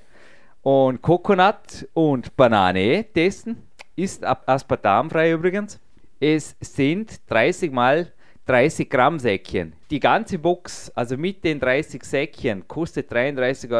und 0.61 1.01
Coconut 1.01 1.87
und 1.93 2.35
Banane 2.37 3.05
testen. 3.13 3.57
Ist 3.95 4.23
aspartamfrei 4.25 5.33
übrigens. 5.33 5.79
Es 6.25 6.55
sind 6.61 7.19
30 7.29 7.73
mal 7.73 8.13
30 8.45 8.89
Gramm 8.89 9.19
Säckchen. 9.19 9.73
Die 9.91 9.99
ganze 9.99 10.39
Box, 10.39 10.89
also 10.95 11.17
mit 11.17 11.43
den 11.43 11.59
30 11.59 12.01
Säckchen, 12.01 12.65
kostet 12.65 13.11
33,90 13.11 13.71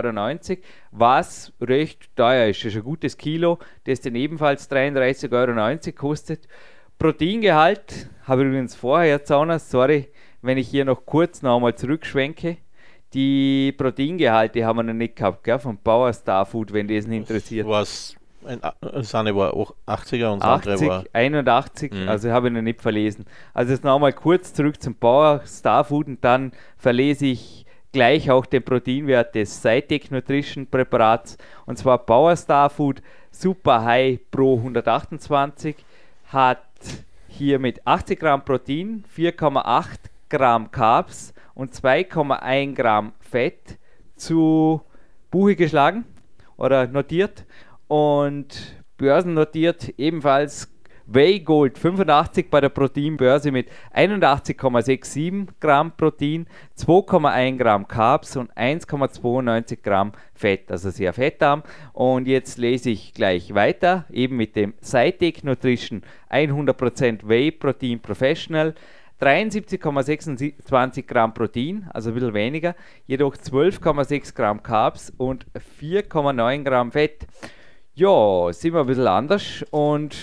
Euro, 0.52 0.62
was 0.92 1.54
recht 1.62 2.14
teuer 2.18 2.50
ist. 2.50 2.60
Das 2.60 2.74
ist 2.74 2.76
ein 2.76 2.84
gutes 2.84 3.16
Kilo, 3.16 3.60
das 3.86 4.02
dann 4.02 4.16
ebenfalls 4.16 4.70
33,90 4.70 5.32
Euro 5.32 5.96
kostet. 5.96 6.50
Proteingehalt 7.00 8.10
habe 8.24 8.42
ich 8.42 8.48
übrigens 8.50 8.76
vorher 8.76 9.14
erzählt, 9.14 9.62
sorry, 9.62 10.10
wenn 10.42 10.58
ich 10.58 10.68
hier 10.68 10.84
noch 10.84 11.06
kurz 11.06 11.44
noch 11.44 11.56
einmal 11.56 11.76
zurückschwenke. 11.76 12.58
Die 13.14 13.74
Proteingehalte 13.78 14.66
haben 14.66 14.80
wir 14.80 14.84
noch 14.84 14.94
nicht 14.94 15.16
gehabt, 15.16 15.46
gell, 15.46 15.60
von 15.60 15.78
Power 15.78 16.12
Star 16.12 16.46
Food, 16.46 16.74
wenn 16.74 16.90
das 16.90 17.08
nicht 17.08 17.20
interessiert. 17.20 17.66
Was 17.70 18.18
das 18.82 19.16
eine 19.16 19.36
war 19.36 19.54
auch 19.54 19.74
80er 19.88 20.34
und 20.34 20.44
das 20.44 20.50
80, 20.50 20.72
andere 20.72 20.88
war 20.88 21.04
81, 21.14 21.92
mhm. 21.94 22.10
also 22.10 22.32
habe 22.32 22.48
ich 22.48 22.54
noch 22.54 22.62
nicht 22.62 22.82
verlesen. 22.82 23.26
Also 23.54 23.72
jetzt 23.72 23.84
nochmal 23.84 24.14
kurz 24.14 24.54
zurück 24.54 24.82
zum 24.82 24.96
Power 24.96 25.42
Star 25.46 25.84
Food 25.84 26.08
und 26.08 26.24
dann 26.24 26.52
verlese 26.78 27.28
ich 27.28 27.66
gleich 27.92 28.30
auch 28.32 28.46
den 28.46 28.64
Proteinwert 28.64 29.36
des 29.36 29.62
Cytec 29.62 30.12
Nutrition 30.12 30.68
Präparats 30.68 31.38
und 31.66 31.78
zwar 31.78 32.00
Power 32.00 32.36
Star 32.36 32.70
Food 32.70 33.02
Super 33.32 33.84
High 33.84 34.20
Pro 34.32 34.58
128 34.58 35.76
hat 36.26 36.64
hier 37.28 37.60
mit 37.60 37.86
80 37.86 38.20
Gramm 38.20 38.44
Protein, 38.44 39.04
4,8 39.16 39.88
Gramm 40.30 40.72
Carbs 40.72 41.34
und 41.54 41.74
2,1 41.74 42.76
Gramm 42.76 43.14
Fett 43.20 43.78
zu 44.16 44.82
Buche 45.32 45.56
geschlagen 45.56 46.06
oder 46.58 46.88
notiert 46.88 47.46
und 47.94 48.84
börsennotiert 48.98 49.94
ebenfalls 50.00 50.68
Whey 51.06 51.42
Gold 51.42 51.78
85 51.78 52.50
bei 52.50 52.60
der 52.60 52.70
Proteinbörse 52.70 53.52
mit 53.52 53.70
81,67 53.94 55.50
Gramm 55.60 55.96
Protein, 55.96 56.48
2,1 56.76 57.58
Gramm 57.58 57.88
Carbs 57.88 58.36
und 58.36 58.52
1,92 58.54 59.84
Gramm 59.84 60.14
Fett, 60.34 60.72
also 60.72 60.90
sehr 60.90 61.14
fettarm. 61.14 61.62
Und 61.92 62.28
jetzt 62.28 62.58
lese 62.58 62.90
ich 62.90 63.14
gleich 63.14 63.54
weiter, 63.54 64.06
eben 64.12 64.38
mit 64.38 64.56
dem 64.56 64.74
Cytec 64.82 65.44
Nutrition 65.44 66.02
100% 66.32 67.28
Whey 67.28 67.52
Protein 67.52 68.00
Professional. 68.00 68.74
73,26 69.22 71.04
Gramm 71.06 71.36
Protein, 71.36 71.88
also 71.94 72.10
ein 72.10 72.16
bisschen 72.16 72.34
weniger, 72.34 72.76
jedoch 73.06 73.36
12,6 73.36 74.34
Gramm 74.34 74.64
Carbs 74.64 75.14
und 75.16 75.46
4,9 75.80 76.64
Gramm 76.64 76.92
Fett. 76.92 77.28
Ja, 77.96 78.52
sind 78.52 78.74
wir 78.74 78.80
ein 78.80 78.88
bisschen 78.88 79.06
anders 79.06 79.64
und 79.70 80.18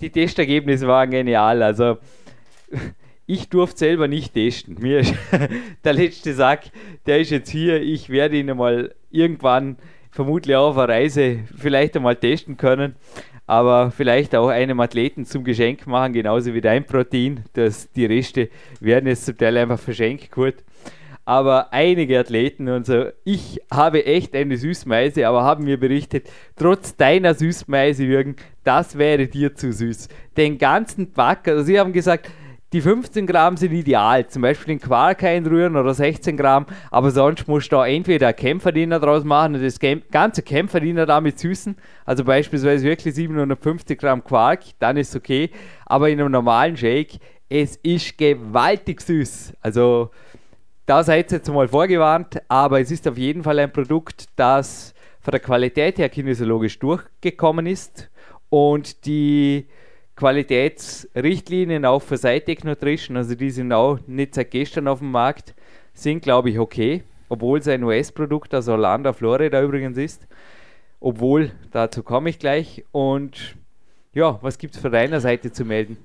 die 0.00 0.08
Testergebnisse 0.08 0.88
waren 0.88 1.10
genial. 1.10 1.62
Also 1.62 1.98
ich 3.26 3.50
durfte 3.50 3.80
selber 3.80 4.08
nicht 4.08 4.32
testen. 4.32 4.78
Mir 4.80 5.02
der 5.84 5.92
letzte 5.92 6.32
Sack, 6.32 6.70
der 7.04 7.20
ist 7.20 7.30
jetzt 7.30 7.50
hier. 7.50 7.82
Ich 7.82 8.08
werde 8.08 8.38
ihn 8.38 8.56
mal 8.56 8.94
irgendwann 9.10 9.76
vermutlich 10.10 10.56
auf 10.56 10.78
einer 10.78 10.88
Reise 10.88 11.40
vielleicht 11.54 11.94
einmal 11.96 12.16
testen 12.16 12.56
können. 12.56 12.96
Aber 13.46 13.90
vielleicht 13.90 14.34
auch 14.34 14.48
einem 14.48 14.80
Athleten 14.80 15.26
zum 15.26 15.44
Geschenk 15.44 15.86
machen, 15.86 16.14
genauso 16.14 16.54
wie 16.54 16.62
dein 16.62 16.86
Protein. 16.86 17.44
Das, 17.52 17.92
die 17.92 18.06
Reste 18.06 18.48
werden 18.80 19.08
jetzt 19.08 19.26
zum 19.26 19.36
Teil 19.36 19.58
einfach 19.58 19.78
verschenkt, 19.78 20.30
Kurt 20.30 20.64
aber 21.24 21.72
einige 21.72 22.18
Athleten 22.18 22.68
und 22.68 22.86
so. 22.86 23.06
Ich 23.24 23.60
habe 23.70 24.04
echt 24.04 24.34
eine 24.34 24.56
Süßmeise, 24.56 25.26
aber 25.26 25.44
haben 25.44 25.64
mir 25.64 25.78
berichtet, 25.78 26.28
trotz 26.56 26.96
deiner 26.96 27.34
Süßmeise, 27.34 28.04
Jürgen, 28.04 28.36
das 28.64 28.98
wäre 28.98 29.26
dir 29.26 29.54
zu 29.54 29.72
süß. 29.72 30.08
Den 30.36 30.58
ganzen 30.58 31.12
Back, 31.12 31.46
also 31.48 31.62
sie 31.62 31.78
haben 31.78 31.92
gesagt, 31.92 32.30
die 32.72 32.80
15 32.80 33.26
Gramm 33.26 33.56
sind 33.56 33.72
ideal, 33.72 34.28
zum 34.28 34.42
Beispiel 34.42 34.76
den 34.76 34.80
Quark 34.80 35.24
einrühren 35.24 35.74
oder 35.74 35.92
16 35.92 36.36
Gramm, 36.36 36.66
aber 36.92 37.10
sonst 37.10 37.48
musst 37.48 37.72
du 37.72 37.76
da 37.76 37.86
entweder 37.86 38.32
Kämpferdiener 38.32 39.00
draus 39.00 39.24
machen 39.24 39.56
und 39.56 39.62
das 39.62 39.80
ganze 39.80 40.42
Kämpferdiener 40.42 41.04
damit 41.04 41.40
süßen, 41.40 41.76
also 42.04 42.22
beispielsweise 42.22 42.84
wirklich 42.84 43.12
750 43.12 43.98
Gramm 43.98 44.22
Quark, 44.22 44.60
dann 44.78 44.96
ist 44.96 45.16
okay, 45.16 45.50
aber 45.84 46.10
in 46.10 46.20
einem 46.20 46.30
normalen 46.30 46.76
Shake, 46.76 47.18
es 47.48 47.74
ist 47.82 48.16
gewaltig 48.16 49.00
süß. 49.00 49.54
Also 49.60 50.10
da 50.90 51.04
seid 51.04 51.30
ihr 51.30 51.38
jetzt 51.38 51.48
mal 51.48 51.68
vorgewarnt, 51.68 52.42
aber 52.48 52.80
es 52.80 52.90
ist 52.90 53.06
auf 53.06 53.16
jeden 53.16 53.44
Fall 53.44 53.60
ein 53.60 53.72
Produkt, 53.72 54.24
das 54.34 54.92
von 55.20 55.30
der 55.30 55.38
Qualität 55.38 55.98
her 55.98 56.08
kinesiologisch 56.08 56.80
durchgekommen 56.80 57.66
ist 57.66 58.10
und 58.48 59.06
die 59.06 59.68
Qualitätsrichtlinien 60.16 61.84
auch 61.84 62.02
für 62.02 62.18
Cytec 62.18 62.64
Nutrition, 62.64 63.16
also 63.16 63.36
die 63.36 63.50
sind 63.50 63.72
auch 63.72 64.00
nicht 64.08 64.34
seit 64.34 64.50
gestern 64.50 64.88
auf 64.88 64.98
dem 64.98 65.12
Markt, 65.12 65.54
sind 65.94 66.24
glaube 66.24 66.50
ich 66.50 66.58
okay, 66.58 67.04
obwohl 67.28 67.60
es 67.60 67.68
ein 67.68 67.84
US-Produkt 67.84 68.52
aus 68.52 68.66
Orlando, 68.66 69.12
Florida 69.12 69.62
übrigens 69.62 69.96
ist. 69.96 70.26
Obwohl, 70.98 71.52
dazu 71.70 72.02
komme 72.02 72.30
ich 72.30 72.40
gleich. 72.40 72.84
Und 72.90 73.56
ja, 74.12 74.40
was 74.42 74.58
gibt 74.58 74.74
es 74.74 74.80
von 74.80 74.90
deiner 74.90 75.20
Seite 75.20 75.52
zu 75.52 75.64
melden? 75.64 75.98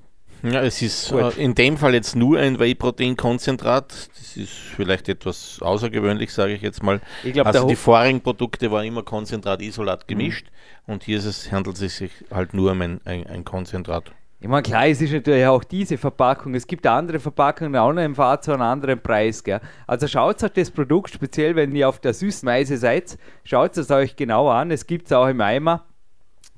Ja, 0.43 0.61
es 0.61 0.81
ist 0.81 1.11
äh, 1.11 1.29
in 1.37 1.55
dem 1.55 1.77
Fall 1.77 1.93
jetzt 1.93 2.15
nur 2.15 2.39
ein 2.39 2.59
Whey-Protein-Konzentrat. 2.59 4.09
Das 4.15 4.37
ist 4.37 4.51
vielleicht 4.51 5.09
etwas 5.09 5.59
außergewöhnlich, 5.61 6.31
sage 6.31 6.53
ich 6.53 6.61
jetzt 6.61 6.83
mal. 6.83 7.01
Ich 7.23 7.33
glaub, 7.33 7.47
also 7.47 7.67
die 7.67 7.75
vorigen 7.75 8.21
Produkte 8.21 8.71
waren 8.71 8.85
immer 8.85 9.03
Konzentrat-Isolat 9.03 10.07
gemischt 10.07 10.47
mhm. 10.85 10.93
und 10.93 11.03
hier 11.03 11.17
es, 11.17 11.51
handelt 11.51 11.81
es 11.81 11.97
sich 11.97 12.11
halt 12.31 12.53
nur 12.53 12.71
um 12.71 12.81
ein, 12.81 13.01
ein, 13.05 13.25
ein 13.27 13.43
Konzentrat. 13.43 14.11
Ich 14.45 14.49
meine, 14.49 14.61
klar, 14.61 14.87
es 14.87 15.01
ist 15.01 15.11
natürlich 15.11 15.45
auch 15.47 15.63
diese 15.63 15.97
Verpackung. 15.97 16.53
Es 16.53 16.67
gibt 16.67 16.85
andere 16.85 17.19
Verpackungen, 17.19 17.75
auch 17.77 17.93
noch 17.93 18.03
im 18.03 18.13
Fahrt 18.13 18.43
zu 18.43 18.51
einem 18.51 18.61
anderen 18.61 19.01
Preis. 19.01 19.43
Gell? 19.43 19.61
Also 19.87 20.07
schaut 20.07 20.43
euch 20.43 20.51
das 20.51 20.69
Produkt, 20.69 21.11
speziell 21.11 21.55
wenn 21.55 21.75
ihr 21.75 21.89
auf 21.89 21.99
der 21.99 22.13
Süßmeise 22.13 22.77
seid, 22.77 23.17
schaut 23.43 23.75
es 23.77 23.89
euch 23.89 24.15
genau 24.15 24.49
an. 24.49 24.69
Es 24.69 24.85
gibt 24.85 25.07
es 25.07 25.13
auch 25.13 25.27
im 25.27 25.41
Eimer. 25.41 25.85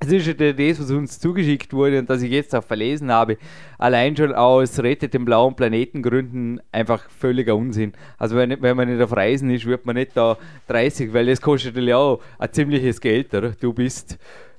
Es 0.00 0.12
ist 0.12 0.26
ja 0.26 0.34
das, 0.34 0.80
was 0.80 0.90
uns 0.92 1.18
zugeschickt 1.18 1.72
wurde 1.72 1.98
und 1.98 2.08
das 2.08 2.22
ich 2.22 2.30
jetzt 2.30 2.54
auch 2.54 2.62
verlesen 2.62 3.10
habe, 3.10 3.36
allein 3.78 4.16
schon 4.16 4.32
aus 4.32 4.78
Rettet 4.78 5.12
den 5.12 5.24
blauen 5.24 5.56
Planeten 5.56 6.02
Gründen 6.02 6.60
einfach 6.70 7.10
völliger 7.10 7.56
Unsinn. 7.56 7.92
Also 8.16 8.36
wenn, 8.36 8.62
wenn 8.62 8.76
man 8.76 8.88
nicht 8.88 9.02
auf 9.02 9.16
Reisen 9.16 9.50
ist, 9.50 9.66
wird 9.66 9.86
man 9.86 9.96
nicht 9.96 10.16
da 10.16 10.38
30, 10.68 11.12
weil 11.12 11.26
das 11.26 11.40
kostet 11.40 11.76
ja 11.76 11.96
auch 11.96 12.20
ein 12.38 12.52
ziemliches 12.52 13.00
Geld, 13.00 13.34
oder? 13.34 13.50
Du 13.50 13.72
bist 13.72 14.18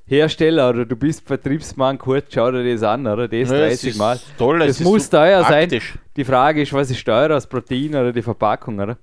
Hersteller 0.10 0.72
oder 0.72 0.86
du 0.86 0.96
bist 0.96 1.26
Vertriebsmann, 1.26 1.98
kurz, 2.00 2.34
schau 2.34 2.52
dir 2.52 2.70
das 2.70 2.84
an, 2.84 3.08
oder? 3.08 3.28
Das 3.28 3.50
ja, 3.50 3.58
30 3.60 3.96
Mal. 3.96 4.20
Toll, 4.38 4.60
das 4.60 4.80
muss 4.82 5.06
so 5.06 5.18
teuer 5.18 5.44
praktisch. 5.44 5.92
sein. 5.94 6.02
Die 6.18 6.26
Frage 6.26 6.64
ist, 6.64 6.74
was 6.74 6.92
ist 6.92 7.06
teurer, 7.06 7.30
das 7.30 7.48
Protein 7.48 7.92
oder 7.92 8.12
die 8.12 8.24
Verpackung, 8.24 8.80
oder? 8.80 8.98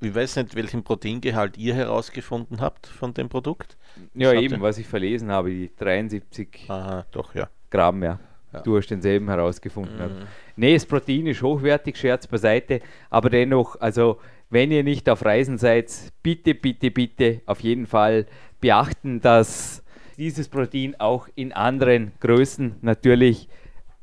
Ich 0.00 0.14
weiß 0.14 0.36
nicht, 0.36 0.54
welchen 0.54 0.82
Proteingehalt 0.82 1.56
ihr 1.58 1.74
herausgefunden 1.74 2.60
habt 2.60 2.86
von 2.86 3.14
dem 3.14 3.28
Produkt. 3.28 3.76
Ja, 4.14 4.32
das 4.32 4.42
eben, 4.42 4.60
was 4.60 4.78
ich 4.78 4.86
verlesen 4.86 5.30
habe, 5.30 5.50
die 5.50 5.70
73 5.78 6.66
Aha, 6.68 7.06
doch, 7.10 7.34
ja. 7.34 7.48
Gramm, 7.70 8.02
ja. 8.02 8.18
ja. 8.52 8.60
Du 8.60 8.76
hast 8.76 8.88
denselben 8.88 9.28
herausgefunden. 9.28 9.96
Mhm. 9.96 10.26
Nee, 10.56 10.74
das 10.74 10.86
Protein 10.86 11.26
ist 11.26 11.42
hochwertig, 11.42 11.96
Scherz 11.96 12.26
beiseite, 12.26 12.80
aber 13.10 13.30
dennoch, 13.30 13.80
also 13.80 14.20
wenn 14.50 14.70
ihr 14.70 14.84
nicht 14.84 15.08
auf 15.08 15.24
Reisen 15.24 15.58
seid, 15.58 15.92
bitte, 16.22 16.54
bitte, 16.54 16.90
bitte 16.90 17.40
auf 17.46 17.60
jeden 17.60 17.86
Fall 17.86 18.26
beachten, 18.60 19.20
dass 19.20 19.82
dieses 20.16 20.48
Protein 20.48 20.98
auch 21.00 21.28
in 21.34 21.52
anderen 21.52 22.12
Größen 22.20 22.76
natürlich 22.82 23.48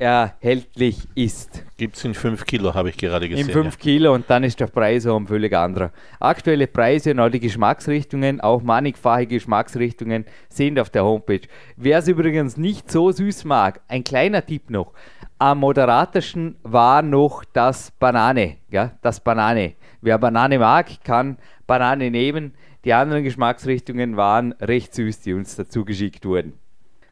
erhältlich 0.02 1.08
ist. 1.14 1.64
Gibt 1.78 1.96
es 1.96 2.04
in 2.04 2.16
5 2.16 2.46
Kilo, 2.46 2.74
habe 2.74 2.90
ich 2.90 2.98
gerade 2.98 3.30
gesehen. 3.30 3.48
In 3.48 3.54
5 3.54 3.76
ja. 3.76 3.80
Kilo 3.80 4.14
und 4.16 4.28
dann 4.30 4.44
ist 4.44 4.60
der 4.60 4.66
Preis 4.66 5.06
auch 5.06 5.16
ein 5.16 5.28
völlig 5.28 5.54
anderer. 5.54 5.92
Aktuelle 6.20 6.66
Preise 6.66 7.12
und 7.12 7.20
auch 7.20 7.30
die 7.30 7.40
Geschmacksrichtungen, 7.40 8.42
auch 8.42 8.64
mannigfache 8.64 9.28
Geschmacksrichtungen 9.28 10.26
sind 10.50 10.80
auf 10.80 10.90
der 10.90 11.06
Homepage. 11.06 11.42
Wer 11.78 12.00
es 12.00 12.08
übrigens 12.08 12.58
nicht 12.58 12.90
so 12.90 13.12
süß 13.12 13.46
mag, 13.46 13.82
ein 13.88 14.04
kleiner 14.04 14.44
Tipp 14.44 14.72
noch. 14.72 14.92
Am 15.38 15.60
moderatesten 15.60 16.56
war 16.64 17.04
noch 17.04 17.44
das 17.54 17.92
Banane. 17.92 18.58
Ja, 18.72 18.94
das 19.04 19.20
Banane. 19.20 19.76
Wer 20.02 20.18
Banane 20.18 20.58
mag, 20.58 21.04
kann 21.04 21.38
Banane 21.68 22.10
nehmen. 22.10 22.56
Die 22.86 22.94
anderen 22.94 23.24
Geschmacksrichtungen 23.24 24.18
waren 24.18 24.54
recht 24.54 24.96
süß, 24.96 25.22
die 25.22 25.34
uns 25.34 25.56
dazu 25.56 25.86
geschickt 25.86 26.26
wurden. 26.26 26.54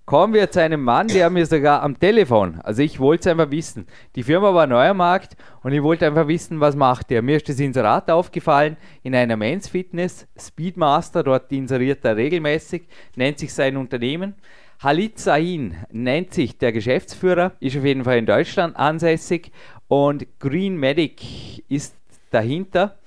Kommen 0.10 0.34
wir 0.34 0.50
zu 0.50 0.60
einem 0.60 0.82
Mann, 0.82 1.08
der 1.08 1.30
mir 1.30 1.46
sogar 1.46 1.84
am 1.84 2.00
Telefon, 2.00 2.60
also 2.64 2.82
ich 2.82 3.00
wollte 3.00 3.22
es 3.22 3.28
einfach 3.28 3.52
wissen. 3.52 3.86
Die 4.16 4.24
Firma 4.24 4.56
war 4.56 4.66
neuer 4.66 4.96
Markt 4.96 5.38
und 5.62 5.72
ich 5.72 5.84
wollte 5.84 6.08
einfach 6.08 6.28
wissen, 6.28 6.60
was 6.60 6.76
macht 6.76 7.12
der. 7.12 7.22
Mir 7.22 7.38
ist 7.38 7.48
das 7.48 7.60
Inserat 7.60 8.10
aufgefallen 8.10 8.76
in 9.04 9.14
einer 9.14 9.38
Men's 9.38 9.68
Fitness, 9.68 10.26
Speedmaster, 10.36 11.22
dort 11.22 11.52
inseriert 11.52 12.04
er 12.06 12.18
regelmäßig, 12.18 12.88
nennt 13.18 13.38
sich 13.38 13.54
sein 13.54 13.78
Unternehmen. 13.78 14.34
Halit 14.82 15.20
Sahin 15.20 15.76
nennt 15.92 16.34
sich 16.34 16.58
der 16.58 16.72
Geschäftsführer, 16.72 17.52
ist 17.60 17.78
auf 17.78 17.86
jeden 17.86 18.04
Fall 18.04 18.18
in 18.18 18.26
Deutschland 18.26 18.78
ansässig 18.78 19.52
und 19.90 20.26
Green 20.40 20.76
Medic 20.76 21.22
ist 21.70 21.96
dahinter. 22.32 22.98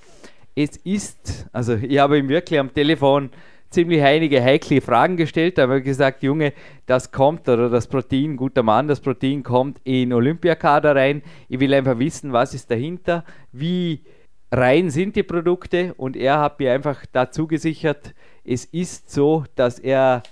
Es 0.54 0.76
ist, 0.76 1.48
also 1.52 1.74
ich 1.74 1.98
habe 1.98 2.18
ihm 2.18 2.28
wirklich 2.28 2.60
am 2.60 2.72
Telefon 2.72 3.30
ziemlich 3.72 4.02
einige 4.02 4.42
heikle 4.42 4.80
Fragen 4.80 5.16
gestellt. 5.16 5.58
Da 5.58 5.62
habe 5.62 5.78
ich 5.78 5.84
gesagt, 5.84 6.22
Junge, 6.22 6.52
das 6.86 7.10
kommt 7.10 7.48
oder 7.48 7.68
das 7.68 7.86
Protein, 7.86 8.36
guter 8.36 8.62
Mann, 8.62 8.88
das 8.88 9.00
Protein 9.00 9.42
kommt 9.42 9.80
in 9.84 10.12
Olympiakader 10.12 10.94
rein. 10.94 11.22
Ich 11.48 11.60
will 11.60 11.72
einfach 11.74 11.98
wissen, 11.98 12.32
was 12.32 12.54
ist 12.54 12.70
dahinter, 12.70 13.24
wie 13.52 14.04
rein 14.50 14.90
sind 14.90 15.16
die 15.16 15.22
Produkte 15.22 15.94
und 15.94 16.16
er 16.16 16.38
hat 16.40 16.58
mir 16.58 16.72
einfach 16.72 17.04
dazu 17.12 17.46
gesichert, 17.46 18.14
es 18.44 18.64
ist 18.64 19.10
so, 19.10 19.44
dass 19.54 19.78
er 19.78 20.22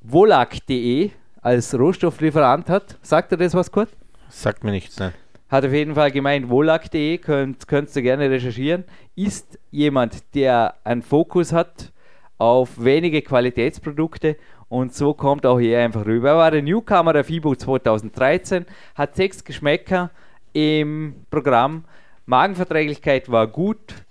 Volak.de 0.00 1.10
als 1.42 1.78
Rohstofflieferant 1.78 2.68
hat. 2.68 2.96
Sagt 3.02 3.32
er 3.32 3.38
das 3.38 3.54
was 3.54 3.70
kurz? 3.70 3.90
Sagt 4.28 4.64
mir 4.64 4.70
nichts, 4.70 4.98
nein 4.98 5.12
hat 5.48 5.64
auf 5.64 5.72
jeden 5.72 5.94
Fall 5.94 6.10
gemeint, 6.10 6.48
volak.de, 6.48 7.18
könnt, 7.18 7.66
könntest 7.66 7.96
du 7.96 8.02
gerne 8.02 8.30
recherchieren, 8.30 8.84
ist 9.16 9.58
jemand, 9.70 10.34
der 10.34 10.74
einen 10.84 11.02
Fokus 11.02 11.52
hat 11.52 11.92
auf 12.38 12.82
wenige 12.82 13.20
Qualitätsprodukte 13.22 14.36
und 14.68 14.94
so 14.94 15.14
kommt 15.14 15.46
auch 15.46 15.58
hier 15.58 15.80
einfach 15.80 16.06
rüber. 16.06 16.30
Er 16.30 16.36
war 16.36 16.50
der 16.50 16.62
Newcomer 16.62 17.12
der 17.12 17.24
FIBO 17.24 17.54
2013, 17.56 18.66
hat 18.94 19.16
sechs 19.16 19.42
Geschmäcker 19.44 20.10
im 20.52 21.14
Programm. 21.30 21.84
Magenverträglichkeit 22.26 23.30
war 23.30 23.46
gut. 23.46 24.04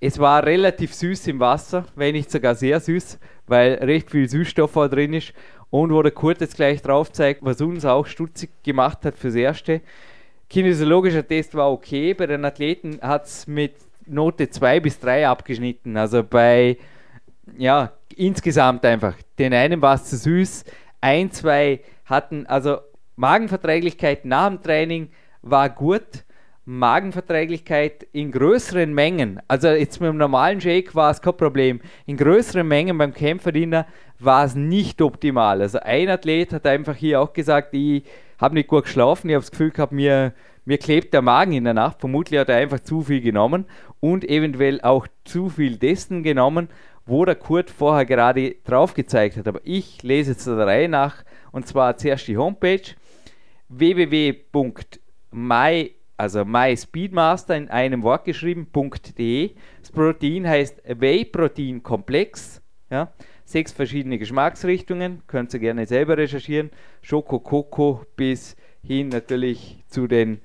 Es 0.00 0.18
war 0.18 0.44
relativ 0.44 0.94
süß 0.94 1.26
im 1.26 1.40
Wasser, 1.40 1.84
wenn 1.94 2.14
nicht 2.14 2.30
sogar 2.30 2.54
sehr 2.54 2.80
süß, 2.80 3.18
weil 3.46 3.74
recht 3.74 4.10
viel 4.10 4.28
Süßstoff 4.28 4.72
drin 4.72 5.12
ist. 5.12 5.34
Und 5.68 5.92
wo 5.92 6.02
der 6.02 6.10
Kurt 6.10 6.40
jetzt 6.40 6.56
gleich 6.56 6.82
drauf 6.82 7.12
zeigt, 7.12 7.44
was 7.44 7.60
uns 7.60 7.84
auch 7.84 8.06
stutzig 8.06 8.50
gemacht 8.64 9.04
hat 9.04 9.16
fürs 9.16 9.34
Erste. 9.34 9.82
Kinesiologischer 10.48 11.26
Test 11.26 11.54
war 11.54 11.70
okay. 11.70 12.14
Bei 12.14 12.26
den 12.26 12.44
Athleten 12.44 12.98
hat 13.02 13.26
es 13.26 13.46
mit 13.46 13.74
Note 14.06 14.48
2 14.48 14.80
bis 14.80 14.98
3 14.98 15.28
abgeschnitten. 15.28 15.96
Also 15.96 16.24
bei 16.24 16.78
ja, 17.58 17.92
insgesamt 18.16 18.84
einfach. 18.84 19.14
Den 19.38 19.54
einen 19.54 19.82
war 19.82 19.94
es 19.94 20.04
zu 20.04 20.16
süß, 20.16 20.64
ein, 21.00 21.30
zwei 21.30 21.80
hatten, 22.04 22.46
also 22.46 22.78
Magenverträglichkeit 23.16 24.24
nach 24.24 24.48
dem 24.48 24.62
Training 24.62 25.10
war 25.42 25.68
gut. 25.68 26.24
Magenverträglichkeit 26.66 28.06
in 28.12 28.30
größeren 28.30 28.94
Mengen, 28.94 29.40
also 29.48 29.68
jetzt 29.68 30.00
mit 30.00 30.08
dem 30.08 30.18
normalen 30.18 30.60
Shake 30.60 30.94
war 30.94 31.10
es 31.10 31.20
kein 31.20 31.36
Problem, 31.36 31.80
in 32.06 32.16
größeren 32.16 32.68
Mengen 32.68 32.96
beim 32.96 33.12
Kämpferdiener 33.12 33.86
war 34.20 34.44
es 34.44 34.54
nicht 34.54 35.02
optimal. 35.02 35.62
Also 35.62 35.80
ein 35.80 36.08
Athlet 36.08 36.52
hat 36.52 36.66
einfach 36.66 36.94
hier 36.94 37.20
auch 37.20 37.32
gesagt, 37.32 37.74
ich 37.74 38.04
habe 38.38 38.54
nicht 38.54 38.68
gut 38.68 38.84
geschlafen, 38.84 39.28
ich 39.28 39.34
habe 39.34 39.42
das 39.42 39.50
Gefühl 39.50 39.70
gehabt, 39.70 39.92
mir, 39.92 40.32
mir 40.64 40.78
klebt 40.78 41.12
der 41.12 41.22
Magen 41.22 41.52
in 41.52 41.64
der 41.64 41.74
Nacht. 41.74 41.98
Vermutlich 42.00 42.38
hat 42.38 42.48
er 42.48 42.56
einfach 42.56 42.80
zu 42.80 43.02
viel 43.02 43.20
genommen 43.20 43.64
und 43.98 44.28
eventuell 44.28 44.80
auch 44.82 45.06
zu 45.24 45.48
viel 45.48 45.76
dessen 45.76 46.22
genommen, 46.22 46.68
wo 47.10 47.24
der 47.24 47.34
Kurt 47.34 47.70
vorher 47.70 48.06
gerade 48.06 48.54
drauf 48.64 48.94
gezeigt 48.94 49.36
hat. 49.36 49.48
Aber 49.48 49.60
ich 49.64 50.02
lese 50.02 50.30
jetzt 50.32 50.46
der 50.46 50.56
Reihe 50.58 50.88
nach 50.88 51.24
und 51.52 51.66
zwar 51.66 51.96
zuerst 51.96 52.28
die 52.28 52.36
Homepage 52.36 52.82
www.my 53.68 54.40
also 56.16 56.44
MySpeedmaster 56.44 57.56
in 57.56 57.70
einem 57.70 58.02
Wort 58.02 58.26
geschrieben.de. 58.26 59.50
Das 59.80 59.90
Protein 59.90 60.46
heißt 60.46 60.82
Whey 60.86 61.24
Protein 61.24 61.82
Komplex. 61.82 62.60
Ja, 62.90 63.12
sechs 63.44 63.72
verschiedene 63.72 64.18
Geschmacksrichtungen, 64.18 65.22
könnt 65.26 65.54
ihr 65.54 65.60
gerne 65.60 65.86
selber 65.86 66.18
recherchieren. 66.18 66.70
Schoko, 67.00 67.38
Koko 67.38 68.04
bis 68.16 68.56
hin 68.82 69.08
natürlich 69.08 69.82
zu 69.88 70.06
den 70.06 70.40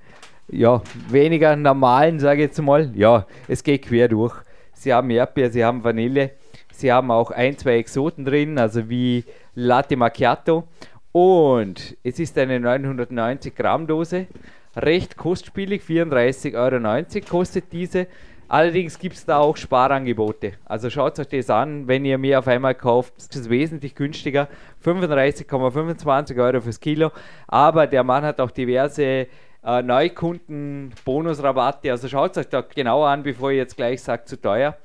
ja, 0.47 0.81
weniger 1.09 1.55
normalen, 1.55 2.19
sage 2.19 2.43
ich 2.43 2.47
jetzt 2.49 2.61
mal. 2.61 2.91
Ja, 2.95 3.27
es 3.47 3.63
geht 3.63 3.83
quer 3.83 4.07
durch. 4.07 4.35
Sie 4.73 4.93
haben 4.93 5.09
Erdbeer, 5.09 5.51
sie 5.51 5.65
haben 5.65 5.83
Vanille, 5.83 6.31
Sie 6.77 6.91
haben 6.91 7.09
auch 7.09 7.31
ein, 7.31 7.57
zwei 7.57 7.77
Exoten 7.77 8.25
drin, 8.25 8.57
also 8.59 8.89
wie 8.89 9.23
Latte 9.53 9.95
Macchiato. 9.95 10.65
Und 11.13 11.95
es 12.03 12.19
ist 12.19 12.37
eine 12.37 12.59
990 12.59 13.55
Gramm 13.55 13.87
Dose, 13.87 14.27
recht 14.75 15.15
kostspielig, 15.15 15.83
34,90 15.83 16.53
Euro 16.55 17.29
kostet 17.29 17.71
diese. 17.71 18.07
Allerdings 18.49 18.99
gibt 18.99 19.15
es 19.15 19.25
da 19.25 19.37
auch 19.37 19.55
Sparangebote. 19.55 20.53
Also 20.65 20.89
schaut 20.89 21.17
euch 21.17 21.29
das 21.29 21.49
an, 21.49 21.87
wenn 21.87 22.03
ihr 22.03 22.17
mehr 22.17 22.39
auf 22.39 22.47
einmal 22.47 22.75
kauft, 22.75 23.13
ist 23.17 23.35
es 23.35 23.49
wesentlich 23.49 23.95
günstiger. 23.95 24.49
35,25 24.83 26.43
Euro 26.43 26.59
fürs 26.59 26.81
Kilo. 26.81 27.11
Aber 27.47 27.87
der 27.87 28.03
Mann 28.03 28.25
hat 28.25 28.41
auch 28.41 28.51
diverse 28.51 29.27
äh, 29.63 29.81
Neukunden 29.81 30.93
Bonusrabatte. 31.05 31.89
Also 31.89 32.09
schaut 32.09 32.37
euch 32.37 32.49
da 32.49 32.59
genauer 32.61 33.07
an, 33.07 33.23
bevor 33.23 33.51
ich 33.51 33.57
jetzt 33.57 33.77
gleich 33.77 34.03
sage, 34.03 34.25
zu 34.25 34.39
teuer. 34.39 34.77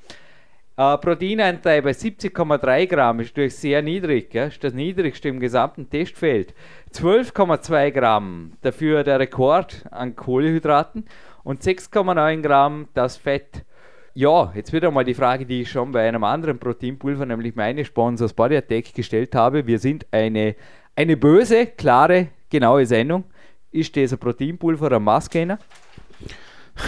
Äh, 0.77 0.97
Proteinanteil 0.97 1.81
bei 1.81 1.91
70,3 1.91 2.87
Gramm 2.87 3.19
ist 3.19 3.29
natürlich 3.29 3.55
sehr 3.55 3.81
niedrig, 3.81 4.33
ja? 4.33 4.45
ist 4.45 4.63
das 4.63 4.73
niedrigste 4.73 5.27
im 5.27 5.39
gesamten 5.39 5.89
Testfeld. 5.89 6.53
12,2 6.93 7.91
Gramm 7.91 8.53
dafür 8.61 9.03
der 9.03 9.19
Rekord 9.19 9.85
an 9.91 10.15
Kohlenhydraten 10.15 11.05
und 11.43 11.61
6,9 11.61 12.41
Gramm 12.41 12.87
das 12.93 13.17
Fett. 13.17 13.65
Ja, 14.13 14.51
jetzt 14.55 14.73
wieder 14.73 14.91
mal 14.91 15.05
die 15.05 15.13
Frage, 15.13 15.45
die 15.45 15.61
ich 15.61 15.71
schon 15.71 15.91
bei 15.91 16.07
einem 16.07 16.23
anderen 16.23 16.57
Proteinpulver, 16.59 17.25
nämlich 17.25 17.55
meine 17.55 17.85
Sponsors 17.85 18.33
Body 18.33 18.57
Attack 18.57 18.93
gestellt 18.93 19.35
habe. 19.35 19.67
Wir 19.67 19.79
sind 19.79 20.05
eine, 20.11 20.55
eine 20.95 21.15
böse, 21.17 21.67
klare, 21.67 22.27
genaue 22.49 22.85
Sendung. 22.85 23.25
Ist 23.71 23.95
dieser 23.95 24.17
Proteinpulver 24.17 24.91
ein 24.91 25.03
Maßgainer? 25.03 25.59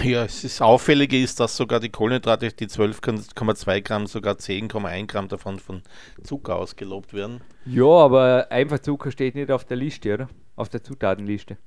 Ja, 0.03 0.26
es 0.26 0.44
ist 0.44 0.61
auffällig 0.61 1.14
ist, 1.14 1.40
dass 1.40 1.56
sogar 1.56 1.80
die 1.80 1.90
Kohlenhydrate, 1.90 2.52
die 2.52 2.68
12,2 2.68 3.82
Gramm, 3.82 4.07
sogar 4.07 4.36
10,1 4.36 5.07
Gramm 5.07 5.28
davon 5.28 5.60
von 5.60 5.82
Zucker 6.24 6.56
ausgelobt 6.56 7.14
werden. 7.14 7.41
Ja, 7.65 7.86
aber 7.86 8.48
einfach 8.49 8.80
Zucker 8.80 9.11
steht 9.11 9.36
nicht 9.36 9.52
auf 9.52 9.65
der 9.65 9.78
Liste, 9.78 10.14
oder? 10.14 10.30
Auf 10.56 10.70
der 10.70 10.84
Zutatenliste. 10.84 11.57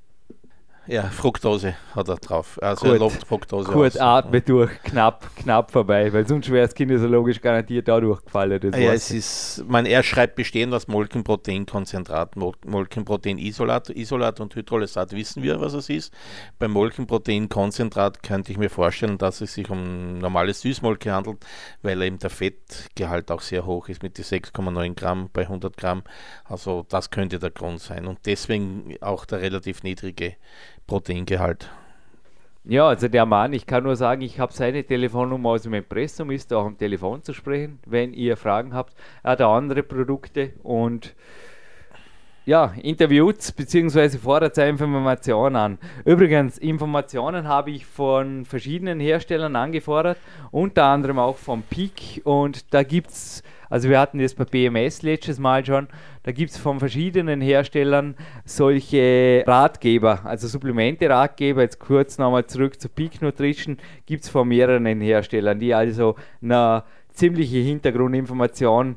Ja, 0.87 1.03
Fructose 1.03 1.75
hat 1.93 2.07
er 2.07 2.15
drauf. 2.15 2.57
Also 2.61 2.85
Gut. 2.85 2.93
er 2.93 2.99
lobt 2.99 3.27
Fructose 3.27 3.71
Kurz 3.71 3.95
aus. 3.97 4.25
atme 4.25 4.41
durch, 4.41 4.71
knapp, 4.83 5.29
knapp 5.35 5.71
vorbei, 5.71 6.11
weil 6.13 6.25
sonst 6.27 6.49
wäre 6.49 6.65
das 6.65 6.73
kinesiologisch 6.73 7.41
garantiert 7.41 7.87
da 7.87 7.99
durchgefallen. 7.99 8.59
Das 8.61 8.79
Ja, 8.79 8.89
weiß 8.91 9.11
es 9.11 9.57
ist, 9.57 9.65
man, 9.67 9.85
er 9.85 10.01
schreibt 10.03 10.35
bestehend 10.35 10.73
aus 10.73 10.87
Molkenproteinkonzentrat, 10.87 12.35
Mol 12.37 12.53
Molkenproteinisolat 12.65 13.89
Isolat 13.89 14.39
und 14.39 14.55
Hydrolysat 14.55 15.11
wissen 15.11 15.43
wir, 15.43 15.59
was 15.59 15.73
es 15.73 15.89
ist. 15.89 16.13
Beim 16.57 16.71
Molkenproteinkonzentrat 16.71 18.23
könnte 18.23 18.51
ich 18.51 18.57
mir 18.57 18.69
vorstellen, 18.69 19.17
dass 19.17 19.41
es 19.41 19.53
sich 19.53 19.69
um 19.69 20.19
normale 20.19 20.53
Süßmolke 20.53 21.11
handelt, 21.11 21.45
weil 21.81 22.01
eben 22.01 22.19
der 22.19 22.29
Fettgehalt 22.29 23.29
auch 23.31 23.41
sehr 23.41 23.65
hoch 23.65 23.89
ist 23.89 24.03
mit 24.03 24.17
die 24.17 24.23
6,9 24.23 24.95
Gramm 24.95 25.29
bei 25.33 25.41
100 25.41 25.75
Gramm. 25.75 26.03
Also 26.45 26.85
das 26.87 27.09
könnte 27.09 27.39
der 27.39 27.51
Grund 27.51 27.81
sein 27.81 28.07
und 28.07 28.19
deswegen 28.25 28.95
auch 29.01 29.25
der 29.25 29.41
relativ 29.41 29.83
niedrige 29.83 30.35
Proteingehalt. 30.87 31.69
Ja, 32.69 32.87
also 32.87 33.07
der 33.07 33.25
Mann, 33.25 33.53
ich 33.53 33.65
kann 33.65 33.83
nur 33.83 33.95
sagen, 33.95 34.21
ich 34.21 34.41
habe 34.41 34.51
seine 34.51 34.83
Telefonnummer 34.83 35.51
aus 35.51 35.61
dem 35.61 35.73
Impressum, 35.73 36.31
ist 36.31 36.51
auch 36.51 36.65
am 36.65 36.77
Telefon 36.77 37.23
zu 37.23 37.33
sprechen, 37.33 37.79
wenn 37.85 38.13
ihr 38.13 38.35
Fragen 38.35 38.73
habt. 38.73 38.93
Er 39.23 39.31
hat 39.31 39.41
auch 39.41 39.55
andere 39.55 39.83
Produkte 39.83 40.51
und 40.63 41.15
ja, 42.47 42.73
interviewt 42.81 43.53
bzw. 43.57 44.17
fordert 44.17 44.55
seine 44.55 44.69
Informationen 44.69 45.57
an. 45.57 45.77
Übrigens, 46.05 46.57
Informationen 46.57 47.45
habe 47.45 47.71
ich 47.71 47.85
von 47.85 48.45
verschiedenen 48.45 49.01
Herstellern 49.01 49.57
angefordert, 49.57 50.17
unter 50.51 50.85
anderem 50.85 51.19
auch 51.19 51.35
vom 51.35 51.61
Peak 51.63 52.21
und 52.23 52.73
da 52.73 52.83
gibt 52.83 53.09
es, 53.09 53.43
also 53.69 53.89
wir 53.89 53.99
hatten 53.99 54.19
das 54.19 54.33
bei 54.33 54.45
BMS 54.45 55.01
letztes 55.01 55.39
Mal 55.39 55.65
schon, 55.65 55.89
da 56.23 56.31
gibt 56.31 56.51
es 56.51 56.57
von 56.57 56.79
verschiedenen 56.79 57.41
Herstellern 57.41 58.15
solche 58.45 59.43
Ratgeber, 59.45 60.21
also 60.23 60.47
Supplemente-Ratgeber, 60.47 61.63
jetzt 61.63 61.79
kurz 61.79 62.17
nochmal 62.17 62.45
zurück 62.45 62.79
zu 62.79 62.87
Peak 62.87 63.21
Nutrition, 63.21 63.77
gibt 64.05 64.23
es 64.23 64.29
von 64.29 64.47
mehreren 64.47 64.85
Herstellern, 65.01 65.59
die 65.59 65.73
also 65.73 66.15
eine 66.41 66.85
ziemliche 67.09 67.57
Hintergrundinformation 67.57 68.95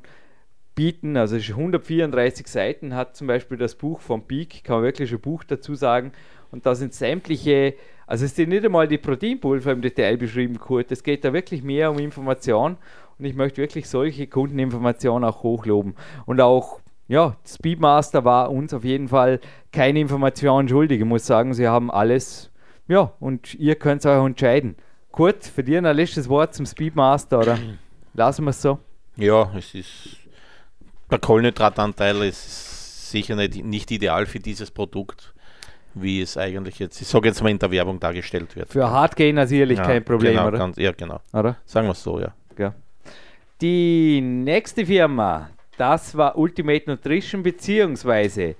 bieten. 0.81 1.19
Also 1.19 1.36
es 1.36 1.43
ist 1.43 1.51
134 1.51 2.47
Seiten 2.47 2.94
hat 2.94 3.15
zum 3.15 3.27
Beispiel 3.27 3.59
das 3.59 3.74
Buch 3.74 4.01
vom 4.01 4.23
Peak, 4.23 4.65
kann 4.65 4.77
man 4.77 4.85
wirklich 4.85 5.12
ein 5.12 5.20
Buch 5.20 5.44
dazu 5.44 5.74
sagen. 5.74 6.11
Und 6.51 6.65
da 6.65 6.74
sind 6.74 6.94
sämtliche, 6.94 7.74
also 8.07 8.24
es 8.24 8.35
sind 8.35 8.48
nicht 8.48 8.65
einmal 8.65 8.89
die 8.89 8.97
Proteinpulver 8.97 9.73
im 9.73 9.82
Detail 9.82 10.16
beschrieben, 10.16 10.59
Kurt. 10.59 10.90
Es 10.90 11.02
geht 11.02 11.23
da 11.23 11.35
wirklich 11.35 11.62
mehr 11.62 11.90
um 11.90 11.98
Information 11.98 12.78
und 13.19 13.24
ich 13.27 13.35
möchte 13.35 13.61
wirklich 13.61 13.90
solche 13.90 14.27
Kundeninformationen 14.27 15.28
auch 15.28 15.43
hochloben. 15.43 15.97
Und 16.24 16.40
auch, 16.40 16.81
ja, 17.09 17.36
Speedmaster 17.47 18.24
war 18.24 18.51
uns 18.51 18.73
auf 18.73 18.82
jeden 18.82 19.09
Fall 19.09 19.40
keine 19.73 20.01
Information 20.01 20.66
schuldig. 20.66 21.01
Ich 21.01 21.07
muss 21.07 21.27
sagen, 21.27 21.52
sie 21.52 21.69
haben 21.69 21.90
alles, 21.90 22.51
ja, 22.89 23.12
und 23.20 23.55
ihr 23.57 23.74
könnt 23.74 24.07
euch 24.07 24.24
entscheiden. 24.24 24.77
Kurt, 25.12 25.44
für 25.44 25.62
dir 25.62 25.85
ein 25.85 25.94
letztes 25.94 26.27
Wort 26.31 26.55
zum 26.55 26.65
Speedmaster, 26.65 27.40
oder? 27.40 27.59
Lassen 28.15 28.47
wir 28.47 28.51
es 28.51 28.62
so. 28.62 28.78
Ja, 29.16 29.52
es 29.55 29.74
ist 29.74 30.19
der 31.10 31.18
Kohlenhydratanteil 31.18 32.22
ist 32.24 33.10
sicher 33.10 33.36
nicht, 33.36 33.64
nicht 33.64 33.90
ideal 33.90 34.26
für 34.26 34.38
dieses 34.38 34.70
Produkt, 34.70 35.34
wie 35.94 36.20
es 36.20 36.36
eigentlich 36.36 36.78
jetzt, 36.78 37.00
ich 37.00 37.08
sage 37.08 37.28
jetzt 37.28 37.42
mal 37.42 37.50
in 37.50 37.58
der 37.58 37.70
Werbung 37.70 37.98
dargestellt 37.98 38.54
wird. 38.56 38.70
Für 38.70 38.90
Hardgainer 38.90 39.46
sicherlich 39.46 39.78
ja, 39.78 39.84
kein 39.84 40.04
Problem, 40.04 40.32
genau, 40.32 40.48
oder? 40.48 40.58
Ganz, 40.58 40.76
ja, 40.76 40.92
genau. 40.92 41.20
oder? 41.32 41.56
Sagen 41.64 41.86
wir 41.88 41.92
es 41.92 42.02
so, 42.02 42.20
ja. 42.20 42.32
Ja. 42.58 42.74
Die 43.60 44.20
nächste 44.20 44.86
Firma, 44.86 45.50
das 45.76 46.16
war 46.16 46.38
Ultimate 46.38 46.88
Nutrition, 46.88 47.42
beziehungsweise 47.42 48.54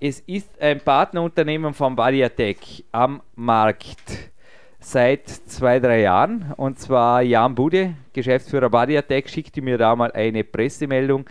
es 0.00 0.20
ist 0.20 0.60
ein 0.60 0.80
Partnerunternehmen 0.80 1.72
von 1.72 1.96
Badiatech 1.96 2.84
am 2.92 3.22
Markt 3.34 4.32
seit 4.78 5.28
zwei, 5.28 5.80
drei 5.80 6.02
Jahren. 6.02 6.52
Und 6.56 6.78
zwar 6.78 7.22
Jan 7.22 7.54
Bude, 7.54 7.94
Geschäftsführer 8.12 8.68
Badiatech, 8.68 9.28
schickte 9.28 9.62
mir 9.62 9.78
da 9.78 9.96
mal 9.96 10.12
eine 10.12 10.44
Pressemeldung. 10.44 11.24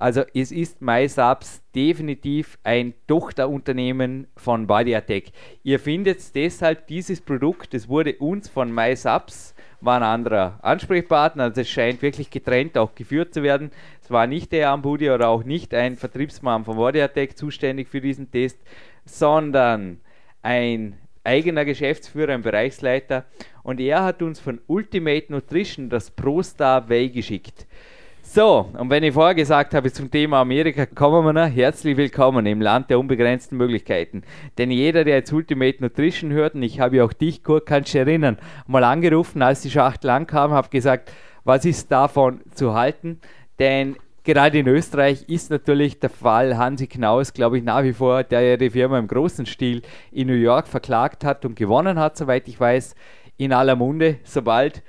Also 0.00 0.22
es 0.32 0.50
ist 0.50 0.80
MySubs 0.80 1.60
definitiv 1.74 2.58
ein 2.64 2.94
Tochterunternehmen 3.06 4.28
von 4.34 4.66
Badiatech. 4.66 5.30
Ihr 5.62 5.78
findet 5.78 6.34
deshalb 6.34 6.86
dieses 6.86 7.20
Produkt, 7.20 7.74
das 7.74 7.86
wurde 7.86 8.14
uns 8.14 8.48
von 8.48 8.72
MySubs, 8.72 9.54
war 9.82 9.98
ein 9.98 10.02
anderer 10.02 10.58
Ansprechpartner, 10.62 11.44
also 11.44 11.60
es 11.60 11.68
scheint 11.68 12.00
wirklich 12.00 12.30
getrennt 12.30 12.78
auch 12.78 12.94
geführt 12.94 13.34
zu 13.34 13.42
werden. 13.42 13.72
Es 14.02 14.10
war 14.10 14.26
nicht 14.26 14.52
der 14.52 14.70
Ambudi 14.70 15.10
oder 15.10 15.28
auch 15.28 15.44
nicht 15.44 15.74
ein 15.74 15.96
Vertriebsmann 15.96 16.64
von 16.64 16.78
Badiatech 16.78 17.36
zuständig 17.36 17.86
für 17.90 18.00
diesen 18.00 18.30
Test, 18.30 18.58
sondern 19.04 20.00
ein 20.40 20.96
eigener 21.24 21.66
Geschäftsführer, 21.66 22.32
ein 22.32 22.42
Bereichsleiter 22.42 23.26
und 23.62 23.78
er 23.80 24.02
hat 24.02 24.22
uns 24.22 24.40
von 24.40 24.62
Ultimate 24.66 25.26
Nutrition 25.30 25.90
das 25.90 26.10
ProStar 26.10 26.88
Way 26.88 27.10
geschickt. 27.10 27.66
So, 28.32 28.70
und 28.78 28.90
wenn 28.90 29.02
ich 29.02 29.12
vorher 29.12 29.34
gesagt 29.34 29.74
habe, 29.74 29.90
zum 29.90 30.08
Thema 30.08 30.42
Amerika 30.42 30.86
kommen 30.86 31.24
wir 31.24 31.32
noch, 31.32 31.52
herzlich 31.52 31.96
willkommen 31.96 32.46
im 32.46 32.60
Land 32.60 32.88
der 32.88 33.00
unbegrenzten 33.00 33.58
Möglichkeiten. 33.58 34.22
Denn 34.56 34.70
jeder, 34.70 35.02
der 35.02 35.16
jetzt 35.16 35.32
Ultimate 35.32 35.82
Nutrition 35.82 36.30
hört, 36.30 36.54
und 36.54 36.62
ich 36.62 36.78
habe 36.78 36.98
ja 36.98 37.04
auch 37.04 37.12
dich, 37.12 37.42
Kurt, 37.42 37.66
kannst 37.66 37.92
du 37.92 37.98
erinnern, 37.98 38.38
mal 38.68 38.84
angerufen, 38.84 39.42
als 39.42 39.62
die 39.62 39.70
Schachtel 39.72 40.10
ankam, 40.10 40.52
habe 40.52 40.68
gesagt, 40.68 41.10
was 41.42 41.64
ist 41.64 41.90
davon 41.90 42.40
zu 42.54 42.72
halten? 42.72 43.18
Denn 43.58 43.96
gerade 44.22 44.60
in 44.60 44.68
Österreich 44.68 45.28
ist 45.28 45.50
natürlich 45.50 45.98
der 45.98 46.10
Fall 46.10 46.56
Hansi 46.56 46.86
Knaus, 46.86 47.32
glaube 47.32 47.58
ich, 47.58 47.64
nach 47.64 47.82
wie 47.82 47.94
vor, 47.94 48.22
der 48.22 48.42
ja 48.42 48.56
die 48.56 48.70
Firma 48.70 49.00
im 49.00 49.08
großen 49.08 49.44
Stil 49.44 49.82
in 50.12 50.28
New 50.28 50.34
York 50.34 50.68
verklagt 50.68 51.24
hat 51.24 51.44
und 51.44 51.56
gewonnen 51.56 51.98
hat, 51.98 52.16
soweit 52.16 52.46
ich 52.46 52.60
weiß, 52.60 52.94
in 53.40 53.54
aller 53.54 53.74
Munde, 53.74 54.18
sobald 54.22 54.82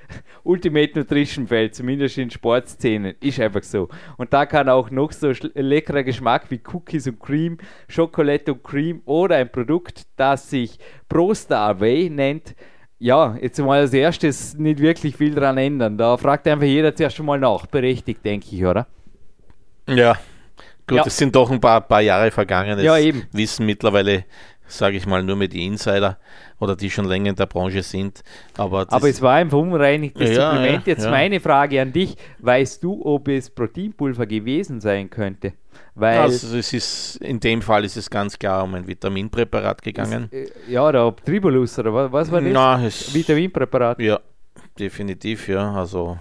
Ultimate 0.44 0.99
Nutrition 0.99 1.48
fällt, 1.48 1.73
zumindest 1.73 2.18
in 2.18 2.30
Sportszenen, 2.30 3.15
ist 3.22 3.40
einfach 3.40 3.64
so. 3.64 3.88
Und 4.18 4.34
da 4.34 4.45
kann 4.45 4.68
auch 4.68 4.91
noch 4.91 5.14
so 5.14 5.32
leckerer 5.53 6.03
Geschmack 6.03 6.48
wie 6.49 6.60
Cookies 6.73 7.07
und 7.07 7.19
Cream, 7.19 7.57
Schokolade 7.88 8.52
und 8.53 8.61
Cream 8.64 9.02
oder 9.06 9.38
ein 9.38 9.49
Produkt, 9.49 10.03
das 10.18 10.49
sich 10.49 10.78
ProStar 11.07 11.80
Way 11.80 12.10
nennt, 12.10 12.53
ja, 12.99 13.36
jetzt 13.41 13.57
mal 13.60 13.80
als 13.80 13.94
erstes 13.94 14.56
nicht 14.57 14.80
wirklich 14.80 15.15
viel 15.15 15.34
dran 15.34 15.57
ändern. 15.57 15.98
Da 15.98 16.18
fragt 16.18 16.45
einfach 16.48 16.65
jeder 16.65 16.94
zuerst 16.94 17.15
schon 17.15 17.26
mal 17.26 17.40
nach. 17.40 17.65
Berechtigt, 17.68 18.23
denke 18.26 18.48
ich, 18.52 18.65
oder? 18.65 18.86
Ja, 19.88 20.14
gut, 20.88 20.98
Ja. 20.98 21.03
es 21.07 21.18
sind 21.18 21.36
doch 21.36 21.49
ein 21.49 21.60
paar, 21.61 21.82
paar 21.82 22.02
Jahre 22.02 22.30
vergangen. 22.32 22.76
Das 22.76 22.84
Ja, 22.86 22.98
eben. 22.98 23.23
wissen 23.32 23.65
mittlerweile, 23.65 24.26
sage 24.77 24.98
ich 24.98 25.06
mal, 25.06 25.22
nur 25.23 25.35
mit 25.35 25.53
die 25.53 25.65
Insider 25.65 26.18
oder 26.60 26.76
die 26.76 26.89
schon 26.89 27.06
länger 27.06 27.30
in 27.30 27.35
der 27.35 27.45
Branche 27.45 27.84
sind. 27.84 28.23
Aber, 28.57 28.85
Aber 28.89 29.10
es 29.10 29.22
war 29.22 29.35
ein 29.35 29.49
verunreinigtes 29.49 30.30
Ja, 30.35 30.52
Supplement. 30.52 30.88
ja, 30.88 30.93
Jetzt 30.93 31.06
ja. 31.06 31.11
meine 31.11 31.39
Frage 31.39 31.81
an 31.81 31.91
dich. 31.93 32.15
Weißt 32.39 32.84
du, 32.84 33.06
ob 33.06 33.27
es 33.27 33.49
Proteinpulver 33.49 34.26
gewesen 34.26 34.80
sein 34.81 35.10
könnte? 35.10 35.53
Weil, 35.95 36.19
also 36.19 36.57
es 36.57 36.73
ist, 36.73 37.18
in 37.18 37.39
dem 37.39 37.61
Fall 37.61 37.84
ist 37.85 37.98
es 37.98 38.10
ganz 38.10 38.38
klar 38.39 38.64
um 38.64 38.73
ein 38.76 38.88
Vitaminpräparat 38.88 39.81
gegangen. 39.81 40.30
äh, 40.31 40.48
ja, 40.69 40.88
oder 40.88 41.07
ob 41.07 41.23
Tribulus 41.26 41.77
oder 41.80 41.93
was, 41.93 42.11
was 42.11 42.31
war 42.31 42.41
das? 42.41 42.52
Na, 42.53 42.85
es, 42.85 43.14
Vitaminpräparat. 43.14 43.99
ja, 43.99 44.19
definitiv, 44.80 45.48
ja. 45.48 45.73
Also 45.73 46.18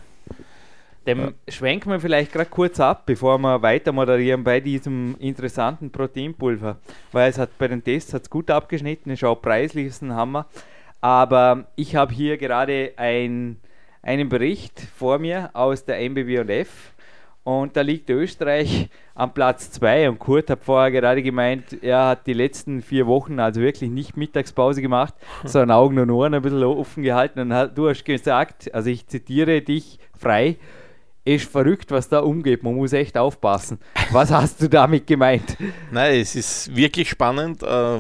Dem 1.10 1.34
schwenken 1.48 1.90
wir 1.90 2.00
vielleicht 2.00 2.32
gerade 2.32 2.48
kurz 2.48 2.78
ab, 2.80 3.04
bevor 3.06 3.38
wir 3.38 3.62
weiter 3.62 3.92
moderieren 3.92 4.44
bei 4.44 4.60
diesem 4.60 5.16
interessanten 5.18 5.90
Proteinpulver. 5.90 6.78
Weil 7.12 7.30
es 7.30 7.38
hat 7.38 7.56
bei 7.58 7.68
den 7.68 7.82
Tests 7.82 8.14
hat's 8.14 8.30
gut 8.30 8.50
abgeschnitten, 8.50 9.10
ist 9.10 9.24
auch 9.24 9.40
preislich 9.40 9.86
ist 9.86 10.02
ein 10.02 10.14
Hammer. 10.14 10.46
Aber 11.00 11.66
ich 11.76 11.96
habe 11.96 12.12
hier 12.12 12.36
gerade 12.36 12.92
ein, 12.96 13.56
einen 14.02 14.28
Bericht 14.28 14.80
vor 14.80 15.18
mir 15.18 15.50
aus 15.54 15.84
der 15.84 16.00
MBB&F 16.08 16.92
Und 17.42 17.76
da 17.76 17.80
liegt 17.80 18.10
Österreich 18.10 18.90
am 19.14 19.32
Platz 19.32 19.70
2 19.72 20.10
und 20.10 20.18
Kurt 20.18 20.50
hat 20.50 20.62
vorher 20.62 20.90
gerade 20.90 21.22
gemeint, 21.22 21.82
er 21.82 22.08
hat 22.08 22.26
die 22.26 22.34
letzten 22.34 22.82
vier 22.82 23.06
Wochen 23.06 23.40
also 23.40 23.60
wirklich 23.60 23.90
nicht 23.90 24.16
Mittagspause 24.16 24.82
gemacht, 24.82 25.14
sondern 25.44 25.70
Augen 25.70 25.98
und 25.98 26.10
Ohren 26.10 26.34
ein 26.34 26.42
bisschen 26.42 26.62
offen 26.62 27.02
gehalten. 27.02 27.40
Und 27.40 27.70
du 27.74 27.88
hast 27.88 28.04
gesagt, 28.04 28.72
also 28.74 28.90
ich 28.90 29.06
zitiere 29.06 29.62
dich 29.62 29.98
frei, 30.18 30.58
ist 31.24 31.50
verrückt, 31.50 31.90
was 31.90 32.08
da 32.08 32.20
umgeht. 32.20 32.62
Man 32.62 32.74
muss 32.74 32.92
echt 32.92 33.18
aufpassen. 33.18 33.78
Was 34.10 34.30
hast 34.30 34.62
du 34.62 34.68
damit 34.68 35.06
gemeint? 35.06 35.56
Nein, 35.90 36.20
es 36.20 36.34
ist 36.34 36.74
wirklich 36.74 37.10
spannend, 37.10 37.62
äh, 37.62 37.98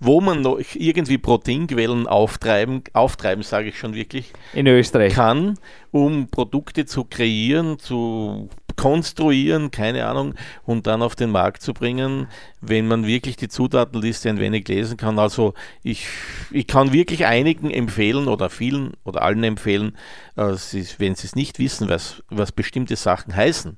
wo 0.00 0.20
man 0.20 0.42
noch 0.42 0.58
irgendwie 0.74 1.18
Proteinquellen 1.18 2.06
auftreiben, 2.06 2.82
auftreiben, 2.92 3.42
sage 3.42 3.68
ich 3.68 3.78
schon 3.78 3.94
wirklich, 3.94 4.32
in 4.52 4.66
Österreich 4.66 5.14
kann, 5.14 5.58
um 5.90 6.28
Produkte 6.28 6.84
zu 6.84 7.04
kreieren, 7.04 7.78
zu 7.78 8.48
konstruieren, 8.76 9.70
keine 9.70 10.06
Ahnung, 10.06 10.34
und 10.64 10.86
dann 10.86 11.02
auf 11.02 11.14
den 11.14 11.30
Markt 11.30 11.62
zu 11.62 11.74
bringen, 11.74 12.28
wenn 12.60 12.86
man 12.86 13.06
wirklich 13.06 13.36
die 13.36 13.48
Zutatenliste 13.48 14.28
ein 14.28 14.38
wenig 14.38 14.68
lesen 14.68 14.96
kann. 14.96 15.18
Also 15.18 15.54
ich, 15.82 16.06
ich 16.50 16.66
kann 16.66 16.92
wirklich 16.92 17.26
einigen 17.26 17.70
empfehlen 17.70 18.28
oder 18.28 18.50
vielen 18.50 18.92
oder 19.04 19.22
allen 19.22 19.44
empfehlen, 19.44 19.96
äh, 20.36 20.54
sie, 20.54 20.86
wenn 20.98 21.14
sie 21.14 21.26
es 21.26 21.36
nicht 21.36 21.58
wissen, 21.58 21.88
was, 21.88 22.22
was 22.28 22.52
bestimmte 22.52 22.96
Sachen 22.96 23.34
heißen, 23.34 23.76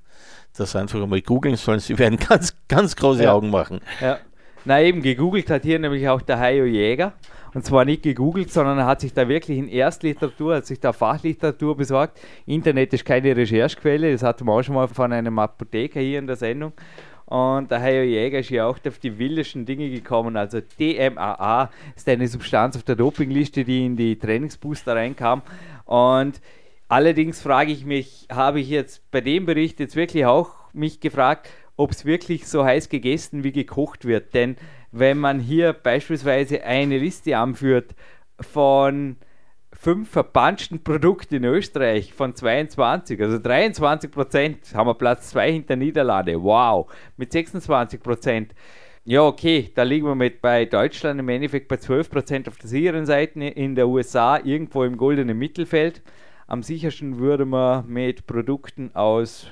das 0.56 0.76
einfach 0.76 1.02
einmal 1.02 1.22
googeln 1.22 1.56
sollen. 1.56 1.80
Sie 1.80 1.98
werden 1.98 2.18
ganz, 2.28 2.54
ganz 2.68 2.96
große 2.96 3.24
ja. 3.24 3.32
Augen 3.32 3.50
machen. 3.50 3.80
Ja. 4.00 4.18
Na 4.64 4.80
eben, 4.80 5.02
gegoogelt 5.02 5.50
hat 5.50 5.62
hier 5.62 5.78
nämlich 5.78 6.08
auch 6.08 6.22
der 6.22 6.38
Hajo 6.38 6.64
Jäger. 6.64 7.12
Und 7.54 7.64
zwar 7.64 7.84
nicht 7.84 8.02
gegoogelt, 8.02 8.50
sondern 8.50 8.78
er 8.78 8.86
hat 8.86 9.00
sich 9.00 9.14
da 9.14 9.28
wirklich 9.28 9.58
in 9.58 9.68
Erstliteratur, 9.68 10.56
hat 10.56 10.66
sich 10.66 10.80
da 10.80 10.92
Fachliteratur 10.92 11.76
besorgt. 11.76 12.20
Internet 12.46 12.92
ist 12.92 13.04
keine 13.04 13.36
Recherchequelle, 13.36 14.12
das 14.12 14.24
hatten 14.24 14.44
wir 14.44 14.52
auch 14.52 14.62
schon 14.62 14.74
mal 14.74 14.88
von 14.88 15.12
einem 15.12 15.38
Apotheker 15.38 16.00
hier 16.00 16.18
in 16.18 16.26
der 16.26 16.36
Sendung. 16.36 16.72
Und 17.26 17.70
der 17.70 17.78
Herr 17.78 18.02
Jäger 18.02 18.40
ist 18.40 18.50
ja 18.50 18.66
auch 18.66 18.78
auf 18.86 18.98
die 18.98 19.18
wildesten 19.18 19.64
Dinge 19.64 19.88
gekommen. 19.88 20.36
Also 20.36 20.60
DMAA 20.60 21.70
ist 21.96 22.08
eine 22.08 22.28
Substanz 22.28 22.76
auf 22.76 22.82
der 22.82 22.96
Dopingliste, 22.96 23.64
die 23.64 23.86
in 23.86 23.96
die 23.96 24.18
Trainingsbooster 24.18 24.94
reinkam. 24.94 25.42
Und 25.86 26.40
allerdings 26.88 27.40
frage 27.40 27.72
ich 27.72 27.86
mich, 27.86 28.26
habe 28.30 28.60
ich 28.60 28.68
jetzt 28.68 29.10
bei 29.10 29.20
dem 29.20 29.46
Bericht 29.46 29.80
jetzt 29.80 29.96
wirklich 29.96 30.26
auch 30.26 30.50
mich 30.72 31.00
gefragt, 31.00 31.48
ob 31.76 31.92
es 31.92 32.04
wirklich 32.04 32.46
so 32.46 32.64
heiß 32.64 32.88
gegessen 32.88 33.42
wie 33.42 33.52
gekocht 33.52 34.04
wird. 34.04 34.34
Denn 34.34 34.56
wenn 34.96 35.18
man 35.18 35.40
hier 35.40 35.72
beispielsweise 35.72 36.62
eine 36.62 36.98
Liste 36.98 37.36
anführt 37.36 37.96
von 38.38 39.16
fünf 39.72 40.08
verpanschten 40.08 40.84
Produkten 40.84 41.34
in 41.34 41.44
Österreich 41.44 42.14
von 42.14 42.34
22, 42.36 43.20
also 43.20 43.38
23 43.38 44.10
Prozent, 44.10 44.58
haben 44.72 44.86
wir 44.86 44.94
Platz 44.94 45.30
2 45.30 45.52
hinter 45.52 45.74
Niederlande. 45.74 46.40
Wow, 46.40 46.92
mit 47.16 47.32
26 47.32 48.00
Prozent. 48.00 48.54
Ja, 49.04 49.22
okay, 49.22 49.70
da 49.74 49.82
liegen 49.82 50.06
wir 50.06 50.14
mit 50.14 50.40
bei 50.40 50.64
Deutschland 50.64 51.18
im 51.18 51.28
Endeffekt 51.28 51.66
bei 51.66 51.76
12 51.76 52.08
Prozent 52.08 52.48
auf 52.48 52.56
der 52.56 52.68
sicheren 52.68 53.04
Seite, 53.04 53.40
in 53.40 53.74
der 53.74 53.88
USA 53.88 54.38
irgendwo 54.38 54.84
im 54.84 54.96
goldenen 54.96 55.36
Mittelfeld. 55.36 56.02
Am 56.46 56.62
sichersten 56.62 57.18
würde 57.18 57.46
man 57.46 57.86
mit 57.88 58.28
Produkten 58.28 58.94
aus 58.94 59.50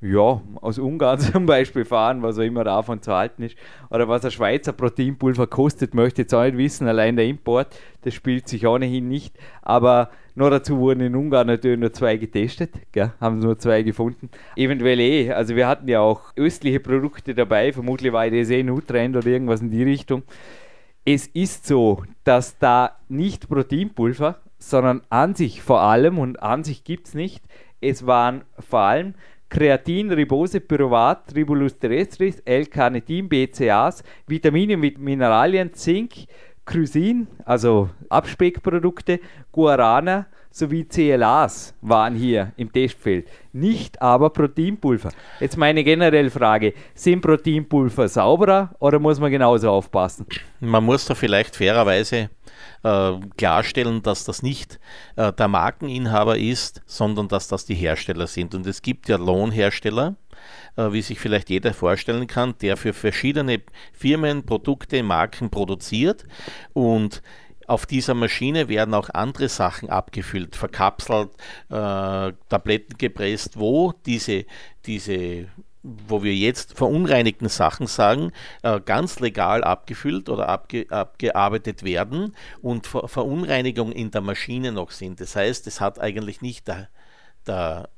ja, 0.00 0.40
aus 0.60 0.78
Ungarn 0.78 1.18
zum 1.18 1.46
Beispiel 1.46 1.84
fahren, 1.84 2.22
was 2.22 2.38
auch 2.38 2.42
immer 2.42 2.64
davon 2.64 3.02
zu 3.02 3.12
halten 3.12 3.42
ist. 3.42 3.56
Oder 3.90 4.08
was 4.08 4.24
ein 4.24 4.30
Schweizer 4.30 4.72
Proteinpulver 4.72 5.46
kostet, 5.46 5.94
möchte 5.94 6.22
ich 6.22 6.26
jetzt 6.26 6.34
auch 6.34 6.44
nicht 6.44 6.56
wissen. 6.56 6.86
Allein 6.86 7.16
der 7.16 7.26
Import, 7.26 7.78
das 8.02 8.14
spielt 8.14 8.48
sich 8.48 8.66
ohnehin 8.66 9.08
nicht. 9.08 9.36
Aber 9.62 10.10
nur 10.34 10.50
dazu 10.50 10.78
wurden 10.78 11.00
in 11.00 11.16
Ungarn 11.16 11.48
natürlich 11.48 11.80
nur 11.80 11.92
zwei 11.92 12.16
getestet, 12.16 12.70
gell? 12.92 13.12
haben 13.20 13.40
nur 13.40 13.58
zwei 13.58 13.82
gefunden. 13.82 14.30
Eventuell 14.54 15.00
eh, 15.00 15.32
also 15.32 15.56
wir 15.56 15.66
hatten 15.66 15.88
ja 15.88 16.00
auch 16.00 16.32
östliche 16.36 16.78
Produkte 16.78 17.34
dabei, 17.34 17.72
vermutlich 17.72 18.12
war 18.12 18.30
das 18.30 18.50
eh 18.50 18.62
Nutrend 18.62 19.16
oder 19.16 19.26
irgendwas 19.26 19.60
in 19.62 19.70
die 19.70 19.82
Richtung. 19.82 20.22
Es 21.04 21.26
ist 21.26 21.66
so, 21.66 22.04
dass 22.22 22.56
da 22.58 22.98
nicht 23.08 23.48
Proteinpulver, 23.48 24.38
sondern 24.58 25.02
an 25.08 25.34
sich 25.34 25.60
vor 25.60 25.80
allem, 25.80 26.18
und 26.18 26.40
an 26.40 26.62
sich 26.62 26.84
gibt 26.84 27.08
es 27.08 27.14
nicht, 27.14 27.44
es 27.80 28.06
waren 28.06 28.42
vor 28.58 28.80
allem 28.80 29.14
Kreatin, 29.48 30.12
Ribose, 30.12 30.60
Pyruvat, 30.60 31.34
Ribulus 31.34 31.78
terrestris, 31.78 32.42
L-Carnitin, 32.44 33.28
BCAAs, 33.28 34.02
Vitamine 34.26 34.76
mit 34.76 34.98
Mineralien, 34.98 35.72
Zink, 35.72 36.26
Chrysin, 36.66 37.26
also 37.46 37.88
Abspeckprodukte, 38.10 39.20
Guarana 39.50 40.26
sowie 40.50 40.84
CLAs 40.84 41.74
waren 41.80 42.14
hier 42.14 42.52
im 42.56 42.72
Testfeld, 42.72 43.28
nicht 43.52 44.00
aber 44.02 44.30
Proteinpulver. 44.30 45.10
Jetzt 45.40 45.56
meine 45.56 45.84
generelle 45.84 46.30
Frage, 46.30 46.74
sind 46.94 47.20
Proteinpulver 47.22 48.08
sauberer 48.08 48.74
oder 48.80 48.98
muss 48.98 49.20
man 49.20 49.30
genauso 49.30 49.70
aufpassen? 49.70 50.26
Man 50.60 50.84
muss 50.84 51.04
da 51.04 51.14
vielleicht 51.14 51.56
fairerweise 51.56 52.30
äh, 52.82 53.12
klarstellen, 53.36 54.02
dass 54.02 54.24
das 54.24 54.42
nicht 54.42 54.78
äh, 55.16 55.32
der 55.32 55.48
Markeninhaber 55.48 56.38
ist, 56.38 56.82
sondern 56.86 57.28
dass 57.28 57.48
das 57.48 57.64
die 57.64 57.74
Hersteller 57.74 58.26
sind. 58.26 58.54
Und 58.54 58.66
es 58.66 58.82
gibt 58.82 59.08
ja 59.08 59.16
Lohnhersteller, 59.16 60.16
äh, 60.76 60.92
wie 60.92 61.02
sich 61.02 61.18
vielleicht 61.18 61.50
jeder 61.50 61.74
vorstellen 61.74 62.26
kann, 62.26 62.54
der 62.60 62.76
für 62.76 62.92
verschiedene 62.92 63.62
Firmen, 63.92 64.44
Produkte, 64.44 65.02
Marken 65.02 65.50
produziert 65.50 66.24
und 66.72 67.22
auf 67.66 67.84
dieser 67.84 68.14
Maschine 68.14 68.68
werden 68.68 68.94
auch 68.94 69.10
andere 69.10 69.50
Sachen 69.50 69.90
abgefüllt, 69.90 70.56
verkapselt, 70.56 71.28
äh, 71.68 72.32
Tabletten 72.48 72.96
gepresst, 72.96 73.58
wo 73.58 73.92
diese, 74.06 74.46
diese 74.86 75.48
wo 76.06 76.22
wir 76.22 76.34
jetzt 76.34 76.76
verunreinigten 76.76 77.48
Sachen 77.48 77.86
sagen, 77.86 78.32
äh, 78.62 78.80
ganz 78.80 79.20
legal 79.20 79.64
abgefüllt 79.64 80.28
oder 80.28 80.48
abge, 80.48 80.86
abgearbeitet 80.90 81.82
werden 81.82 82.34
und 82.62 82.86
Ver 82.86 83.08
Verunreinigungen 83.08 83.92
in 83.92 84.10
der 84.10 84.20
Maschine 84.20 84.72
noch 84.72 84.90
sind. 84.90 85.20
Das 85.20 85.36
heißt, 85.36 85.66
es 85.66 85.80
hat 85.80 85.98
eigentlich 86.00 86.42
nicht 86.42 86.68
der, 86.68 86.88
der 87.46 87.88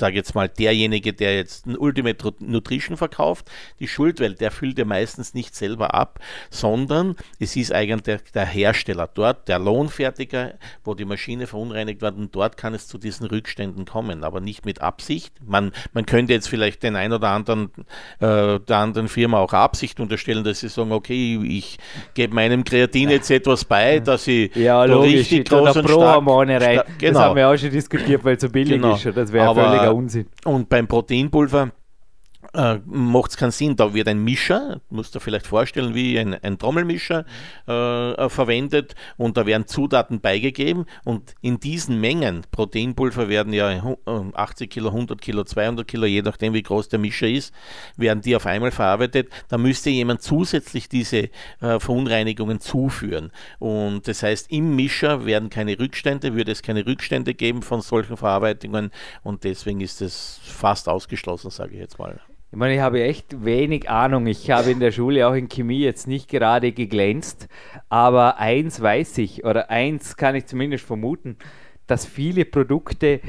sage 0.00 0.16
jetzt 0.16 0.34
mal, 0.34 0.48
derjenige, 0.48 1.12
der 1.12 1.36
jetzt 1.36 1.66
ein 1.66 1.76
Ultimate 1.76 2.34
Nutrition 2.40 2.96
verkauft, 2.96 3.50
die 3.78 3.86
Schuld, 3.86 4.20
weil 4.20 4.34
der 4.34 4.50
füllt 4.50 4.78
ja 4.78 4.84
meistens 4.84 5.34
nicht 5.34 5.54
selber 5.54 5.94
ab, 5.94 6.18
sondern 6.50 7.16
es 7.38 7.54
ist 7.54 7.72
eigentlich 7.72 8.20
der, 8.34 8.46
Hersteller 8.46 9.08
dort, 9.12 9.46
der 9.48 9.58
Lohnfertiger, 9.58 10.54
wo 10.84 10.94
die 10.94 11.04
Maschine 11.04 11.46
verunreinigt 11.46 12.00
wird 12.00 12.16
und 12.16 12.34
dort 12.34 12.56
kann 12.56 12.74
es 12.74 12.88
zu 12.88 12.98
diesen 12.98 13.26
Rückständen 13.26 13.84
kommen, 13.84 14.24
aber 14.24 14.40
nicht 14.40 14.66
mit 14.66 14.80
Absicht. 14.80 15.34
Man, 15.44 15.72
man 15.92 16.06
könnte 16.06 16.32
jetzt 16.32 16.48
vielleicht 16.48 16.82
den 16.82 16.96
ein 16.96 17.12
oder 17.12 17.28
anderen, 17.28 17.70
äh, 18.18 18.58
der 18.58 18.76
anderen 18.76 19.08
Firma 19.08 19.38
auch 19.38 19.52
Absicht 19.52 20.00
unterstellen, 20.00 20.42
dass 20.42 20.60
sie 20.60 20.68
sagen, 20.68 20.92
okay, 20.92 21.38
ich 21.44 21.78
gebe 22.14 22.34
meinem 22.34 22.64
Kreatin 22.64 23.10
jetzt 23.10 23.30
etwas 23.30 23.64
bei, 23.64 24.00
dass 24.00 24.24
sie 24.24 24.50
ja, 24.54 24.86
da 24.86 24.94
logisch, 24.94 25.14
richtig 25.14 25.48
groß 25.48 25.76
und 25.76 25.88
stark, 25.88 26.26
rein. 26.26 26.80
Genau. 26.98 27.12
Das 27.12 27.22
haben 27.22 27.36
wir 27.36 27.48
auch 27.48 27.56
schon 27.56 27.70
diskutiert, 27.70 28.24
weil 28.24 28.36
es 28.36 28.40
so 28.40 28.48
billig 28.48 28.80
genau. 28.80 28.94
ist. 28.94 29.04
Das 29.14 29.32
wäre 29.32 29.54
völliger 29.54 29.89
Unsinn. 29.94 30.26
Und 30.44 30.68
beim 30.68 30.88
Proteinpulver 30.88 31.72
äh, 32.54 32.78
macht 32.84 33.30
es 33.30 33.36
keinen 33.36 33.50
Sinn. 33.50 33.76
Da 33.76 33.94
wird 33.94 34.08
ein 34.08 34.22
Mischer, 34.22 34.80
musst 34.90 35.14
du 35.14 35.18
dir 35.18 35.24
vielleicht 35.24 35.46
vorstellen, 35.46 35.94
wie 35.94 36.18
ein, 36.18 36.34
ein 36.34 36.58
Trommelmischer 36.58 37.24
äh, 37.68 38.12
äh 38.12 38.28
verwendet 38.28 38.94
und 39.16 39.36
da 39.36 39.46
werden 39.46 39.66
Zutaten 39.66 40.20
beigegeben 40.20 40.86
und 41.04 41.34
in 41.40 41.60
diesen 41.60 42.00
Mengen, 42.00 42.42
Proteinpulver 42.50 43.28
werden 43.28 43.52
ja 43.52 43.96
80 44.06 44.64
äh, 44.64 44.68
Kilo, 44.68 44.88
100 44.88 45.20
Kilo, 45.20 45.44
200 45.44 45.86
Kilo, 45.86 46.06
je 46.06 46.22
nachdem 46.22 46.54
wie 46.54 46.62
groß 46.62 46.88
der 46.88 46.98
Mischer 46.98 47.28
ist, 47.28 47.54
werden 47.96 48.22
die 48.22 48.36
auf 48.36 48.46
einmal 48.46 48.70
verarbeitet. 48.70 49.30
Da 49.48 49.58
müsste 49.58 49.90
jemand 49.90 50.22
zusätzlich 50.22 50.88
diese 50.88 51.30
äh, 51.60 51.78
Verunreinigungen 51.78 52.60
zuführen. 52.60 53.32
Und 53.58 54.08
das 54.08 54.22
heißt, 54.22 54.50
im 54.50 54.76
Mischer 54.76 55.26
werden 55.26 55.50
keine 55.50 55.78
Rückstände, 55.78 56.34
würde 56.34 56.52
es 56.52 56.62
keine 56.62 56.86
Rückstände 56.86 57.34
geben 57.34 57.62
von 57.62 57.80
solchen 57.80 58.16
Verarbeitungen 58.16 58.90
und 59.22 59.44
deswegen 59.44 59.80
ist 59.80 60.02
es 60.02 60.40
fast 60.42 60.88
ausgeschlossen, 60.88 61.50
sage 61.50 61.74
ich 61.74 61.80
jetzt 61.80 61.98
mal. 61.98 62.20
Ich 62.52 62.58
meine, 62.58 62.74
ich 62.74 62.80
habe 62.80 63.00
echt 63.00 63.44
wenig 63.44 63.88
Ahnung. 63.88 64.26
Ich 64.26 64.50
habe 64.50 64.72
in 64.72 64.80
der 64.80 64.90
Schule 64.90 65.28
auch 65.28 65.34
in 65.34 65.48
Chemie 65.48 65.84
jetzt 65.84 66.08
nicht 66.08 66.28
gerade 66.28 66.72
geglänzt, 66.72 67.46
aber 67.88 68.38
eins 68.38 68.80
weiß 68.80 69.18
ich 69.18 69.44
oder 69.44 69.70
eins 69.70 70.16
kann 70.16 70.34
ich 70.34 70.46
zumindest 70.46 70.84
vermuten, 70.84 71.36
dass 71.86 72.06
viele 72.06 72.44
Produkte 72.44 73.20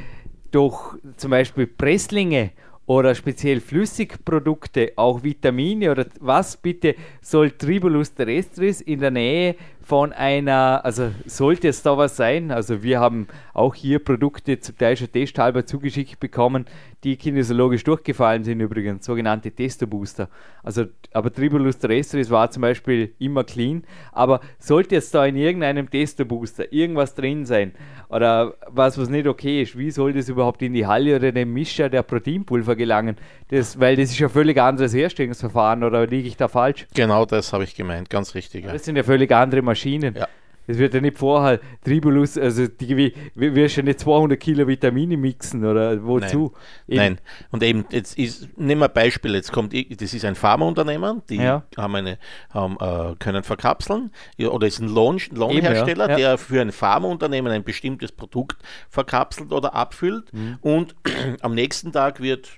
durch 0.50 0.96
zum 1.18 1.30
Beispiel 1.30 1.68
Presslinge 1.68 2.50
oder 2.88 3.14
speziell 3.14 3.62
Flüssigprodukte, 3.62 4.94
auch 4.96 5.22
Vitamine 5.22 5.92
oder 5.92 6.08
was 6.20 6.58
bitte 6.58 6.96
soll 7.22 7.52
Tribulus 7.52 8.16
terrestris 8.16 8.82
in 8.82 9.02
der 9.02 9.12
Nähe 9.12 9.56
von 9.84 10.14
einer, 10.14 10.82
also 10.84 11.12
sollte 11.26 11.68
es 11.68 11.82
da 11.82 11.98
was 11.98 12.16
sein, 12.16 12.52
also 12.52 12.84
wir 12.84 13.00
haben 13.00 13.28
auch 13.54 13.76
hier 13.76 14.00
Produkte 14.00 14.60
zum 14.60 14.78
Teil 14.78 14.96
schon 14.96 15.12
testhalber 15.12 15.66
zugeschickt 15.66 16.20
bekommen, 16.20 16.66
die 17.04 17.18
kinesiologisch 17.18 17.84
durchgefallen 17.84 18.44
sind 18.44 18.60
übrigens, 18.60 19.06
sogenannte 19.06 19.52
Testo-Booster. 19.52 20.30
Also, 20.64 20.86
aber 21.14 21.34
Tribulus 21.34 21.80
terrestris 21.80 22.30
war 22.30 22.52
zum 22.52 22.62
Beispiel 22.62 23.14
immer 23.18 23.44
clean, 23.44 23.84
aber 24.12 24.40
sollte 24.60 24.96
jetzt 24.96 25.14
da 25.16 25.26
in 25.26 25.36
irgendeinem 25.36 25.90
Testo-Booster 25.90 26.72
irgendwas 26.72 27.16
drin 27.16 27.46
sein 27.46 27.74
oder 28.10 28.54
was, 28.68 28.98
was 29.00 29.10
nicht 29.10 29.26
okay 29.26 29.64
ist, 29.64 29.78
wie 29.78 29.90
soll 29.90 30.14
das 30.14 30.30
überhaupt 30.30 30.62
in 30.62 30.74
die 30.74 30.86
Halle 30.86 31.16
oder 31.16 31.32
den 31.32 31.52
Mischer 31.52 31.90
der 31.90 32.04
Proteinpulver 32.04 32.76
gelangen? 32.76 33.18
Das, 33.50 33.80
weil 33.80 33.96
das 33.96 34.12
ist 34.12 34.20
ja 34.20 34.30
völlig 34.30 34.62
anderes 34.62 34.94
Herstellungsverfahren 34.94 35.84
oder 35.84 36.06
liege 36.06 36.28
ich 36.28 36.38
da 36.38 36.48
falsch? 36.48 36.88
Genau 36.94 37.26
das 37.26 37.52
habe 37.52 37.64
ich 37.64 37.76
gemeint, 37.76 38.10
ganz 38.10 38.36
richtig. 38.36 38.66
Ja. 38.66 38.74
Das 38.74 38.86
sind 38.86 38.96
ja 38.96 39.04
völlig 39.04 39.32
andere 39.32 39.62
Maschinen. 39.62 39.81
Ja. 40.16 40.28
Es 40.68 40.78
wird 40.78 40.94
ja 40.94 41.02
nicht 41.02 41.18
vorher 41.18 41.60
Tribulus, 41.84 42.38
also 42.38 42.68
die 42.68 43.14
wirst 43.36 43.78
ja 43.78 43.84
nicht 43.84 44.00
200 44.00 44.40
Kilo 44.40 44.68
Vitamine 44.68 45.18
mixen 45.18 45.66
oder 45.66 46.04
wozu? 46.04 46.54
Nein, 46.88 46.98
Nein. 46.98 47.18
und 47.52 47.64
eben, 47.64 47.86
jetzt 47.90 48.18
ist, 48.18 48.48
nehmen 48.58 48.82
wir 48.82 48.88
ein 48.88 48.94
Beispiel, 48.94 49.34
jetzt 49.36 49.52
kommt, 49.52 49.74
das 49.74 50.14
ist 50.14 50.24
ein 50.24 50.36
Pharmaunternehmen, 50.36 51.24
die 51.30 51.38
ja. 51.38 51.64
haben 51.76 51.96
eine, 51.96 52.18
haben, 52.52 52.78
äh, 52.80 53.16
können 53.18 53.44
verkapseln, 53.44 54.12
oder 54.40 54.68
ist 54.68 54.80
ein 54.80 54.88
Lohn, 54.88 55.20
Lohnhersteller, 55.32 56.12
ja. 56.12 56.16
der 56.16 56.38
für 56.38 56.62
ein 56.62 56.72
Pharmaunternehmen 56.72 57.52
ein 57.52 57.64
bestimmtes 57.64 58.12
Produkt 58.12 58.62
verkapselt 58.90 59.52
oder 59.52 59.74
abfüllt 59.74 60.32
mhm. 60.32 60.58
und 60.62 60.96
am 61.42 61.56
nächsten 61.56 61.92
Tag 61.92 62.22
wird 62.22 62.50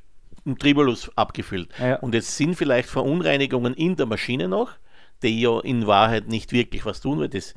ein 0.45 0.57
Tribulus 0.57 1.09
abgefüllt. 1.15 1.69
Ja. 1.79 1.95
Und 1.95 2.13
jetzt 2.13 2.35
sind 2.35 2.55
vielleicht 2.55 2.89
Verunreinigungen 2.89 3.73
in 3.73 3.95
der 3.95 4.05
Maschine 4.05 4.49
noch, 4.49 4.71
die 5.23 5.41
ja 5.41 5.59
in 5.59 5.87
Wahrheit 5.87 6.27
nicht 6.27 6.51
wirklich 6.51 6.85
was 6.85 7.01
tun, 7.01 7.19
weil 7.19 7.29
das 7.29 7.55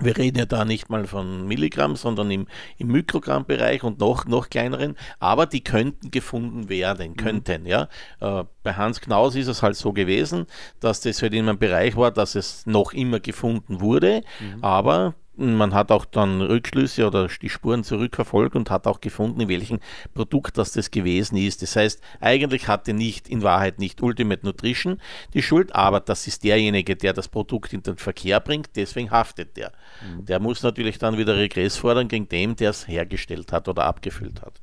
wir 0.00 0.16
reden 0.16 0.38
ja 0.38 0.46
da 0.46 0.64
nicht 0.64 0.90
mal 0.90 1.06
von 1.06 1.46
Milligramm, 1.46 1.96
sondern 1.96 2.30
im, 2.30 2.46
im 2.76 2.88
Mikrogrammbereich 2.88 3.82
und 3.82 3.98
noch, 3.98 4.26
noch 4.26 4.48
kleineren, 4.48 4.96
aber 5.18 5.46
die 5.46 5.62
könnten 5.62 6.10
gefunden 6.10 6.68
werden, 6.68 7.10
mhm. 7.10 7.16
könnten, 7.16 7.66
ja. 7.66 7.88
Äh, 8.20 8.44
bei 8.62 8.74
Hans 8.74 9.00
Knaus 9.00 9.34
ist 9.34 9.48
es 9.48 9.62
halt 9.62 9.76
so 9.76 9.92
gewesen, 9.92 10.46
dass 10.80 11.00
das 11.00 11.20
halt 11.22 11.34
in 11.34 11.48
einem 11.48 11.58
Bereich 11.58 11.96
war, 11.96 12.10
dass 12.10 12.34
es 12.34 12.64
noch 12.66 12.92
immer 12.92 13.20
gefunden 13.20 13.80
wurde, 13.80 14.22
mhm. 14.40 14.62
aber 14.62 15.14
man 15.38 15.72
hat 15.72 15.92
auch 15.92 16.04
dann 16.04 16.42
Rückschlüsse 16.42 17.06
oder 17.06 17.28
die 17.28 17.48
Spuren 17.48 17.84
zurückverfolgt 17.84 18.56
und 18.56 18.70
hat 18.70 18.86
auch 18.86 19.00
gefunden, 19.00 19.40
in 19.40 19.48
welchem 19.48 19.78
Produkt 20.14 20.58
das 20.58 20.72
das 20.72 20.90
gewesen 20.90 21.36
ist. 21.36 21.62
Das 21.62 21.76
heißt, 21.76 22.02
eigentlich 22.20 22.68
hatte 22.68 22.92
nicht 22.92 23.28
in 23.28 23.42
Wahrheit 23.42 23.78
nicht 23.78 24.02
Ultimate 24.02 24.44
Nutrition 24.44 25.00
die 25.34 25.42
Schuld, 25.42 25.74
aber 25.74 26.00
das 26.00 26.26
ist 26.26 26.44
derjenige, 26.44 26.96
der 26.96 27.12
das 27.12 27.28
Produkt 27.28 27.72
in 27.72 27.82
den 27.82 27.96
Verkehr 27.96 28.40
bringt, 28.40 28.70
deswegen 28.76 29.10
haftet 29.10 29.56
der. 29.56 29.72
Mhm. 30.02 30.24
Der 30.26 30.40
muss 30.40 30.62
natürlich 30.62 30.98
dann 30.98 31.18
wieder 31.18 31.36
Regress 31.36 31.76
fordern 31.76 32.08
gegen 32.08 32.28
den, 32.28 32.56
der 32.56 32.70
es 32.70 32.88
hergestellt 32.88 33.52
hat 33.52 33.68
oder 33.68 33.84
abgefüllt 33.84 34.42
hat. 34.42 34.60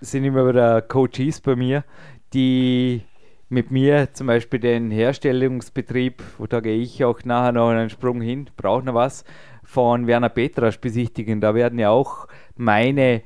Das 0.00 0.10
sind 0.10 0.24
immer 0.24 0.46
wieder 0.48 0.82
Coaches 0.82 1.40
bei 1.40 1.56
mir, 1.56 1.84
die 2.32 3.02
mit 3.48 3.70
mir 3.70 4.12
zum 4.12 4.26
Beispiel 4.26 4.60
den 4.60 4.90
Herstellungsbetrieb, 4.90 6.22
wo 6.36 6.46
da 6.46 6.60
gehe 6.60 6.76
ich 6.76 7.04
auch 7.04 7.24
nachher 7.24 7.52
noch 7.52 7.70
einen 7.70 7.90
Sprung 7.90 8.20
hin, 8.20 8.50
brauche 8.56 8.84
noch 8.84 8.94
was, 8.94 9.24
von 9.68 10.06
Werner 10.06 10.30
Petrasch 10.30 10.78
besichtigen. 10.80 11.42
Da 11.42 11.54
werden 11.54 11.78
ja 11.78 11.90
auch 11.90 12.26
meine 12.56 13.20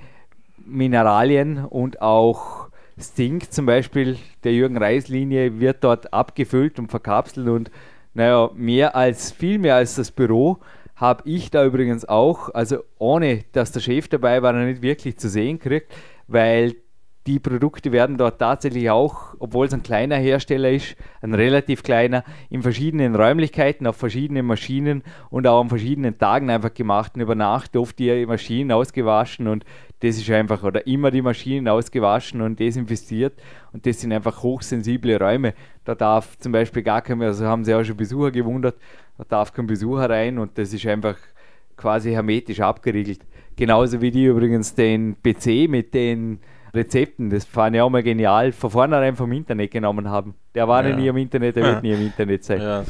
Mineralien 0.67 1.65
und 1.65 2.03
auch 2.03 2.69
Stink 2.99 3.53
zum 3.53 3.65
Beispiel 3.65 4.19
der 4.43 4.53
Jürgen 4.53 4.77
Reis-Linie 4.77 5.61
wird 5.61 5.85
dort 5.85 6.13
abgefüllt 6.13 6.81
und 6.81 6.91
verkapselt 6.91 7.47
und 7.47 7.71
naja, 8.15 8.51
mehr 8.55 8.97
als, 8.97 9.31
viel 9.31 9.59
mehr 9.59 9.77
als 9.77 9.95
das 9.95 10.11
Büro 10.11 10.59
habe 10.97 11.23
ich 11.27 11.53
da 11.53 11.65
übrigens 11.65 12.09
auch, 12.09 12.53
also 12.53 12.79
ohne 12.99 13.45
dass 13.53 13.71
der 13.71 13.81
Chef 13.81 14.09
dabei 14.09 14.43
war, 14.43 14.53
nicht 14.53 14.83
wirklich 14.83 15.19
zu 15.19 15.29
sehen 15.29 15.61
kriegt, 15.61 15.95
weil 16.27 16.75
die 17.27 17.39
Produkte 17.39 17.93
werden 17.93 18.17
dort 18.17 18.41
tatsächlich 18.41 18.91
auch, 18.91 19.35
obwohl 19.39 19.67
es 19.67 19.75
ein 19.75 19.85
kleiner 19.85 20.17
Hersteller 20.17 20.71
ist, 20.71 20.97
ein 21.21 21.35
relativ 21.35 21.85
kleiner, 21.85 22.25
in 22.51 22.63
verschiedenen 22.63 23.15
Räumlichkeiten, 23.15 23.87
auf 23.87 23.97
verschiedenen 23.97 24.45
Maschinen 24.45 25.05
und 25.31 25.47
auch 25.47 25.61
an 25.61 25.69
verschiedenen 25.69 26.19
Tagen 26.19 26.51
einfach 26.51 26.75
gemacht. 26.75 27.13
Und 27.15 27.21
über 27.21 27.37
Nacht 27.37 27.77
oft 27.77 27.99
die 27.99 28.27
Maschinen 28.27 28.73
ausgewaschen 28.73 29.47
und 29.47 29.65
das 30.01 30.17
ist 30.17 30.29
einfach, 30.31 30.65
oder 30.65 30.85
immer 30.89 31.13
die 31.13 31.23
Maschinen 31.23 31.69
ausgewaschen 31.69 32.41
und 32.41 32.59
desinfiziert. 32.59 33.35
Und 33.73 33.87
das 33.87 34.01
sind 34.01 34.13
einfach 34.13 34.43
hochsensible 34.43 35.17
Räume. 35.17 35.55
Da 35.85 35.95
darf 35.95 36.37
zum 36.39 36.51
Beispiel 36.51 36.83
gar 36.83 37.03
kein, 37.03 37.23
also 37.23 37.47
haben 37.47 37.65
sie 37.65 37.73
auch 37.73 37.85
schon 37.85 37.97
Besucher 37.97 38.33
gewundert, 38.33 38.77
da 39.17 39.25
darf 39.25 39.53
kein 39.53 39.69
Besucher 39.69 40.11
rein 40.11 40.39
und 40.39 40.59
das 40.59 40.73
ist 40.73 40.85
einfach 40.87 41.17
quasi 41.77 42.11
hermetisch 42.11 42.61
abgeriegelt. 42.61 43.21
Genauso 43.55 44.01
wie 44.01 44.11
die 44.11 44.25
übrigens 44.25 44.75
den 44.75 45.17
PC 45.23 45.69
mit 45.69 45.95
den 45.95 46.41
Rezepten, 46.75 47.31
das 47.31 47.45
fand 47.45 47.77
ich 47.77 47.83
auch 47.83 47.91
mal 47.91 48.03
genial, 48.03 48.53
von 48.53 48.71
vornherein 48.71 49.17
vom 49.17 49.31
Internet 49.33 49.71
genommen 49.71 50.09
haben. 50.09 50.35
Der 50.55 50.67
war 50.69 50.87
ja. 50.87 50.97
nie 50.97 51.07
im 51.07 51.17
Internet, 51.17 51.57
der 51.57 51.65
ja. 51.65 51.73
wird 51.73 51.83
nie 51.83 51.93
im 51.93 52.03
Internet 52.03 52.45
sein. 52.45 52.61
Ja, 52.61 52.85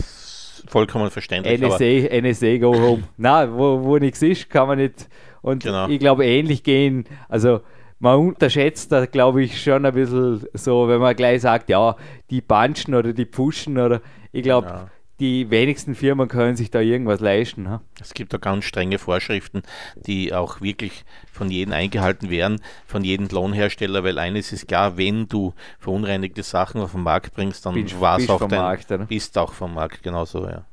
vollkommen 0.68 1.10
verständlich. 1.10 1.60
NSA, 1.60 2.20
NSA 2.20 2.58
go 2.58 2.74
home. 2.74 3.02
Nein, 3.16 3.52
wo, 3.54 3.82
wo 3.82 3.98
nichts 3.98 4.22
ist, 4.22 4.48
kann 4.48 4.68
man 4.68 4.78
nicht. 4.78 5.08
Und 5.40 5.64
genau. 5.64 5.88
ich 5.88 5.98
glaube, 5.98 6.24
ähnlich 6.24 6.62
gehen, 6.62 7.04
also 7.28 7.60
man 7.98 8.18
unterschätzt 8.18 8.92
da, 8.92 9.06
glaube 9.06 9.42
ich, 9.42 9.62
schon 9.62 9.84
ein 9.84 9.94
bisschen 9.94 10.44
so, 10.54 10.88
wenn 10.88 11.00
man 11.00 11.14
gleich 11.16 11.42
sagt, 11.42 11.68
ja, 11.68 11.96
die 12.30 12.40
punchen 12.40 12.94
oder 12.94 13.12
die 13.12 13.24
pushen 13.24 13.78
oder 13.78 14.00
ich 14.32 14.42
glaube, 14.42 14.68
ja 14.68 14.88
die 15.22 15.50
wenigsten 15.50 15.94
Firmen 15.94 16.26
können 16.26 16.56
sich 16.56 16.72
da 16.72 16.80
irgendwas 16.80 17.20
leisten. 17.20 17.70
Ha? 17.70 17.80
Es 18.00 18.12
gibt 18.12 18.32
da 18.32 18.38
ganz 18.38 18.64
strenge 18.64 18.98
Vorschriften, 18.98 19.62
die 19.94 20.34
auch 20.34 20.60
wirklich 20.60 21.04
von 21.30 21.48
jedem 21.48 21.72
eingehalten 21.72 22.28
werden, 22.28 22.60
von 22.86 23.04
jedem 23.04 23.28
Lohnhersteller, 23.28 24.02
weil 24.02 24.18
eines 24.18 24.52
ist 24.52 24.66
klar, 24.66 24.96
wenn 24.96 25.28
du 25.28 25.54
verunreinigte 25.78 26.42
Sachen 26.42 26.80
auf 26.80 26.90
den 26.90 27.04
Markt 27.04 27.34
bringst, 27.34 27.64
dann 27.64 27.76
war 28.00 28.18
es 28.18 28.28
auch 28.28 28.40
dein, 28.48 28.58
Markt, 28.58 28.90
oder? 28.90 29.06
bist 29.06 29.38
auch 29.38 29.52
vom 29.52 29.74
Markt, 29.74 30.02
genauso, 30.02 30.44
ja. 30.44 30.64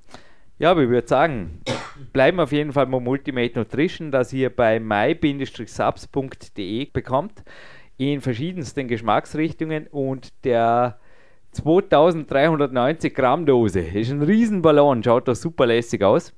Ja, 0.57 0.71
aber 0.71 0.81
ich 0.81 0.89
würde 0.89 1.07
sagen, 1.07 1.61
bleiben 2.11 2.39
auf 2.39 2.51
jeden 2.51 2.73
Fall 2.73 2.87
mal 2.87 2.99
Multimate 2.99 3.59
Nutrition, 3.59 4.09
das 4.09 4.33
ihr 4.33 4.49
bei 4.49 4.79
my-subs.de 4.79 5.25
bekommt, 6.85 7.43
in 7.97 8.19
verschiedensten 8.19 8.87
Geschmacksrichtungen 8.87 9.85
und 9.85 10.29
der 10.43 10.97
2390 11.51 13.13
Gramm 13.13 13.45
Dose. 13.45 13.79
Ist 13.79 14.11
ein 14.11 14.21
Riesenballon, 14.21 15.03
schaut 15.03 15.27
da 15.27 15.35
super 15.35 15.65
lässig 15.65 16.03
aus. 16.03 16.33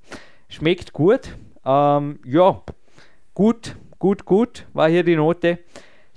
Schmeckt 0.50 0.94
gut. 0.94 1.36
Ähm, 1.66 2.20
ja, 2.26 2.62
gut, 3.34 3.76
gut, 4.00 4.26
gut 4.26 4.68
war 4.74 4.90
hier 4.90 5.04
die 5.04 5.16
Note. 5.16 5.60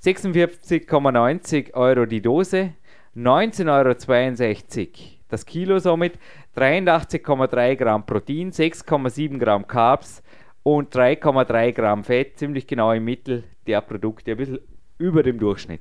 46,90 0.03 1.75
Euro 1.75 2.05
die 2.05 2.21
Dose, 2.21 2.75
19,62 3.17 3.69
Euro 3.69 5.15
das 5.29 5.47
Kilo 5.47 5.79
somit, 5.79 6.19
83,3 6.57 7.77
Gramm 7.77 8.07
Protein, 8.07 8.53
6,7 8.53 9.39
Gramm 9.39 9.67
Carbs 9.67 10.23
und 10.63 10.95
3,3 10.95 11.73
Gramm 11.73 12.05
Fett, 12.05 12.39
ziemlich 12.39 12.67
genau 12.67 12.93
im 12.93 13.05
Mittel 13.05 13.45
der 13.67 13.81
Produkte, 13.81 14.33
ein 14.33 14.37
bisschen 14.37 14.61
über 14.99 15.23
dem 15.23 15.39
Durchschnitt. 15.39 15.81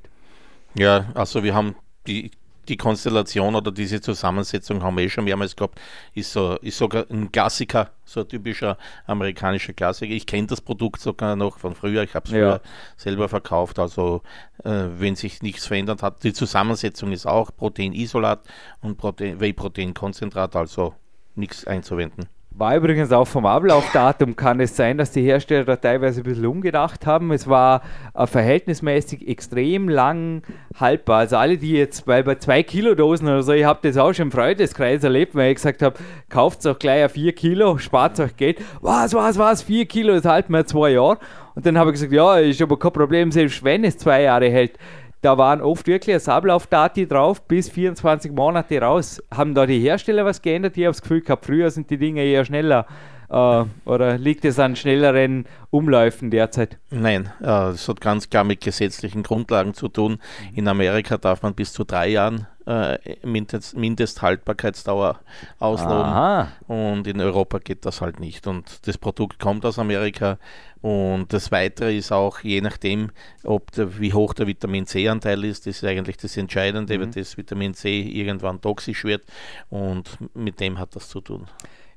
Ja, 0.75 1.11
also 1.13 1.43
wir 1.43 1.53
haben 1.53 1.75
die 2.07 2.31
die 2.67 2.77
Konstellation 2.77 3.55
oder 3.55 3.71
diese 3.71 4.01
Zusammensetzung 4.01 4.83
haben 4.83 4.97
wir 4.97 5.05
eh 5.05 5.09
schon 5.09 5.25
mehrmals 5.25 5.55
gehabt, 5.55 5.79
ist, 6.13 6.31
so, 6.31 6.55
ist 6.57 6.77
sogar 6.77 7.05
ein 7.09 7.31
Klassiker, 7.31 7.91
so 8.05 8.21
ein 8.21 8.27
typischer 8.27 8.77
amerikanischer 9.05 9.73
Klassiker. 9.73 10.13
Ich 10.13 10.25
kenne 10.25 10.47
das 10.47 10.61
Produkt 10.61 11.01
sogar 11.01 11.35
noch 11.35 11.59
von 11.59 11.75
früher, 11.75 12.03
ich 12.03 12.13
habe 12.15 12.25
es 12.25 12.31
ja. 12.31 12.37
früher 12.37 12.61
selber 12.97 13.29
verkauft, 13.29 13.79
also 13.79 14.21
äh, 14.63 14.85
wenn 14.97 15.15
sich 15.15 15.41
nichts 15.41 15.65
verändert 15.65 16.03
hat. 16.03 16.23
Die 16.23 16.33
Zusammensetzung 16.33 17.11
ist 17.11 17.25
auch 17.25 17.51
Proteinisolat 17.55 18.41
und 18.81 18.97
Protein, 18.97 19.39
Whey-Protein-Konzentrat, 19.39 20.55
also 20.55 20.93
nichts 21.35 21.65
einzuwenden. 21.65 22.27
War 22.55 22.75
übrigens 22.75 23.11
auch 23.11 23.25
vom 23.25 23.47
Ablaufdatum, 23.47 24.35
kann 24.35 24.59
es 24.59 24.75
sein, 24.75 24.99
dass 24.99 25.09
die 25.09 25.23
Hersteller 25.23 25.65
da 25.65 25.75
teilweise 25.75 26.21
ein 26.21 26.23
bisschen 26.23 26.45
umgedacht 26.45 27.07
haben. 27.07 27.31
Es 27.31 27.47
war 27.47 27.81
äh, 28.13 28.27
verhältnismäßig 28.27 29.27
extrem 29.27 29.89
lang 29.89 30.43
haltbar. 30.79 31.17
Also 31.17 31.37
alle, 31.37 31.57
die 31.57 31.71
jetzt 31.71 32.05
bei, 32.05 32.21
bei 32.21 32.35
zwei 32.35 32.61
Kilo 32.61 32.93
Dosen 32.93 33.27
oder 33.27 33.41
so, 33.41 33.53
ich 33.53 33.65
habe 33.65 33.79
das 33.81 33.97
auch 33.97 34.13
schon 34.13 34.27
im 34.27 34.31
Freundeskreis 34.31 35.03
erlebt, 35.03 35.33
weil 35.33 35.49
ich 35.49 35.55
gesagt 35.55 35.81
habe, 35.81 35.95
kauft 36.29 36.67
auch 36.67 36.77
gleich 36.77 37.03
ein 37.03 37.09
4 37.09 37.33
Kilo, 37.33 37.79
spart 37.79 38.19
euch 38.19 38.37
Geld. 38.37 38.61
Was, 38.81 39.15
was, 39.15 39.39
was, 39.39 39.63
4 39.63 39.87
Kilo, 39.87 40.13
das 40.13 40.25
halten 40.25 40.53
wir 40.53 40.63
zwei 40.67 40.91
Jahre. 40.91 41.17
Und 41.55 41.65
dann 41.65 41.75
habe 41.79 41.89
ich 41.89 41.95
gesagt, 41.95 42.11
ja, 42.11 42.37
ist 42.37 42.61
aber 42.61 42.77
kein 42.77 42.93
Problem, 42.93 43.31
selbst 43.31 43.63
wenn 43.63 43.83
es 43.83 43.97
zwei 43.97 44.21
Jahre 44.23 44.49
hält 44.49 44.77
da 45.23 45.37
waren 45.37 45.61
oft 45.61 45.87
wirklich 45.87 46.15
ein 46.15 46.33
Ablaufdati 46.33 47.07
drauf, 47.07 47.41
bis 47.47 47.69
24 47.69 48.31
Monate 48.33 48.81
raus. 48.81 49.23
Haben 49.33 49.55
da 49.55 49.65
die 49.65 49.79
Hersteller 49.79 50.25
was 50.25 50.41
geändert? 50.41 50.77
Ich 50.77 50.83
habe 50.83 50.91
das 50.91 51.01
Gefühl 51.01 51.21
gehabt, 51.21 51.45
früher 51.45 51.71
sind 51.71 51.89
die 51.89 51.97
Dinge 51.97 52.23
eher 52.23 52.43
schneller. 52.43 52.85
Äh, 53.29 53.63
oder 53.85 54.17
liegt 54.17 54.43
es 54.43 54.59
an 54.59 54.75
schnelleren 54.75 55.45
Umläufen 55.69 56.29
derzeit? 56.29 56.77
Nein, 56.89 57.31
äh, 57.41 57.45
hat 57.45 58.01
ganz 58.01 58.29
klar 58.29 58.43
mit 58.43 58.61
gesetzlichen 58.61 59.23
Grundlagen 59.23 59.73
zu 59.73 59.87
tun. 59.87 60.19
In 60.53 60.67
Amerika 60.67 61.17
darf 61.17 61.41
man 61.41 61.53
bis 61.53 61.71
zu 61.71 61.85
drei 61.85 62.09
Jahren 62.09 62.45
äh, 62.67 62.97
Mindest, 63.25 63.77
Mindesthaltbarkeitsdauer 63.77 65.19
ausloben. 65.59 66.03
Aha. 66.03 66.47
Und 66.67 67.07
in 67.07 67.21
Europa 67.21 67.59
geht 67.59 67.85
das 67.85 68.01
halt 68.01 68.19
nicht. 68.19 68.45
Und 68.45 68.87
das 68.87 68.97
Produkt 68.97 69.39
kommt 69.39 69.65
aus 69.65 69.79
Amerika. 69.79 70.37
Und 70.83 71.31
das 71.31 71.49
Weitere 71.49 71.95
ist 71.95 72.11
auch, 72.11 72.41
je 72.41 72.59
nachdem, 72.59 73.11
ob 73.45 73.71
der, 73.71 73.99
wie 74.01 74.11
hoch 74.13 74.33
der 74.33 74.47
Vitamin 74.47 74.85
C-Anteil 74.85 75.45
ist, 75.45 75.65
das 75.65 75.77
ist 75.77 75.85
eigentlich 75.85 76.17
das 76.17 76.35
Entscheidende, 76.35 76.97
Mhm. 76.97 77.01
wenn 77.01 77.11
das 77.11 77.37
Vitamin 77.37 77.73
C 77.73 78.01
irgendwann 78.01 78.59
toxisch 78.59 79.05
wird. 79.05 79.23
Und 79.69 80.17
mit 80.35 80.59
dem 80.59 80.77
hat 80.77 80.93
das 80.93 81.07
zu 81.07 81.21
tun. 81.21 81.47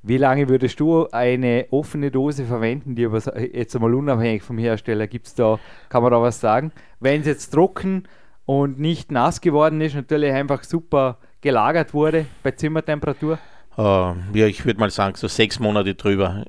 Wie 0.05 0.19
lange 0.19 0.49
würdest 0.49 0.79
du 0.79 1.09
eine 1.11 1.67
offene 1.73 2.13
Dose 2.13 2.45
verwenden, 2.45 2.95
die 2.95 3.05
aber 3.07 3.21
jetzt 3.41 3.75
einmal 3.75 3.93
unabhängig 3.93 4.45
vom 4.45 4.57
Hersteller 4.57 5.09
gibt 5.09 5.27
es 5.27 5.35
da, 5.35 5.59
kann 5.89 6.05
man 6.05 6.13
da 6.13 6.23
was 6.23 6.39
sagen? 6.39 6.71
Wenn 7.01 7.23
es 7.23 7.27
jetzt 7.27 7.51
trocken 7.51 8.05
und 8.45 8.79
nicht 8.79 9.11
nass 9.11 9.41
geworden 9.41 9.81
ist, 9.81 9.97
natürlich 9.97 10.31
einfach 10.33 10.63
super 10.63 11.19
gelagert 11.41 11.93
wurde 11.93 12.27
bei 12.45 12.53
Zimmertemperatur. 12.53 13.41
Äh, 13.77 13.83
ja, 13.83 14.47
ich 14.47 14.65
würde 14.65 14.79
mal 14.79 14.91
sagen, 14.91 15.17
so 15.17 15.27
sechs 15.27 15.59
Monate 15.59 15.97
drüber, 15.97 16.45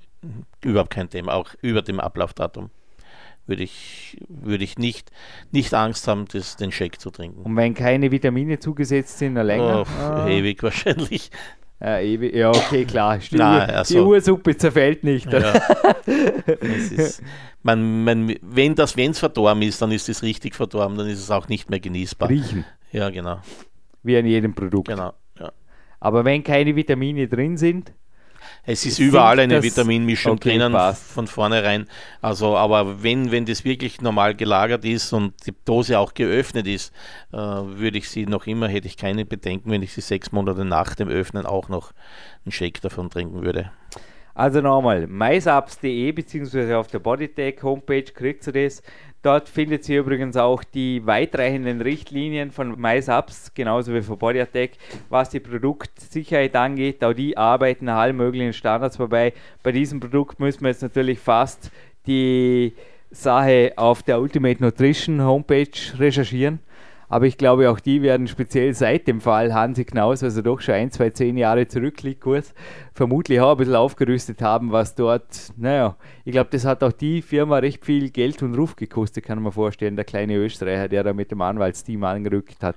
überhaupt 0.64 0.92
kein 0.92 1.10
Thema, 1.10 1.34
auch 1.34 1.50
über 1.62 1.82
dem 1.82 2.00
Ablaufdatum. 2.00 2.70
Würde 3.46 3.64
ich, 3.64 4.18
würde 4.28 4.64
ich 4.66 4.78
nicht, 4.78 5.10
nicht 5.52 5.74
Angst 5.74 6.08
haben, 6.10 6.26
das, 6.34 6.58
den 6.58 6.72
Shake 6.72 7.00
zu 7.00 7.12
trinken. 7.12 7.44
Und 7.44 7.56
wenn 7.56 7.74
keine 7.74 8.12
Vitamine 8.12 8.60
zugesetzt 8.60 9.20
sind, 9.20 9.36
länger? 9.36 9.86
Oh, 9.88 10.02
Ah. 10.02 10.28
Ewig 10.28 10.62
wahrscheinlich. 10.64 11.32
Ja, 11.80 12.00
ewig. 12.00 12.36
ja, 12.36 12.50
okay, 12.50 12.84
klar. 12.86 13.22
Stimmt. 13.22 13.40
Nein, 13.40 13.68
die 13.70 13.74
also- 13.76 14.08
Ursuppe 14.08 14.58
zerfällt 14.58 15.04
nicht. 15.06 15.32
Ja. 15.32 15.54
ist, 16.60 17.22
man, 17.64 18.04
man, 18.04 18.36
wenn 18.42 18.76
das, 18.76 18.98
wenn 18.98 19.12
es 19.12 19.20
verdorben 19.20 19.62
ist, 19.62 19.82
dann 19.82 19.92
ist 19.92 20.10
es 20.10 20.24
richtig 20.24 20.56
verdorben, 20.56 20.98
dann 20.98 21.08
ist 21.08 21.20
es 21.20 21.32
auch 21.32 21.48
nicht 21.48 21.70
mehr 21.70 21.80
genießbar. 21.80 22.30
Riechen, 22.30 22.66
Ja, 22.92 23.10
genau, 23.10 23.40
wie 24.04 24.18
an 24.18 24.26
jedem 24.26 24.54
Produkt. 24.56 24.88
genau. 24.90 25.14
Ja. 25.40 25.52
Aber 26.00 26.26
wenn 26.26 26.44
keine 26.44 26.76
Vitamine 26.76 27.28
drin 27.28 27.58
sind, 27.58 27.94
Es 28.64 28.86
ist 28.86 28.96
Sinkt 28.96 29.14
überall 29.14 29.40
eine 29.40 29.64
Vitaminmischung 29.64 30.34
Okay, 30.34 30.50
drinnen 30.50 30.74
passt. 30.74 31.04
von 31.12 31.28
vornherein. 31.28 31.88
Also, 32.22 32.58
aber 32.58 33.04
wenn, 33.04 33.32
wenn 33.32 33.46
das 33.46 33.64
wirklich 33.64 34.02
normal 34.02 34.36
gelagert 34.36 34.86
ist 34.86 35.14
und 35.14 35.34
die 35.46 35.54
Dose 35.66 36.00
auch 36.00 36.14
geöffnet 36.14 36.68
ist, 36.68 36.94
äh, 37.32 37.38
würde 37.38 37.98
ich 37.98 38.10
sie 38.10 38.26
noch 38.26 38.48
immer, 38.48 38.68
hätte 38.68 38.88
ich 38.88 38.98
keine 38.98 39.26
Bedenken, 39.26 39.72
wenn 39.72 39.82
ich 39.82 39.94
sie 39.94 40.02
sechs 40.02 40.32
Monate 40.32 40.66
nach 40.66 40.96
dem 40.96 41.08
Öffnen 41.08 41.46
auch 41.46 41.70
noch 41.70 41.94
einen 42.46 42.52
Shake 42.52 42.82
davon 42.82 43.10
trinken 43.10 43.44
würde. 43.44 43.72
Also 44.34 44.62
nochmal, 44.62 45.08
maisapps.de 45.08 46.12
bzw. 46.12 46.76
auf 46.76 46.88
der 46.88 47.00
Bodytech 47.00 47.64
Homepage 47.64 48.04
kriegt 48.04 48.46
ihr 48.46 48.54
das. 48.54 48.84
Dort 49.24 49.50
findet 49.50 49.88
ihr 49.90 50.00
übrigens 50.00 50.38
auch 50.38 50.64
die 50.64 51.06
weitreichenden 51.06 51.82
Richtlinien 51.82 52.52
von 52.52 52.80
MySubs, 52.80 53.52
genauso 53.54 53.94
wie 53.94 54.02
von 54.02 54.18
Bodytech, 54.18 54.72
was 55.10 55.30
die 55.32 55.40
Produktsicherheit 55.40 56.56
angeht. 56.56 57.04
Auch 57.04 57.14
die 57.14 57.36
arbeiten 57.36 57.86
nach 57.86 57.98
allen 57.98 58.16
möglichen 58.16 58.54
Standards 58.54 58.98
vorbei. 58.98 59.34
Bei 59.64 59.72
diesem 59.72 60.00
Produkt 60.00 60.40
müssen 60.40 60.62
wir 60.62 60.70
jetzt 60.70 60.84
natürlich 60.84 61.20
fast 61.20 61.72
die 62.06 62.74
Sache 63.10 63.74
auf 63.76 64.04
der 64.04 64.20
Ultimate 64.20 64.62
Nutrition 64.62 65.22
Homepage 65.22 65.72
recherchieren. 65.98 66.60
Aber 67.10 67.26
ich 67.26 67.38
glaube, 67.38 67.70
auch 67.70 67.80
die 67.80 68.02
werden 68.02 68.28
speziell 68.28 68.74
seit 68.74 69.08
dem 69.08 69.22
Fall 69.22 69.54
Hansi 69.54 69.86
Knaus, 69.86 70.24
also 70.24 70.42
doch 70.42 70.60
schon 70.60 70.76
ein, 70.76 70.92
zwei, 70.92 71.10
zehn 71.10 71.38
Jahre 71.38 71.68
zurückliegt, 71.68 72.20
kurz, 72.20 72.54
vermutlich 72.94 73.40
auch 73.40 73.52
ein 73.52 73.58
bisschen 73.58 73.76
aufgerüstet 73.76 74.42
haben, 74.42 74.74
was 74.74 74.96
dort, 74.96 75.54
naja, 75.56 75.96
ich 76.26 76.34
glaube, 76.34 76.50
das 76.52 76.66
hat 76.66 76.84
auch 76.84 76.92
die 76.92 77.22
Firma 77.22 77.60
recht 77.60 77.86
viel 77.86 78.10
Geld 78.10 78.44
und 78.44 78.56
Ruf 78.56 78.76
gekostet, 78.76 79.24
kann 79.24 79.42
man 79.42 79.54
vorstellen, 79.54 79.96
der 79.96 80.04
kleine 80.04 80.36
Österreicher, 80.36 80.90
der 80.90 81.04
da 81.06 81.14
mit 81.14 81.32
dem 81.32 81.42
Anwaltsteam 81.42 82.04
angerückt 82.04 82.62
hat. 82.62 82.76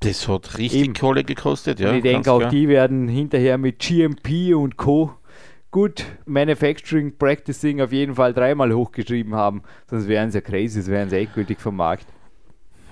Das 0.00 0.26
hat 0.28 0.56
richtig 0.58 0.84
Eben. 0.84 0.94
Kohle 0.94 1.22
gekostet, 1.22 1.78
ja. 1.78 1.90
und 1.90 1.96
ich 1.96 2.02
denke, 2.02 2.32
auch 2.32 2.38
klar. 2.38 2.50
die 2.50 2.68
werden 2.68 3.06
hinterher 3.06 3.58
mit 3.58 3.78
GMP 3.80 4.54
und 4.54 4.78
Co. 4.78 5.12
Gut, 5.70 6.04
Manufacturing 6.24 7.16
Practicing 7.18 7.80
auf 7.82 7.92
jeden 7.92 8.14
Fall 8.14 8.32
dreimal 8.32 8.72
hochgeschrieben 8.72 9.34
haben, 9.34 9.62
sonst 9.88 10.08
wären 10.08 10.30
sie 10.30 10.38
ja 10.38 10.42
crazy, 10.42 10.80
sonst 10.80 10.88
wären 10.88 11.10
sie 11.10 11.18
endgültig 11.18 11.60
vom 11.60 11.76
Markt. 11.76 12.06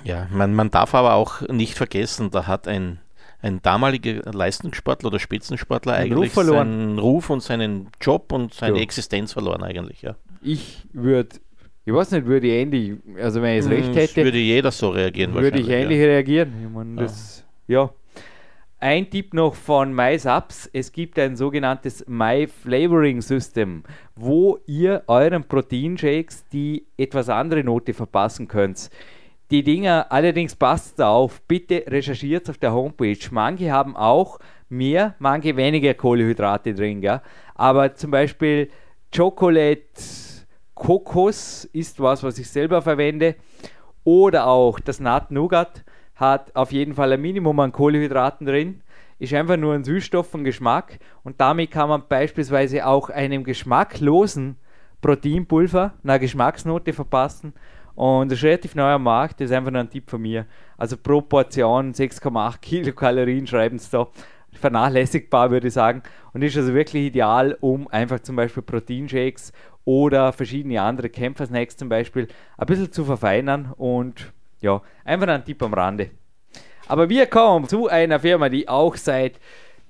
Ja, 0.04 0.26
man, 0.30 0.54
man 0.54 0.70
darf 0.70 0.94
aber 0.94 1.14
auch 1.14 1.42
nicht 1.48 1.74
vergessen, 1.74 2.30
da 2.30 2.46
hat 2.46 2.66
ein, 2.68 2.98
ein 3.42 3.60
damaliger 3.62 4.22
Leistungssportler 4.32 5.08
oder 5.08 5.18
Spitzensportler 5.18 5.94
Einen 5.94 6.12
eigentlich 6.12 6.28
Ruf 6.30 6.32
verloren. 6.34 6.68
seinen 6.68 6.98
Ruf 6.98 7.30
und 7.30 7.42
seinen 7.42 7.88
Job 8.00 8.32
und 8.32 8.54
seine 8.54 8.76
Ja. 8.76 8.82
Existenz 8.82 9.32
verloren 9.32 9.62
eigentlich, 9.62 10.02
ja. 10.02 10.16
Ich 10.42 10.86
würde, 10.92 11.36
ich 11.84 11.92
weiß 11.92 12.12
nicht, 12.12 12.26
würde 12.26 12.46
ich 12.46 12.52
ähnlich, 12.54 12.94
also 13.20 13.42
wenn 13.42 13.58
ich 13.58 13.64
es 13.64 13.70
recht 13.70 13.88
Hm, 13.88 13.94
hätte, 13.94 14.24
Würde 14.24 14.38
jeder 14.38 14.70
so 14.70 14.90
reagieren 14.90 15.34
würde 15.34 15.58
ich 15.60 15.68
ähnlich 15.68 15.98
reagieren. 16.00 16.52
Ich 16.64 16.70
meine, 16.70 16.90
Ja. 16.96 17.02
das, 17.02 17.44
ja. 17.68 17.90
Ein 18.82 19.10
Tipp 19.10 19.34
noch 19.34 19.54
von 19.54 19.92
MySubs. 19.94 20.70
Es 20.72 20.90
gibt 20.90 21.18
ein 21.18 21.36
sogenanntes 21.36 22.02
My 22.08 22.46
Flavoring 22.46 23.20
System, 23.20 23.82
wo 24.16 24.58
ihr 24.66 25.02
euren 25.06 25.44
Proteinshakes 25.44 26.46
die 26.50 26.86
etwas 26.96 27.28
andere 27.28 27.62
Note 27.62 27.92
verpassen 27.92 28.48
könnt. 28.48 28.88
Die 29.50 29.64
Dinger, 29.64 30.06
allerdings 30.10 30.54
passt 30.54 31.02
auf, 31.02 31.42
bitte 31.42 31.84
recherchiert 31.88 32.48
auf 32.48 32.58
der 32.58 32.72
Homepage. 32.72 33.18
Manche 33.32 33.72
haben 33.72 33.96
auch 33.96 34.38
mehr, 34.68 35.16
manche 35.18 35.56
weniger 35.56 35.92
Kohlenhydrate 35.94 36.72
drin, 36.72 37.02
ja. 37.02 37.20
Aber 37.56 37.94
zum 37.94 38.12
Beispiel 38.12 38.70
Chocolate 39.14 39.80
Kokos 40.74 41.64
ist 41.64 41.98
was, 41.98 42.22
was 42.22 42.38
ich 42.38 42.48
selber 42.48 42.80
verwende. 42.80 43.34
Oder 44.04 44.46
auch 44.46 44.78
das 44.78 45.00
Nut 45.00 45.32
Nougat 45.32 45.84
hat 46.14 46.54
auf 46.54 46.70
jeden 46.70 46.94
Fall 46.94 47.12
ein 47.12 47.20
Minimum 47.20 47.58
an 47.58 47.72
Kohlenhydraten 47.72 48.46
drin. 48.46 48.82
Ist 49.18 49.34
einfach 49.34 49.56
nur 49.56 49.74
ein 49.74 49.82
Süßstoff 49.82 50.32
und 50.32 50.44
Geschmack. 50.44 51.00
Und 51.24 51.40
damit 51.40 51.72
kann 51.72 51.88
man 51.88 52.04
beispielsweise 52.08 52.86
auch 52.86 53.10
einem 53.10 53.42
geschmacklosen 53.42 54.56
Proteinpulver 55.00 55.94
eine 56.04 56.20
Geschmacksnote 56.20 56.92
verpassen. 56.92 57.52
Und 58.00 58.30
das 58.32 58.38
ist 58.38 58.44
relativ 58.44 58.74
neu 58.74 58.92
am 58.92 59.02
Markt, 59.02 59.40
das 59.42 59.50
ist 59.50 59.54
einfach 59.54 59.70
nur 59.70 59.82
ein 59.82 59.90
Tipp 59.90 60.08
von 60.08 60.22
mir. 60.22 60.46
Also 60.78 60.96
pro 60.96 61.20
Portion 61.20 61.92
6,8 61.92 62.58
Kilokalorien 62.58 63.46
schreiben 63.46 63.78
sie 63.78 63.90
da. 63.90 64.08
Vernachlässigbar 64.54 65.50
würde 65.50 65.68
ich 65.68 65.74
sagen. 65.74 66.02
Und 66.32 66.40
ist 66.40 66.56
also 66.56 66.72
wirklich 66.72 67.08
ideal, 67.08 67.58
um 67.60 67.88
einfach 67.88 68.20
zum 68.20 68.36
Beispiel 68.36 68.62
Proteinshakes 68.62 69.52
oder 69.84 70.32
verschiedene 70.32 70.80
andere 70.80 71.10
Kämpfersnacks 71.10 71.76
zum 71.76 71.90
Beispiel 71.90 72.28
ein 72.56 72.66
bisschen 72.66 72.90
zu 72.90 73.04
verfeinern. 73.04 73.74
Und 73.76 74.32
ja, 74.62 74.80
einfach 75.04 75.28
ein 75.28 75.44
Tipp 75.44 75.62
am 75.62 75.74
Rande. 75.74 76.08
Aber 76.88 77.10
wir 77.10 77.26
kommen 77.26 77.68
zu 77.68 77.86
einer 77.88 78.18
Firma, 78.18 78.48
die 78.48 78.66
auch 78.66 78.96
seit 78.96 79.38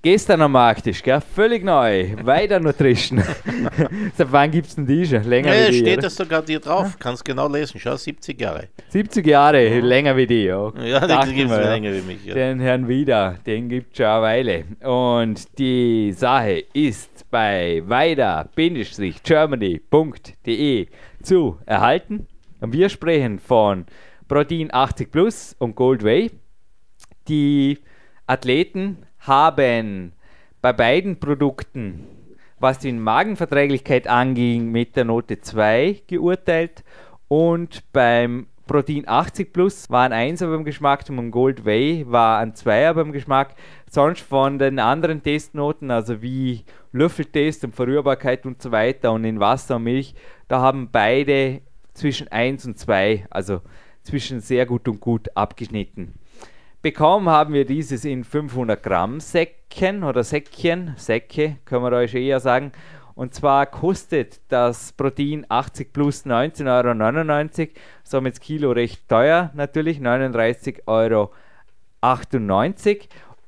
gestern 0.02 0.40
am 0.42 0.52
Markt 0.52 0.86
ist, 0.86 1.02
gell? 1.02 1.20
völlig 1.20 1.64
neu. 1.64 2.08
Weiter 2.22 2.60
Nutrition. 2.60 3.22
Seit 4.16 4.32
wann 4.32 4.50
gibt 4.50 4.68
es 4.68 4.74
denn 4.76 4.86
die 4.86 5.06
schon? 5.06 5.24
Länger 5.24 5.54
Ja, 5.54 5.68
wie 5.68 5.72
die, 5.72 5.78
steht 5.78 5.92
oder? 5.94 6.02
das 6.02 6.16
sogar 6.16 6.42
dir 6.42 6.60
drauf, 6.60 6.96
kannst 6.98 7.24
genau 7.24 7.48
lesen, 7.48 7.80
schau, 7.80 7.96
70 7.96 8.40
Jahre. 8.40 8.68
70 8.88 9.26
Jahre, 9.26 9.80
länger 9.80 10.16
wie 10.16 10.26
die. 10.26 10.44
Ja, 10.44 10.72
Ja, 10.82 11.06
den 11.06 11.34
gibt 11.34 11.50
es 11.50 11.56
ja. 11.58 11.70
länger 11.70 11.92
wie 11.92 12.02
mich. 12.02 12.24
Ja. 12.24 12.34
Den 12.34 12.60
Herrn 12.60 12.88
Wieder, 12.88 13.36
den 13.46 13.68
gibt 13.68 13.92
es 13.92 13.98
schon 13.98 14.06
eine 14.06 14.22
Weile. 14.22 14.64
Und 14.82 15.58
die 15.58 16.12
Sache 16.12 16.64
ist 16.72 17.26
bei 17.30 17.82
weiter-germany.de 17.86 20.86
zu 21.22 21.58
erhalten. 21.66 22.26
Und 22.60 22.72
wir 22.72 22.88
sprechen 22.88 23.38
von 23.38 23.86
Protein 24.28 24.72
80 24.72 25.10
Plus 25.10 25.54
und 25.58 25.74
Gold 25.74 26.04
Whey. 26.04 26.30
Die 27.28 27.78
Athleten 28.26 28.98
haben 29.20 30.12
bei 30.60 30.72
beiden 30.72 31.18
Produkten, 31.18 32.06
was 32.58 32.78
die 32.78 32.92
Magenverträglichkeit 32.92 34.06
anging, 34.06 34.70
mit 34.70 34.96
der 34.96 35.04
Note 35.04 35.40
2 35.40 36.02
geurteilt 36.06 36.84
und 37.28 37.82
beim 37.92 38.46
Protein 38.70 39.02
80 39.08 39.52
Plus 39.52 39.90
war 39.90 40.08
ein 40.12 40.36
1er 40.36 40.48
beim 40.48 40.64
Geschmack 40.64 41.04
und 41.08 41.16
beim 41.16 41.32
Gold 41.32 41.64
Whey 41.64 42.04
war 42.08 42.38
ein 42.38 42.52
2er 42.52 42.94
beim 42.94 43.10
Geschmack. 43.10 43.56
Sonst 43.90 44.20
von 44.20 44.60
den 44.60 44.78
anderen 44.78 45.24
Testnoten, 45.24 45.90
also 45.90 46.22
wie 46.22 46.62
Löffeltest 46.92 47.64
und 47.64 47.74
Verrührbarkeit 47.74 48.46
und 48.46 48.62
so 48.62 48.70
weiter 48.70 49.10
und 49.10 49.24
in 49.24 49.40
Wasser 49.40 49.74
und 49.74 49.82
Milch, 49.82 50.14
da 50.46 50.60
haben 50.60 50.88
beide 50.92 51.62
zwischen 51.94 52.28
1 52.28 52.64
und 52.66 52.78
2, 52.78 53.26
also 53.28 53.60
zwischen 54.04 54.38
sehr 54.38 54.66
gut 54.66 54.86
und 54.86 55.00
gut 55.00 55.36
abgeschnitten. 55.36 56.19
Bekommen 56.82 57.28
haben 57.28 57.52
wir 57.52 57.66
dieses 57.66 58.06
in 58.06 58.24
500 58.24 58.82
Gramm 58.82 59.20
Säcken 59.20 60.02
oder 60.02 60.24
Säckchen, 60.24 60.94
Säcke 60.96 61.58
können 61.66 61.84
wir 61.84 61.92
euch 61.92 62.14
eher 62.14 62.40
sagen. 62.40 62.72
Und 63.14 63.34
zwar 63.34 63.66
kostet 63.66 64.40
das 64.48 64.92
Protein 64.92 65.44
80 65.46 65.92
plus 65.92 66.24
19,99 66.24 67.60
Euro, 67.60 67.68
somit 68.02 68.32
das 68.32 68.40
Kilo 68.40 68.72
recht 68.72 69.06
teuer 69.10 69.50
natürlich, 69.52 69.98
39,98 69.98 70.80
Euro. 70.86 71.30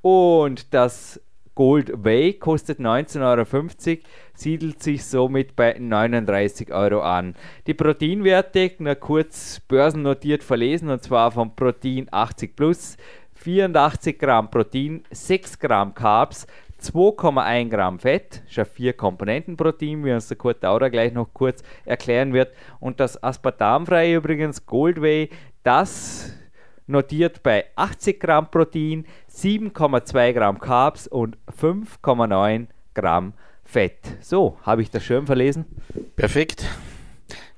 Und 0.03 0.75
das 0.75 1.19
Gold 1.55 2.05
Whey 2.05 2.35
kostet 2.35 2.81
19,50 2.81 3.89
Euro, 3.89 4.01
siedelt 4.35 4.83
sich 4.83 5.05
somit 5.05 5.55
bei 5.55 5.77
39 5.79 6.73
Euro 6.73 7.01
an. 7.01 7.35
Die 7.67 7.75
Proteinwerte, 7.75 8.73
nur 8.79 8.95
kurz 8.95 9.61
börsennotiert 9.69 10.43
verlesen, 10.43 10.89
und 10.89 11.03
zwar 11.03 11.31
vom 11.31 11.55
Protein 11.55 12.09
80 12.11 12.57
Plus 12.57 12.97
84 13.43 14.19
Gramm 14.19 14.51
Protein, 14.51 15.03
6 15.11 15.59
Gramm 15.59 15.95
Carbs, 15.95 16.47
2,1 16.81 17.71
Gramm 17.71 17.99
Fett, 17.99 18.43
ein 18.57 18.65
4 18.65 18.93
Komponenten 18.93 19.57
Protein, 19.57 20.05
wie 20.05 20.13
uns 20.13 20.29
der 20.29 20.37
Kurt 20.37 20.63
Dauder 20.63 20.91
gleich 20.91 21.13
noch 21.13 21.33
kurz 21.33 21.63
erklären 21.85 22.33
wird. 22.33 22.53
Und 22.79 23.01
das 23.01 23.23
aspartamfreie 23.23 24.17
übrigens, 24.17 24.65
Goldway, 24.67 25.29
das 25.65 26.33
notiert 26.87 27.43
bei 27.43 27.65
80 27.75 28.21
Gramm 28.21 28.51
Protein, 28.51 29.07
7,2 29.29 30.33
Gramm 30.33 30.61
Carbs 30.61 31.09
und 31.09 31.37
5,9 31.61 32.67
Gramm 32.95 33.33
Fett. 33.65 33.99
So, 34.21 34.57
habe 34.63 34.83
ich 34.83 34.91
das 34.91 35.03
schön 35.05 35.27
verlesen? 35.27 35.65
Perfekt. 36.15 36.65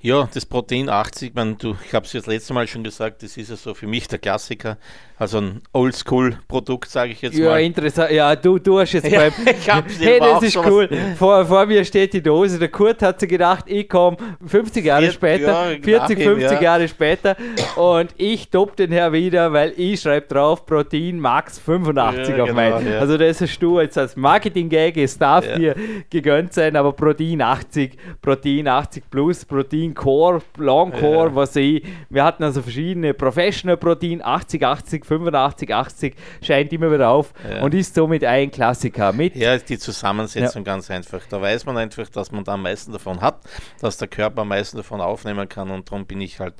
Ja, 0.05 0.29
das 0.31 0.45
Protein 0.45 0.87
80, 0.87 1.33
man, 1.33 1.57
du, 1.57 1.75
ich 1.83 1.95
habe 1.95 2.05
es 2.05 2.11
das 2.11 2.27
letzte 2.27 2.53
Mal 2.53 2.67
schon 2.67 2.83
gesagt, 2.83 3.23
das 3.23 3.37
ist 3.37 3.49
ja 3.49 3.55
so 3.55 3.73
für 3.73 3.87
mich 3.87 4.07
der 4.07 4.19
Klassiker. 4.19 4.77
Also 5.17 5.37
ein 5.37 5.61
Oldschool-Produkt, 5.71 6.89
sage 6.89 7.13
ich 7.13 7.21
jetzt 7.21 7.37
ja, 7.37 7.51
mal. 7.51 7.59
Ja, 7.61 7.65
interessant. 7.65 8.11
Ja, 8.11 8.35
du, 8.35 8.59
du 8.59 8.79
hast 8.79 8.91
jetzt 8.91 9.09
beim. 9.15 9.31
ich 9.45 9.69
hab's 9.69 9.97
hey, 9.99 10.19
das 10.19 10.43
ist 10.43 10.57
cool. 10.57 10.89
Vor, 11.17 11.45
vor 11.45 11.65
mir 11.65 11.85
steht 11.85 12.13
die 12.13 12.21
Dose. 12.21 12.59
Der 12.59 12.67
Kurt 12.67 13.01
hat 13.01 13.21
sich 13.21 13.29
gedacht, 13.29 13.63
ich 13.67 13.87
komme 13.87 14.17
50 14.45 14.83
Jahre 14.83 15.03
Vier- 15.03 15.11
später, 15.11 15.71
ja, 15.71 15.77
40, 15.81 16.17
nachher, 16.17 16.31
50 16.31 16.51
ja. 16.51 16.61
Jahre 16.61 16.87
später 16.89 17.37
und 17.77 18.13
ich 18.17 18.49
dopp 18.49 18.75
den 18.75 18.91
her 18.91 19.13
wieder, 19.13 19.53
weil 19.53 19.73
ich 19.77 20.01
schreibe 20.01 20.27
drauf 20.27 20.65
Protein 20.65 21.19
Max 21.19 21.59
85 21.59 22.27
Ja, 22.35 22.43
auf 22.43 22.49
genau, 22.49 22.53
mein. 22.53 22.87
Also 22.99 23.17
das 23.17 23.39
hast 23.39 23.57
du 23.59 23.79
jetzt 23.79 23.97
als 23.97 24.17
Marketing-Gag, 24.17 24.97
es 24.97 25.17
darf 25.17 25.45
dir 25.55 25.75
gegönnt 26.09 26.51
sein, 26.53 26.75
aber 26.75 26.91
Protein 26.91 27.41
80, 27.41 27.97
Protein 28.21 28.67
80 28.67 29.09
Plus, 29.09 29.45
Protein 29.45 29.93
Core, 29.93 30.41
Long 30.57 30.91
Core, 30.91 31.33
was 31.33 31.55
ich. 31.55 31.83
Wir 32.09 32.23
hatten 32.25 32.43
also 32.43 32.61
verschiedene 32.61 33.13
Professional 33.13 33.77
Protein 33.77 34.21
80, 34.21 34.65
80, 34.65 35.04
85, 35.05 35.73
80, 35.73 36.15
scheint 36.41 36.73
immer 36.73 36.91
wieder 36.91 37.09
auf 37.09 37.33
Ja. 37.49 37.63
und 37.63 37.73
ist 37.73 37.95
somit 37.95 38.23
ein 38.23 38.51
Klassiker 38.51 39.13
mit. 39.13 39.35
Ja, 39.35 39.53
ist 39.53 39.69
die 39.69 39.77
Zusammensetzung 39.79 40.63
ganz 40.63 40.89
einfach. 40.91 41.21
Da 41.29 41.41
weiß 41.41 41.65
man 41.65 41.77
einfach, 41.77 42.09
dass 42.09 42.31
man 42.31 42.43
da 42.43 42.53
am 42.55 42.63
meisten 42.63 42.91
davon 42.91 43.21
hat, 43.21 43.41
dass 43.81 43.97
der 43.97 44.07
Körper 44.07 44.41
am 44.41 44.49
meisten 44.49 44.77
davon 44.77 45.01
aufnehmen 45.01 45.47
kann 45.47 45.69
und 45.71 45.89
darum 45.89 46.05
bin 46.05 46.21
ich 46.21 46.39
halt 46.39 46.55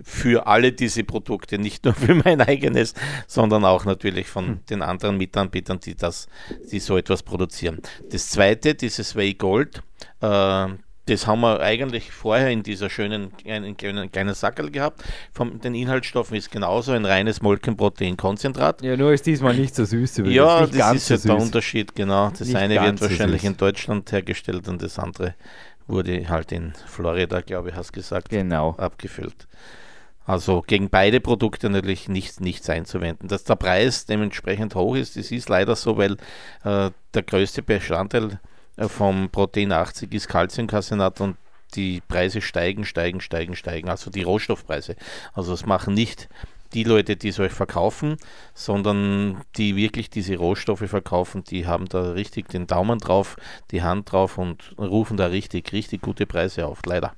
für 0.00 0.46
alle 0.46 0.70
diese 0.72 1.02
Produkte, 1.02 1.58
nicht 1.58 1.84
nur 1.84 1.92
für 1.94 2.14
mein 2.14 2.40
eigenes, 2.40 2.94
sondern 3.26 3.64
auch 3.64 3.84
natürlich 3.84 4.28
von 4.28 4.46
Hm. 4.46 4.60
den 4.70 4.82
anderen 4.82 5.16
Mitanbietern, 5.16 5.80
die 5.80 5.96
das, 5.96 6.28
die 6.70 6.78
so 6.78 6.96
etwas 6.96 7.24
produzieren. 7.24 7.80
Das 8.10 8.30
zweite, 8.30 8.74
dieses 8.76 9.16
Way 9.16 9.34
Gold, 9.34 9.82
äh, 10.22 10.66
das 11.08 11.26
haben 11.26 11.40
wir 11.40 11.60
eigentlich 11.60 12.10
vorher 12.12 12.50
in 12.50 12.62
dieser 12.62 12.90
schönen 12.90 13.36
kleinen, 13.36 13.76
kleinen, 13.76 14.10
kleinen 14.12 14.34
Sackel 14.34 14.70
gehabt. 14.70 15.02
Von 15.32 15.60
den 15.60 15.74
Inhaltsstoffen 15.74 16.36
ist 16.36 16.50
genauso 16.50 16.92
ein 16.92 17.04
reines 17.04 17.40
Molkenproteinkonzentrat. 17.42 18.82
Ja, 18.82 18.96
nur 18.96 19.12
ist 19.12 19.26
diesmal 19.26 19.54
nicht 19.54 19.74
so 19.74 19.84
süß. 19.84 20.22
Ja, 20.26 20.60
das 20.66 20.76
ganz 20.76 21.02
ist 21.02 21.08
ja 21.10 21.16
so 21.18 21.28
der. 21.28 21.38
Unterschied, 21.38 21.94
genau. 21.94 22.30
Das 22.30 22.40
Nicht 22.40 22.56
eine 22.56 22.80
wird 22.80 22.98
so 22.98 23.08
wahrscheinlich 23.08 23.42
süß. 23.42 23.50
in 23.50 23.56
Deutschland 23.56 24.12
hergestellt 24.12 24.68
und 24.68 24.82
das 24.82 24.98
andere 24.98 25.34
wurde 25.86 26.28
halt 26.28 26.52
in 26.52 26.72
Florida, 26.86 27.40
glaube 27.40 27.70
ich, 27.70 27.74
hast 27.74 27.92
gesagt, 27.92 28.28
Genau. 28.28 28.74
abgefüllt. 28.76 29.46
Also 30.26 30.60
gegen 30.66 30.90
beide 30.90 31.20
Produkte 31.20 31.70
natürlich 31.70 32.08
nichts, 32.10 32.38
nichts 32.40 32.68
einzuwenden. 32.68 33.28
Dass 33.28 33.44
der 33.44 33.56
Preis 33.56 34.04
dementsprechend 34.04 34.74
hoch 34.74 34.94
ist, 34.94 35.16
das 35.16 35.30
ist 35.30 35.48
leider 35.48 35.74
so, 35.74 35.96
weil 35.96 36.18
äh, 36.64 36.90
der 37.14 37.22
größte 37.22 37.62
Bestandteil 37.62 38.38
vom 38.86 39.28
Protein 39.30 39.72
80 39.72 40.12
ist 40.12 40.28
Calciumcaseinat 40.28 41.20
und 41.20 41.36
die 41.74 42.00
Preise 42.06 42.40
steigen, 42.40 42.84
steigen, 42.84 43.20
steigen, 43.20 43.56
steigen. 43.56 43.88
Also 43.88 44.10
die 44.10 44.22
Rohstoffpreise. 44.22 44.96
Also 45.34 45.50
das 45.52 45.66
machen 45.66 45.94
nicht 45.94 46.28
die 46.74 46.84
Leute, 46.84 47.16
die 47.16 47.28
es 47.28 47.40
euch 47.40 47.52
verkaufen, 47.52 48.16
sondern 48.54 49.40
die 49.56 49.76
wirklich 49.76 50.10
diese 50.10 50.36
Rohstoffe 50.36 50.84
verkaufen, 50.86 51.44
die 51.44 51.66
haben 51.66 51.86
da 51.86 52.12
richtig 52.12 52.48
den 52.48 52.66
Daumen 52.66 52.98
drauf, 52.98 53.36
die 53.70 53.82
Hand 53.82 54.12
drauf 54.12 54.38
und 54.38 54.74
rufen 54.78 55.16
da 55.16 55.26
richtig, 55.26 55.72
richtig 55.72 56.02
gute 56.02 56.26
Preise 56.26 56.66
auf. 56.66 56.80
Leider. 56.84 57.14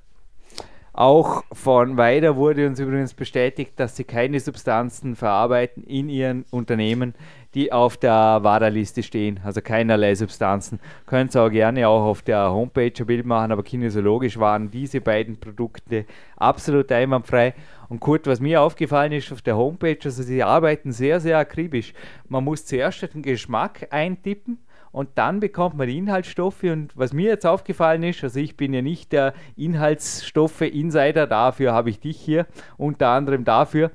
Auch 0.93 1.45
von 1.53 1.97
Weider 1.97 2.37
wurde 2.37 2.66
uns 2.66 2.78
übrigens 2.78 3.15
bestätigt, 3.15 3.73
dass 3.77 3.97
sie 3.97 4.05
keine 4.05 4.39
Substanzen 4.41 5.16
verarbeiten 5.16 5.85
in 5.85 6.09
ihren 6.09 6.45
Unternehmen, 6.51 7.15
die 7.55 7.73
auf 7.73 7.97
der 7.97 8.41
WADA-Liste 8.43 9.03
stehen. 9.03 9.41
Also 9.45 9.61
keinerlei 9.61 10.15
Substanzen. 10.15 10.81
Könnt 11.07 11.35
ihr 11.35 11.43
auch 11.43 11.51
gerne 11.51 11.89
auch 11.89 12.05
auf 12.05 12.23
der 12.23 12.51
Homepage 12.51 12.93
ein 12.99 13.07
Bild 13.07 13.27
machen, 13.27 13.53
aber 13.53 13.63
kinesiologisch 13.63 14.39
waren 14.39 14.71
diese 14.71 15.01
beiden 15.01 15.39
Produkte 15.39 16.05
absolut 16.37 16.91
einwandfrei. 16.93 17.55
Und 17.89 18.01
Kurt, 18.01 18.27
was 18.27 18.41
mir 18.41 18.63
aufgefallen 18.63 19.13
ist 19.13 19.33
auf 19.33 19.43
der 19.43 19.57
Homepage, 19.57 19.99
also 20.05 20.23
sie 20.23 20.43
arbeiten 20.43 20.93
sehr, 20.93 21.19
sehr 21.19 21.39
akribisch. 21.39 21.93
Man 22.29 22.45
muss 22.45 22.65
zuerst 22.65 23.03
den 23.15 23.23
Geschmack 23.23 23.89
eintippen 23.91 24.59
und 24.93 25.11
dann 25.17 25.41
bekommt 25.41 25.77
man 25.77 25.89
die 25.89 25.99
Inhaltsstoffe. 25.99 26.63
Und 26.65 26.97
was 26.97 27.13
mir 27.13 27.31
jetzt 27.31 27.47
aufgefallen 27.47 28.03
ist, 28.03 28.23
also 28.23 28.39
ich 28.39 28.57
bin 28.57 28.73
ja 28.73 28.83
nicht 28.83 29.13
der 29.13 29.35
Inhaltsstoffe-Insider, 29.57 31.27
dafür 31.27 31.73
habe 31.73 31.91
ich 31.91 32.01
dich 32.01 32.21
hier, 32.21 32.47
unter 32.77 33.09
anderem 33.09 33.45
dafür, 33.45 33.91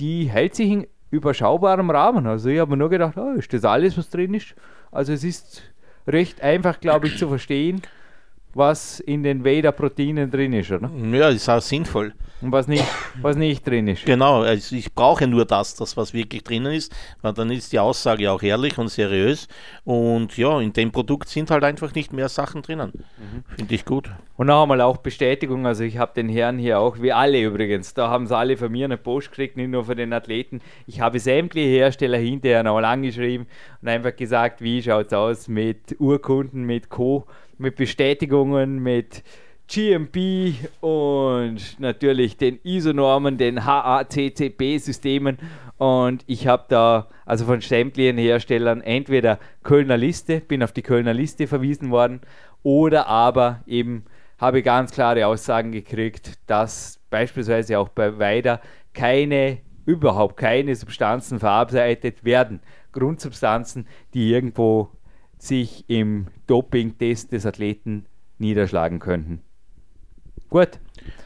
die 0.00 0.24
hält 0.24 0.54
sich 0.54 0.70
in 0.70 0.86
überschaubarem 1.10 1.90
Rahmen. 1.90 2.26
Also 2.26 2.48
ich 2.48 2.58
habe 2.58 2.70
mir 2.72 2.76
nur 2.76 2.90
gedacht, 2.90 3.16
oh, 3.16 3.32
ist 3.32 3.52
das 3.52 3.64
alles, 3.64 3.96
was 3.96 4.10
drin 4.10 4.34
ist? 4.34 4.54
Also 4.90 5.12
es 5.12 5.24
ist 5.24 5.62
recht 6.06 6.40
einfach, 6.42 6.80
glaube 6.80 7.08
ich, 7.08 7.18
zu 7.18 7.28
verstehen, 7.28 7.82
was 8.54 9.00
in 9.00 9.22
den 9.22 9.44
Veda-Proteinen 9.44 10.30
drin 10.30 10.52
ist, 10.52 10.70
oder? 10.70 10.90
Ja, 11.12 11.28
ist 11.28 11.48
auch 11.48 11.60
sinnvoll. 11.60 12.12
Und 12.40 12.52
was 12.52 12.68
nicht, 12.68 12.84
was 13.20 13.34
nicht 13.34 13.66
drin 13.66 13.88
ist. 13.88 14.04
Genau, 14.04 14.42
also 14.42 14.76
ich 14.76 14.94
brauche 14.94 15.26
nur 15.26 15.44
das, 15.44 15.74
das, 15.74 15.96
was 15.96 16.14
wirklich 16.14 16.44
drinnen 16.44 16.72
ist, 16.72 16.94
weil 17.20 17.32
dann 17.32 17.50
ist 17.50 17.72
die 17.72 17.80
Aussage 17.80 18.30
auch 18.30 18.42
ehrlich 18.42 18.78
und 18.78 18.88
seriös. 18.88 19.48
Und 19.84 20.36
ja, 20.36 20.60
in 20.60 20.72
dem 20.72 20.92
Produkt 20.92 21.28
sind 21.28 21.50
halt 21.50 21.64
einfach 21.64 21.94
nicht 21.94 22.12
mehr 22.12 22.28
Sachen 22.28 22.62
drinnen. 22.62 22.92
Finde 23.56 23.74
ich 23.74 23.84
gut. 23.84 24.10
Und 24.36 24.46
noch 24.46 24.62
einmal 24.62 24.80
auch 24.82 24.98
Bestätigung, 24.98 25.66
also 25.66 25.82
ich 25.82 25.98
habe 25.98 26.12
den 26.14 26.28
Herren 26.28 26.58
hier 26.58 26.78
auch, 26.78 27.02
wie 27.02 27.12
alle 27.12 27.42
übrigens, 27.42 27.94
da 27.94 28.08
haben 28.08 28.28
sie 28.28 28.36
alle 28.36 28.56
von 28.56 28.70
mir 28.70 28.84
eine 28.84 28.98
Post 28.98 29.30
gekriegt, 29.30 29.56
nicht 29.56 29.70
nur 29.70 29.84
von 29.84 29.96
den 29.96 30.12
Athleten. 30.12 30.60
Ich 30.86 31.00
habe 31.00 31.18
sämtliche 31.18 31.68
Hersteller 31.68 32.18
hinterher 32.18 32.62
noch 32.62 32.78
angeschrieben 32.78 33.48
und 33.82 33.88
einfach 33.88 34.14
gesagt, 34.14 34.60
wie 34.60 34.80
schaut 34.80 35.08
es 35.08 35.12
aus 35.12 35.48
mit 35.48 35.96
Urkunden, 35.98 36.62
mit 36.62 36.88
Co., 36.88 37.26
mit 37.60 37.74
Bestätigungen, 37.74 38.78
mit 38.78 39.24
GMP 39.68 40.54
und 40.80 41.78
natürlich 41.78 42.38
den 42.38 42.58
ISO-Normen, 42.62 43.36
den 43.36 43.66
HACCP-Systemen. 43.66 45.38
Und 45.76 46.24
ich 46.26 46.46
habe 46.46 46.64
da 46.68 47.08
also 47.26 47.44
von 47.44 47.60
sämtlichen 47.60 48.16
Herstellern 48.16 48.80
entweder 48.80 49.38
Kölner 49.62 49.98
Liste, 49.98 50.40
bin 50.40 50.62
auf 50.62 50.72
die 50.72 50.82
Kölner 50.82 51.12
Liste 51.12 51.46
verwiesen 51.46 51.90
worden, 51.90 52.22
oder 52.62 53.06
aber 53.08 53.60
eben 53.66 54.04
habe 54.38 54.62
ganz 54.62 54.92
klare 54.92 55.26
Aussagen 55.26 55.70
gekriegt, 55.70 56.38
dass 56.46 57.00
beispielsweise 57.10 57.78
auch 57.78 57.90
bei 57.90 58.18
Weider 58.18 58.60
keine, 58.94 59.58
überhaupt 59.84 60.38
keine 60.38 60.74
Substanzen 60.74 61.38
verarbeitet 61.38 62.24
werden. 62.24 62.60
Grundsubstanzen, 62.92 63.86
die 64.14 64.30
irgendwo 64.32 64.88
sich 65.36 65.84
im 65.88 66.28
Doping-Test 66.46 67.32
des 67.32 67.46
Athleten 67.46 68.06
niederschlagen 68.38 68.98
könnten. 68.98 69.42
Gut. 70.48 70.78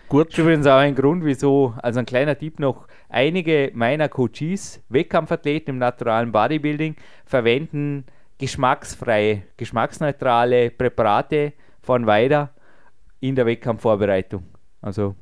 Gut. 0.09 0.27
Das 0.29 0.35
ist 0.35 0.39
übrigens 0.39 0.67
auch 0.67 0.79
ein 0.79 0.95
Grund, 0.95 1.25
wieso, 1.25 1.75
also 1.83 2.01
ein 2.01 2.07
kleiner 2.07 2.37
Tipp 2.37 2.59
noch, 2.59 2.87
einige 3.09 3.71
meiner 3.75 4.09
Coaches, 4.09 4.83
Wettkampfathleten 4.89 5.75
im 5.75 5.79
naturalen 5.79 6.33
Bodybuilding, 6.33 6.97
verwenden 7.25 8.05
geschmacksfreie, 8.39 9.45
geschmacksneutrale 9.57 10.71
Präparate 10.71 11.53
von 11.81 12.07
Weider 12.07 12.51
in 13.21 13.37
der 13.37 13.47
Wettkampfvorbereitung. 13.47 14.43
Also 14.81 15.15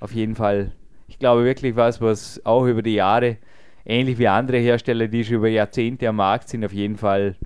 auf 0.00 0.12
jeden 0.12 0.34
Fall, 0.34 0.72
ich 1.06 1.18
glaube 1.18 1.44
wirklich 1.44 1.76
was, 1.76 2.00
was 2.00 2.44
auch 2.44 2.64
über 2.64 2.82
die 2.82 2.94
Jahre, 2.94 3.36
ähnlich 3.84 4.18
wie 4.18 4.28
andere 4.28 4.58
Hersteller, 4.58 5.08
die 5.08 5.24
schon 5.24 5.36
über 5.36 5.48
Jahrzehnte 5.48 6.08
am 6.08 6.16
Markt 6.16 6.48
sind, 6.48 6.64
auf 6.64 6.72
jeden 6.72 6.96
Fall 6.96 7.36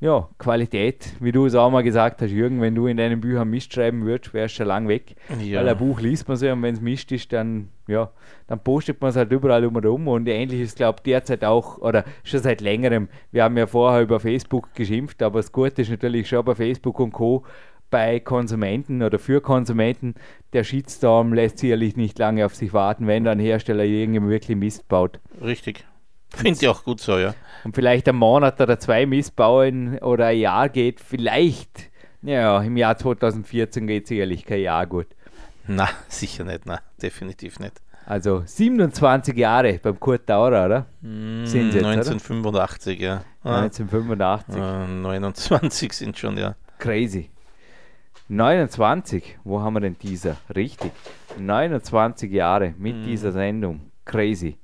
ja, 0.00 0.28
Qualität, 0.38 1.14
wie 1.20 1.32
du 1.32 1.46
es 1.46 1.54
auch 1.54 1.70
mal 1.70 1.82
gesagt 1.82 2.20
hast, 2.20 2.30
Jürgen, 2.30 2.60
wenn 2.60 2.74
du 2.74 2.86
in 2.86 2.98
deinen 2.98 3.20
Büchern 3.20 3.48
Mist 3.48 3.72
schreiben 3.72 4.04
würdest, 4.04 4.34
wärst 4.34 4.54
du 4.54 4.58
schon 4.58 4.66
lang 4.66 4.88
weg. 4.88 5.16
Ja. 5.42 5.60
Weil 5.60 5.70
ein 5.70 5.78
Buch 5.78 6.00
liest 6.00 6.28
man 6.28 6.36
so 6.36 6.50
und 6.50 6.62
wenn 6.62 6.74
es 6.74 6.82
Mist 6.82 7.12
ist, 7.12 7.32
dann, 7.32 7.68
ja, 7.88 8.10
dann 8.46 8.58
postet 8.58 9.00
man 9.00 9.10
es 9.10 9.16
halt 9.16 9.32
überall 9.32 9.64
um 9.64 9.74
und 9.74 9.86
um. 9.86 10.06
Und 10.08 10.28
ähnlich 10.28 10.60
ist, 10.60 10.76
glaube 10.76 10.96
ich, 10.98 11.04
derzeit 11.04 11.44
auch, 11.44 11.78
oder 11.78 12.04
schon 12.24 12.40
seit 12.40 12.60
längerem, 12.60 13.08
wir 13.32 13.44
haben 13.44 13.56
ja 13.56 13.66
vorher 13.66 14.02
über 14.02 14.20
Facebook 14.20 14.74
geschimpft, 14.74 15.22
aber 15.22 15.38
das 15.38 15.50
Gute 15.50 15.80
ist 15.80 15.90
natürlich 15.90 16.28
schon 16.28 16.44
bei 16.44 16.54
Facebook 16.54 17.00
und 17.00 17.12
Co. 17.12 17.44
bei 17.88 18.20
Konsumenten 18.20 19.02
oder 19.02 19.18
für 19.18 19.40
Konsumenten, 19.40 20.14
der 20.52 20.64
Shitstorm 20.64 21.32
lässt 21.32 21.58
sicherlich 21.58 21.96
nicht 21.96 22.18
lange 22.18 22.44
auf 22.44 22.54
sich 22.54 22.74
warten, 22.74 23.06
wenn 23.06 23.24
da 23.24 23.32
ein 23.32 23.38
Hersteller 23.38 23.84
irgendwie 23.84 24.28
wirklich 24.28 24.58
Mist 24.58 24.88
baut. 24.88 25.20
Richtig. 25.42 25.86
Finde 26.30 26.58
ich 26.60 26.68
auch 26.68 26.84
gut 26.84 27.00
so, 27.00 27.18
ja. 27.18 27.34
Und 27.64 27.74
vielleicht 27.74 28.08
ein 28.08 28.16
Monat 28.16 28.60
oder 28.60 28.78
zwei 28.78 29.06
missbauen 29.06 29.98
oder 29.98 30.26
ein 30.26 30.38
Jahr 30.38 30.68
geht, 30.68 31.00
vielleicht, 31.00 31.90
ja, 32.22 32.60
im 32.62 32.76
Jahr 32.76 32.96
2014 32.96 33.86
geht 33.86 34.06
sicherlich 34.06 34.44
kein 34.44 34.60
Jahr 34.60 34.86
gut. 34.86 35.06
Na, 35.66 35.88
sicher 36.08 36.44
nicht, 36.44 36.66
na, 36.66 36.80
definitiv 37.00 37.58
nicht. 37.58 37.80
Also 38.06 38.42
27 38.46 39.36
Jahre 39.36 39.80
beim 39.82 39.98
Kurt 39.98 40.28
Daurer, 40.28 40.66
oder? 40.66 40.86
Sind 41.02 41.74
jetzt, 41.74 41.84
1985, 41.84 42.98
oder? 42.98 43.06
ja. 43.06 43.24
1985. 43.42 44.56
Äh, 44.56 44.86
29 44.86 45.92
sind 45.92 46.16
schon, 46.16 46.38
ja. 46.38 46.54
Crazy. 46.78 47.30
29, 48.28 49.38
wo 49.44 49.60
haben 49.60 49.74
wir 49.74 49.80
denn 49.80 49.96
dieser? 49.98 50.36
Richtig. 50.54 50.92
29 51.38 52.30
Jahre 52.30 52.74
mit 52.78 52.96
mhm. 52.96 53.04
dieser 53.04 53.32
Sendung. 53.32 53.90
Crazy. 54.04 54.56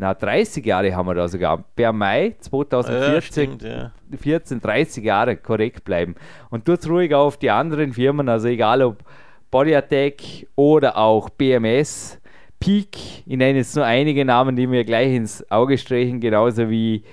Na, 0.00 0.14
30 0.14 0.64
Jahre 0.64 0.96
haben 0.96 1.08
wir 1.08 1.14
da 1.14 1.28
sogar. 1.28 1.62
Per 1.76 1.92
Mai 1.92 2.34
2014, 2.40 3.12
ja, 3.12 3.20
stimmt, 3.20 3.62
ja. 3.62 3.92
14, 4.16 4.58
30 4.58 5.04
Jahre 5.04 5.36
korrekt 5.36 5.84
bleiben. 5.84 6.14
Und 6.48 6.64
tut 6.64 6.88
ruhig 6.88 7.14
auf 7.14 7.36
die 7.36 7.50
anderen 7.50 7.92
Firmen, 7.92 8.30
also 8.30 8.48
egal 8.48 8.80
ob 8.80 9.04
Body 9.50 9.76
Attack 9.76 10.22
oder 10.56 10.96
auch 10.96 11.28
BMS, 11.28 12.18
Peak, 12.58 12.96
ich 13.26 13.36
nenne 13.36 13.58
jetzt 13.58 13.76
nur 13.76 13.84
einige 13.84 14.24
Namen, 14.24 14.56
die 14.56 14.66
mir 14.66 14.86
gleich 14.86 15.14
ins 15.14 15.50
Auge 15.50 15.76
strechen, 15.76 16.18
genauso 16.18 16.70
wie 16.70 17.04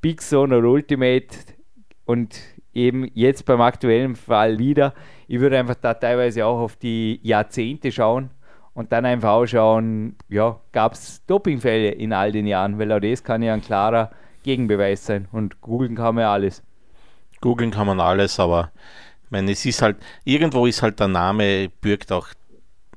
Big 0.00 0.22
Zone 0.22 0.56
oder 0.56 0.68
Ultimate 0.68 1.36
und 2.06 2.40
eben 2.72 3.06
jetzt 3.12 3.44
beim 3.44 3.60
aktuellen 3.60 4.16
Fall 4.16 4.58
wieder. 4.58 4.94
Ich 5.28 5.40
würde 5.40 5.58
einfach 5.58 5.74
da 5.74 5.92
teilweise 5.92 6.46
auch 6.46 6.60
auf 6.60 6.76
die 6.76 7.20
Jahrzehnte 7.22 7.92
schauen 7.92 8.30
und 8.80 8.92
dann 8.92 9.04
einfach 9.04 9.32
auch 9.32 9.46
schauen, 9.46 10.16
ja, 10.30 10.58
gab 10.72 10.94
es 10.94 11.22
Dopingfälle 11.26 11.90
in 11.90 12.14
all 12.14 12.32
den 12.32 12.46
Jahren, 12.46 12.78
weil 12.78 12.90
auch 12.92 12.98
das 12.98 13.22
kann 13.22 13.42
ja 13.42 13.52
ein 13.52 13.60
klarer 13.60 14.10
Gegenbeweis 14.42 15.04
sein 15.04 15.28
und 15.32 15.60
googeln 15.60 15.94
kann 15.94 16.14
man 16.14 16.22
ja 16.22 16.32
alles. 16.32 16.62
Googeln 17.42 17.72
kann 17.72 17.86
man 17.86 18.00
alles, 18.00 18.40
aber 18.40 18.70
ich 19.24 19.30
meine, 19.30 19.52
es 19.52 19.66
ist 19.66 19.82
halt, 19.82 19.98
irgendwo 20.24 20.64
ist 20.64 20.80
halt 20.80 20.98
der 20.98 21.08
Name, 21.08 21.68
bürgt 21.82 22.10
auch 22.10 22.28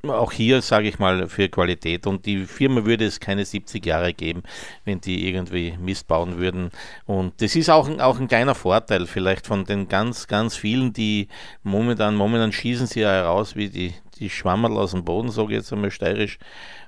auch 0.06 0.34
hier, 0.34 0.62
sage 0.62 0.90
ich 0.90 1.00
mal, 1.00 1.30
für 1.30 1.48
Qualität. 1.48 2.08
Und 2.08 2.26
die 2.26 2.46
Firma 2.46 2.84
würde 2.84 3.06
es 3.06 3.22
keine 3.22 3.46
70 3.46 3.86
Jahre 3.86 4.14
geben, 4.14 4.44
wenn 4.84 5.00
die 5.00 5.28
irgendwie 5.30 5.78
Mist 5.80 6.08
bauen 6.08 6.38
würden. 6.38 6.72
Und 7.06 7.42
das 7.42 7.56
ist 7.56 7.70
auch, 7.70 7.90
auch 8.00 8.20
ein 8.20 8.28
kleiner 8.28 8.54
Vorteil 8.54 9.06
vielleicht 9.06 9.48
von 9.48 9.64
den 9.64 9.88
ganz, 9.88 10.28
ganz 10.28 10.58
vielen, 10.58 10.92
die 10.92 11.30
momentan, 11.64 12.16
momentan 12.16 12.52
schießen 12.52 12.88
sie 12.88 13.00
ja 13.00 13.12
heraus 13.12 13.56
wie 13.56 13.70
die, 13.70 13.94
die 14.20 14.30
Schwammerl 14.30 14.78
aus 14.78 14.92
dem 14.92 15.04
Boden, 15.04 15.30
sage 15.30 15.54
ich 15.54 15.58
jetzt 15.58 15.74
einmal 15.74 15.92
steirisch. 15.92 16.40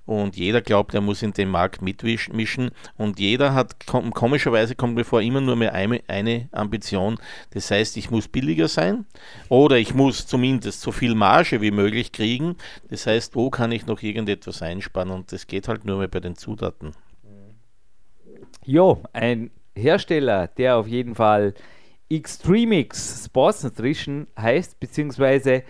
Und 0.06 0.36
jeder 0.36 0.62
glaubt, 0.62 0.94
er 0.94 1.02
muss 1.02 1.24
in 1.24 1.34
den 1.34 1.50
Markt 1.50 1.82
mitmischen. 1.82 2.72
Und 2.98 3.20
jeder 3.20 3.54
hat, 3.54 3.88
komischerweise 3.88 4.76
kommt 4.76 4.96
mir 4.96 5.04
vor, 5.04 5.22
immer 5.22 5.42
nur 5.42 5.56
mehr 5.56 5.74
eine, 5.74 6.02
eine 6.08 6.48
Ambition. 6.52 7.18
Das 7.52 7.72
heißt, 7.72 7.98
ich 7.98 8.12
muss 8.12 8.28
billiger 8.28 8.68
sein 8.68 9.06
oder 9.50 9.78
ich 9.78 9.94
muss 9.94 10.28
zumindest 10.28 10.82
so 10.82 10.92
viel 10.92 11.16
Marge 11.16 11.62
wie 11.62 11.72
möglich 11.72 12.12
kriegen. 12.12 12.56
Das 12.90 13.08
heißt, 13.08 13.36
wo 13.36 13.50
kann 13.50 13.72
ich 13.72 13.88
noch 13.88 14.02
irgendetwas 14.04 14.62
einsparen? 14.62 15.10
Und 15.10 15.32
das 15.32 15.48
geht 15.48 15.68
halt 15.68 15.86
nur 15.86 15.98
mehr 15.98 16.08
bei 16.08 16.20
den 16.20 16.36
Zutaten. 16.36 16.92
Jo, 18.64 19.02
ein 19.14 19.52
Hersteller, 19.76 20.48
der 20.48 20.78
auf 20.78 20.88
jeden 20.88 21.16
Fall 21.16 21.54
Extremix 22.10 23.26
Sports 23.26 23.64
Nutrition 23.64 24.28
heißt, 24.38 24.80
beziehungsweise 24.80 25.64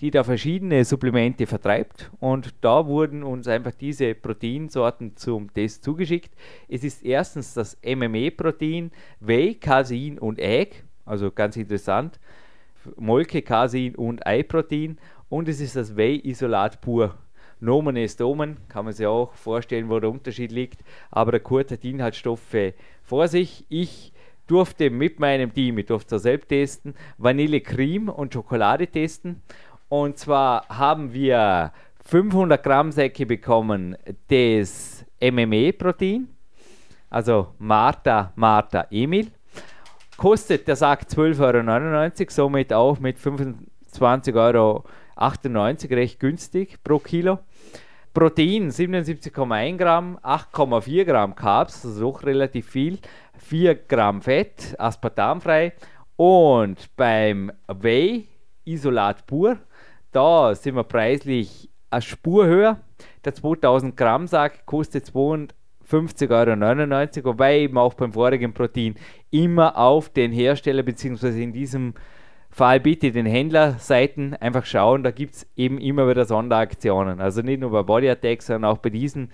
die 0.00 0.10
da 0.10 0.24
verschiedene 0.24 0.84
Supplemente 0.84 1.46
vertreibt. 1.46 2.10
Und 2.18 2.56
da 2.60 2.88
wurden 2.88 3.22
uns 3.22 3.46
einfach 3.46 3.70
diese 3.70 4.16
Proteinsorten 4.16 5.16
zum 5.16 5.54
Test 5.54 5.84
zugeschickt. 5.84 6.34
Es 6.66 6.82
ist 6.82 7.04
erstens 7.04 7.54
das 7.54 7.78
MME-Protein, 7.84 8.90
Whey, 9.20 9.54
Casein 9.54 10.18
und 10.18 10.40
Egg, 10.40 10.82
also 11.04 11.30
ganz 11.30 11.56
interessant. 11.56 12.18
Molke, 12.96 13.42
Casein 13.42 13.94
und 13.94 14.26
Eiprotein 14.26 14.98
und 15.32 15.48
es 15.48 15.62
ist 15.62 15.76
das 15.76 15.96
Whey-Isolat 15.96 16.82
pur. 16.82 17.14
Nomen 17.58 17.96
ist 17.96 18.20
Omen, 18.20 18.58
kann 18.68 18.84
man 18.84 18.92
sich 18.92 19.06
auch 19.06 19.32
vorstellen, 19.32 19.88
wo 19.88 19.98
der 19.98 20.10
Unterschied 20.10 20.52
liegt. 20.52 20.84
Aber 21.10 21.30
der 21.30 21.40
Kurt 21.40 21.70
hat 21.70 21.86
Inhaltsstoffe 21.86 22.74
vor 23.02 23.28
sich. 23.28 23.64
Ich 23.70 24.12
durfte 24.46 24.90
mit 24.90 25.20
meinem 25.20 25.54
Team, 25.54 25.78
ich 25.78 25.86
durfte 25.86 26.16
es 26.16 26.24
selbst 26.24 26.50
testen, 26.50 26.94
Vanille 27.16 27.62
Cream 27.62 28.10
und 28.10 28.34
Schokolade 28.34 28.86
testen. 28.86 29.40
Und 29.88 30.18
zwar 30.18 30.68
haben 30.68 31.14
wir 31.14 31.72
500 32.04 32.62
Gramm 32.62 32.92
Säcke 32.92 33.24
bekommen 33.24 33.96
des 34.28 35.02
MME-Protein, 35.18 36.28
also 37.08 37.54
Martha, 37.58 38.34
Martha, 38.36 38.86
Emil. 38.90 39.28
Kostet 40.18 40.68
der 40.68 40.76
Sack 40.76 41.04
12,99 41.04 42.20
Euro, 42.20 42.26
somit 42.28 42.72
auch 42.74 43.00
mit 43.00 43.18
25 43.18 44.34
Euro 44.34 44.84
98 45.16 45.90
recht 45.92 46.20
günstig 46.20 46.82
pro 46.82 46.98
Kilo. 46.98 47.38
Protein 48.14 48.70
77,1 48.70 49.78
Gramm, 49.78 50.18
8,4 50.22 51.04
Gramm 51.04 51.34
Carbs, 51.34 51.86
also 51.86 52.10
auch 52.10 52.22
relativ 52.24 52.68
viel, 52.68 52.98
4 53.38 53.74
Gramm 53.74 54.20
Fett, 54.20 54.74
aspartamfrei. 54.78 55.72
Und 56.16 56.94
beim 56.96 57.50
Whey 57.68 58.28
Isolat 58.64 59.26
pur, 59.26 59.56
da 60.12 60.54
sind 60.54 60.76
wir 60.76 60.84
preislich 60.84 61.70
eine 61.90 62.02
Spur 62.02 62.46
höher. 62.46 62.80
Der 63.24 63.34
2000 63.34 63.96
Gramm 63.96 64.26
Sack 64.26 64.66
kostet 64.66 65.06
52,99 65.06 66.30
Euro, 66.30 67.24
wobei 67.24 67.60
eben 67.60 67.78
auch 67.78 67.94
beim 67.94 68.12
vorigen 68.12 68.52
Protein 68.52 68.94
immer 69.30 69.78
auf 69.78 70.10
den 70.10 70.32
Hersteller 70.32 70.82
bzw. 70.82 71.42
in 71.42 71.52
diesem 71.52 71.94
Fall 72.54 72.80
bitte 72.80 73.12
den 73.12 73.24
Händlerseiten 73.24 74.34
einfach 74.34 74.66
schauen, 74.66 75.02
da 75.02 75.10
gibt 75.10 75.34
es 75.34 75.46
eben 75.56 75.78
immer 75.78 76.06
wieder 76.06 76.26
Sonderaktionen. 76.26 77.18
Also 77.18 77.40
nicht 77.40 77.60
nur 77.60 77.70
bei 77.70 77.82
Body 77.82 78.10
Attack, 78.10 78.42
sondern 78.42 78.70
auch 78.70 78.76
bei 78.76 78.90
diesen 78.90 79.30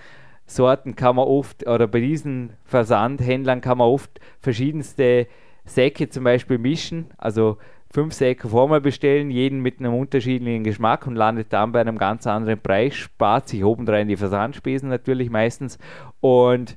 Sorten 0.46 0.94
kann 0.94 1.16
man 1.16 1.26
oft, 1.26 1.66
oder 1.66 1.88
bei 1.88 1.98
diesen 1.98 2.52
Versandhändlern 2.64 3.60
kann 3.60 3.78
man 3.78 3.88
oft 3.88 4.20
verschiedenste 4.38 5.26
Säcke 5.64 6.08
zum 6.08 6.22
Beispiel 6.22 6.58
mischen. 6.58 7.08
Also 7.18 7.58
fünf 7.90 8.14
Säcke 8.14 8.48
vormal 8.48 8.80
bestellen, 8.80 9.32
jeden 9.32 9.62
mit 9.62 9.80
einem 9.80 9.94
unterschiedlichen 9.94 10.62
Geschmack 10.62 11.04
und 11.08 11.16
landet 11.16 11.52
dann 11.52 11.72
bei 11.72 11.80
einem 11.80 11.98
ganz 11.98 12.24
anderen 12.24 12.60
Preis, 12.60 12.94
spart 12.94 13.48
sich 13.48 13.64
obendrein 13.64 14.06
die 14.06 14.16
Versandspesen 14.16 14.88
natürlich 14.88 15.28
meistens 15.28 15.76
und 16.20 16.76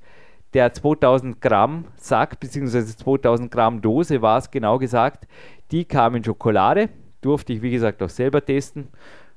der 0.54 0.74
2000 0.74 1.40
Gramm 1.40 1.86
Sack 1.96 2.40
bzw. 2.40 2.82
2000 2.84 3.52
Gramm 3.52 3.82
Dose 3.82 4.22
war 4.22 4.38
es 4.38 4.52
genau 4.52 4.80
gesagt, 4.80 5.28
die 5.72 5.86
kam 5.86 6.16
in 6.16 6.24
Schokolade, 6.24 6.90
durfte 7.22 7.54
ich 7.54 7.62
wie 7.62 7.72
gesagt 7.72 8.02
auch 8.04 8.10
selber 8.10 8.44
testen. 8.44 8.90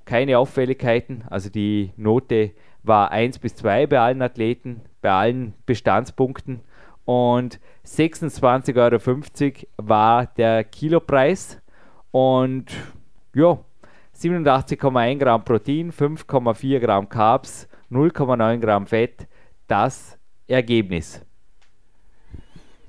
Keine 0.05 0.39
Auffälligkeiten, 0.39 1.25
also 1.31 1.49
die 1.49 1.93
Note 1.97 2.51
war 2.83 3.11
1 3.11 3.39
bis 3.39 3.55
2 3.57 3.87
bei 3.87 3.99
allen 3.99 4.21
Athleten, 4.21 4.83
bei 5.01 5.11
allen 5.11 5.55
Bestandspunkten 5.65 6.61
und 7.05 7.61
26,50 7.87 8.77
Euro 8.77 9.67
war 9.77 10.27
der 10.27 10.65
Kilopreis 10.65 11.61
und 12.11 12.67
ja, 13.35 13.59
87,1 14.17 15.19
Gramm 15.19 15.45
Protein, 15.45 15.93
5,4 15.93 16.79
Gramm 16.81 17.09
Carbs, 17.09 17.69
0,9 17.91 18.59
Gramm 18.59 18.87
Fett, 18.87 19.27
das 19.67 20.19
Ergebnis. 20.47 21.21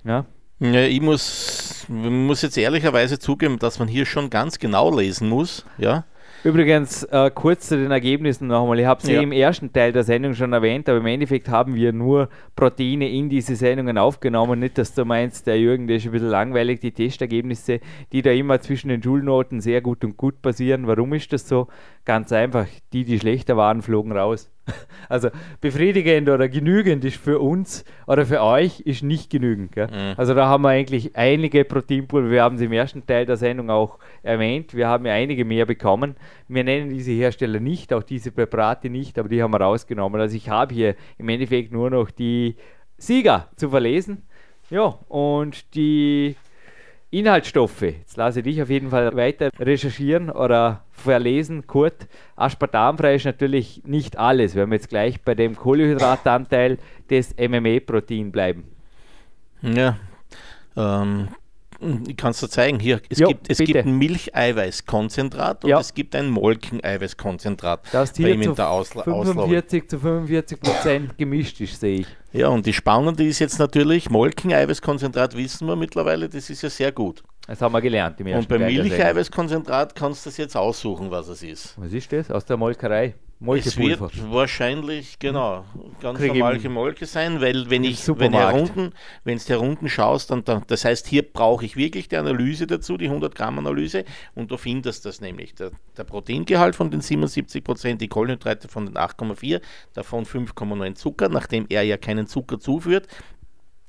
Ja. 0.03 0.25
Ja 0.59 0.81
ich 0.81 1.01
muss, 1.01 1.85
muss 1.89 2.41
jetzt 2.41 2.57
ehrlicherweise 2.57 3.19
zugeben, 3.19 3.59
dass 3.59 3.79
man 3.79 3.87
hier 3.87 4.05
schon 4.05 4.29
ganz 4.29 4.59
genau 4.59 4.95
lesen 4.95 5.29
muss. 5.29 5.65
Ja. 5.77 6.05
Übrigens, 6.45 7.01
äh, 7.05 7.31
kurz 7.33 7.69
zu 7.69 7.75
den 7.75 7.89
Ergebnissen 7.89 8.47
nochmal. 8.47 8.79
Ich 8.79 8.85
habe 8.85 9.01
sie 9.01 9.13
ja. 9.13 9.21
im 9.21 9.31
ersten 9.31 9.73
Teil 9.73 9.91
der 9.91 10.03
Sendung 10.03 10.35
schon 10.35 10.53
erwähnt, 10.53 10.87
aber 10.87 10.99
im 10.99 11.05
Endeffekt 11.07 11.49
haben 11.49 11.73
wir 11.73 11.91
nur 11.91 12.29
Proteine 12.55 13.09
in 13.09 13.29
diese 13.29 13.55
Sendungen 13.55 13.97
aufgenommen. 13.97 14.59
Nicht, 14.59 14.77
dass 14.77 14.93
du 14.93 15.05
meinst, 15.05 15.47
der 15.47 15.59
Jürgen, 15.59 15.87
der 15.87 15.97
ist 15.97 16.05
ein 16.05 16.11
bisschen 16.11 16.29
langweilig. 16.29 16.81
Die 16.81 16.91
Testergebnisse, 16.91 17.79
die 18.11 18.21
da 18.21 18.29
immer 18.29 18.61
zwischen 18.61 18.89
den 18.89 19.01
Schulnoten 19.01 19.59
sehr 19.59 19.81
gut 19.81 20.03
und 20.05 20.17
gut 20.17 20.43
passieren. 20.43 20.85
Warum 20.85 21.13
ist 21.13 21.33
das 21.33 21.47
so? 21.47 21.67
Ganz 22.05 22.31
einfach, 22.31 22.67
die, 22.93 23.05
die 23.05 23.19
schlechter 23.19 23.57
waren, 23.57 23.81
flogen 23.81 24.11
raus. 24.11 24.51
Also 25.07 25.29
befriedigend 25.61 26.29
oder 26.29 26.49
genügend 26.49 27.05
ist 27.05 27.17
für 27.17 27.39
uns 27.39 27.85
oder 28.07 28.25
für 28.25 28.41
euch 28.41 28.79
ist 28.79 29.03
nicht 29.03 29.29
genügend. 29.29 29.75
Mhm. 29.75 30.15
Also 30.17 30.33
da 30.33 30.47
haben 30.47 30.63
wir 30.63 30.69
eigentlich 30.69 31.15
einige 31.15 31.63
Proteinpulver, 31.63 32.31
wir 32.31 32.41
haben 32.41 32.57
sie 32.57 32.65
im 32.65 32.71
ersten 32.71 33.05
Teil 33.05 33.27
der 33.27 33.37
Sendung 33.37 33.69
auch 33.69 33.99
erwähnt, 34.23 34.73
wir 34.73 34.87
haben 34.87 35.05
ja 35.05 35.13
einige 35.13 35.45
mehr 35.45 35.67
bekommen. 35.67 36.15
Wir 36.47 36.63
nennen 36.63 36.89
diese 36.89 37.11
Hersteller 37.11 37.59
nicht, 37.59 37.93
auch 37.93 38.03
diese 38.03 38.31
Präparate 38.31 38.89
nicht, 38.89 39.19
aber 39.19 39.29
die 39.29 39.43
haben 39.43 39.51
wir 39.51 39.61
rausgenommen. 39.61 40.19
Also 40.19 40.35
ich 40.35 40.49
habe 40.49 40.73
hier 40.73 40.95
im 41.19 41.29
Endeffekt 41.29 41.71
nur 41.71 41.91
noch 41.91 42.09
die 42.09 42.55
Sieger 42.97 43.49
zu 43.55 43.69
verlesen. 43.69 44.23
Ja, 44.71 44.97
und 45.07 45.75
die 45.75 46.35
Inhaltsstoffe. 47.15 47.81
Jetzt 47.81 48.17
lasse 48.17 48.39
ich 48.39 48.43
dich 48.43 48.61
auf 48.61 48.69
jeden 48.69 48.89
Fall 48.89 49.15
weiter 49.15 49.49
recherchieren 49.57 50.29
oder 50.29 50.83
verlesen. 50.91 51.65
Kurt, 51.65 52.07
aspartamfrei 52.35 53.15
ist 53.15 53.23
natürlich 53.23 53.83
nicht 53.85 54.17
alles. 54.17 54.53
Wir 54.53 54.63
haben 54.63 54.73
jetzt 54.73 54.89
gleich 54.89 55.21
bei 55.21 55.33
dem 55.33 55.55
Kohlenhydratanteil 55.55 56.77
des 57.09 57.33
MME-Protein 57.37 58.33
bleiben. 58.33 58.65
Ja, 59.61 59.97
ähm, 60.75 61.29
ich 62.07 62.17
kann 62.17 62.31
es 62.31 62.39
dir 62.39 62.49
zeigen. 62.49 62.79
Hier, 62.79 63.01
es, 63.09 63.19
Jo, 63.19 63.27
gibt, 63.27 63.49
es 63.49 63.57
bitte. 63.57 63.73
gibt 63.73 63.85
ein 63.85 63.97
Milcheiweißkonzentrat 63.97 65.63
und 65.63 65.69
Ja. 65.69 65.79
es 65.79 65.93
gibt 65.93 66.15
ein 66.15 66.29
Molkeneiweißkonzentrat. 66.29 67.81
Das 67.91 68.11
bei 68.13 68.17
hier 68.17 68.33
ihm 68.35 68.41
in 68.41 68.55
der 68.55 68.69
Ausla 68.69 69.01
Auslage. 69.03 69.33
45 69.33 69.89
zu 69.89 69.99
45 69.99 70.59
Prozent 70.59 71.17
gemischt 71.17 71.59
ist, 71.61 71.79
sehe 71.79 71.99
ich. 72.01 72.07
Ja, 72.33 72.49
und 72.49 72.65
die 72.65 72.73
Spannende 72.73 73.23
ist 73.25 73.39
jetzt 73.39 73.59
natürlich, 73.59 74.09
Molkeneiweißkonzentrat 74.09 75.35
wissen 75.37 75.67
wir 75.67 75.75
mittlerweile, 75.75 76.27
das 76.29 76.49
ist 76.49 76.61
ja 76.61 76.69
sehr 76.69 76.91
gut. 76.91 77.23
Das 77.47 77.61
haben 77.61 77.73
wir 77.73 77.81
gelernt 77.81 78.19
im 78.19 78.27
Und 78.27 78.33
ersten 78.33 78.49
beim 78.49 78.59
der 78.61 78.69
Sendung. 78.69 78.87
Milcheiweißkonzentrat 78.89 79.95
kannst 79.95 80.25
du 80.25 80.29
das 80.29 80.37
jetzt 80.37 80.57
aussuchen, 80.57 81.11
was 81.11 81.27
es 81.27 81.43
ist. 81.43 81.75
Was 81.79 81.93
ist 81.93 82.11
das? 82.11 82.31
Aus 82.31 82.43
der 82.45 82.57
Molkerei? 82.57 83.13
Es 83.67 83.77
wird 83.77 84.31
wahrscheinlich, 84.31 85.19
genau, 85.19 85.65
ganz 86.01 86.19
Krieg 86.19 86.69
Molke 86.69 87.05
sein, 87.05 87.41
weil 87.41 87.69
wenn 87.69 87.83
ich, 87.83 88.07
wenn 88.07 88.31
du 88.31 88.37
herunten, 88.37 88.93
wenn 89.25 89.37
du 89.37 89.43
herunten 89.43 89.89
schaust, 89.89 90.31
dann, 90.31 90.45
dann, 90.45 90.63
das 90.67 90.85
heißt, 90.85 91.05
hier 91.05 91.21
brauche 91.21 91.65
ich 91.65 91.75
wirklich 91.75 92.07
die 92.07 92.15
Analyse 92.15 92.65
dazu, 92.65 92.95
die 92.95 93.07
100 93.07 93.35
Gramm 93.35 93.59
Analyse, 93.59 94.05
und 94.35 94.51
du 94.51 94.57
findest 94.57 95.05
das 95.05 95.19
nämlich. 95.19 95.53
Der, 95.55 95.71
der 95.97 96.05
Proteingehalt 96.05 96.75
von 96.77 96.89
den 96.89 97.01
77 97.01 97.61
Prozent, 97.61 98.01
die 98.01 98.07
Kohlenhydrate 98.07 98.69
von 98.69 98.85
den 98.85 98.95
8,4, 98.95 99.61
davon 99.93 100.25
5,9 100.25 100.95
Zucker, 100.95 101.27
nachdem 101.27 101.65
er 101.67 101.83
ja 101.83 101.97
keinen 101.97 102.27
Zucker 102.27 102.57
zuführt, 102.57 103.07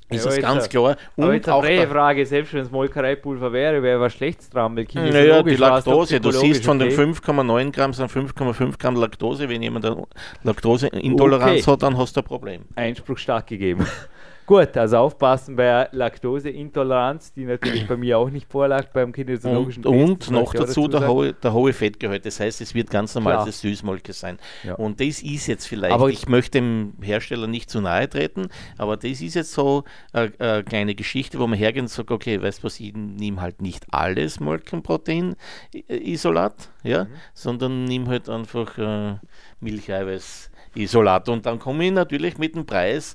ist 0.09 0.24
Ja, 0.24 0.31
es 0.31 0.37
jetzt, 0.37 0.45
ganz 0.45 0.69
klar. 0.69 0.97
Aber 1.16 1.27
Und 1.28 1.35
jetzt 1.35 1.49
auch 1.49 1.65
eine 1.65 1.87
Frage, 1.89 2.24
selbst 2.27 2.55
wenn 2.55 2.61
es 2.61 2.70
Molkereipulver 2.70 3.53
wäre, 3.53 3.83
wäre 3.83 4.01
was 4.01 4.12
Schlechtes 4.12 4.51
dran, 4.51 4.77
weil 4.77 4.87
naja, 4.95 5.43
die 5.43 5.57
Laktose, 5.57 6.20
du 6.20 6.31
siehst 6.31 6.65
von 6.65 6.78
den 6.78 6.93
okay. 6.93 7.03
5,9 7.03 7.73
Gramm 7.73 7.93
sind 7.93 8.11
5,5 8.11 8.78
Gramm 8.78 8.97
Laktose. 8.97 9.49
Wenn 9.49 9.62
jemand 9.62 9.85
eine 9.85 10.05
Laktoseintoleranz 10.45 11.62
Okay. 11.62 11.73
hat, 11.73 11.83
dann 11.83 11.99
hast 11.99 12.16
du 12.16 12.20
ein 12.20 12.24
Problem. 12.24 12.62
Einspruch 12.77 13.19
stark 13.19 13.49
gegeben. 13.49 13.87
Gut, 14.47 14.77
also 14.77 14.98
aufpassen 14.98 15.56
bei 15.56 15.89
Laktoseintoleranz, 15.90 17.32
die 17.32 17.44
natürlich 17.44 17.89
bei 17.89 17.97
mir 17.97 18.16
auch 18.18 18.31
nicht 18.31 18.48
vorlag 18.51 18.86
beim 18.93 19.10
kinesiologischen 19.12 19.85
Und, 19.85 20.28
und 20.28 20.31
noch 20.31 20.55
dazu 20.55 20.86
der 20.86 21.09
hohe, 21.09 21.32
der 21.32 21.52
hohe 21.52 21.73
Fettgehalt. 21.73 22.24
Das 22.24 22.39
heißt, 22.39 22.60
es 22.60 22.73
wird 22.73 22.89
ganz 22.90 23.14
normal 23.16 23.44
das 23.44 23.60
Süßmolke 23.60 24.12
sein. 24.12 24.39
Ja. 24.62 24.74
Und 24.77 25.01
das 25.01 25.20
ist 25.23 25.48
jetzt 25.48 25.66
vielleicht, 25.66 25.93
Aber- 25.94 26.10
ich 26.10 26.28
möchte 26.28 26.59
dem 26.59 26.93
Hersteller 27.02 27.48
nicht 27.48 27.70
zu 27.70 27.81
nahe 27.81 28.09
treten, 28.09 28.47
aber 28.78 28.97
das 28.97 29.20
ist 29.20 29.35
jetzt 29.35 29.52
so 29.52 29.82
eine, 30.12 30.32
eine 30.39 30.62
kleine 30.62 30.94
Geschichte, 30.94 31.40
wo 31.40 31.47
man 31.48 31.59
hergeht 31.59 31.82
und 31.82 31.89
sagt, 31.89 32.12
okay, 32.12 32.40
weißt 32.40 32.60
du 32.60 32.64
was, 32.64 32.78
ich 32.78 32.93
nehme 32.94 33.40
halt 33.40 33.60
nicht 33.62 33.85
alles 33.90 34.39
Molkenprotein-Isolat, 34.39 36.68
ja, 36.85 37.05
Mhm. 37.05 37.09
sondern 37.35 37.85
nehme 37.85 38.06
halt 38.09 38.28
einfach 38.28 38.78
äh, 38.78 39.14
Milcheiweiß-Isolat. 39.60 41.28
Und 41.28 41.47
dann 41.47 41.59
komme 41.59 41.86
ich 41.86 41.93
natürlich 41.93 42.39
mit 42.39 42.55
dem 42.55 42.66
Preis 42.66 43.14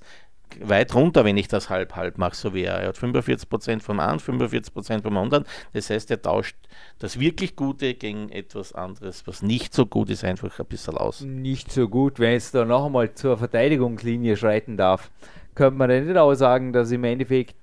weit 0.62 0.94
runter, 0.96 1.26
wenn 1.26 1.38
ich 1.38 1.48
das 1.48 1.70
halb-halb 1.70 2.18
mache, 2.18 2.36
so 2.36 2.54
wie 2.54 2.64
er. 2.64 2.76
Er 2.76 2.90
hat 2.90 2.98
45% 2.98 3.82
vom 3.82 4.00
einen, 4.00 4.20
45% 4.20 5.02
vom 5.02 5.18
anderen. 5.18 5.46
Das 5.74 5.90
heißt, 5.90 6.12
er 6.12 6.22
tauscht 6.22 6.56
das 7.00 7.20
wirklich 7.20 7.56
Gute 7.56 7.94
gegen 7.94 8.30
etwas 8.30 8.74
anderes, 8.74 9.26
was 9.28 9.42
nicht 9.42 9.74
so 9.74 9.86
gut 9.86 10.10
ist, 10.10 10.24
einfach 10.24 10.60
ein 10.60 10.66
bisschen 10.66 10.98
aus. 10.98 11.22
Nicht 11.22 11.72
so 11.72 11.88
gut, 11.88 12.20
wenn 12.20 12.36
es 12.36 12.52
da 12.52 12.66
noch 12.66 12.86
einmal 12.86 13.14
zur 13.14 13.38
Verteidigungslinie 13.38 14.38
schreiten 14.38 14.78
darf. 14.78 15.10
Könnte 15.56 15.78
man 15.78 15.90
nicht 15.90 16.18
auch 16.18 16.34
sagen, 16.34 16.74
dass 16.74 16.92
im 16.92 17.04
Endeffekt 17.04 17.56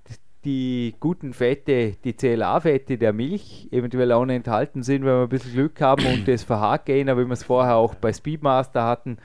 die 0.45 0.95
guten 1.01 1.33
Fette, 1.33 1.97
die 2.05 2.15
CLA-Fette 2.15 2.97
der 2.97 3.13
Milch 3.13 3.69
eventuell 3.71 4.13
auch 4.13 4.27
enthalten 4.27 4.83
sind, 4.83 5.05
wenn 5.05 5.15
wir 5.15 5.23
ein 5.23 5.29
bisschen 5.29 5.53
Glück 5.53 5.81
haben 5.81 6.07
und 6.07 6.29
das 6.29 6.45
verhakt 6.45 6.87
gehen, 6.87 7.09
aber 7.09 7.23
wie 7.23 7.27
wir 7.27 7.33
es 7.33 7.43
vorher 7.43 7.77
auch 7.77 7.95
bei 7.95 8.13
Speedmaster 8.13 8.85
hatten, 8.85 9.19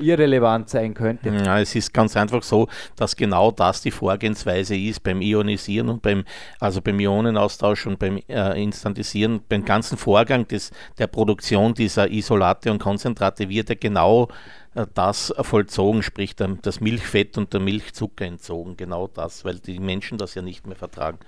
irrelevant 0.00 0.68
sein 0.68 0.94
könnte. 0.94 1.30
Ja, 1.30 1.60
es 1.60 1.74
ist 1.74 1.92
ganz 1.92 2.16
einfach 2.16 2.42
so, 2.42 2.68
dass 2.96 3.16
genau 3.16 3.50
das 3.50 3.82
die 3.82 3.90
Vorgehensweise 3.90 4.76
ist 4.76 5.02
beim 5.02 5.20
Ionisieren 5.20 5.88
und 5.88 6.02
beim, 6.02 6.24
also 6.58 6.80
beim 6.80 6.98
Ionenaustausch 6.98 7.86
und 7.86 7.98
beim 7.98 8.18
äh, 8.28 8.62
Instantisieren, 8.62 9.40
beim 9.48 9.64
ganzen 9.64 9.98
Vorgang 9.98 10.46
des, 10.48 10.70
der 10.98 11.06
Produktion 11.06 11.74
dieser 11.74 12.10
Isolate 12.10 12.70
und 12.70 12.78
Konzentrate 12.78 13.48
wird 13.48 13.68
ja 13.68 13.76
genau 13.78 14.28
äh, 14.74 14.86
das 14.94 15.32
vollzogen, 15.40 16.02
sprich 16.02 16.34
das 16.36 16.80
Milchfett 16.80 17.38
und 17.38 17.52
der 17.52 17.60
Milchzucker 17.60 18.24
entzogen, 18.24 18.76
genau 18.76 19.08
das, 19.08 19.44
weil 19.44 19.58
die 19.58 19.78
Menschen 19.78 20.18
das 20.18 20.34
ja 20.34 20.42
nicht 20.42 20.66
mehr 20.66 20.76
vertragen. 20.76 21.18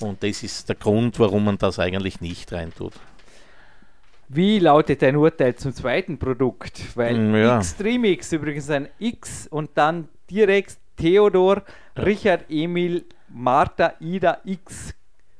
Und 0.00 0.22
das 0.22 0.42
ist 0.42 0.68
der 0.68 0.76
Grund, 0.76 1.18
warum 1.20 1.44
man 1.44 1.58
das 1.58 1.78
eigentlich 1.78 2.20
nicht 2.20 2.52
reintut. 2.52 2.94
Wie 4.28 4.58
lautet 4.58 5.02
dein 5.02 5.16
Urteil 5.16 5.54
zum 5.54 5.72
zweiten 5.74 6.18
Produkt? 6.18 6.96
Weil 6.96 7.16
Mm, 7.18 7.34
ja. 7.34 7.56
X-Tremix 7.58 8.32
übrigens 8.32 8.70
ein 8.70 8.88
X 8.98 9.46
und 9.48 9.70
dann 9.74 10.08
direkt 10.30 10.76
Theodor, 10.96 11.62
Richard, 11.96 12.44
Emil, 12.48 13.04
Martha, 13.28 13.94
Ida, 14.00 14.38
X, 14.44 14.94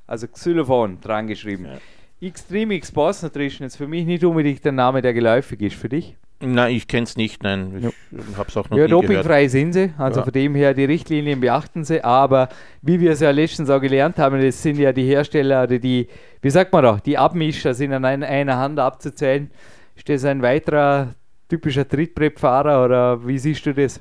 also 0.07 0.27
Xylophon 0.29 1.01
dran 1.01 1.27
geschrieben. 1.27 1.67
Ja. 1.67 1.79
X-Tremix 2.21 2.91
Boss 2.93 3.23
Nutrition 3.23 3.67
ist 3.67 3.77
für 3.77 3.87
mich 3.87 4.07
nicht 4.07 4.25
unbedingt 4.25 4.65
der 4.65 4.73
Name, 4.73 5.03
der 5.03 5.13
geläufig 5.15 5.61
ist 5.63 5.77
für 5.77 5.89
dich. 5.89 6.17
Nein, 6.41 6.75
ich 6.75 6.89
kenne 6.89 7.05
es 7.05 7.17
nicht, 7.17 7.43
nein, 7.43 7.93
ich 8.11 8.37
habe 8.37 8.49
es 8.49 8.57
auch 8.57 8.69
noch 8.69 8.77
Ja, 8.77 8.85
nie 8.85 8.91
gehört. 8.91 9.05
dopingfrei 9.05 9.49
sind 9.49 9.73
sie, 9.73 9.93
also 9.97 10.21
Ja. 10.21 10.25
von 10.25 10.33
dem 10.33 10.55
her 10.55 10.75
die 10.75 10.85
Richtlinien 10.85 11.41
beachten 11.41 11.85
sie, 11.85 12.03
aber 12.05 12.49
wie 12.83 13.01
wir 13.01 13.13
es 13.13 13.21
ja 13.21 13.31
letztens 13.31 13.71
auch 13.71 13.81
gelernt 13.81 14.19
haben, 14.19 14.41
das 14.43 14.61
sind 14.63 14.77
ja 14.79 14.93
die 14.93 15.05
Hersteller, 15.07 15.63
oder 15.63 15.79
die, 15.79 16.09
wie 16.43 16.51
sagt 16.51 16.73
man 16.73 16.83
da, 16.83 16.99
die 17.05 17.17
Abmischer 17.17 17.73
sind 17.73 17.93
an 17.93 18.05
ein- 18.05 18.23
einer 18.25 18.57
Hand 18.59 18.79
abzuzählen. 18.79 19.51
Ist 19.97 20.09
das 20.09 20.25
ein 20.25 20.43
weiterer 20.43 21.15
typischer 21.49 21.89
Trittbrettfahrer 21.89 22.85
oder 22.85 23.27
wie 23.27 23.39
siehst 23.39 23.65
du 23.65 23.73
das? 23.73 23.99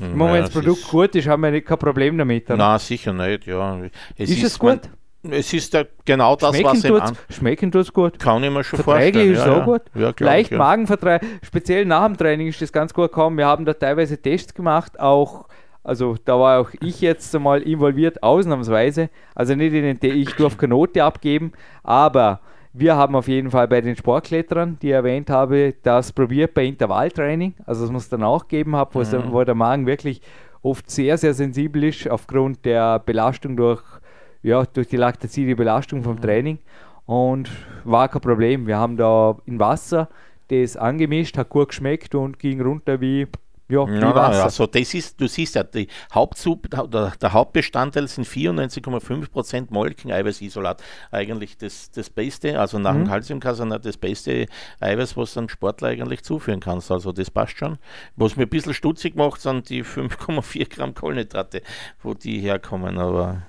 Hm, 0.00 0.10
Wenn 0.12 0.16
man 0.18 0.34
ja, 0.34 0.40
das 0.40 0.48
es 0.48 0.54
Produkt 0.54 0.78
ist- 0.80 0.88
gut 0.90 1.14
ist, 1.14 1.28
haben 1.28 1.42
wir 1.42 1.50
nicht 1.52 1.66
kein 1.66 1.78
Problem 1.78 2.16
damit. 2.18 2.46
oder? 2.46 2.56
Na, 2.56 2.78
sicher 2.78 3.12
nicht, 3.12 3.46
ja. 3.46 3.78
Es 4.16 4.30
ist 4.30 4.42
es 4.42 4.60
man- 4.60 4.80
gut? 4.80 4.90
Es 5.30 5.52
ist 5.52 5.72
ja 5.72 5.84
genau 6.04 6.36
das, 6.36 6.50
Schmecken 6.56 6.66
was 6.70 6.84
ihm 6.84 6.94
an... 6.96 7.16
schmecken 7.30 7.72
tut's 7.72 7.92
gut. 7.92 8.18
Kann 8.18 8.44
ich 8.44 8.50
mir 8.50 8.62
schon 8.62 8.80
Verträglich 8.80 9.14
vorstellen. 9.14 9.32
ist 9.32 9.38
es 9.40 9.46
ja, 9.46 9.52
auch 9.52 9.56
ja. 9.58 9.64
gut. 9.64 9.82
Ja, 10.20 10.26
Leicht 10.26 10.46
ich, 10.46 10.52
ja. 10.52 10.58
Magenvertrag, 10.58 11.22
speziell 11.42 11.84
nach 11.86 12.06
dem 12.06 12.16
Training 12.16 12.48
ist 12.48 12.60
das 12.60 12.72
ganz 12.72 12.92
gut 12.92 13.04
gekommen. 13.10 13.38
Wir 13.38 13.46
haben 13.46 13.64
da 13.64 13.72
teilweise 13.72 14.18
Tests 14.20 14.52
gemacht, 14.52 15.00
auch, 15.00 15.46
also 15.82 16.16
da 16.24 16.38
war 16.38 16.60
auch 16.60 16.70
ich 16.82 17.00
jetzt 17.00 17.34
einmal 17.34 17.62
involviert, 17.62 18.22
ausnahmsweise. 18.22 19.08
Also 19.34 19.54
nicht 19.54 19.72
in 19.72 19.82
den, 19.82 19.98
Te- 20.00 20.08
ich 20.08 20.30
durfte 20.34 20.58
keine 20.58 20.74
Note 20.74 21.02
abgeben, 21.02 21.52
aber 21.82 22.40
wir 22.72 22.96
haben 22.96 23.14
auf 23.14 23.28
jeden 23.28 23.50
Fall 23.50 23.68
bei 23.68 23.80
den 23.80 23.94
Sportkletterern, 23.96 24.78
die 24.82 24.88
ich 24.88 24.92
erwähnt 24.94 25.30
habe, 25.30 25.74
das 25.84 26.12
probiert 26.12 26.54
bei 26.54 26.64
Intervalltraining. 26.64 27.54
Also 27.66 27.82
das 27.82 27.92
muss 27.92 28.08
dann 28.08 28.22
auch 28.24 28.48
geben 28.48 28.74
habe, 28.76 28.94
wo, 28.94 29.00
es- 29.00 29.12
Mhm. 29.12 29.30
wo 29.32 29.42
der 29.44 29.54
Magen 29.54 29.86
wirklich 29.86 30.20
oft 30.62 30.90
sehr, 30.90 31.16
sehr 31.18 31.34
sensibel 31.34 31.84
ist 31.84 32.10
aufgrund 32.10 32.64
der 32.64 32.98
Belastung 32.98 33.56
durch, 33.56 33.82
ja, 34.44 34.64
durch 34.64 34.86
die 34.86 34.96
laktazide 34.96 35.56
Belastung 35.56 35.98
Mhm. 36.00 36.04
vom 36.04 36.20
Training. 36.20 36.58
Und 37.06 37.50
war 37.84 38.08
kein 38.08 38.22
Problem. 38.22 38.66
Wir 38.66 38.78
haben 38.78 38.96
da 38.96 39.36
in 39.46 39.58
Wasser 39.58 40.08
das 40.48 40.76
angemischt, 40.76 41.36
hat 41.36 41.48
gut 41.48 41.68
geschmeckt 41.70 42.14
und 42.14 42.38
ging 42.38 42.60
runter 42.60 43.00
wie, 43.00 43.26
ja, 43.68 43.86
Ja, 43.88 44.12
also 44.12 44.66
das 44.66 44.92
ist, 44.94 45.18
du 45.20 45.26
siehst 45.26 45.54
ja, 45.54 45.64
die 45.64 45.88
Hauptsub, 46.14 46.68
der, 46.70 47.12
der 47.20 47.32
Hauptbestandteil 47.32 48.06
sind 48.08 48.26
94,5% 48.26 49.66
Molkeneiweißisolat. 49.70 50.82
Eigentlich 51.10 51.56
das, 51.56 51.90
das 51.90 52.10
Beste, 52.10 52.58
also 52.60 52.78
nach 52.78 52.92
Mhm. 52.94 53.04
dem 53.04 53.08
Calciumcasernat 53.08 53.84
das 53.86 53.96
beste 53.96 54.46
Eiweiß, 54.80 55.16
was 55.16 55.36
einem 55.38 55.48
Sportler 55.48 55.88
eigentlich 55.88 56.22
zuführen 56.22 56.60
kannst. 56.60 56.90
Also 56.90 57.12
das 57.12 57.30
passt 57.30 57.58
schon. 57.58 57.78
Was 58.16 58.36
mir 58.36 58.42
ein 58.44 58.48
bisschen 58.50 58.74
stutzig 58.74 59.16
macht, 59.16 59.40
sind 59.40 59.68
die 59.70 59.82
5,4 59.82 60.68
Gramm 60.68 60.94
Kohlenhydrate, 60.94 61.62
wo 62.02 62.14
die 62.14 62.38
herkommen. 62.40 62.98
Aber 62.98 63.42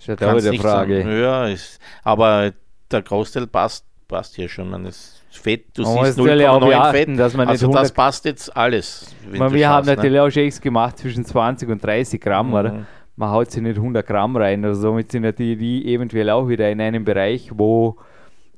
ist 0.00 0.08
ja 0.08 0.16
da 0.16 0.34
nicht 0.34 0.60
Frage. 0.60 1.02
sagen. 1.02 1.20
Ja, 1.20 1.46
ist, 1.46 1.78
aber 2.02 2.52
der 2.90 3.02
Großteil 3.02 3.46
passt, 3.46 3.84
passt 4.08 4.34
hier 4.34 4.48
schon. 4.48 4.70
Man, 4.70 4.84
das 4.84 5.20
Fett, 5.30 5.66
du 5.74 5.82
Man 5.82 5.94
muss 5.94 6.06
siehst 6.06 6.18
natürlich 6.18 6.46
auch 6.48 6.60
0,9 6.60 6.90
Fett. 6.90 7.18
dass 7.18 7.34
man 7.34 7.46
nicht 7.46 7.50
also 7.50 7.66
das 7.68 7.76
100 7.76 7.94
passt 7.94 8.24
jetzt 8.24 8.56
alles. 8.56 9.14
Man, 9.30 9.52
wir 9.52 9.68
haben 9.68 9.84
schaust, 9.84 9.88
ne? 9.88 9.96
natürlich 9.96 10.20
auch 10.20 10.30
Shakes 10.30 10.60
gemacht 10.60 10.98
zwischen 10.98 11.24
20 11.24 11.68
und 11.68 11.84
30 11.84 12.20
Gramm, 12.20 12.52
oder? 12.52 12.72
Mhm. 12.72 12.86
Man 13.16 13.30
haut 13.30 13.50
sich 13.50 13.62
nicht 13.62 13.76
100 13.76 14.06
Gramm 14.06 14.36
rein. 14.36 14.64
Also 14.64 14.80
somit 14.80 15.12
sind 15.12 15.22
natürlich 15.22 15.58
die 15.58 15.94
eventuell 15.94 16.30
auch 16.30 16.48
wieder 16.48 16.70
in 16.70 16.80
einem 16.80 17.04
Bereich, 17.04 17.50
wo 17.54 17.96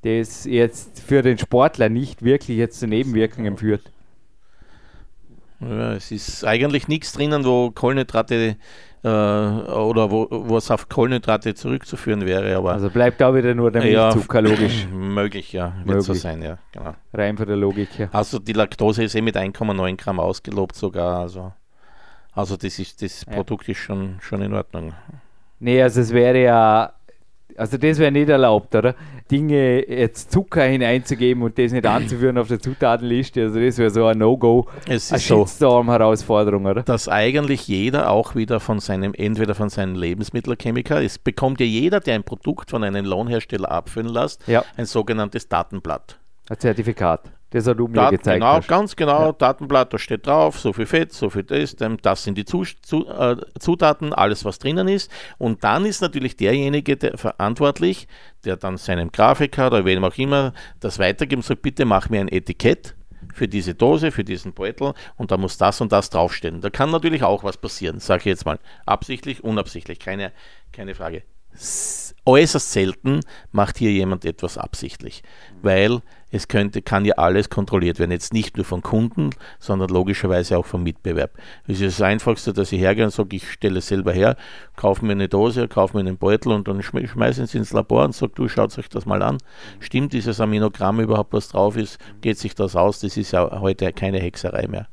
das 0.02 0.44
jetzt 0.44 1.00
für 1.00 1.22
den 1.22 1.38
Sportler 1.38 1.88
nicht 1.88 2.22
wirklich 2.22 2.56
jetzt 2.58 2.80
zu 2.80 2.86
Nebenwirkungen 2.86 3.56
führt. 3.56 3.82
Ja, 5.62 5.92
es 5.94 6.10
ist 6.10 6.44
eigentlich 6.44 6.88
nichts 6.88 7.12
drinnen, 7.12 7.44
wo 7.44 7.70
Kohlenhydrate 7.70 8.56
äh, 9.04 9.08
oder 9.08 10.10
wo, 10.10 10.28
wo 10.30 10.56
es 10.56 10.70
auf 10.70 10.88
Kohlenhydrate 10.88 11.54
zurückzuführen 11.54 12.26
wäre, 12.26 12.56
aber 12.56 12.72
Also 12.72 12.90
bleibt 12.90 13.22
auch 13.22 13.34
wieder 13.34 13.54
nur 13.54 13.70
der 13.70 13.84
ja, 13.86 14.08
Milchzucker, 14.10 14.42
logisch. 14.42 14.86
möglich, 14.92 15.52
ja, 15.52 15.74
wird 15.84 16.02
so 16.02 16.14
sein, 16.14 16.42
ja, 16.42 16.58
genau. 16.72 16.94
Rein 17.12 17.36
von 17.36 17.46
der 17.46 17.56
Logik 17.56 17.98
her. 17.98 18.08
Also 18.12 18.38
die 18.38 18.52
Laktose 18.52 19.04
ist 19.04 19.14
eh 19.14 19.20
mit 19.20 19.36
1,9 19.36 19.96
Gramm 19.96 20.20
ausgelobt 20.20 20.74
sogar, 20.76 21.20
also, 21.20 21.52
also 22.32 22.56
das 22.56 22.78
ist 22.78 23.02
das 23.02 23.24
Ja. 23.26 23.32
Produkt 23.34 23.68
ist 23.68 23.78
schon, 23.78 24.18
schon 24.20 24.42
in 24.42 24.54
Ordnung. 24.54 24.92
Nee, 25.58 25.82
also 25.82 26.00
es 26.00 26.12
wäre 26.12 26.42
ja 26.42 26.92
Also 27.56 27.76
das 27.76 27.98
wäre 27.98 28.12
nicht 28.12 28.28
erlaubt, 28.28 28.74
oder? 28.74 28.94
Dinge 29.30 29.88
jetzt 29.88 30.30
Zucker 30.32 30.62
hineinzugeben 30.64 31.42
und 31.42 31.58
das 31.58 31.72
nicht 31.72 31.86
anzuführen 31.86 32.36
auf 32.38 32.48
der 32.48 32.58
Zutatenliste. 32.60 33.42
Also 33.42 33.60
das 33.60 33.78
wäre 33.78 33.90
so 33.90 34.06
ein 34.06 34.18
No-Go, 34.18 34.66
Es 34.88 35.10
eine 35.10 35.18
ist 35.20 35.28
so, 35.28 35.46
Shitstorm-Herausforderung, 35.46 36.66
oder? 36.66 36.82
dass 36.82 37.08
eigentlich 37.08 37.68
jeder 37.68 38.10
auch 38.10 38.34
wieder 38.34 38.60
von 38.60 38.80
seinem, 38.80 39.14
entweder 39.14 39.54
von 39.54 39.68
seinem 39.68 39.94
Lebensmittelchemiker, 39.94 41.02
es 41.02 41.18
bekommt 41.18 41.60
ja 41.60 41.66
jeder, 41.66 42.00
der 42.00 42.14
ein 42.16 42.24
Produkt 42.24 42.70
von 42.70 42.84
einem 42.84 43.04
Lohnhersteller 43.04 43.70
abfüllen 43.70 44.08
lässt, 44.12 44.46
Ja. 44.46 44.64
ein 44.76 44.86
sogenanntes 44.86 45.48
Datenblatt. 45.48 46.18
Ein 46.48 46.58
Zertifikat. 46.58 47.30
Das 47.52 47.66
hat 47.66 47.78
du 47.78 47.86
mir 47.86 47.94
Dat, 47.94 48.10
gezeigt. 48.12 48.40
genau, 48.40 48.54
hast. 48.54 48.68
ganz 48.68 48.96
genau, 48.96 49.26
Ja. 49.26 49.32
Datenblatt, 49.32 49.92
da 49.92 49.98
steht 49.98 50.26
drauf, 50.26 50.58
so 50.58 50.72
viel 50.72 50.86
Fett, 50.86 51.12
so 51.12 51.28
viel 51.30 51.42
das, 51.44 51.76
das 51.76 52.24
sind 52.24 52.36
die 52.38 52.42
äh, 52.42 53.36
Zutaten, 53.58 54.12
alles 54.14 54.44
was 54.44 54.58
drinnen 54.58 54.88
ist. 54.88 55.10
Und 55.38 55.62
dann 55.62 55.84
ist 55.84 56.00
natürlich 56.00 56.36
derjenige 56.36 56.96
der 56.96 57.18
verantwortlich, 57.18 58.08
der 58.44 58.56
dann 58.56 58.78
seinem 58.78 59.12
Grafiker 59.12 59.66
oder 59.68 59.84
wem 59.84 60.02
auch 60.04 60.16
immer 60.16 60.54
das 60.80 60.98
weitergibt 60.98 61.38
und 61.40 61.44
sagt, 61.46 61.62
bitte 61.62 61.84
mach 61.84 62.08
mir 62.08 62.20
ein 62.20 62.28
Etikett 62.28 62.94
für 63.34 63.48
diese 63.48 63.74
Dose, 63.74 64.10
für 64.12 64.24
diesen 64.24 64.52
Beutel 64.52 64.94
und 65.16 65.30
da 65.30 65.36
muss 65.36 65.58
das 65.58 65.80
und 65.80 65.92
das 65.92 66.10
draufstehen. 66.10 66.60
Da 66.60 66.70
kann 66.70 66.90
natürlich 66.90 67.22
auch 67.22 67.44
was 67.44 67.56
passieren, 67.56 68.00
sage 68.00 68.20
ich 68.20 68.24
jetzt 68.26 68.46
mal. 68.46 68.58
Absichtlich, 68.86 69.44
unabsichtlich, 69.44 69.98
keine, 69.98 70.32
keine 70.72 70.94
Frage. 70.94 71.22
Äußerst 72.24 72.72
selten 72.72 73.20
macht 73.50 73.78
hier 73.78 73.90
jemand 73.90 74.24
etwas 74.24 74.56
absichtlich, 74.56 75.22
weil 75.60 76.02
es 76.30 76.46
könnte, 76.46 76.80
kann 76.80 77.04
ja 77.04 77.14
alles 77.16 77.50
kontrolliert 77.50 77.98
werden. 77.98 78.12
Jetzt 78.12 78.32
nicht 78.32 78.56
nur 78.56 78.64
von 78.64 78.80
Kunden, 78.80 79.30
sondern 79.58 79.90
logischerweise 79.90 80.56
auch 80.56 80.64
vom 80.64 80.84
Mitbewerb. 80.84 81.32
Es 81.66 81.80
ist 81.80 81.98
das 81.98 82.06
Einfachste, 82.06 82.52
dass 82.52 82.70
ich 82.70 82.80
hergehe 82.80 83.04
und 83.04 83.10
sage, 83.10 83.36
ich 83.36 83.50
stelle 83.50 83.80
es 83.80 83.88
selber 83.88 84.12
her, 84.12 84.36
kaufe 84.76 85.04
mir 85.04 85.12
eine 85.12 85.28
Dose, 85.28 85.66
kaufe 85.66 85.96
mir 85.96 86.00
einen 86.00 86.16
Beutel 86.16 86.52
und 86.52 86.68
dann 86.68 86.80
schme- 86.80 87.06
schmeißen 87.06 87.46
sie 87.48 87.58
ins 87.58 87.72
Labor 87.72 88.04
und 88.04 88.14
sage, 88.14 88.32
du 88.36 88.48
schaut 88.48 88.78
euch 88.78 88.88
das 88.88 89.04
mal 89.04 89.20
an. 89.20 89.38
Stimmt 89.80 90.12
dieses 90.12 90.40
Aminogramm 90.40 91.00
überhaupt, 91.00 91.32
was 91.32 91.48
drauf 91.48 91.76
ist? 91.76 91.98
Geht 92.20 92.38
sich 92.38 92.54
das 92.54 92.76
aus? 92.76 93.00
Das 93.00 93.16
ist 93.16 93.32
ja 93.32 93.60
heute 93.60 93.92
keine 93.92 94.20
Hexerei 94.20 94.68
mehr. 94.68 94.86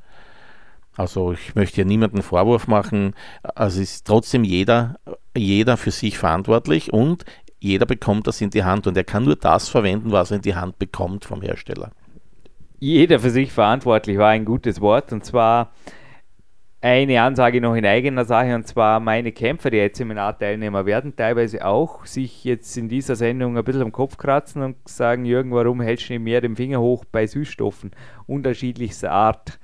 Also 0.97 1.31
ich 1.31 1.55
möchte 1.55 1.75
hier 1.75 1.85
niemanden 1.85 2.21
Vorwurf 2.21 2.67
machen. 2.67 3.13
Also 3.43 3.81
es 3.81 3.93
ist 3.93 4.07
trotzdem 4.07 4.43
jeder, 4.43 4.99
jeder 5.35 5.77
für 5.77 5.91
sich 5.91 6.17
verantwortlich 6.17 6.91
und 6.93 7.25
jeder 7.59 7.85
bekommt 7.85 8.27
das 8.27 8.41
in 8.41 8.49
die 8.49 8.63
Hand 8.63 8.87
und 8.87 8.95
er 8.95 9.03
kann 9.03 9.25
nur 9.25 9.35
das 9.35 9.69
verwenden, 9.69 10.11
was 10.11 10.31
er 10.31 10.37
in 10.37 10.43
die 10.43 10.55
Hand 10.55 10.79
bekommt 10.79 11.25
vom 11.25 11.41
Hersteller. 11.41 11.91
Jeder 12.79 13.19
für 13.19 13.29
sich 13.29 13.51
verantwortlich 13.51 14.17
war 14.17 14.29
ein 14.29 14.45
gutes 14.45 14.79
Wort 14.79 15.11
und 15.11 15.25
zwar 15.25 15.71
eine 16.81 17.21
Ansage 17.21 17.59
noch 17.59 17.75
in 17.75 17.85
eigener 17.85 18.23
Sache 18.23 18.55
und 18.55 18.65
zwar 18.65 19.01
meine 19.01 19.33
Kämpfer, 19.33 19.69
die 19.69 19.77
jetzt 19.77 19.97
Seminarteilnehmer 19.97 20.85
werden 20.85 21.13
teilweise 21.13 21.65
auch 21.65 22.05
sich 22.05 22.45
jetzt 22.45 22.77
in 22.77 22.87
dieser 22.87 23.17
Sendung 23.17 23.57
ein 23.57 23.65
bisschen 23.65 23.81
am 23.81 23.91
Kopf 23.91 24.15
kratzen 24.15 24.61
und 24.61 24.77
sagen, 24.87 25.25
Jürgen, 25.25 25.51
warum 25.51 25.81
hältst 25.81 26.07
du 26.07 26.13
nicht 26.13 26.23
mehr 26.23 26.39
den 26.39 26.55
Finger 26.55 26.79
hoch 26.79 27.03
bei 27.03 27.27
Süßstoffen 27.27 27.91
unterschiedlichster 28.27 29.11
Art? 29.11 29.59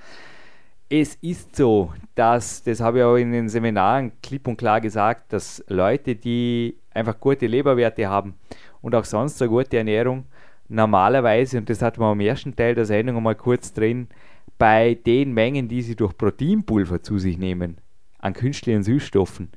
Es 0.88 1.16
ist 1.16 1.56
so, 1.56 1.92
dass, 2.14 2.62
das 2.62 2.80
habe 2.80 3.00
ich 3.00 3.04
auch 3.04 3.16
in 3.16 3.32
den 3.32 3.50
Seminaren 3.50 4.12
klipp 4.22 4.48
und 4.48 4.58
klar 4.58 4.80
gesagt, 4.80 5.34
dass 5.34 5.64
Leute, 5.68 6.16
die 6.16 6.78
einfach 6.94 7.20
gute 7.20 7.48
Leberwerte 7.48 8.08
haben 8.08 8.36
und 8.82 8.94
auch 8.94 9.04
sonst 9.04 9.42
eine 9.42 9.50
gute 9.50 9.78
Ernährung, 9.78 10.26
normalerweise, 10.70 11.58
und 11.58 11.72
das 11.72 11.82
hatten 11.82 12.02
wir 12.02 12.06
am 12.06 12.20
ersten 12.20 12.56
Teil 12.56 12.76
der 12.76 12.86
Sendung 12.86 13.18
einmal 13.18 13.34
kurz 13.34 13.74
drin, 13.74 14.08
bei 14.60 14.94
den 14.94 15.34
Mengen, 15.34 15.68
die 15.68 15.82
sie 15.82 15.96
durch 15.96 16.16
Proteinpulver 16.16 17.02
zu 17.02 17.18
sich 17.18 17.40
nehmen, 17.40 17.78
an 18.20 18.34
künstlichen 18.34 18.84
Süßstoffen, 18.84 19.50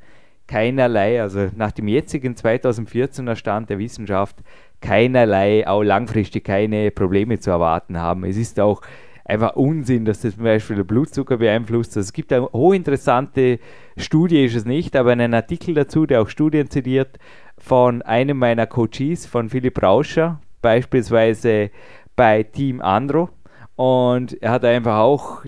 keinerlei, 0.47 1.21
also 1.21 1.51
nach 1.55 1.73
dem 1.73 1.89
jetzigen 1.89 2.37
2014er 2.37 3.37
Stand 3.37 3.69
der 3.69 3.79
Wissenschaft, 3.79 4.37
keinerlei, 4.81 5.69
auch 5.69 5.83
langfristig 5.83 6.45
keine 6.45 6.91
Probleme 6.91 7.39
zu 7.39 7.51
erwarten 7.51 7.99
haben. 7.99 8.25
Es 8.25 8.39
ist 8.39 8.59
auch 8.59 8.81
einfach 9.29 9.57
Unsinn, 9.57 10.07
dass 10.07 10.23
das 10.23 10.35
zum 10.35 10.45
Beispiel 10.45 10.77
den 10.77 10.87
Blutzucker 10.87 11.37
beeinflusst. 11.37 11.97
Also 11.97 12.07
es 12.07 12.13
gibt 12.13 12.33
eine 12.33 12.47
hochinteressante 12.47 13.61
Studie, 13.97 14.47
ist 14.47 14.57
es 14.57 14.65
nicht, 14.65 14.97
aber 14.97 15.13
einen 15.13 15.35
Artikel 15.35 15.75
dazu, 15.75 16.07
der 16.07 16.23
auch 16.23 16.29
Studien 16.29 16.71
zitiert, 16.71 17.19
von 17.59 18.03
einem 18.03 18.39
meiner 18.39 18.67
Coaches, 18.67 19.27
von 19.27 19.51
Philipp 19.51 19.83
Rauscher, 19.83 20.41
beispielsweise 20.63 21.71
bei 22.17 22.43
Team 22.43 22.81
Andro. 22.81 23.29
Und 23.77 24.43
er 24.43 24.51
hat 24.53 24.65
einfach 24.65 24.99
auch 24.99 25.45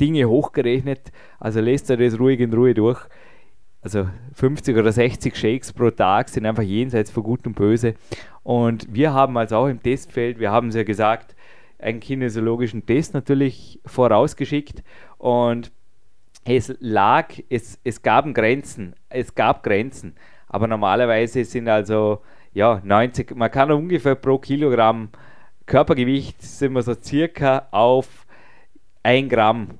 Dinge 0.00 0.28
hochgerechnet. 0.28 1.12
Also 1.38 1.60
lest 1.60 1.88
er 1.90 1.96
das 1.96 2.18
ruhig 2.18 2.40
in 2.40 2.52
Ruhe 2.52 2.74
durch. 2.74 3.00
Also 3.80 4.08
50 4.32 4.76
oder 4.76 4.90
60 4.90 5.36
Shakes 5.36 5.72
pro 5.72 5.90
Tag 5.90 6.30
sind 6.30 6.46
einfach 6.46 6.62
jenseits 6.62 7.10
von 7.10 7.22
Gut 7.22 7.46
und 7.46 7.54
Böse. 7.54 7.94
Und 8.42 8.92
wir 8.92 9.12
haben 9.12 9.36
also 9.36 9.56
auch 9.56 9.68
im 9.68 9.82
Testfeld, 9.82 10.40
wir 10.40 10.50
haben 10.50 10.68
es 10.68 10.74
ja 10.74 10.82
gesagt, 10.82 11.33
einen 11.84 12.00
kinesiologischen 12.00 12.86
Test 12.86 13.14
natürlich 13.14 13.80
vorausgeschickt. 13.84 14.82
Und 15.18 15.70
es 16.44 16.74
lag, 16.80 17.34
es, 17.48 17.78
es 17.84 18.02
gab 18.02 18.32
Grenzen, 18.34 18.94
es 19.08 19.34
gab 19.34 19.62
Grenzen, 19.62 20.14
aber 20.48 20.66
normalerweise 20.66 21.44
sind 21.44 21.68
also 21.68 22.20
ja 22.52 22.80
90, 22.84 23.34
man 23.34 23.50
kann 23.50 23.70
ungefähr 23.70 24.14
pro 24.14 24.38
Kilogramm 24.38 25.08
Körpergewicht 25.66 26.42
sind 26.42 26.74
wir 26.74 26.82
so 26.82 26.94
circa 26.94 27.68
auf 27.70 28.26
1 29.02 29.30
Gramm 29.30 29.78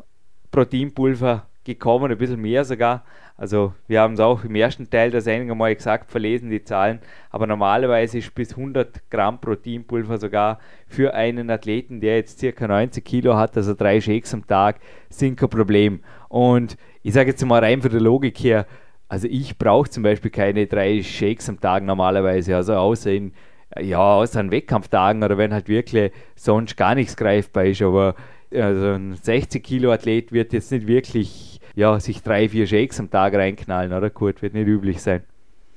Proteinpulver 0.51 1.47
gekommen, 1.65 2.11
ein 2.11 2.19
bisschen 2.19 2.41
mehr 2.41 2.65
sogar. 2.65 3.05
Also 3.37 3.73
wir 3.89 4.01
haben 4.01 4.15
es 4.15 4.21
auch 4.21 4.45
im 4.45 4.55
ersten 4.55 4.89
Teil 4.89 5.11
der 5.11 5.21
Sendung 5.21 5.53
einmal 5.53 5.75
gesagt, 5.75 6.11
verlesen 6.11 6.51
die 6.51 6.63
Zahlen, 6.63 7.01
aber 7.31 7.47
normalerweise 7.47 8.19
ist 8.19 8.35
bis 8.35 8.51
100 8.51 9.11
Gramm 9.11 9.41
Proteinpulver 9.41 10.19
sogar 10.19 10.61
für 10.87 11.15
einen 11.15 11.51
Athleten, 11.51 12.01
der 12.01 12.17
jetzt 12.17 12.39
circa 12.39 12.69
90 12.69 13.05
Kilo 13.05 13.35
hat, 13.37 13.57
also 13.57 13.75
drei 13.75 14.01
Shakes 14.01 14.33
am 14.35 14.47
Tag, 14.47 14.79
sind 15.11 15.37
kein 15.37 15.51
Problem. 15.51 16.01
Und 16.29 16.77
ich 17.03 17.13
sage 17.13 17.31
jetzt 17.31 17.45
mal 17.45 17.59
rein 17.59 17.83
für 17.83 17.89
die 17.89 17.99
Logik 17.99 18.39
her, 18.39 18.67
also 19.09 19.27
ich 19.29 19.59
brauche 19.59 19.91
zum 19.91 20.05
Beispiel 20.05 20.31
keine 20.31 20.67
drei 20.67 21.03
Shakes 21.03 21.49
am 21.49 21.61
Tag 21.61 21.83
normalerweise, 21.83 22.55
also 22.55 22.75
außer 22.75 23.11
in 23.11 23.33
ja, 23.81 23.99
außer 23.99 24.41
an 24.41 24.51
Wettkampftagen 24.51 25.23
oder 25.25 25.37
wenn 25.37 25.53
halt 25.53 25.69
wirklich 25.69 26.13
sonst 26.37 26.77
gar 26.77 26.95
nichts 26.95 27.17
greifbar 27.17 27.65
ist, 27.65 27.83
aber 27.83 28.15
also 28.53 28.93
ein 28.93 29.15
60 29.15 29.63
Kilo 29.65 29.93
Athlet 29.93 30.33
wird 30.33 30.53
jetzt 30.53 30.71
nicht 30.71 30.87
wirklich 30.87 31.54
ja, 31.75 31.99
sich 32.01 32.23
drei, 32.23 32.49
vier 32.49 32.67
Shakes 32.67 33.01
am 33.01 33.11
Tag 33.11 33.35
reinknallen, 33.35 33.93
oder 33.93 34.11
Kurt? 34.11 34.43
Wird 34.43 34.55
nicht 34.55 34.67
üblich 34.67 35.03
sein. 35.03 35.23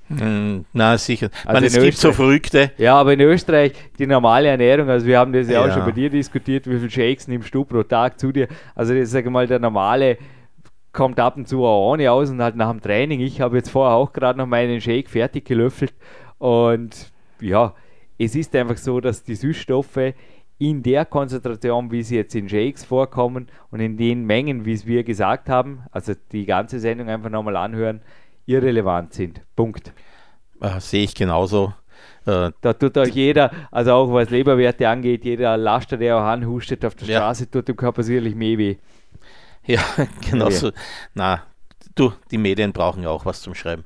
Mm, 0.10 0.60
na, 0.72 0.98
sicher. 0.98 1.30
Also 1.46 1.60
in 1.60 1.68
es 1.68 1.80
gibt 1.80 1.98
so 1.98 2.14
Verrückte. 2.14 2.72
Ja, 2.78 2.96
aber 2.96 3.14
in 3.14 3.20
Österreich 3.20 3.74
die 4.00 4.08
normale 4.08 4.48
Ernährung, 4.48 4.90
also 4.90 5.06
wir 5.06 5.20
haben 5.20 5.34
das 5.34 5.50
ja, 5.50 5.62
auch 5.62 5.68
Ja. 5.68 5.74
schon 5.74 5.86
bei 5.86 5.92
dir 5.92 6.10
diskutiert, 6.10 6.66
wie 6.70 6.80
viel 6.80 6.90
Shakes 6.90 7.28
nimmst 7.28 7.54
du 7.54 7.66
pro 7.66 7.84
Tag 7.84 8.20
zu 8.20 8.32
dir? 8.32 8.48
Also 8.74 8.94
das 8.94 9.12
sage 9.12 9.28
ich 9.28 9.32
mal, 9.32 9.48
der 9.48 9.60
normale 9.60 10.18
kommt 10.94 11.20
ab 11.20 11.36
und 11.36 11.48
zu 11.48 11.66
auch 11.66 11.92
ohne 11.92 12.10
aus 12.12 12.30
und 12.30 12.42
halt 12.42 12.56
nach 12.56 12.72
dem 12.72 12.82
Training. 12.82 13.20
Ich 13.20 13.42
habe 13.42 13.58
jetzt 13.58 13.70
vorher 13.70 13.96
auch 13.96 14.14
gerade 14.14 14.40
noch 14.40 14.48
meinen 14.48 14.80
Shake 14.80 15.10
fertig 15.10 15.46
gelöffelt 15.46 15.94
und 16.38 17.12
ja, 17.42 17.74
es 18.18 18.34
ist 18.36 18.56
einfach 18.56 18.78
so, 18.78 19.00
dass 19.00 19.24
die 19.24 19.36
Süßstoffe 19.36 20.14
in 20.60 20.82
der 20.84 21.06
Konzentration, 21.06 21.92
wie 21.92 22.02
sie 22.04 22.16
jetzt 22.16 22.34
in 22.36 22.50
Shakes 22.50 22.84
vorkommen 22.84 23.48
und 23.70 23.80
in 23.80 23.96
den 23.98 24.26
Mengen, 24.26 24.66
wie 24.66 24.74
es 24.74 24.86
wir 24.88 25.04
gesagt 25.04 25.50
haben, 25.50 25.84
also 25.92 26.14
die 26.32 26.46
ganze 26.46 26.80
Sendung 26.80 27.10
einfach 27.10 27.30
nochmal 27.30 27.56
anhören, 27.58 28.02
irrelevant 28.46 29.14
sind. 29.14 29.42
Punkt. 29.56 29.94
Äh, 30.62 30.80
Sehe 30.80 31.04
ich 31.04 31.14
genauso. 31.14 31.74
Äh, 32.26 32.52
Da 32.62 32.74
tut 32.74 32.98
euch 32.98 33.14
jeder, 33.14 33.52
also 33.72 33.94
auch 33.94 34.12
was 34.14 34.30
Leberwerte 34.32 34.90
angeht, 34.90 35.26
jeder 35.26 35.58
Laster, 35.58 35.98
der 35.98 36.18
auch 36.18 36.24
anhustet 36.24 36.84
auf 36.86 36.96
der 36.96 37.08
Ja. 37.08 37.18
Straße, 37.20 37.52
tut 37.52 37.68
dem 37.68 37.76
Körper 37.76 38.02
sicherlich 38.04 38.34
mehr 38.36 38.58
weh. 38.58 38.76
ja, 39.66 39.82
genauso. 40.30 40.72
Na, 41.14 41.44
du, 41.94 42.14
die 42.32 42.38
Medien 42.38 42.72
brauchen 42.74 43.04
ja 43.04 43.10
auch 43.10 43.26
was 43.26 43.42
zum 43.42 43.54
Schreiben. 43.54 43.84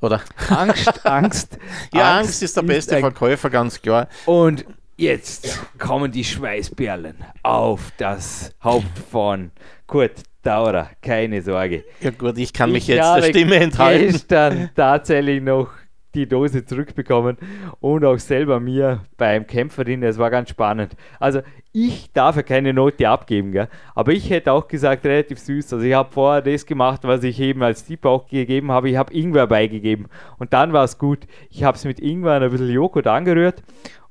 Oder? 0.00 0.22
Angst, 0.48 1.06
Angst. 1.06 1.58
Ja, 1.92 2.18
Angst, 2.18 2.42
ist 2.42 2.56
der 2.56 2.62
beste 2.62 2.96
ein- 2.96 3.00
Verkäufer, 3.02 3.50
ganz 3.50 3.80
klar. 3.82 4.08
Und 4.24 4.64
jetzt 5.00 5.58
kommen 5.78 6.12
die 6.12 6.24
Schweißperlen 6.24 7.16
auf 7.42 7.90
das 7.96 8.54
Haupt 8.62 8.98
von 9.10 9.50
Kurt 9.86 10.22
Daurer. 10.42 10.90
Keine 11.02 11.42
Sorge. 11.42 11.84
Ja 12.00 12.10
gut, 12.10 12.38
ich 12.38 12.52
kann 12.52 12.72
mich 12.72 12.88
Ich 12.88 12.96
jetzt 12.96 13.16
der 13.16 13.22
Stimme 13.22 13.56
enthalten. 13.56 14.12
gestern 14.12 14.70
tatsächlich 14.74 15.42
noch 15.42 15.68
die 16.14 16.26
Dose 16.26 16.64
zurückbekommen 16.64 17.36
und 17.80 18.04
auch 18.04 18.18
selber 18.18 18.58
mir 18.58 19.04
beim 19.16 19.46
Kämpferin, 19.46 20.02
es 20.02 20.18
war 20.18 20.30
ganz 20.30 20.50
spannend. 20.50 20.96
Also 21.20 21.40
ich 21.72 22.12
darf 22.12 22.34
ja 22.34 22.42
keine 22.42 22.72
Note 22.72 23.08
abgeben, 23.08 23.52
gell? 23.52 23.68
aber 23.94 24.12
ich 24.12 24.28
hätte 24.28 24.52
auch 24.52 24.66
gesagt, 24.66 25.06
relativ 25.06 25.38
süß. 25.38 25.72
Also 25.74 25.86
ich 25.86 25.94
habe 25.94 26.10
vorher 26.12 26.42
das 26.42 26.66
gemacht, 26.66 27.02
was 27.04 27.22
ich 27.22 27.38
eben 27.38 27.62
als 27.62 27.84
Tipp 27.84 28.04
auch 28.06 28.26
gegeben 28.26 28.72
habe. 28.72 28.90
Ich 28.90 28.96
habe 28.96 29.14
Ingwer 29.14 29.46
beigegeben 29.46 30.08
und 30.38 30.52
dann 30.52 30.72
war 30.72 30.84
es 30.84 30.98
gut. 30.98 31.20
Ich 31.48 31.62
habe 31.62 31.76
es 31.76 31.84
mit 31.84 32.00
Ingwer 32.00 32.38
und 32.38 32.42
ein 32.42 32.50
bisschen 32.50 32.70
Joghurt 32.70 33.06
angerührt 33.06 33.62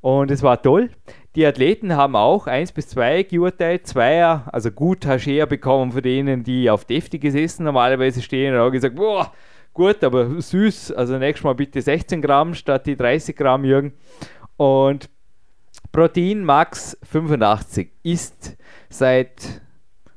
und 0.01 0.31
es 0.31 0.43
war 0.43 0.61
toll. 0.61 0.89
Die 1.35 1.45
Athleten 1.45 1.95
haben 1.95 2.15
auch 2.15 2.47
1 2.47 2.71
bis 2.71 2.87
2 2.89 3.23
geurteilt, 3.23 3.85
Zweier, 3.85 4.45
also 4.51 4.71
gut 4.71 5.05
eher 5.05 5.45
bekommen 5.45 5.91
von 5.91 6.01
denen, 6.01 6.43
die 6.43 6.69
auf 6.69 6.85
deftig 6.85 7.21
gesessen 7.21 7.65
normalerweise 7.65 8.21
stehen 8.21 8.53
und 8.53 8.61
auch 8.61 8.71
gesagt, 8.71 8.95
boah, 8.95 9.31
gut, 9.73 10.03
aber 10.03 10.41
süß. 10.41 10.91
Also 10.93 11.17
nächstes 11.17 11.43
Mal 11.43 11.55
bitte 11.55 11.81
16 11.81 12.21
Gramm 12.21 12.53
statt 12.55 12.85
die 12.87 12.95
30 12.95 13.35
Gramm, 13.35 13.63
Jürgen. 13.63 13.93
Und 14.57 15.09
Protein 15.91 16.43
Max 16.43 16.97
85 17.03 17.91
ist 18.03 18.57
seit 18.89 19.61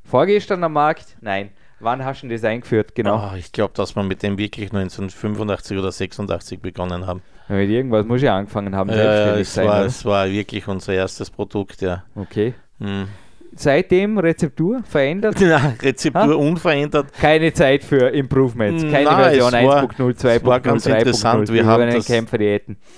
vorgestern 0.05 0.65
am 0.65 0.73
Markt. 0.73 1.17
Nein, 1.21 1.51
wann 1.83 2.05
hast 2.05 2.23
du 2.23 2.29
das 2.29 2.45
eingeführt? 2.45 2.95
Genau. 2.95 3.17
Ah, 3.17 3.35
ich 3.37 3.53
glaube, 3.53 3.75
dass 3.75 3.95
wir 3.97 4.03
mit 4.03 4.23
dem 4.23 4.39
wirklich 4.39 4.73
1985 4.73 5.79
oder 5.79 5.93
86 5.93 6.61
begonnen 6.61 7.07
haben. 7.07 7.23
Ja, 7.49 7.57
mit 7.57 7.69
irgendwas 7.71 8.07
muss 8.07 8.23
ich 8.23 8.31
angefangen 8.31 8.75
haben, 8.75 8.89
Äh, 8.91 9.41
es, 9.41 9.55
sein. 9.55 9.67
war, 9.67 9.79
oder? 9.79 9.87
es 9.87 10.05
war 10.05 10.29
wirklich 10.31 10.69
unser 10.69 10.93
erstes 10.95 11.31
Produkt, 11.31 11.83
ja. 11.83 12.05
Okay. 12.15 12.55
Hm. 12.81 13.09
Seitdem 13.55 14.19
Rezeptur 14.19 14.83
verändert? 14.85 15.37
Na, 15.41 15.75
Rezeptur 15.83 16.39
unverändert. 16.39 17.13
Keine 17.21 17.53
Zeit 17.53 17.85
für 17.85 18.09
Improvements, 18.09 18.83
keine 18.85 19.05
Nein, 19.05 19.17
Version 19.25 19.55
es 19.55 19.67
war- 19.67 19.83
1.0, 19.85 20.11
es 20.11 20.45
war 20.45 20.57
2.0, 20.57 20.61
ganz 20.61 20.87
3.0. 20.87 20.99
interessant. 20.99 21.49
die 21.49 21.53
Wir 21.55 21.67
haben 21.67 21.91
das-. 21.91 22.09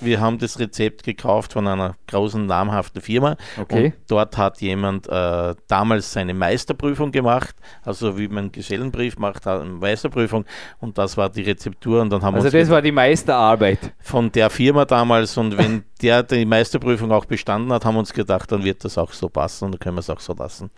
Wir 0.01 0.19
haben 0.21 0.37
das 0.37 0.59
Rezept 0.59 1.03
gekauft 1.03 1.53
von 1.53 1.67
einer 1.67 1.95
großen 2.07 2.45
namhaften 2.45 3.01
Firma. 3.01 3.35
Okay. 3.61 3.85
Und 3.87 3.93
dort 4.07 4.37
hat 4.37 4.61
jemand 4.61 5.07
äh, 5.09 5.55
damals 5.67 6.13
seine 6.13 6.33
Meisterprüfung 6.33 7.11
gemacht, 7.11 7.55
also 7.83 8.17
wie 8.17 8.27
man 8.27 8.37
einen 8.45 8.51
Gesellenbrief 8.51 9.17
macht, 9.17 9.45
eine 9.47 9.65
Meisterprüfung. 9.65 10.45
Und 10.79 10.97
das 10.97 11.17
war 11.17 11.29
die 11.29 11.41
Rezeptur. 11.41 12.01
Und 12.01 12.11
dann 12.11 12.21
haben 12.21 12.35
Also 12.35 12.49
das 12.49 12.69
war 12.69 12.81
die 12.81 12.91
Meisterarbeit. 12.91 13.79
von 13.99 14.31
der 14.31 14.49
Firma 14.49 14.85
damals. 14.85 15.37
Und 15.37 15.57
wenn 15.57 15.83
der 16.05 16.21
die 16.21 16.45
Meisterprüfung 16.45 17.11
auch 17.11 17.25
bestanden 17.25 17.73
hat, 17.73 17.83
haben 17.83 17.97
uns 17.97 18.13
gedacht, 18.13 18.51
dann 18.51 18.63
wird 18.63 18.85
das 18.85 18.97
auch 18.97 19.11
so 19.11 19.27
passen 19.27 19.65
und 19.65 19.71
dann 19.71 19.79
können 19.79 19.95
wir 19.95 20.01
es 20.01 20.09
auch 20.11 20.19
so 20.19 20.33
lassen. 20.33 20.69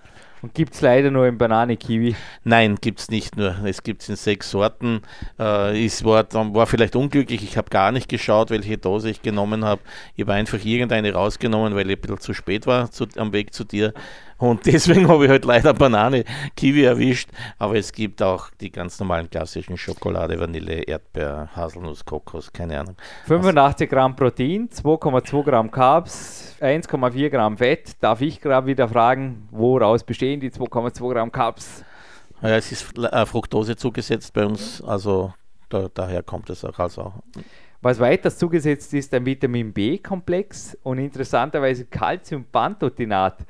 Und 0.41 0.54
gibt 0.54 0.76
es 0.76 0.82
leider 0.82 1.12
nur 1.12 1.28
in 1.28 1.38
Banane-Kiwi. 1.38 2.16
Nein, 2.44 2.78
gibt 2.80 2.99
es 2.99 3.10
nicht 3.10 3.36
nur. 3.36 3.56
Es 3.66 3.82
gibt 3.82 4.04
es 4.04 4.10
in 4.10 4.16
sechs 4.16 4.52
Sorten. 4.52 5.02
Äh, 5.40 5.78
ich 5.78 6.06
war, 6.06 6.26
war 6.32 6.68
vielleicht 6.68 6.95
unglücklich. 6.95 7.44
Ich 7.44 7.58
habe 7.58 7.70
gar 7.70 7.91
nicht 7.91 8.08
geschaut, 8.08 8.52
welche 8.52 8.78
Dose 8.78 9.10
ich 9.10 9.24
genommen 9.24 9.66
habe. 9.66 9.82
Ich 10.16 10.22
habe 10.22 10.34
einfach 10.34 10.64
irgendeine 10.64 11.12
rausgenommen, 11.12 11.76
weil 11.76 11.90
ich 11.90 11.98
ein 11.98 12.02
bisschen 12.02 12.20
zu 12.20 12.34
spät 12.34 12.68
war 12.68 12.91
zu, 12.91 13.08
am 13.18 13.34
Weg 13.34 13.54
zu 13.54 13.64
dir. 13.64 13.94
Und 14.38 14.65
deswegen 14.65 15.07
habe 15.07 15.26
ich 15.26 15.31
halt 15.31 15.45
leider 15.45 15.73
Banane, 15.73 16.23
Kiwi 16.55 16.84
erwischt. 16.84 17.30
Aber 17.57 17.76
es 17.76 17.91
gibt 17.91 18.22
auch 18.22 18.49
die 18.61 18.72
ganz 18.72 18.99
normalen 18.99 19.30
klassischen 19.30 19.77
Schokolade, 19.77 20.39
Vanille, 20.39 20.84
Erdbeer, 20.84 21.49
Haselnuss, 21.55 22.05
Kokos, 22.05 22.51
keine 22.51 22.80
Ahnung. 22.80 22.95
85 23.26 23.89
Gramm 23.89 24.15
Protein, 24.15 24.69
2,2 24.69 25.43
Gramm 25.43 25.72
Carbs, 25.72 26.55
1,4 26.61 27.30
Gramm 27.30 27.57
Fett. 27.57 28.01
Darf 28.01 28.22
ich 28.22 28.39
gerade 28.39 28.68
wieder 28.68 28.88
fragen, 28.88 29.47
woraus 29.51 30.03
bestehen 30.03 30.39
die 30.39 30.51
2,2 30.51 31.14
Gramm 31.14 31.31
Carbs? 31.31 31.84
Ja, 32.41 32.49
es 32.49 32.72
ist 32.72 32.97
äh, 32.97 33.26
Fructose 33.26 33.76
zugesetzt 33.76 34.34
bei 34.34 34.45
uns, 34.45 34.81
also 34.84 35.34
da, 35.69 35.89
daher 35.91 36.22
kommt 36.22 36.49
es 36.51 36.64
auch. 36.64 36.77
Also 36.77 37.14
Was 37.81 37.99
weiters 37.99 38.38
zugesetzt 38.38 38.93
ist, 38.93 39.11
ein 39.14 39.26
Vitamin 39.26 39.73
B-Komplex 39.73 40.77
und 40.84 40.99
interessanterweise 40.99 41.85
Calcium-Pantotinat. 41.85 43.45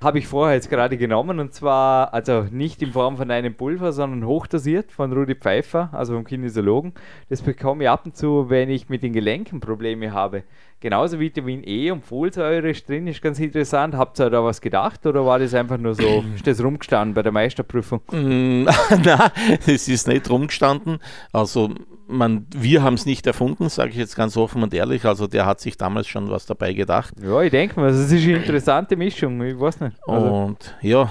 Habe 0.00 0.18
ich 0.18 0.26
vorher 0.26 0.54
jetzt 0.54 0.68
gerade 0.68 0.98
genommen 0.98 1.40
und 1.40 1.54
zwar, 1.54 2.12
also 2.12 2.46
nicht 2.50 2.82
in 2.82 2.92
Form 2.92 3.16
von 3.16 3.30
einem 3.30 3.54
Pulver, 3.54 3.92
sondern 3.92 4.26
hochdosiert 4.26 4.92
von 4.92 5.10
Rudi 5.10 5.34
Pfeiffer, 5.34 5.88
also 5.92 6.14
vom 6.14 6.24
Kinesiologen. 6.24 6.92
Das 7.30 7.40
bekomme 7.40 7.84
ich 7.84 7.90
ab 7.90 8.02
und 8.04 8.14
zu, 8.14 8.50
wenn 8.50 8.68
ich 8.68 8.90
mit 8.90 9.02
den 9.02 9.14
Gelenken 9.14 9.60
Probleme 9.60 10.12
habe. 10.12 10.42
Genauso 10.80 11.18
Vitamin 11.18 11.62
E 11.66 11.90
und 11.90 12.04
Folsäure 12.04 12.68
ist 12.68 12.86
drin, 12.86 13.06
ist 13.06 13.22
ganz 13.22 13.38
interessant. 13.38 13.94
Habt 13.94 14.20
ihr 14.20 14.28
da 14.28 14.44
was 14.44 14.60
gedacht 14.60 15.06
oder 15.06 15.24
war 15.24 15.38
das 15.38 15.54
einfach 15.54 15.78
nur 15.78 15.94
so, 15.94 16.22
ist 16.34 16.46
das 16.46 16.62
rumgestanden 16.62 17.14
bei 17.14 17.22
der 17.22 17.32
Meisterprüfung? 17.32 18.02
Mm, 18.12 18.64
Nein, 19.02 19.30
es 19.66 19.88
ist 19.88 20.08
nicht 20.08 20.28
rumgestanden. 20.28 20.98
Also 21.32 21.70
man, 22.08 22.46
wir 22.54 22.82
haben 22.82 22.94
es 22.94 23.06
nicht 23.06 23.26
erfunden, 23.26 23.68
sage 23.68 23.90
ich 23.90 23.96
jetzt 23.96 24.16
ganz 24.16 24.36
offen 24.36 24.62
und 24.62 24.72
ehrlich. 24.72 25.04
Also 25.04 25.26
der 25.26 25.46
hat 25.46 25.60
sich 25.60 25.76
damals 25.76 26.06
schon 26.06 26.30
was 26.30 26.46
dabei 26.46 26.72
gedacht. 26.72 27.14
Ja, 27.22 27.40
ich 27.42 27.50
denke 27.50 27.80
mal, 27.80 27.88
das 27.88 27.98
ist 27.98 28.12
eine 28.12 28.36
interessante 28.36 28.96
Mischung, 28.96 29.42
ich 29.42 29.58
weiß 29.58 29.80
nicht. 29.80 29.96
Also, 30.06 30.26
Und 30.26 30.76
ja, 30.82 31.10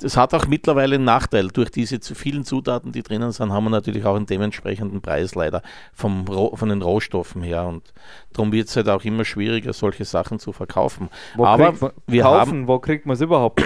das 0.00 0.16
hat 0.16 0.34
auch 0.34 0.46
mittlerweile 0.46 0.96
einen 0.96 1.04
Nachteil. 1.04 1.48
Durch 1.48 1.70
diese 1.70 2.00
zu 2.00 2.14
vielen 2.14 2.44
Zutaten, 2.44 2.92
die 2.92 3.02
drinnen 3.02 3.32
sind, 3.32 3.52
haben 3.52 3.64
wir 3.64 3.70
natürlich 3.70 4.04
auch 4.04 4.16
einen 4.16 4.26
dementsprechenden 4.26 5.00
Preis 5.00 5.34
leider 5.34 5.62
vom, 5.92 6.26
von 6.26 6.68
den 6.68 6.82
Rohstoffen 6.82 7.42
her. 7.42 7.66
Und 7.66 7.92
darum 8.32 8.52
wird 8.52 8.68
es 8.68 8.76
halt 8.76 8.88
auch 8.88 9.04
immer 9.04 9.24
schwieriger, 9.24 9.72
solche 9.72 10.04
Sachen 10.04 10.38
zu 10.38 10.52
verkaufen. 10.52 11.10
wo 11.36 11.46
Aber 11.46 11.68
kriegt 11.68 11.82
man, 11.82 11.92
wir 12.06 12.22
kaufen, 12.22 12.38
haben, 12.38 12.68
wo 12.68 12.78
kriegt 12.78 13.06
man 13.06 13.14
es 13.14 13.20
überhaupt? 13.20 13.62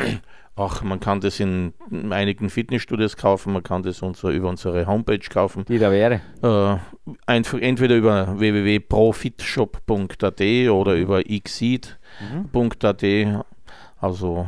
Ach, 0.59 0.83
man 0.83 1.01
kann 1.01 1.21
das 1.21 1.41
in 1.41 1.73
einigen 2.11 2.51
Fitnessstudios 2.51 3.17
kaufen, 3.17 3.53
man 3.53 3.63
kann 3.63 3.83
das 3.83 4.03
unser, 4.03 4.31
über 4.31 4.49
unsere 4.49 4.87
Homepage 4.87 5.19
kaufen. 5.31 5.65
Die 5.67 5.79
da 5.79 5.91
wäre. 5.91 6.21
Äh, 6.43 6.77
entweder 7.27 7.97
über 7.97 8.39
www.profitshop.at 8.39 10.41
oder 10.71 10.95
über 10.95 11.23
xseed.at. 11.23 13.05
Also 14.01 14.47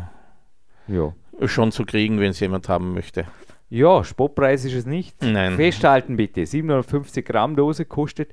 Ja. 0.87 1.13
schon 1.47 1.73
zu 1.73 1.85
kriegen, 1.85 2.21
wenn 2.21 2.31
es 2.31 2.41
jemand 2.41 2.69
haben 2.69 2.95
möchte. 2.95 3.25
Ja, 3.69 4.03
Spotpreis 4.03 4.65
ist 4.65 4.75
es 4.75 4.87
nicht. 4.87 5.23
Nein. 5.23 5.55
Festhalten 5.55 6.17
bitte. 6.17 6.45
750 6.45 7.25
Gramm 7.25 7.55
Dose 7.55 7.85
kostet 7.85 8.33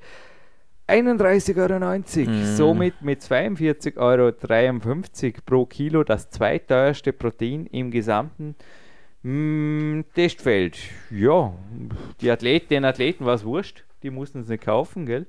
31,90 0.88 2.18
Euro. 2.26 2.30
Mhm. 2.30 2.56
Somit 2.56 3.02
mit 3.02 3.20
42,53 3.20 3.96
Euro 3.98 4.32
pro 5.44 5.66
Kilo 5.66 6.02
das 6.02 6.30
zweiteuerste 6.30 7.12
Protein 7.12 7.66
im 7.66 7.90
gesamten 7.90 8.54
mm, 9.22 10.00
Testfeld. 10.14 10.78
Ja, 11.10 11.52
die 12.20 12.30
Athleten, 12.30 12.68
den 12.70 12.84
Athleten 12.84 13.26
war 13.26 13.34
es 13.34 13.44
wurscht. 13.44 13.84
Die 14.02 14.10
mussten 14.10 14.40
es 14.40 14.48
nicht 14.48 14.64
kaufen, 14.64 15.06
gell? 15.06 15.26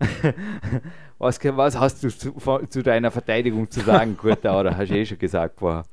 was, 1.18 1.38
was 1.44 1.78
hast 1.78 2.02
du 2.02 2.08
zu, 2.08 2.32
zu 2.68 2.82
deiner 2.82 3.10
Verteidigung 3.10 3.70
zu 3.70 3.80
sagen, 3.80 4.16
Kurta, 4.18 4.58
oder 4.58 4.76
hast 4.76 4.90
du 4.90 4.96
eh 4.96 5.06
schon 5.06 5.18
gesagt 5.18 5.58
vorher? 5.58 5.84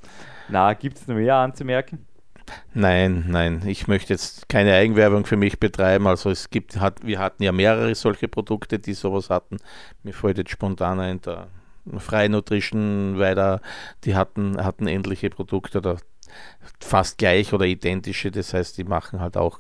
Na, 0.49 0.73
gibt 0.73 0.97
es 0.97 1.07
noch 1.07 1.15
mehr 1.15 1.35
anzumerken? 1.35 2.05
Nein, 2.74 3.26
nein, 3.28 3.64
ich 3.65 3.88
möchte 3.88 4.14
jetzt 4.14 4.49
keine 4.49 4.74
Eigenwerbung 4.74 5.26
für 5.26 5.38
mich 5.38 5.60
betreiben. 5.60 6.07
Also 6.07 6.30
es 6.30 6.49
gibt, 6.49 6.80
hat, 6.80 7.06
wir 7.06 7.19
hatten 7.19 7.44
ja 7.44 7.52
mehrere 7.52 7.94
solche 7.95 8.28
Produkte, 8.28 8.80
die 8.80 8.94
sowas 8.94 9.30
hatten. 9.30 9.57
Mir 10.03 10.14
fällt 10.14 10.38
jetzt 10.38 10.52
spontan 10.52 10.99
ein, 10.99 11.22
der 11.22 11.48
Freie 11.98 12.30
Nutrition 12.30 13.18
weiter, 13.18 13.61
die 14.03 14.15
hatten, 14.15 14.64
hatten 14.64 14.88
ähnliche 14.88 15.30
Produkte 15.30 15.80
oder 15.80 15.98
fast 16.80 17.18
gleich 17.18 17.53
oder 17.53 17.65
identische. 17.65 18.32
Das 18.32 18.53
heißt, 18.53 18.78
die 18.78 18.84
machen 18.84 19.19
halt 19.19 19.38
auch, 19.38 19.60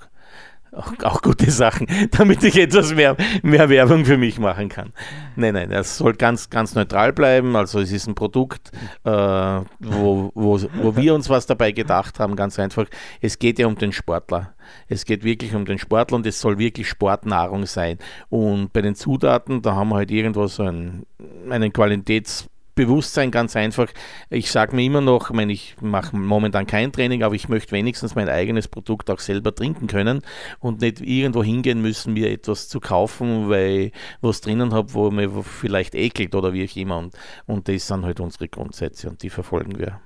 auch, 0.71 0.93
auch 1.03 1.21
gute 1.21 1.49
Sachen, 1.51 1.87
damit 2.11 2.43
ich 2.43 2.57
etwas 2.57 2.93
mehr, 2.93 3.15
mehr 3.43 3.69
Werbung 3.69 4.05
für 4.05 4.17
mich 4.17 4.39
machen 4.39 4.69
kann. 4.69 4.93
Nein, 5.35 5.53
nein, 5.53 5.69
das 5.69 5.97
soll 5.97 6.13
ganz, 6.13 6.49
ganz 6.49 6.75
neutral 6.75 7.13
bleiben. 7.13 7.55
Also 7.55 7.79
es 7.79 7.91
ist 7.91 8.07
ein 8.07 8.15
Produkt, 8.15 8.71
äh, 9.03 9.09
wo, 9.09 10.31
wo, 10.33 10.59
wo 10.81 10.95
wir 10.95 11.13
uns 11.13 11.29
was 11.29 11.45
dabei 11.45 11.71
gedacht 11.71 12.19
haben, 12.19 12.35
ganz 12.35 12.59
einfach. 12.59 12.85
Es 13.21 13.39
geht 13.39 13.59
ja 13.59 13.67
um 13.67 13.75
den 13.75 13.91
Sportler. 13.91 14.53
Es 14.87 15.05
geht 15.05 15.23
wirklich 15.23 15.55
um 15.55 15.65
den 15.65 15.77
Sportler 15.79 16.17
und 16.17 16.27
es 16.27 16.39
soll 16.39 16.57
wirklich 16.57 16.89
Sportnahrung 16.89 17.65
sein. 17.65 17.99
Und 18.29 18.73
bei 18.73 18.81
den 18.81 18.95
Zutaten, 18.95 19.61
da 19.61 19.75
haben 19.75 19.89
wir 19.89 19.95
halt 19.95 20.11
irgendwo 20.11 20.47
so 20.47 20.63
einen, 20.63 21.05
einen 21.49 21.71
Qualitäts 21.71 22.49
Bewusstsein 22.77 23.31
ganz 23.31 23.57
einfach. 23.57 23.87
Ich 24.29 24.49
sage 24.49 24.73
mir 24.73 24.85
immer 24.85 25.01
noch, 25.01 25.29
ich, 25.29 25.35
meine, 25.35 25.51
ich 25.51 25.75
mache 25.81 26.15
momentan 26.15 26.65
kein 26.65 26.93
Training, 26.93 27.23
aber 27.23 27.35
ich 27.35 27.49
möchte 27.49 27.73
wenigstens 27.73 28.15
mein 28.15 28.29
eigenes 28.29 28.69
Produkt 28.69 29.09
auch 29.09 29.19
selber 29.19 29.53
trinken 29.53 29.87
können 29.87 30.21
und 30.59 30.79
nicht 30.79 31.01
irgendwo 31.01 31.43
hingehen 31.43 31.81
müssen, 31.81 32.13
mir 32.13 32.31
etwas 32.31 32.69
zu 32.69 32.79
kaufen, 32.79 33.49
weil 33.49 33.77
ich 33.77 33.93
was 34.21 34.39
drinnen 34.39 34.73
habe, 34.73 34.93
wo 34.93 35.11
mir 35.11 35.29
vielleicht 35.43 35.95
ekelt 35.95 36.33
oder 36.35 36.53
wie 36.53 36.63
auch 36.63 36.75
immer. 36.77 36.97
Und, 36.99 37.13
und 37.45 37.67
das 37.67 37.87
sind 37.87 38.05
halt 38.05 38.21
unsere 38.21 38.47
Grundsätze 38.47 39.09
und 39.09 39.21
die 39.23 39.29
verfolgen 39.29 39.77
wir. 39.77 39.99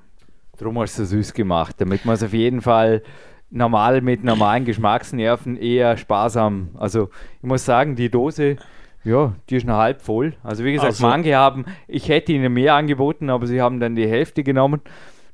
Drum 0.58 0.80
hast 0.80 0.98
du 0.98 1.06
süß 1.06 1.34
gemacht, 1.34 1.76
damit 1.80 2.06
man 2.06 2.16
es 2.16 2.24
auf 2.24 2.34
jeden 2.34 2.62
Fall 2.62 3.04
normal 3.52 4.02
mit 4.02 4.24
normalen 4.24 4.66
Geschmacksnerven 4.66 5.58
eher 5.58 5.98
sparsam. 5.98 6.70
Also 6.78 7.10
ich 7.42 7.48
muss 7.48 7.66
sagen, 7.66 7.96
die 7.96 8.10
Dose, 8.10 8.56
ja, 9.04 9.34
die 9.50 9.56
ist 9.56 9.66
noch 9.66 9.78
halb 9.78 10.02
voll. 10.02 10.34
Also 10.44 10.64
wie 10.64 10.74
gesagt, 10.74 10.92
Also- 10.92 11.08
manche 11.08 11.36
haben, 11.36 11.66
ich 11.88 12.10
hätte 12.10 12.34
ihnen 12.34 12.54
mehr 12.54 12.76
angeboten, 12.76 13.30
aber 13.30 13.48
sie 13.48 13.62
haben 13.62 13.80
dann 13.80 13.96
die 13.96 14.08
Hälfte 14.08 14.44
genommen. 14.44 14.82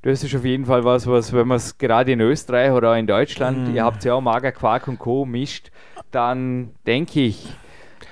Das 0.04 0.24
ist 0.24 0.34
auf 0.36 0.46
jeden 0.46 0.66
Fall 0.66 0.84
was, 0.86 1.08
was 1.08 1.34
wenn 1.34 1.48
man 1.48 1.58
es 1.58 1.78
gerade 1.78 2.12
in 2.12 2.22
Österreich 2.22 2.72
oder 2.72 2.92
auch 2.92 2.96
in 2.98 3.08
Deutschland, 3.08 3.74
ihr 3.76 3.84
habt 3.84 4.06
ja 4.06 4.14
auch 4.14 4.22
Magerquark 4.22 4.88
und 4.88 5.00
Co. 5.00 5.26
mischt, 5.26 5.72
dann 6.12 6.70
denke 6.86 7.22
ich, 7.22 7.50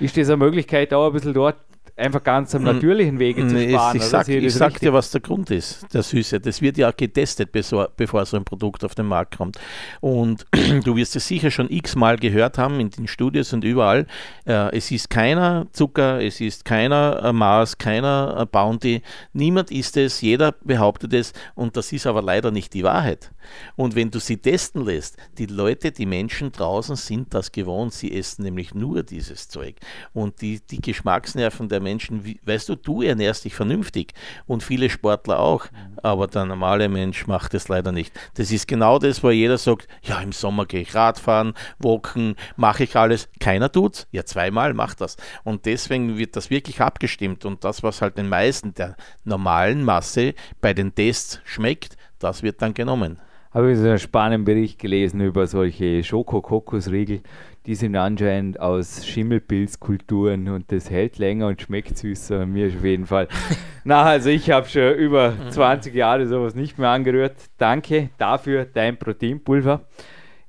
ist 0.00 0.16
das 0.16 0.28
eine 0.28 0.36
Möglichkeit, 0.36 0.92
auch 0.92 1.06
ein 1.06 1.12
bisschen 1.12 1.32
dort 1.32 1.56
einfach 1.96 2.22
ganz 2.22 2.54
am 2.54 2.62
natürlichen 2.62 3.18
Wege 3.18 3.46
zu 3.46 3.58
sparen. 3.58 3.96
ich 3.96 4.02
sag, 4.02 4.28
ich 4.28 4.54
sag 4.54 4.66
richtig? 4.68 4.80
dir, 4.80 4.92
was 4.92 5.10
der 5.10 5.20
Grund 5.20 5.50
ist, 5.50 5.92
der 5.94 6.02
Süße. 6.02 6.40
Das 6.40 6.60
wird 6.60 6.76
ja 6.76 6.90
getestet, 6.90 7.52
bevor, 7.52 7.90
bevor 7.96 8.24
so 8.26 8.36
ein 8.36 8.44
Produkt 8.44 8.84
auf 8.84 8.94
den 8.94 9.06
Markt 9.06 9.36
kommt. 9.38 9.58
Und 10.00 10.46
du 10.84 10.96
wirst 10.96 11.16
es 11.16 11.26
sicher 11.26 11.50
schon 11.50 11.70
x-mal 11.70 12.16
gehört 12.16 12.58
haben 12.58 12.80
in 12.80 12.90
den 12.90 13.08
Studios 13.08 13.52
und 13.52 13.64
überall. 13.64 14.06
Äh, 14.44 14.76
es 14.76 14.90
ist 14.90 15.08
keiner 15.08 15.66
Zucker, 15.72 16.22
es 16.22 16.40
ist 16.40 16.64
keiner 16.64 17.22
äh, 17.24 17.32
Mars, 17.32 17.78
keiner 17.78 18.36
äh, 18.40 18.46
Bounty. 18.46 19.02
Niemand 19.32 19.70
ist 19.70 19.96
es, 19.96 20.20
jeder 20.20 20.52
behauptet 20.52 21.14
es 21.14 21.32
und 21.54 21.76
das 21.76 21.92
ist 21.92 22.06
aber 22.06 22.20
leider 22.20 22.50
nicht 22.50 22.74
die 22.74 22.84
Wahrheit. 22.84 23.30
Und 23.76 23.94
wenn 23.94 24.10
du 24.10 24.18
sie 24.18 24.36
testen 24.36 24.84
lässt, 24.84 25.16
die 25.38 25.46
Leute, 25.46 25.92
die 25.92 26.06
Menschen 26.06 26.52
draußen 26.52 26.96
sind 26.96 27.34
das 27.34 27.52
gewohnt, 27.52 27.92
sie 27.92 28.16
essen 28.16 28.42
nämlich 28.42 28.74
nur 28.74 29.02
dieses 29.02 29.48
Zeug. 29.48 29.76
Und 30.12 30.40
die, 30.40 30.60
die 30.60 30.80
Geschmacksnerven 30.80 31.68
der 31.68 31.80
Menschen, 31.80 32.24
wie, 32.24 32.40
weißt 32.44 32.68
du, 32.68 32.76
du 32.76 33.02
ernährst 33.02 33.44
dich 33.44 33.54
vernünftig 33.54 34.14
und 34.46 34.62
viele 34.62 34.90
Sportler 34.90 35.40
auch, 35.40 35.66
aber 36.02 36.26
der 36.26 36.44
normale 36.44 36.88
Mensch 36.88 37.26
macht 37.26 37.54
es 37.54 37.68
leider 37.68 37.92
nicht. 37.92 38.12
Das 38.34 38.50
ist 38.50 38.68
genau 38.68 38.98
das, 38.98 39.22
wo 39.22 39.30
jeder 39.30 39.58
sagt, 39.58 39.88
ja, 40.02 40.20
im 40.20 40.32
Sommer 40.32 40.66
gehe 40.66 40.80
ich 40.80 40.94
Radfahren, 40.94 41.54
Walken, 41.78 42.36
mache 42.56 42.84
ich 42.84 42.96
alles. 42.96 43.28
Keiner 43.40 43.70
tut's. 43.70 44.06
Ja, 44.10 44.24
zweimal 44.24 44.74
macht 44.74 45.00
das. 45.00 45.16
Und 45.44 45.66
deswegen 45.66 46.18
wird 46.18 46.36
das 46.36 46.50
wirklich 46.50 46.80
abgestimmt. 46.80 47.44
Und 47.44 47.64
das, 47.64 47.82
was 47.82 48.02
halt 48.02 48.18
den 48.18 48.28
meisten 48.28 48.74
der 48.74 48.96
normalen 49.24 49.84
Masse 49.84 50.34
bei 50.60 50.74
den 50.74 50.94
Tests 50.94 51.40
schmeckt, 51.44 51.96
das 52.18 52.42
wird 52.42 52.62
dann 52.62 52.74
genommen. 52.74 53.18
Habe 53.56 53.72
ich 53.72 53.78
so 53.78 53.88
einen 53.88 53.98
spannenden 53.98 54.44
Bericht 54.44 54.78
gelesen 54.78 55.22
über 55.22 55.46
solche 55.46 56.04
Schoko-Kokosriegel. 56.04 57.22
Die 57.64 57.74
sind 57.74 57.96
anscheinend 57.96 58.60
aus 58.60 59.06
Schimmelpilzkulturen 59.06 60.50
und 60.50 60.70
das 60.70 60.90
hält 60.90 61.16
länger 61.16 61.46
und 61.46 61.62
schmeckt 61.62 61.96
süßer. 61.96 62.44
Mir 62.44 62.66
auf 62.66 62.84
jeden 62.84 63.06
Fall. 63.06 63.28
Na, 63.84 64.02
also 64.02 64.28
ich 64.28 64.50
habe 64.50 64.68
schon 64.68 64.92
über 64.96 65.32
20 65.48 65.94
Jahre 65.94 66.26
sowas 66.26 66.54
nicht 66.54 66.78
mehr 66.78 66.90
angerührt. 66.90 67.36
Danke 67.56 68.10
dafür, 68.18 68.66
dein 68.66 68.98
Proteinpulver. 68.98 69.86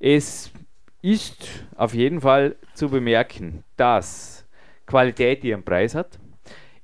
Es 0.02 0.52
ist 1.02 1.48
auf 1.78 1.94
jeden 1.94 2.20
Fall 2.20 2.58
zu 2.74 2.90
bemerken, 2.90 3.64
dass 3.78 4.46
Qualität 4.86 5.46
ihren 5.46 5.64
Preis 5.64 5.96
hat. 5.96 6.20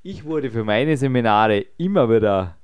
Ich 0.03 0.23
wurde 0.23 0.49
für 0.49 0.63
meine 0.63 0.95
Seminare 0.95 1.65
immer 1.77 2.09
wieder 2.09 2.55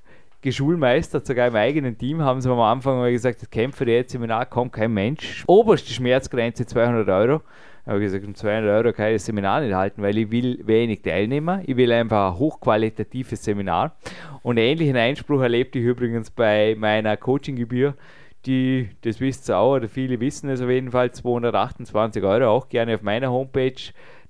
geschulmeistert, 0.41 1.25
sogar 1.25 1.47
im 1.47 1.55
eigenen 1.55 1.97
Team 1.97 2.21
haben 2.21 2.41
sie 2.41 2.49
am 2.49 2.59
Anfang 2.59 2.97
mal 2.97 3.11
gesagt, 3.11 3.41
das 3.41 3.49
Kämpfer 3.49 3.87
jetzt 3.87 4.11
Seminar 4.11 4.45
kommt 4.45 4.73
kein 4.73 4.93
Mensch. 4.93 5.43
Oberste 5.47 5.91
Schmerzgrenze 5.91 6.65
200 6.65 7.07
Euro. 7.09 7.41
Da 7.85 7.93
habe 7.93 8.03
ich 8.03 8.05
gesagt, 8.05 8.25
um 8.25 8.35
200 8.35 8.69
Euro 8.69 8.93
kann 8.93 9.07
ich 9.07 9.15
das 9.15 9.25
Seminar 9.25 9.61
nicht 9.61 9.73
halten, 9.73 10.01
weil 10.01 10.17
ich 10.17 10.31
will 10.31 10.59
wenig 10.65 11.01
Teilnehmer. 11.01 11.61
Ich 11.65 11.75
will 11.75 11.91
einfach 11.91 12.33
ein 12.33 12.39
hochqualitatives 12.39 13.43
Seminar. 13.43 13.95
Und 14.43 14.57
ähnlichen 14.57 14.95
Einspruch 14.95 15.41
erlebte 15.41 15.79
ich 15.79 15.85
übrigens 15.85 16.29
bei 16.29 16.75
meiner 16.77 17.17
Coachinggebühr, 17.17 17.95
die, 18.45 18.89
das 19.01 19.19
wisst 19.19 19.49
ihr 19.49 19.57
auch, 19.57 19.75
oder 19.75 19.89
viele 19.89 20.19
wissen 20.19 20.49
es 20.49 20.61
auf 20.61 20.69
jeden 20.69 20.91
Fall, 20.91 21.11
228 21.11 22.23
Euro, 22.23 22.49
auch 22.49 22.69
gerne 22.69 22.95
auf 22.95 23.01
meiner 23.01 23.31
Homepage 23.31 23.73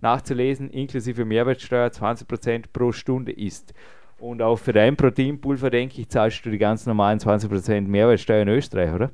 nachzulesen, 0.02 0.70
inklusive 0.72 1.26
Mehrwertsteuer 1.26 1.88
20% 1.88 2.66
pro 2.74 2.92
Stunde 2.92 3.32
ist. 3.32 3.74
Und 4.20 4.42
auch 4.42 4.58
für 4.58 4.74
dein 4.74 4.96
Proteinpulver, 4.96 5.70
denke 5.70 6.02
ich, 6.02 6.10
zahlst 6.10 6.46
du 6.46 6.50
die 6.50 6.58
ganz 6.58 6.86
normalen 6.86 7.20
20% 7.20 7.82
Mehrwertsteuer 7.88 8.42
in 8.42 8.50
Österreich, 8.50 8.92
oder? 8.94 9.12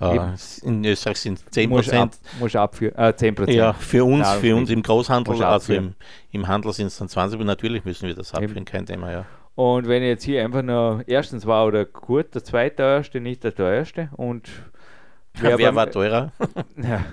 Ja, 0.00 0.34
in 0.64 0.84
Österreich 0.84 1.18
sind 1.18 1.40
10 1.52 1.70
Musst 1.70 1.92
ab, 1.92 2.10
Prozent. 2.10 2.40
musst 2.40 2.56
abführen, 2.56 2.94
äh, 2.96 3.12
10%. 3.12 3.50
Ja, 3.52 3.72
für 3.72 4.04
uns, 4.04 4.14
für 4.14 4.22
Nahrungsmittel. 4.22 4.54
uns 4.58 4.70
im 4.70 4.82
Großhandel, 4.82 5.44
also 5.44 5.74
im, 5.74 5.94
im 6.32 6.48
Handel 6.48 6.72
sind 6.72 6.88
es 6.88 6.96
dann 6.98 7.08
20, 7.08 7.36
aber 7.38 7.44
natürlich 7.44 7.84
müssen 7.84 8.08
wir 8.08 8.14
das 8.14 8.34
abführen, 8.34 8.64
kein 8.64 8.84
Thema, 8.84 9.12
ja. 9.12 9.24
Und 9.54 9.86
wenn 9.86 10.02
ich 10.02 10.08
jetzt 10.08 10.24
hier 10.24 10.42
einfach 10.44 10.62
nur, 10.62 11.04
erstens 11.06 11.46
war 11.46 11.66
oder 11.66 11.84
gut 11.84 12.34
der 12.34 12.42
zweiteuerste, 12.42 13.20
nicht 13.20 13.44
der 13.44 13.54
teuerste. 13.54 14.08
Und 14.16 14.48
Wer, 15.34 15.56
beim- 15.58 15.74
war 15.76 15.90
teurer? 15.90 16.32
Ja, 16.82 17.04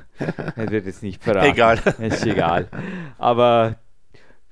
ich 0.56 0.72
wird 0.72 0.86
jetzt 0.86 1.04
nicht 1.04 1.22
verraten. 1.24 1.52
Egal. 1.52 1.80
Ist 2.00 2.26
egal. 2.26 2.70
Aber 3.18 3.76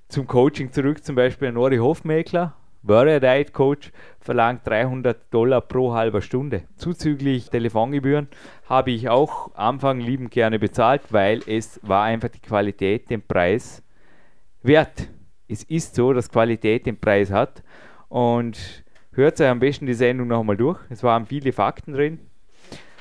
zum 0.08 0.28
Coaching 0.28 0.72
zurück, 0.72 1.04
zum 1.04 1.16
Beispiel 1.16 1.50
ein 1.50 1.58
Ori 1.58 1.78
Hofmäkler, 1.78 2.56
Diet 2.84 3.54
Coach, 3.54 3.92
verlangt 4.20 4.66
300 4.66 5.34
Dollar 5.34 5.62
pro 5.62 5.94
halber 5.94 6.22
Stunde. 6.22 6.64
Zuzüglich 6.78 7.50
Telefongebühren 7.50 8.28
habe 8.70 8.92
ich 8.92 9.10
auch 9.10 9.54
Anfang 9.56 10.00
liebend 10.00 10.32
gerne 10.32 10.60
bezahlt, 10.60 11.02
weil 11.10 11.42
es 11.48 11.80
war 11.84 12.04
einfach 12.04 12.30
die 12.30 12.40
Qualität 12.40 13.10
den 13.10 13.22
Preis 13.22 13.84
wert. 14.64 15.10
Es 15.48 15.64
ist 15.64 15.96
so, 15.96 16.14
dass 16.14 16.30
Qualität 16.30 16.86
den 16.86 17.00
Preis 17.00 17.32
hat. 17.32 17.64
Und 18.10 18.84
hört 19.12 19.40
euch 19.42 19.48
am 19.48 19.60
besten 19.60 19.86
die 19.86 19.94
Sendung 19.94 20.28
nochmal 20.28 20.58
durch. 20.58 20.80
Es 20.90 21.04
waren 21.04 21.26
viele 21.26 21.52
Fakten 21.52 21.94
drin. 21.94 22.20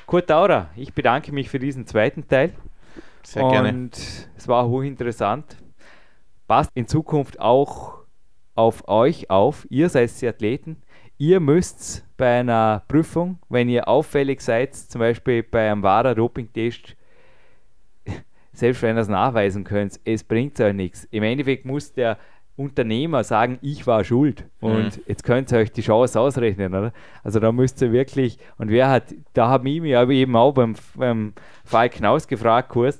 Kurt 0.05 0.29
Daurer, 0.29 0.69
ich 0.75 0.93
bedanke 0.93 1.33
mich 1.33 1.49
für 1.49 1.59
diesen 1.59 1.85
zweiten 1.85 2.27
Teil. 2.27 2.53
Sehr 3.23 3.43
und 3.43 3.51
gerne. 3.51 3.89
es 4.37 4.47
war 4.47 4.67
hochinteressant. 4.67 5.57
Passt 6.47 6.71
in 6.75 6.87
Zukunft 6.87 7.39
auch 7.39 7.97
auf 8.55 8.87
euch 8.87 9.29
auf. 9.29 9.67
Ihr 9.69 9.89
seid 9.89 10.21
die 10.21 10.27
Athleten. 10.27 10.77
Ihr 11.17 11.39
müsst 11.39 12.05
bei 12.15 12.39
einer 12.39 12.83
Prüfung, 12.87 13.39
wenn 13.49 13.69
ihr 13.69 13.87
auffällig 13.87 14.41
seid, 14.41 14.75
zum 14.75 14.99
Beispiel 14.99 15.43
bei 15.43 15.69
einem 15.69 15.83
Wara-Doping-Test, 15.83 16.95
selbst 18.53 18.81
wenn 18.81 18.97
ihr 18.97 19.01
es 19.01 19.07
nachweisen 19.07 19.63
könnt, 19.63 19.99
es 20.05 20.23
bringt 20.23 20.59
euch 20.59 20.73
nichts. 20.73 21.05
Im 21.11 21.23
Endeffekt 21.23 21.65
muss 21.65 21.93
der 21.93 22.17
Unternehmer 22.55 23.23
sagen, 23.23 23.59
ich 23.61 23.85
war 23.85 24.03
schuld. 24.03 24.45
Und 24.59 25.01
jetzt 25.05 25.23
könnt 25.23 25.51
ihr 25.51 25.59
euch 25.59 25.71
die 25.71 25.81
Chance 25.81 26.19
ausrechnen, 26.19 26.73
oder? 26.73 26.91
Also 27.23 27.39
da 27.39 27.51
müsst 27.51 27.81
ihr 27.81 27.91
wirklich, 27.91 28.39
und 28.57 28.69
wer 28.69 28.89
hat, 28.89 29.13
da 29.33 29.47
habe 29.47 29.69
ich 29.69 29.81
mich 29.81 29.91
eben 29.93 30.35
auch 30.35 30.53
beim, 30.53 30.75
beim 30.95 31.33
Falk 31.65 31.93
Knaus 31.93 32.27
gefragt, 32.27 32.69
kurz, 32.69 32.99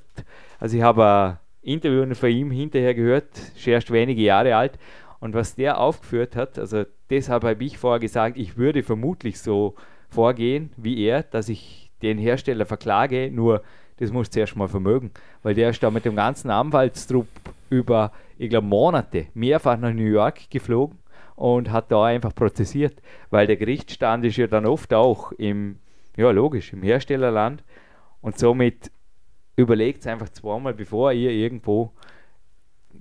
also 0.60 0.78
ich 0.78 0.84
habe 0.84 1.40
Interview 1.68 2.14
von 2.16 2.30
ihm 2.30 2.52
hinterher 2.52 2.94
gehört, 2.94 3.28
erst 3.66 3.92
wenige 3.92 4.22
Jahre 4.22 4.56
alt, 4.56 4.80
und 5.20 5.34
was 5.34 5.56
der 5.56 5.80
aufgeführt 5.80 6.36
hat, 6.36 6.60
also 6.60 6.86
deshalb 7.10 7.44
habe 7.44 7.64
ich 7.64 7.78
vorher 7.78 8.00
gesagt, 8.00 8.38
ich 8.38 8.56
würde 8.58 8.84
vermutlich 8.84 9.40
so 9.40 9.76
vorgehen 10.10 10.70
wie 10.78 11.04
er, 11.04 11.24
dass 11.24 11.50
ich 11.50 11.90
den 12.02 12.18
Hersteller 12.18 12.66
verklage, 12.66 13.32
nur 13.32 13.64
das 13.98 14.12
muss 14.12 14.30
zuerst 14.30 14.56
mal 14.56 14.68
vermögen, 14.68 15.12
weil 15.42 15.56
der 15.56 15.72
ist 15.72 15.82
da 15.82 15.90
mit 15.90 16.06
dem 16.06 16.16
ganzen 16.16 16.52
Anwaltstrupp 16.52 17.28
über, 17.70 18.12
ich 18.38 18.50
glaube, 18.50 18.68
Monate 18.68 19.26
mehrfach 19.34 19.78
nach 19.78 19.92
New 19.92 20.04
York 20.04 20.50
geflogen 20.52 21.00
und 21.36 21.72
hat 21.72 21.92
da 21.92 22.06
einfach 22.06 22.34
prozessiert, 22.34 23.02
weil 23.30 23.48
der 23.48 23.58
Gerichtsstand 23.58 24.24
ist 24.26 24.38
ja 24.38 24.48
dann 24.48 24.66
oft 24.66 24.94
auch 24.94 25.32
im, 25.34 25.80
ja 26.16 26.30
logisch, 26.32 26.74
im 26.74 26.84
Herstellerland. 26.84 27.64
Und 28.22 28.38
somit 28.40 28.92
überlegt 29.58 30.08
einfach 30.08 30.30
zweimal, 30.30 30.74
bevor 30.74 31.12
ihr 31.12 31.32
irgendwo 31.32 31.92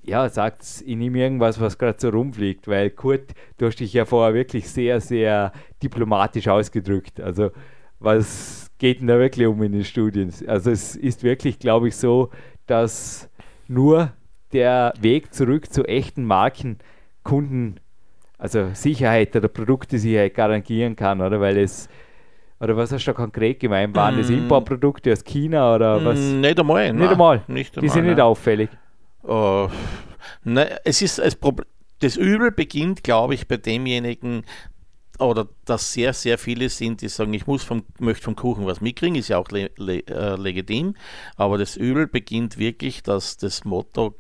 ja, 0.03 0.29
sagt, 0.29 0.63
ich 0.85 0.97
nehme 0.97 1.19
irgendwas, 1.19 1.61
was 1.61 1.79
gerade 1.79 1.99
so 2.01 2.09
rumfliegt, 2.11 2.69
weil 2.69 2.91
Kurt, 2.91 3.33
du 3.59 3.67
hast 3.67 3.81
dich 3.81 3.93
ja 3.93 4.05
vorher 4.05 4.35
wirklich 4.35 4.69
sehr, 4.69 5.01
sehr 5.01 5.53
diplomatisch 5.83 6.49
ausgedrückt. 6.49 7.21
Also, 7.21 7.51
was 7.99 8.71
geht 8.79 9.01
denn 9.01 9.09
da 9.09 9.19
wirklich 9.19 9.47
um 9.47 9.63
in 9.63 9.73
den 9.73 9.85
Studien? 9.85 10.33
Also, 10.47 10.71
es 10.71 10.95
ist 10.97 11.25
wirklich, 11.25 11.59
glaube 11.59 11.89
ich, 11.89 11.97
so, 11.97 12.31
dass 12.67 13.29
nur 13.67 14.13
der 14.53 14.93
Weg 15.01 15.35
zurück 15.35 15.73
zu 15.73 15.85
echten 15.85 16.25
Marken 16.25 16.79
Kunden, 17.25 17.81
also 18.39 18.71
Sicherheit 18.75 19.35
oder 19.35 19.49
Produktesicherheit 19.49 20.35
garantieren 20.35 20.95
kann, 20.95 21.21
oder? 21.21 21.41
Weil 21.41 21.59
es, 21.59 21.89
oder 22.61 22.77
was 22.77 22.93
hast 22.93 23.05
du 23.07 23.11
da 23.11 23.15
konkret 23.15 23.61
gemeint? 23.61 23.95
Waren 23.97 24.17
das 24.19 24.29
Mm. 24.29 24.35
Importprodukte 24.39 25.13
aus 25.13 25.25
China 25.25 25.75
oder 25.75 26.05
was? 26.05 26.19
Mm, 26.19 26.41
Nicht 26.41 26.59
einmal. 26.61 26.93
Nicht 26.93 27.01
nein. 27.01 27.09
einmal. 27.11 27.43
Nicht 27.49 27.75
Die 27.77 27.81
einmal, 27.81 27.95
sind 27.95 28.05
nicht 28.07 28.17
nein. 28.17 28.27
auffällig. 28.27 28.71
Oh, 29.23 29.69
ne, 30.45 30.79
es 30.85 31.03
ist 31.03 31.19
das 31.19 31.35
Problem. 31.37 31.67
Das 32.01 32.17
Übel 32.17 32.51
beginnt, 32.53 33.03
glaube 33.05 33.35
ich, 33.35 33.49
bei 33.49 33.57
demjenigen, 33.57 34.45
oder 35.19 35.49
dass 35.65 35.93
sehr, 35.95 36.13
sehr 36.13 36.37
viele 36.37 36.69
sind, 36.69 37.01
die 37.01 37.09
sagen, 37.09 37.33
ich 37.33 37.47
muss 37.47 37.65
vom, 37.65 37.85
möchte 37.99 38.25
vom 38.25 38.37
Kuchen 38.37 38.67
was 38.67 38.83
mitkriegen, 38.83 39.17
ist 39.17 39.29
ja 39.29 39.39
auch 39.39 39.49
le, 39.51 39.71
le, 39.79 40.07
äh, 40.07 40.37
legitim. 40.37 40.95
Aber 41.37 41.57
das 41.57 41.77
Übel 41.77 42.07
beginnt 42.07 42.59
wirklich, 42.59 43.03
dass 43.03 43.39
das 43.39 43.65
Motto 43.65 44.15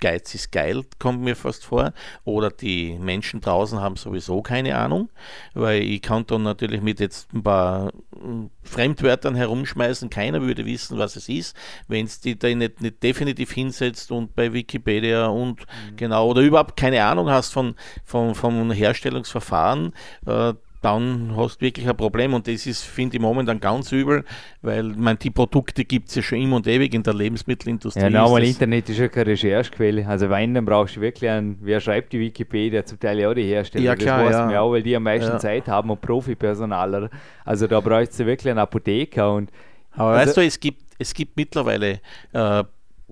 Geiz 0.00 0.34
ist 0.34 0.52
geil, 0.52 0.82
kommt 0.98 1.22
mir 1.22 1.36
fast 1.36 1.64
vor. 1.64 1.92
Oder 2.24 2.50
die 2.50 2.98
Menschen 2.98 3.40
draußen 3.40 3.80
haben 3.80 3.96
sowieso 3.96 4.42
keine 4.42 4.76
Ahnung, 4.76 5.08
weil 5.54 5.82
ich 5.82 6.02
kann 6.02 6.26
dann 6.26 6.42
natürlich 6.42 6.82
mit 6.82 7.00
jetzt 7.00 7.32
ein 7.32 7.42
paar 7.42 7.92
mm, 8.20 8.46
Fremdwörtern 8.62 9.34
herumschmeißen, 9.34 10.10
keiner 10.10 10.42
würde 10.42 10.66
wissen, 10.66 10.98
was 10.98 11.16
es 11.16 11.28
ist, 11.28 11.56
wenn 11.88 12.04
es 12.04 12.20
die 12.20 12.38
da 12.38 12.48
nicht, 12.48 12.80
nicht 12.80 13.02
definitiv 13.02 13.52
hinsetzt 13.52 14.10
und 14.10 14.34
bei 14.34 14.52
Wikipedia 14.52 15.26
und 15.26 15.64
genau, 15.96 16.28
oder 16.28 16.42
überhaupt 16.42 16.76
keine 16.76 17.02
Ahnung 17.04 17.30
hast 17.30 17.52
von, 17.52 17.74
von, 18.04 18.34
vom 18.34 18.70
Herstellungsverfahren, 18.70 19.94
äh, 20.26 20.54
dann 20.86 21.34
hast 21.36 21.56
du 21.60 21.66
wirklich 21.66 21.88
ein 21.88 21.96
Problem 21.96 22.32
und 22.34 22.46
das 22.46 22.66
ist, 22.66 22.82
finde 22.84 23.16
ich, 23.16 23.20
momentan 23.20 23.58
ganz 23.60 23.90
übel, 23.92 24.24
weil 24.62 24.84
man, 24.84 25.18
die 25.18 25.30
Produkte 25.30 25.84
gibt 25.84 26.08
es 26.08 26.14
ja 26.14 26.22
schon 26.22 26.38
immer 26.40 26.56
und 26.56 26.66
ewig 26.66 26.94
in 26.94 27.02
der 27.02 27.14
Lebensmittelindustrie. 27.14 28.00
Ja, 28.02 28.10
nochmal, 28.10 28.40
das- 28.42 28.50
Internet 28.50 28.88
ist 28.88 28.98
ja 28.98 29.08
keine 29.08 29.26
Recherchequelle. 29.32 30.06
Also 30.06 30.30
wenn, 30.30 30.54
dann 30.54 30.64
brauchst 30.64 30.96
du 30.96 31.00
wirklich 31.00 31.28
einen, 31.30 31.58
wer 31.60 31.80
schreibt 31.80 32.12
die 32.12 32.20
Wikipedia, 32.20 32.84
zum 32.84 33.00
Teil 33.00 33.18
ja 33.18 33.28
auch 33.30 33.34
die 33.34 33.42
Hersteller. 33.44 33.84
Ja, 33.84 33.96
klar, 33.96 34.24
das 34.24 34.34
weiß 34.34 34.52
ja. 34.52 34.60
auch, 34.60 34.70
weil 34.72 34.82
die 34.82 34.94
am 34.96 35.02
meisten 35.02 35.30
Ja. 35.32 35.38
Zeit 35.38 35.66
haben 35.68 35.90
und 35.90 36.00
Profipersonal. 36.00 37.10
Also 37.44 37.66
da 37.66 37.80
brauchst 37.80 38.18
du 38.20 38.26
wirklich 38.26 38.50
einen 38.50 38.60
Apotheker 38.60 39.32
und 39.34 39.50
Aber 39.92 40.10
Also- 40.10 40.28
weißt 40.28 40.36
du, 40.36 40.40
es 40.42 40.60
gibt, 40.60 40.82
es 40.98 41.12
gibt 41.14 41.36
mittlerweile 41.36 42.00
äh, 42.32 42.64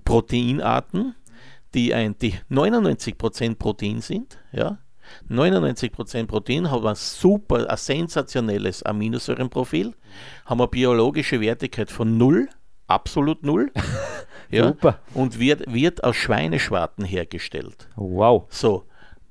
Proteinarten, 0.05 1.15
die, 1.73 1.93
ein, 1.93 2.15
die 2.21 2.35
99% 2.49 3.55
Protein 3.55 3.99
sind, 4.01 4.37
ja, 4.53 4.77
99% 5.29 6.27
Protein, 6.27 6.69
haben 6.69 6.85
ein 6.87 6.95
super, 6.95 7.69
ein 7.69 7.77
sensationelles 7.77 8.83
Aminosäurenprofil, 8.83 9.93
haben 10.45 10.61
eine 10.61 10.67
biologische 10.67 11.39
Wertigkeit 11.41 11.91
von 11.91 12.17
null, 12.17 12.47
absolut 12.87 13.43
null. 13.43 13.71
ja, 14.51 14.67
Super. 14.67 14.99
Und 15.13 15.39
wird, 15.39 15.71
wird 15.73 16.03
aus 16.03 16.15
Schweineschwarten 16.15 17.05
hergestellt. 17.05 17.89
Wow. 17.95 18.45
So, 18.49 18.85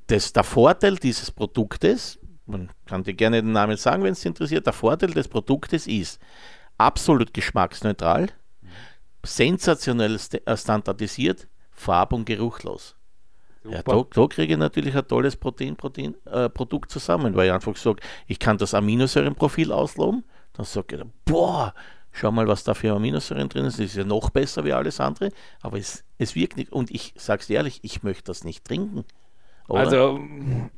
das, 0.07 0.33
der 0.33 0.45
Vorteil 0.45 0.97
dieses 0.97 1.31
Produktes, 1.31 2.19
man 2.47 2.71
kann 2.87 3.05
dir 3.05 3.15
gerne 3.15 3.43
den 3.43 3.53
Namen 3.53 3.77
sagen, 3.77 4.03
wenn 4.03 4.13
es 4.13 4.25
interessiert, 4.25 4.67
der 4.67 4.73
Vorteil 4.73 5.11
des 5.11 5.29
Produktes 5.29 5.87
ist 5.87 6.21
absolut 6.79 7.33
geschmacksneutral, 7.33 8.29
sensationell 9.25 10.19
st 10.19 10.43
standardisiert, 10.57 11.49
farb- 11.71 12.13
und 12.13 12.25
geruchlos. 12.25 12.97
Ja, 13.69 13.83
da, 13.83 14.05
da 14.13 14.27
kriege 14.27 14.53
ich 14.53 14.59
natürlich 14.59 14.95
ein 14.95 15.09
tolles 15.09 15.37
Protein, 15.37 15.77
Protein, 15.77 16.15
äh, 16.27 16.51
zusammen, 16.89 17.35
weil 17.35 17.47
ich 17.47 17.53
einfach 17.53 17.77
sage, 17.77 18.03
ich 18.27 18.39
kann 18.39 18.59
das 18.59 18.75
Aminosäurenprofil 18.75 19.73
ausloben, 19.73 20.25
dann 20.53 20.67
sage 20.67 20.97
ich, 20.97 21.03
boah, 21.25 21.75
schau 22.13 22.31
mal, 22.31 22.47
was 22.47 22.65
da 22.65 22.75
für 22.75 22.95
Aminosäuren 22.95 23.49
drin 23.49 23.65
ist, 23.65 23.79
das 23.79 23.87
ist 23.87 23.97
ja 23.97 24.05
noch 24.05 24.31
besser 24.31 24.65
wie 24.65 24.73
alles 24.73 25.01
andere, 25.01 25.31
aber 25.63 25.79
es, 25.79 26.05
es 26.19 26.35
wirkt 26.35 26.59
nicht, 26.59 26.73
und 26.73 26.91
ich 26.91 27.15
sage 27.17 27.41
es 27.41 27.49
ehrlich, 27.49 27.81
ich 27.83 28.03
möchte 28.03 28.25
das 28.25 28.45
nicht 28.45 28.65
trinken. 28.65 29.05
Oder? 29.67 29.81
Also, 29.81 30.21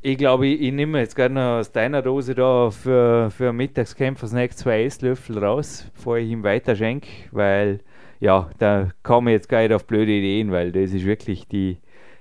ich 0.00 0.16
glaube, 0.16 0.46
ich, 0.46 0.60
ich 0.60 0.72
nehme 0.72 1.00
jetzt 1.00 1.16
gerade 1.16 1.34
noch 1.34 1.58
aus 1.58 1.72
deiner 1.72 2.02
Dose 2.02 2.36
da 2.36 2.70
für, 2.70 3.32
für 3.32 3.52
Mittagskämpfer 3.52 4.28
Snack 4.28 4.56
zwei 4.56 4.84
Esslöffel 4.84 5.38
raus, 5.38 5.86
bevor 5.94 6.18
ich 6.18 6.30
ihm 6.30 6.44
weiter 6.44 6.76
schenke, 6.76 7.08
weil 7.32 7.80
ja, 8.20 8.48
da 8.58 8.90
komme 9.02 9.30
ich 9.30 9.34
jetzt 9.34 9.48
gar 9.48 9.62
nicht 9.62 9.72
auf 9.72 9.86
blöde 9.86 10.12
Ideen, 10.12 10.52
weil 10.52 10.70
das 10.70 10.92
ist 10.92 11.04
wirklich 11.04 11.48
die 11.48 11.78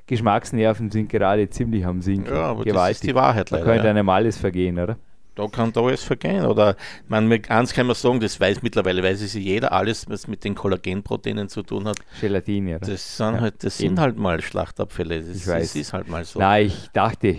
Geschmacksnerven 0.07 0.91
sind 0.91 1.09
gerade 1.09 1.49
ziemlich 1.49 1.85
am 1.85 2.01
Sinken. 2.01 2.33
ja, 2.33 2.43
aber 2.43 2.63
das 2.63 2.73
Gewaltig. 2.73 2.95
ist 2.95 3.03
die 3.03 3.15
Wahrheit 3.15 3.51
da 3.51 3.57
leider. 3.57 3.65
könnte 3.71 3.85
ja. 3.85 3.89
einem 3.91 4.09
alles 4.09 4.37
vergehen, 4.37 4.77
oder? 4.79 4.97
Da 5.35 5.47
kann 5.47 5.73
da 5.73 5.81
alles 5.81 6.03
vergehen. 6.03 6.45
Oder 6.45 6.77
man, 7.09 7.29
eins 7.49 7.73
kann 7.73 7.87
man 7.87 7.95
sagen, 7.95 8.21
das 8.21 8.39
weiß 8.39 8.61
mittlerweile, 8.63 9.03
weiß 9.03 9.21
es 9.21 9.33
jeder, 9.33 9.73
alles, 9.73 10.07
was 10.09 10.27
mit 10.27 10.43
den 10.45 10.55
Kollagenproteinen 10.55 11.49
zu 11.49 11.61
tun 11.61 11.87
hat, 11.89 11.97
Gelatine, 12.21 12.77
oder? 12.77 12.87
das 12.87 13.17
sind 13.17 13.35
Ja, 13.35 13.41
halt, 13.41 13.63
das 13.63 13.79
eben. 13.81 13.89
sind 13.89 13.99
halt 13.99 14.17
mal 14.17 14.39
Schlachtabfälle. 14.41 15.19
Das, 15.21 15.35
Ich 15.35 15.47
weiß. 15.47 15.73
das 15.73 15.75
ist 15.75 15.91
halt 15.93 16.07
mal 16.07 16.23
so. 16.23 16.39
Nein, 16.39 16.67
ich 16.67 16.87
dachte, 16.93 17.35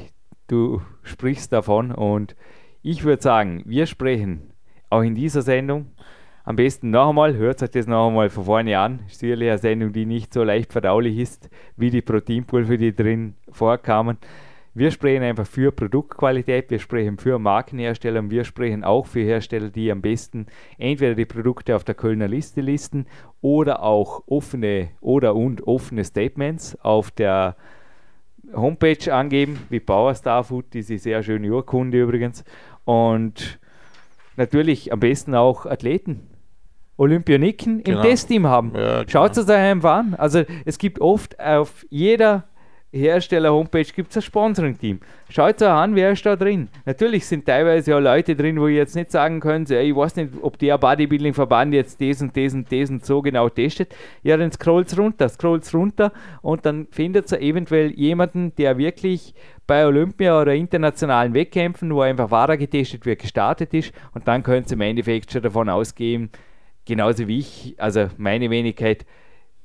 du 0.49 0.83
sprichst 1.05 1.53
davon 1.53 1.91
und 1.91 2.36
ich 2.83 3.03
würde 3.05 3.23
sagen, 3.23 3.62
wir 3.65 3.86
sprechen 3.86 4.53
auch 4.91 5.01
in 5.01 5.15
dieser 5.15 5.41
Sendung 5.43 5.86
am 6.47 6.55
besten 6.55 6.91
noch 6.91 7.08
einmal, 7.08 7.36
hört 7.36 7.60
euch 7.60 7.70
das 7.70 7.89
noch 7.89 8.07
einmal 8.07 8.31
von 8.31 8.44
vorne 8.44 8.78
an. 8.78 9.00
Ist 9.08 9.18
sicherlich 9.18 9.49
eine 9.49 9.58
Sendung, 9.58 9.92
die 9.92 10.07
nicht 10.07 10.33
so 10.33 10.44
leicht 10.44 10.73
verdaulich 10.73 11.18
ist, 11.18 11.50
wie 11.76 11.91
die 11.91 12.02
Proteinpulver, 12.02 12.76
die 12.76 12.94
drin 12.94 13.34
vorkamen. 13.50 14.16
Wir 14.73 14.92
sprechen 14.92 15.25
einfach 15.25 15.47
für 15.47 15.73
Produktqualität, 15.73 16.70
wir 16.70 16.78
sprechen 16.78 17.18
für 17.18 17.41
Markenhersteller 17.41 18.20
und 18.20 18.31
wir 18.31 18.44
sprechen 18.44 18.84
auch 18.84 19.07
für 19.07 19.23
Hersteller, 19.23 19.70
die 19.70 19.91
am 19.91 20.02
besten 20.02 20.47
entweder 20.78 21.16
die 21.16 21.25
Produkte 21.25 21.75
auf 21.75 21.83
der 21.83 21.97
Kölner 21.97 22.28
Liste 22.28 22.60
listen 22.60 23.07
oder 23.41 23.83
auch 23.83 24.23
offene 24.28 24.91
oder 25.00 25.34
und 25.34 25.66
offene 25.66 26.05
Statements 26.05 26.78
auf 26.81 27.10
der 27.10 27.57
Homepage 28.55 29.12
angeben, 29.12 29.58
wie 29.68 29.81
Power 29.81 30.15
Star 30.15 30.44
Food, 30.44 30.66
diese 30.75 30.97
sehr 30.99 31.25
schöne 31.25 31.50
Urkunde 31.50 32.02
übrigens. 32.02 32.44
Und 32.84 33.58
natürlich 34.36 34.92
am 34.92 35.00
besten 35.00 35.34
auch 35.34 35.66
Athleten. 35.66 36.35
Olympioniken 36.97 37.83
Genau. 37.83 37.99
im 38.00 38.05
Testteam 38.05 38.47
haben. 38.47 38.73
Ja, 38.75 39.05
Schaut 39.08 39.33
genau. 39.34 39.42
es 39.44 39.49
euch 39.49 39.57
einfach 39.57 39.97
an. 39.99 40.15
Also 40.15 40.42
es 40.65 40.78
gibt 40.78 41.00
oft 41.00 41.39
auf 41.41 41.84
jeder 41.91 42.44
Hersteller-Homepage 42.92 43.84
gibt 43.84 44.10
es 44.10 44.16
ein 44.16 44.23
Sponsoring-Team. 44.23 45.00
Schaut 45.28 45.60
euch 45.60 45.68
an, 45.68 45.94
wer 45.94 46.12
ist 46.12 46.25
da 46.25 46.36
drin. 46.36 46.68
Natürlich 46.84 47.26
sind 47.26 47.44
teilweise 47.44 47.91
ja 47.91 47.99
Leute 47.99 48.34
drin, 48.34 48.60
wo 48.60 48.68
ihr 48.68 48.76
jetzt 48.76 48.94
nicht 48.97 49.10
sagen 49.10 49.41
könnt, 49.41 49.68
ja, 49.70 49.81
ich 49.81 49.94
weiß 49.94 50.16
nicht, 50.16 50.31
ob 50.41 50.58
der 50.58 50.78
Bodybuilding-Verband 50.78 51.75
jetzt 51.75 52.00
das 52.00 52.23
und 52.23 52.36
das 52.36 52.55
und 52.55 52.70
das 52.73 52.91
und 52.91 53.05
so 53.05 53.20
genau 53.23 53.49
testet. 53.49 53.94
Ja, 54.23 54.36
dann 54.36 54.52
scrollt 54.52 54.97
runter, 54.97 55.28
scrollt 55.28 55.73
runter 55.75 56.12
und 56.42 56.65
dann 56.65 56.86
findet 56.91 57.31
ihr 57.33 57.41
eventuell 57.41 57.91
jemanden, 57.92 58.55
der 58.57 58.78
wirklich 58.78 59.34
bei 59.66 59.84
Olympia 59.86 60.41
oder 60.41 60.55
internationalen 60.55 61.34
Wettkämpfen, 61.34 61.92
wo 61.92 62.00
einfach 62.00 62.31
Ware 62.31 62.57
getestet 62.57 63.05
wird, 63.05 63.20
gestartet 63.20 63.75
ist 63.75 63.92
und 64.15 64.26
dann 64.28 64.42
könnt 64.42 64.68
ihr 64.70 64.75
im 64.75 64.81
Endeffekt 64.81 65.33
schon 65.33 65.42
davon 65.42 65.68
ausgehen, 65.68 66.31
genauso 66.86 67.28
wie 67.28 67.40
ich, 67.40 67.74
also 67.76 68.08
meine 68.16 68.48
Wenigkeit, 68.48 69.05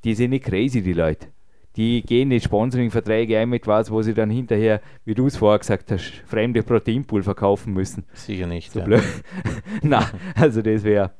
die 0.04 0.14
sind 0.14 0.30
nicht 0.30 0.44
crazy, 0.44 0.82
die 0.82 0.92
Leute. 0.92 1.28
Die 1.76 2.02
gehen 2.02 2.28
nicht 2.28 2.44
Sponsoring-Verträge 2.44 3.38
ein 3.38 3.48
mit 3.48 3.66
was, 3.66 3.90
wo 3.90 4.02
sie 4.02 4.12
dann 4.12 4.28
hinterher, 4.28 4.82
wie 5.06 5.14
du 5.14 5.26
es 5.26 5.36
vorher 5.36 5.58
gesagt 5.58 5.90
hast, 5.90 6.22
fremde 6.26 6.62
Proteinpool 6.62 7.22
verkaufen 7.22 7.72
müssen. 7.72 8.04
Sicher 8.12 8.46
nicht. 8.46 8.72
So 8.72 8.80
ja. 8.80 8.84
blöd. 8.84 9.04
Na, 9.82 10.10
also 10.34 10.60
das 10.60 10.84
wäre. 10.84 11.12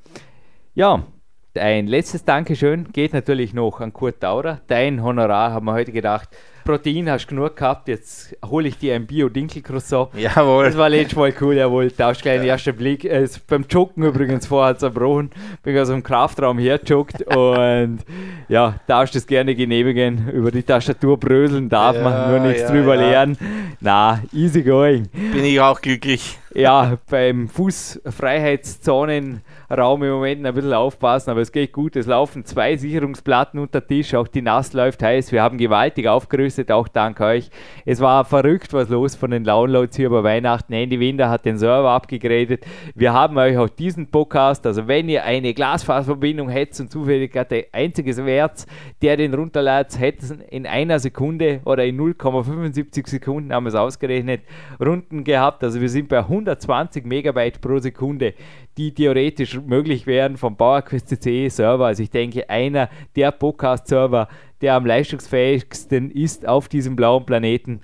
Ja, 0.74 1.06
ein 1.54 1.86
letztes 1.86 2.24
Dankeschön 2.24 2.92
geht 2.92 3.14
natürlich 3.14 3.54
noch 3.54 3.80
an 3.80 3.94
Kurt 3.94 4.22
Daurer. 4.22 4.60
Dein 4.66 5.02
Honorar 5.02 5.52
haben 5.52 5.66
wir 5.66 5.72
heute 5.72 5.92
gedacht. 5.92 6.28
Protein 6.64 7.10
hast 7.10 7.26
du 7.26 7.34
genug 7.34 7.56
gehabt, 7.56 7.88
jetzt 7.88 8.36
hole 8.44 8.68
ich 8.68 8.78
dir 8.78 8.94
ein 8.94 9.06
Bio-Dinkel-Croissant. 9.06 10.10
Jawohl. 10.14 10.64
Das 10.64 10.76
war 10.76 10.88
letztes 10.88 11.16
Mal 11.16 11.32
cool, 11.40 11.54
jawohl. 11.54 11.90
Tausch 11.90 12.20
gleich 12.20 12.40
den 12.40 12.48
ersten 12.48 12.76
Blick. 12.76 13.04
Äh, 13.04 13.28
beim 13.48 13.64
Joggen 13.68 14.04
übrigens 14.04 14.46
vorher 14.46 14.76
zerbrochen. 14.76 15.30
Bin 15.62 15.78
aus 15.78 15.88
dem 15.88 16.02
Kraftraum 16.02 16.58
herjoggt 16.58 17.22
und 17.36 18.00
ja, 18.48 18.80
darfst 18.86 19.14
das 19.14 19.26
gerne 19.26 19.54
genehmigen. 19.54 20.28
Über 20.28 20.50
die 20.50 20.62
Tastatur 20.62 21.18
bröseln 21.18 21.68
darf 21.68 21.96
man, 21.96 22.12
Ja, 22.12 22.28
nur 22.28 22.40
nichts 22.40 22.62
ja, 22.62 22.70
drüber 22.70 22.94
ja. 22.94 23.00
lernen. 23.00 23.38
Na, 23.80 24.22
easy 24.32 24.62
going. 24.62 25.08
Bin 25.32 25.44
ich 25.44 25.60
auch 25.60 25.80
glücklich. 25.80 26.38
Ja, 26.54 26.98
beim 27.08 27.48
Fußfreiheitszonenraum 27.48 30.02
im 30.02 30.10
Moment 30.10 30.44
ein 30.44 30.52
bisschen 30.52 30.74
aufpassen, 30.74 31.30
aber 31.30 31.40
es 31.40 31.50
geht 31.50 31.72
gut. 31.72 31.96
Es 31.96 32.04
laufen 32.04 32.44
zwei 32.44 32.76
Sicherungsplatten 32.76 33.58
unter 33.58 33.86
Tisch, 33.86 34.14
auch 34.14 34.28
die 34.28 34.42
Nass 34.42 34.74
läuft 34.74 35.02
heiß. 35.02 35.32
Wir 35.32 35.42
haben 35.42 35.56
gewaltig 35.56 36.08
aufgerüstet, 36.08 36.70
auch 36.70 36.88
dank 36.88 37.20
euch. 37.20 37.48
Es 37.86 38.00
war 38.00 38.26
verrückt, 38.26 38.74
was 38.74 38.90
los 38.90 39.14
von 39.14 39.30
den 39.30 39.44
Downloads 39.44 39.96
hier 39.96 40.08
über 40.08 40.24
Weihnachten. 40.24 40.74
Andy 40.74 41.00
Winder 41.00 41.30
hat 41.30 41.46
den 41.46 41.56
Server 41.56 41.88
abgegradet. 41.88 42.66
Wir 42.94 43.14
haben 43.14 43.38
euch 43.38 43.56
auch 43.56 43.70
diesen 43.70 44.10
Podcast, 44.10 44.66
also 44.66 44.86
wenn 44.86 45.08
ihr 45.08 45.24
eine 45.24 45.54
Glasfaserverbindung 45.54 46.50
hättet 46.50 46.80
und 46.80 46.90
zufällig 46.90 47.32
der 47.32 47.64
einzige 47.72 48.26
Wert, 48.26 48.66
der 49.00 49.16
den 49.16 49.32
runterladet, 49.32 49.98
hättet 49.98 50.30
ihr 50.30 50.52
in 50.52 50.66
einer 50.66 50.98
Sekunde 50.98 51.62
oder 51.64 51.86
in 51.86 51.98
0,75 51.98 53.08
Sekunden 53.08 53.54
haben 53.54 53.64
wir 53.64 53.68
es 53.68 53.74
ausgerechnet, 53.74 54.42
Runden 54.84 55.24
gehabt. 55.24 55.64
Also 55.64 55.80
wir 55.80 55.88
sind 55.88 56.10
bei 56.10 56.28
120 56.42 57.04
Megabyte 57.04 57.60
pro 57.60 57.78
Sekunde, 57.78 58.34
die 58.76 58.92
theoretisch 58.92 59.60
möglich 59.60 60.06
wären 60.06 60.36
vom 60.36 60.56
PowerQuest 60.56 61.08
CC 61.08 61.48
Server. 61.48 61.86
Also 61.86 62.02
ich 62.02 62.10
denke, 62.10 62.48
einer 62.50 62.88
der 63.16 63.30
Podcast-Server, 63.30 64.28
der 64.60 64.74
am 64.74 64.86
leistungsfähigsten 64.86 66.10
ist 66.10 66.46
auf 66.46 66.68
diesem 66.68 66.96
blauen 66.96 67.26
Planeten. 67.26 67.80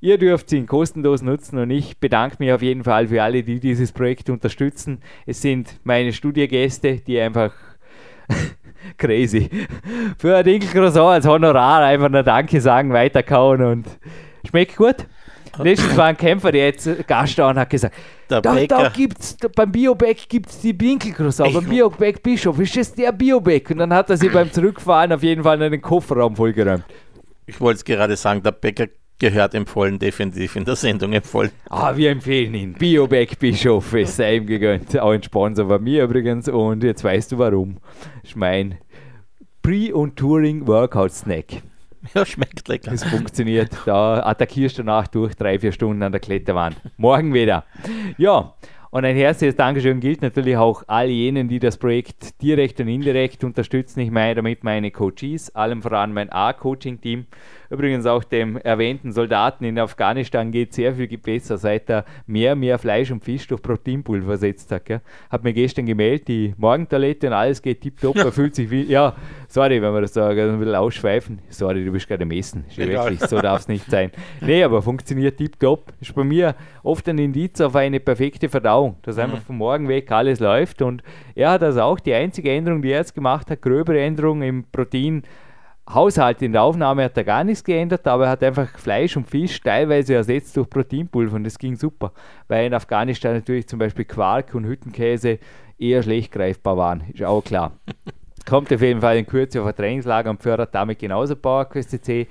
Ihr 0.00 0.18
dürft 0.18 0.52
ihn 0.52 0.66
kostenlos 0.66 1.22
nutzen 1.22 1.58
und 1.58 1.70
ich 1.70 1.98
bedanke 1.98 2.36
mich 2.40 2.52
auf 2.52 2.60
jeden 2.62 2.82
Fall 2.82 3.06
für 3.06 3.22
alle, 3.22 3.42
die 3.42 3.60
dieses 3.60 3.92
Projekt 3.92 4.30
unterstützen. 4.30 4.98
Es 5.26 5.40
sind 5.40 5.80
meine 5.84 6.12
Studiogäste, 6.12 6.96
die 6.96 7.20
einfach 7.20 7.54
crazy 8.98 9.48
für 10.18 10.36
ein 10.36 10.44
Dinkelcroissant 10.44 11.06
als 11.06 11.26
Honorar 11.26 11.84
einfach 11.84 12.08
nur 12.08 12.24
Danke 12.24 12.60
sagen, 12.60 12.92
weiterkauen 12.92 13.62
und 13.62 13.86
schmeckt 14.44 14.76
gut. 14.76 15.06
Letztens 15.58 15.96
war 15.96 16.06
ein 16.06 16.16
Kämpfer, 16.16 16.50
der 16.52 16.66
jetzt 16.66 17.06
Gast 17.06 17.38
da 17.38 17.50
und 17.50 17.58
hat 17.58 17.68
gesagt, 17.70 17.94
Der 18.30 18.40
da, 18.40 18.52
da 18.52 18.54
Bäcker. 18.54 18.90
gibt's, 18.90 19.36
da, 19.36 19.48
beim 19.48 19.70
Bioback 19.72 20.28
gibt 20.28 20.48
es 20.50 20.60
die 20.60 20.78
Winkelcroissant, 20.80 21.50
Ich- 21.50 21.54
beim 21.54 21.64
Bioback 21.68 22.22
Bischof 22.22 22.58
ist 22.58 22.76
das 22.76 22.94
der 22.94 23.12
Bioback. 23.12 23.70
Und 23.70 23.78
dann 23.78 23.92
hat 23.92 24.08
er 24.10 24.16
sich 24.16 24.32
beim 24.32 24.50
Zurückfahren 24.52 25.12
auf 25.12 25.22
jeden 25.22 25.42
Fall 25.42 25.60
in 25.60 25.72
den 25.72 25.82
Kofferraum 25.82 26.34
vollgeräumt. 26.36 26.84
Ich 27.46 27.60
wollte 27.60 27.76
es 27.78 27.84
gerade 27.84 28.16
sagen, 28.16 28.42
der 28.42 28.52
Bäcker 28.52 28.86
gehört 29.18 29.54
empfohlen, 29.54 29.98
definitiv 29.98 30.56
in 30.56 30.64
der 30.64 30.74
Sendung 30.74 31.12
empfohlen. 31.12 31.50
Ah, 31.68 31.94
wir 31.96 32.10
empfehlen 32.10 32.54
ihn. 32.54 32.72
Bioback 32.72 33.38
Bischof 33.38 33.92
ist 33.94 34.18
ihm 34.18 34.46
gegönnt. 34.46 34.98
Auch 34.98 35.10
ein 35.12 35.22
Sponsor 35.22 35.66
bei 35.66 35.78
mir 35.78 36.04
übrigens. 36.04 36.48
Und 36.48 36.82
jetzt 36.82 37.04
weißt 37.04 37.30
du 37.32 37.38
warum. 37.38 37.76
Ist 38.24 38.34
mein 38.36 38.78
Pre- 39.62 39.94
und 39.94 40.16
Touring-Workout-Snack. 40.16 41.62
Ja, 42.14 42.26
schmeckt 42.26 42.68
lecker. 42.68 42.92
Es 42.92 43.04
funktioniert. 43.04 43.70
Da 43.86 44.24
attackierst 44.24 44.78
du 44.78 44.82
nach 44.82 45.06
durch 45.06 45.34
drei, 45.34 45.58
vier 45.58 45.72
Stunden 45.72 46.02
an 46.02 46.12
der 46.12 46.20
Kletterwand. 46.20 46.76
Morgen 46.96 47.32
wieder. 47.32 47.64
Ja, 48.18 48.54
und 48.90 49.06
ein 49.06 49.16
herzliches 49.16 49.56
Dankeschön 49.56 50.00
gilt 50.00 50.20
natürlich 50.20 50.56
auch 50.58 50.82
all 50.86 51.08
jenen, 51.08 51.48
die 51.48 51.58
das 51.58 51.78
Projekt 51.78 52.42
direkt 52.42 52.78
und 52.78 52.88
indirekt 52.88 53.42
unterstützen. 53.42 54.00
Ich 54.00 54.10
meine 54.10 54.34
damit 54.34 54.64
meine 54.64 54.90
Coaches, 54.90 55.54
allem 55.54 55.80
voran 55.80 56.12
mein 56.12 56.30
A-Coaching-Team. 56.30 57.26
Übrigens 57.72 58.04
auch 58.04 58.22
dem 58.22 58.58
erwähnten 58.58 59.12
Soldaten 59.12 59.64
in 59.64 59.78
Afghanistan 59.78 60.52
geht 60.52 60.74
sehr 60.74 60.94
viel 60.94 61.08
besser, 61.16 61.56
seit 61.56 61.88
er 61.88 62.04
mehr, 62.26 62.54
mehr 62.54 62.78
Fleisch 62.78 63.10
und 63.10 63.24
Fisch 63.24 63.46
durch 63.46 63.62
Proteinpulver 63.62 64.26
versetzt 64.26 64.70
hat. 64.70 64.84
Gell? 64.84 65.00
Hat 65.30 65.42
mir 65.42 65.54
gestern 65.54 65.86
gemeldet, 65.86 66.28
die 66.28 66.54
Morgentoilette 66.58 67.28
und 67.28 67.32
alles 67.32 67.62
geht 67.62 67.80
tipptopp, 67.80 68.16
er 68.16 68.30
fühlt 68.32 68.54
sich 68.54 68.70
wie, 68.70 68.82
ja, 68.82 69.14
sorry, 69.48 69.80
wenn 69.80 69.94
wir 69.94 70.02
das 70.02 70.12
sagen, 70.12 70.50
ein 70.50 70.58
bisschen 70.58 70.74
ausschweifen. 70.74 71.38
Sorry, 71.48 71.82
du 71.82 71.92
bist 71.92 72.06
gerade 72.06 72.24
am 72.24 72.30
Essen. 72.30 72.66
Wirklich, 72.76 73.20
so 73.20 73.40
darf 73.40 73.60
es 73.60 73.68
nicht 73.68 73.90
sein. 73.90 74.10
Nee, 74.42 74.62
aber 74.62 74.82
funktioniert 74.82 75.38
tipptopp. 75.38 75.94
Ist 75.98 76.14
bei 76.14 76.24
mir 76.24 76.54
oft 76.82 77.08
ein 77.08 77.16
Indiz 77.16 77.58
auf 77.62 77.74
eine 77.74 78.00
perfekte 78.00 78.50
Verdauung, 78.50 78.96
dass 79.00 79.16
einfach 79.16 79.38
mhm. 79.38 79.44
vom 79.44 79.56
Morgen 79.56 79.88
weg 79.88 80.12
alles 80.12 80.40
läuft 80.40 80.82
und 80.82 81.02
er 81.34 81.52
hat 81.52 81.62
also 81.62 81.80
auch 81.80 82.00
die 82.00 82.12
einzige 82.12 82.50
Änderung, 82.50 82.82
die 82.82 82.90
er 82.90 82.98
jetzt 82.98 83.14
gemacht 83.14 83.50
hat, 83.50 83.62
gröbere 83.62 83.98
Änderung 83.98 84.42
im 84.42 84.64
Protein 84.70 85.22
Haushalt 85.88 86.40
in 86.42 86.52
der 86.52 86.62
Aufnahme 86.62 87.04
hat 87.04 87.16
er 87.16 87.24
gar 87.24 87.44
nichts 87.44 87.64
geändert, 87.64 88.06
aber 88.06 88.26
er 88.26 88.30
hat 88.30 88.42
einfach 88.42 88.78
Fleisch 88.78 89.16
und 89.16 89.28
Fisch 89.28 89.60
teilweise 89.60 90.14
ersetzt 90.14 90.56
durch 90.56 90.70
Proteinpulver 90.70 91.36
und 91.36 91.44
das 91.44 91.58
ging 91.58 91.76
super, 91.76 92.12
weil 92.48 92.66
in 92.66 92.74
Afghanistan 92.74 93.34
natürlich 93.34 93.66
zum 93.66 93.78
Beispiel 93.78 94.04
Quark 94.04 94.54
und 94.54 94.64
Hüttenkäse 94.64 95.38
eher 95.78 96.02
schlecht 96.02 96.32
greifbar 96.32 96.76
waren, 96.76 97.02
ist 97.12 97.22
auch 97.24 97.42
klar. 97.42 97.72
Kommt 98.48 98.72
auf 98.72 98.80
jeden 98.80 99.00
Fall 99.00 99.18
in 99.18 99.26
Kürze 99.26 99.60
auf 99.60 99.68
ein 99.68 99.76
Trainingslager 99.76 100.30
und 100.30 100.42
fördert 100.42 100.74
damit 100.74 100.98
genauso 100.98 101.36
PowerQuest 101.36 101.90
CC 101.90 102.26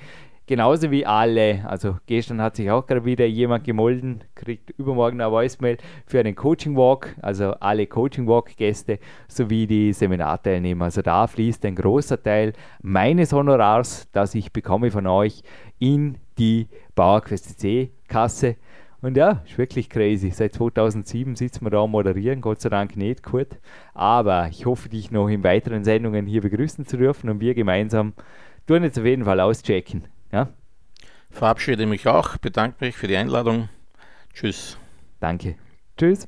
genauso 0.48 0.92
wie 0.92 1.06
alle. 1.06 1.64
Also 1.68 1.98
gestern 2.06 2.42
hat 2.42 2.56
sich 2.56 2.70
auch 2.70 2.86
gerade 2.86 3.06
wieder 3.06 3.26
jemand 3.26 3.64
gemolden, 3.64 4.24
kriegt 4.36 4.72
übermorgen 4.72 5.22
eine 5.22 5.32
Voicemail 5.32 5.78
für 6.06 6.20
einen 6.20 6.36
Coaching 6.36 6.76
Walk, 6.76 7.16
also 7.22 7.52
alle 7.60 7.88
Coaching 7.88 8.28
Walk 8.28 8.56
Gäste 8.58 9.00
sowie 9.28 9.68
die 9.68 9.94
Seminarteilnehmer. 9.94 10.86
Also 10.86 11.02
da 11.02 11.28
fließt 11.28 11.66
ein 11.66 11.76
großer 11.76 12.22
Teil 12.22 12.54
meines 12.82 13.34
Honorars, 13.34 14.10
das 14.12 14.36
ich 14.36 14.52
bekomme 14.52 14.92
von 14.92 15.08
euch, 15.08 15.44
in 15.80 16.18
die 16.38 16.68
PowerQuest 16.96 17.60
C 17.60 17.92
Kasse. 18.08 18.56
Und 19.02 19.18
ja, 19.18 19.42
ist 19.46 19.58
wirklich 19.58 19.90
crazy. 19.90 20.30
Seit 20.30 20.54
2007 20.54 21.36
sitzen 21.36 21.66
wir 21.66 21.72
da 21.72 21.80
und 21.80 21.92
moderieren, 21.92 22.40
Gott 22.40 22.62
sei 22.62 22.70
Dank 22.70 22.96
nicht 22.96 23.24
gut. 23.24 23.48
Aber 23.96 24.48
ich 24.50 24.66
hoffe, 24.68 24.90
dich 24.90 25.10
noch 25.10 25.28
in 25.28 25.44
weiteren 25.44 25.84
Sendungen 25.84 26.28
hier 26.28 26.42
begrüßen 26.42 26.86
zu 26.86 26.98
dürfen 26.98 27.30
und 27.30 27.40
wir 27.40 27.56
gemeinsam 27.56 28.14
tun 28.68 28.84
jetzt 28.84 29.00
auf 29.00 29.06
jeden 29.06 29.26
Fall 29.26 29.40
auschecken. 29.40 30.04
Ja? 30.32 30.50
Verabschiede 31.30 31.86
mich 31.86 32.08
auch, 32.08 32.38
bedanke 32.38 32.86
mich 32.86 32.96
für 32.96 33.08
die 33.08 33.18
Einladung. 33.18 33.70
Tschüss. 34.34 34.78
Danke. 35.20 35.56
Tschüss. 35.98 36.28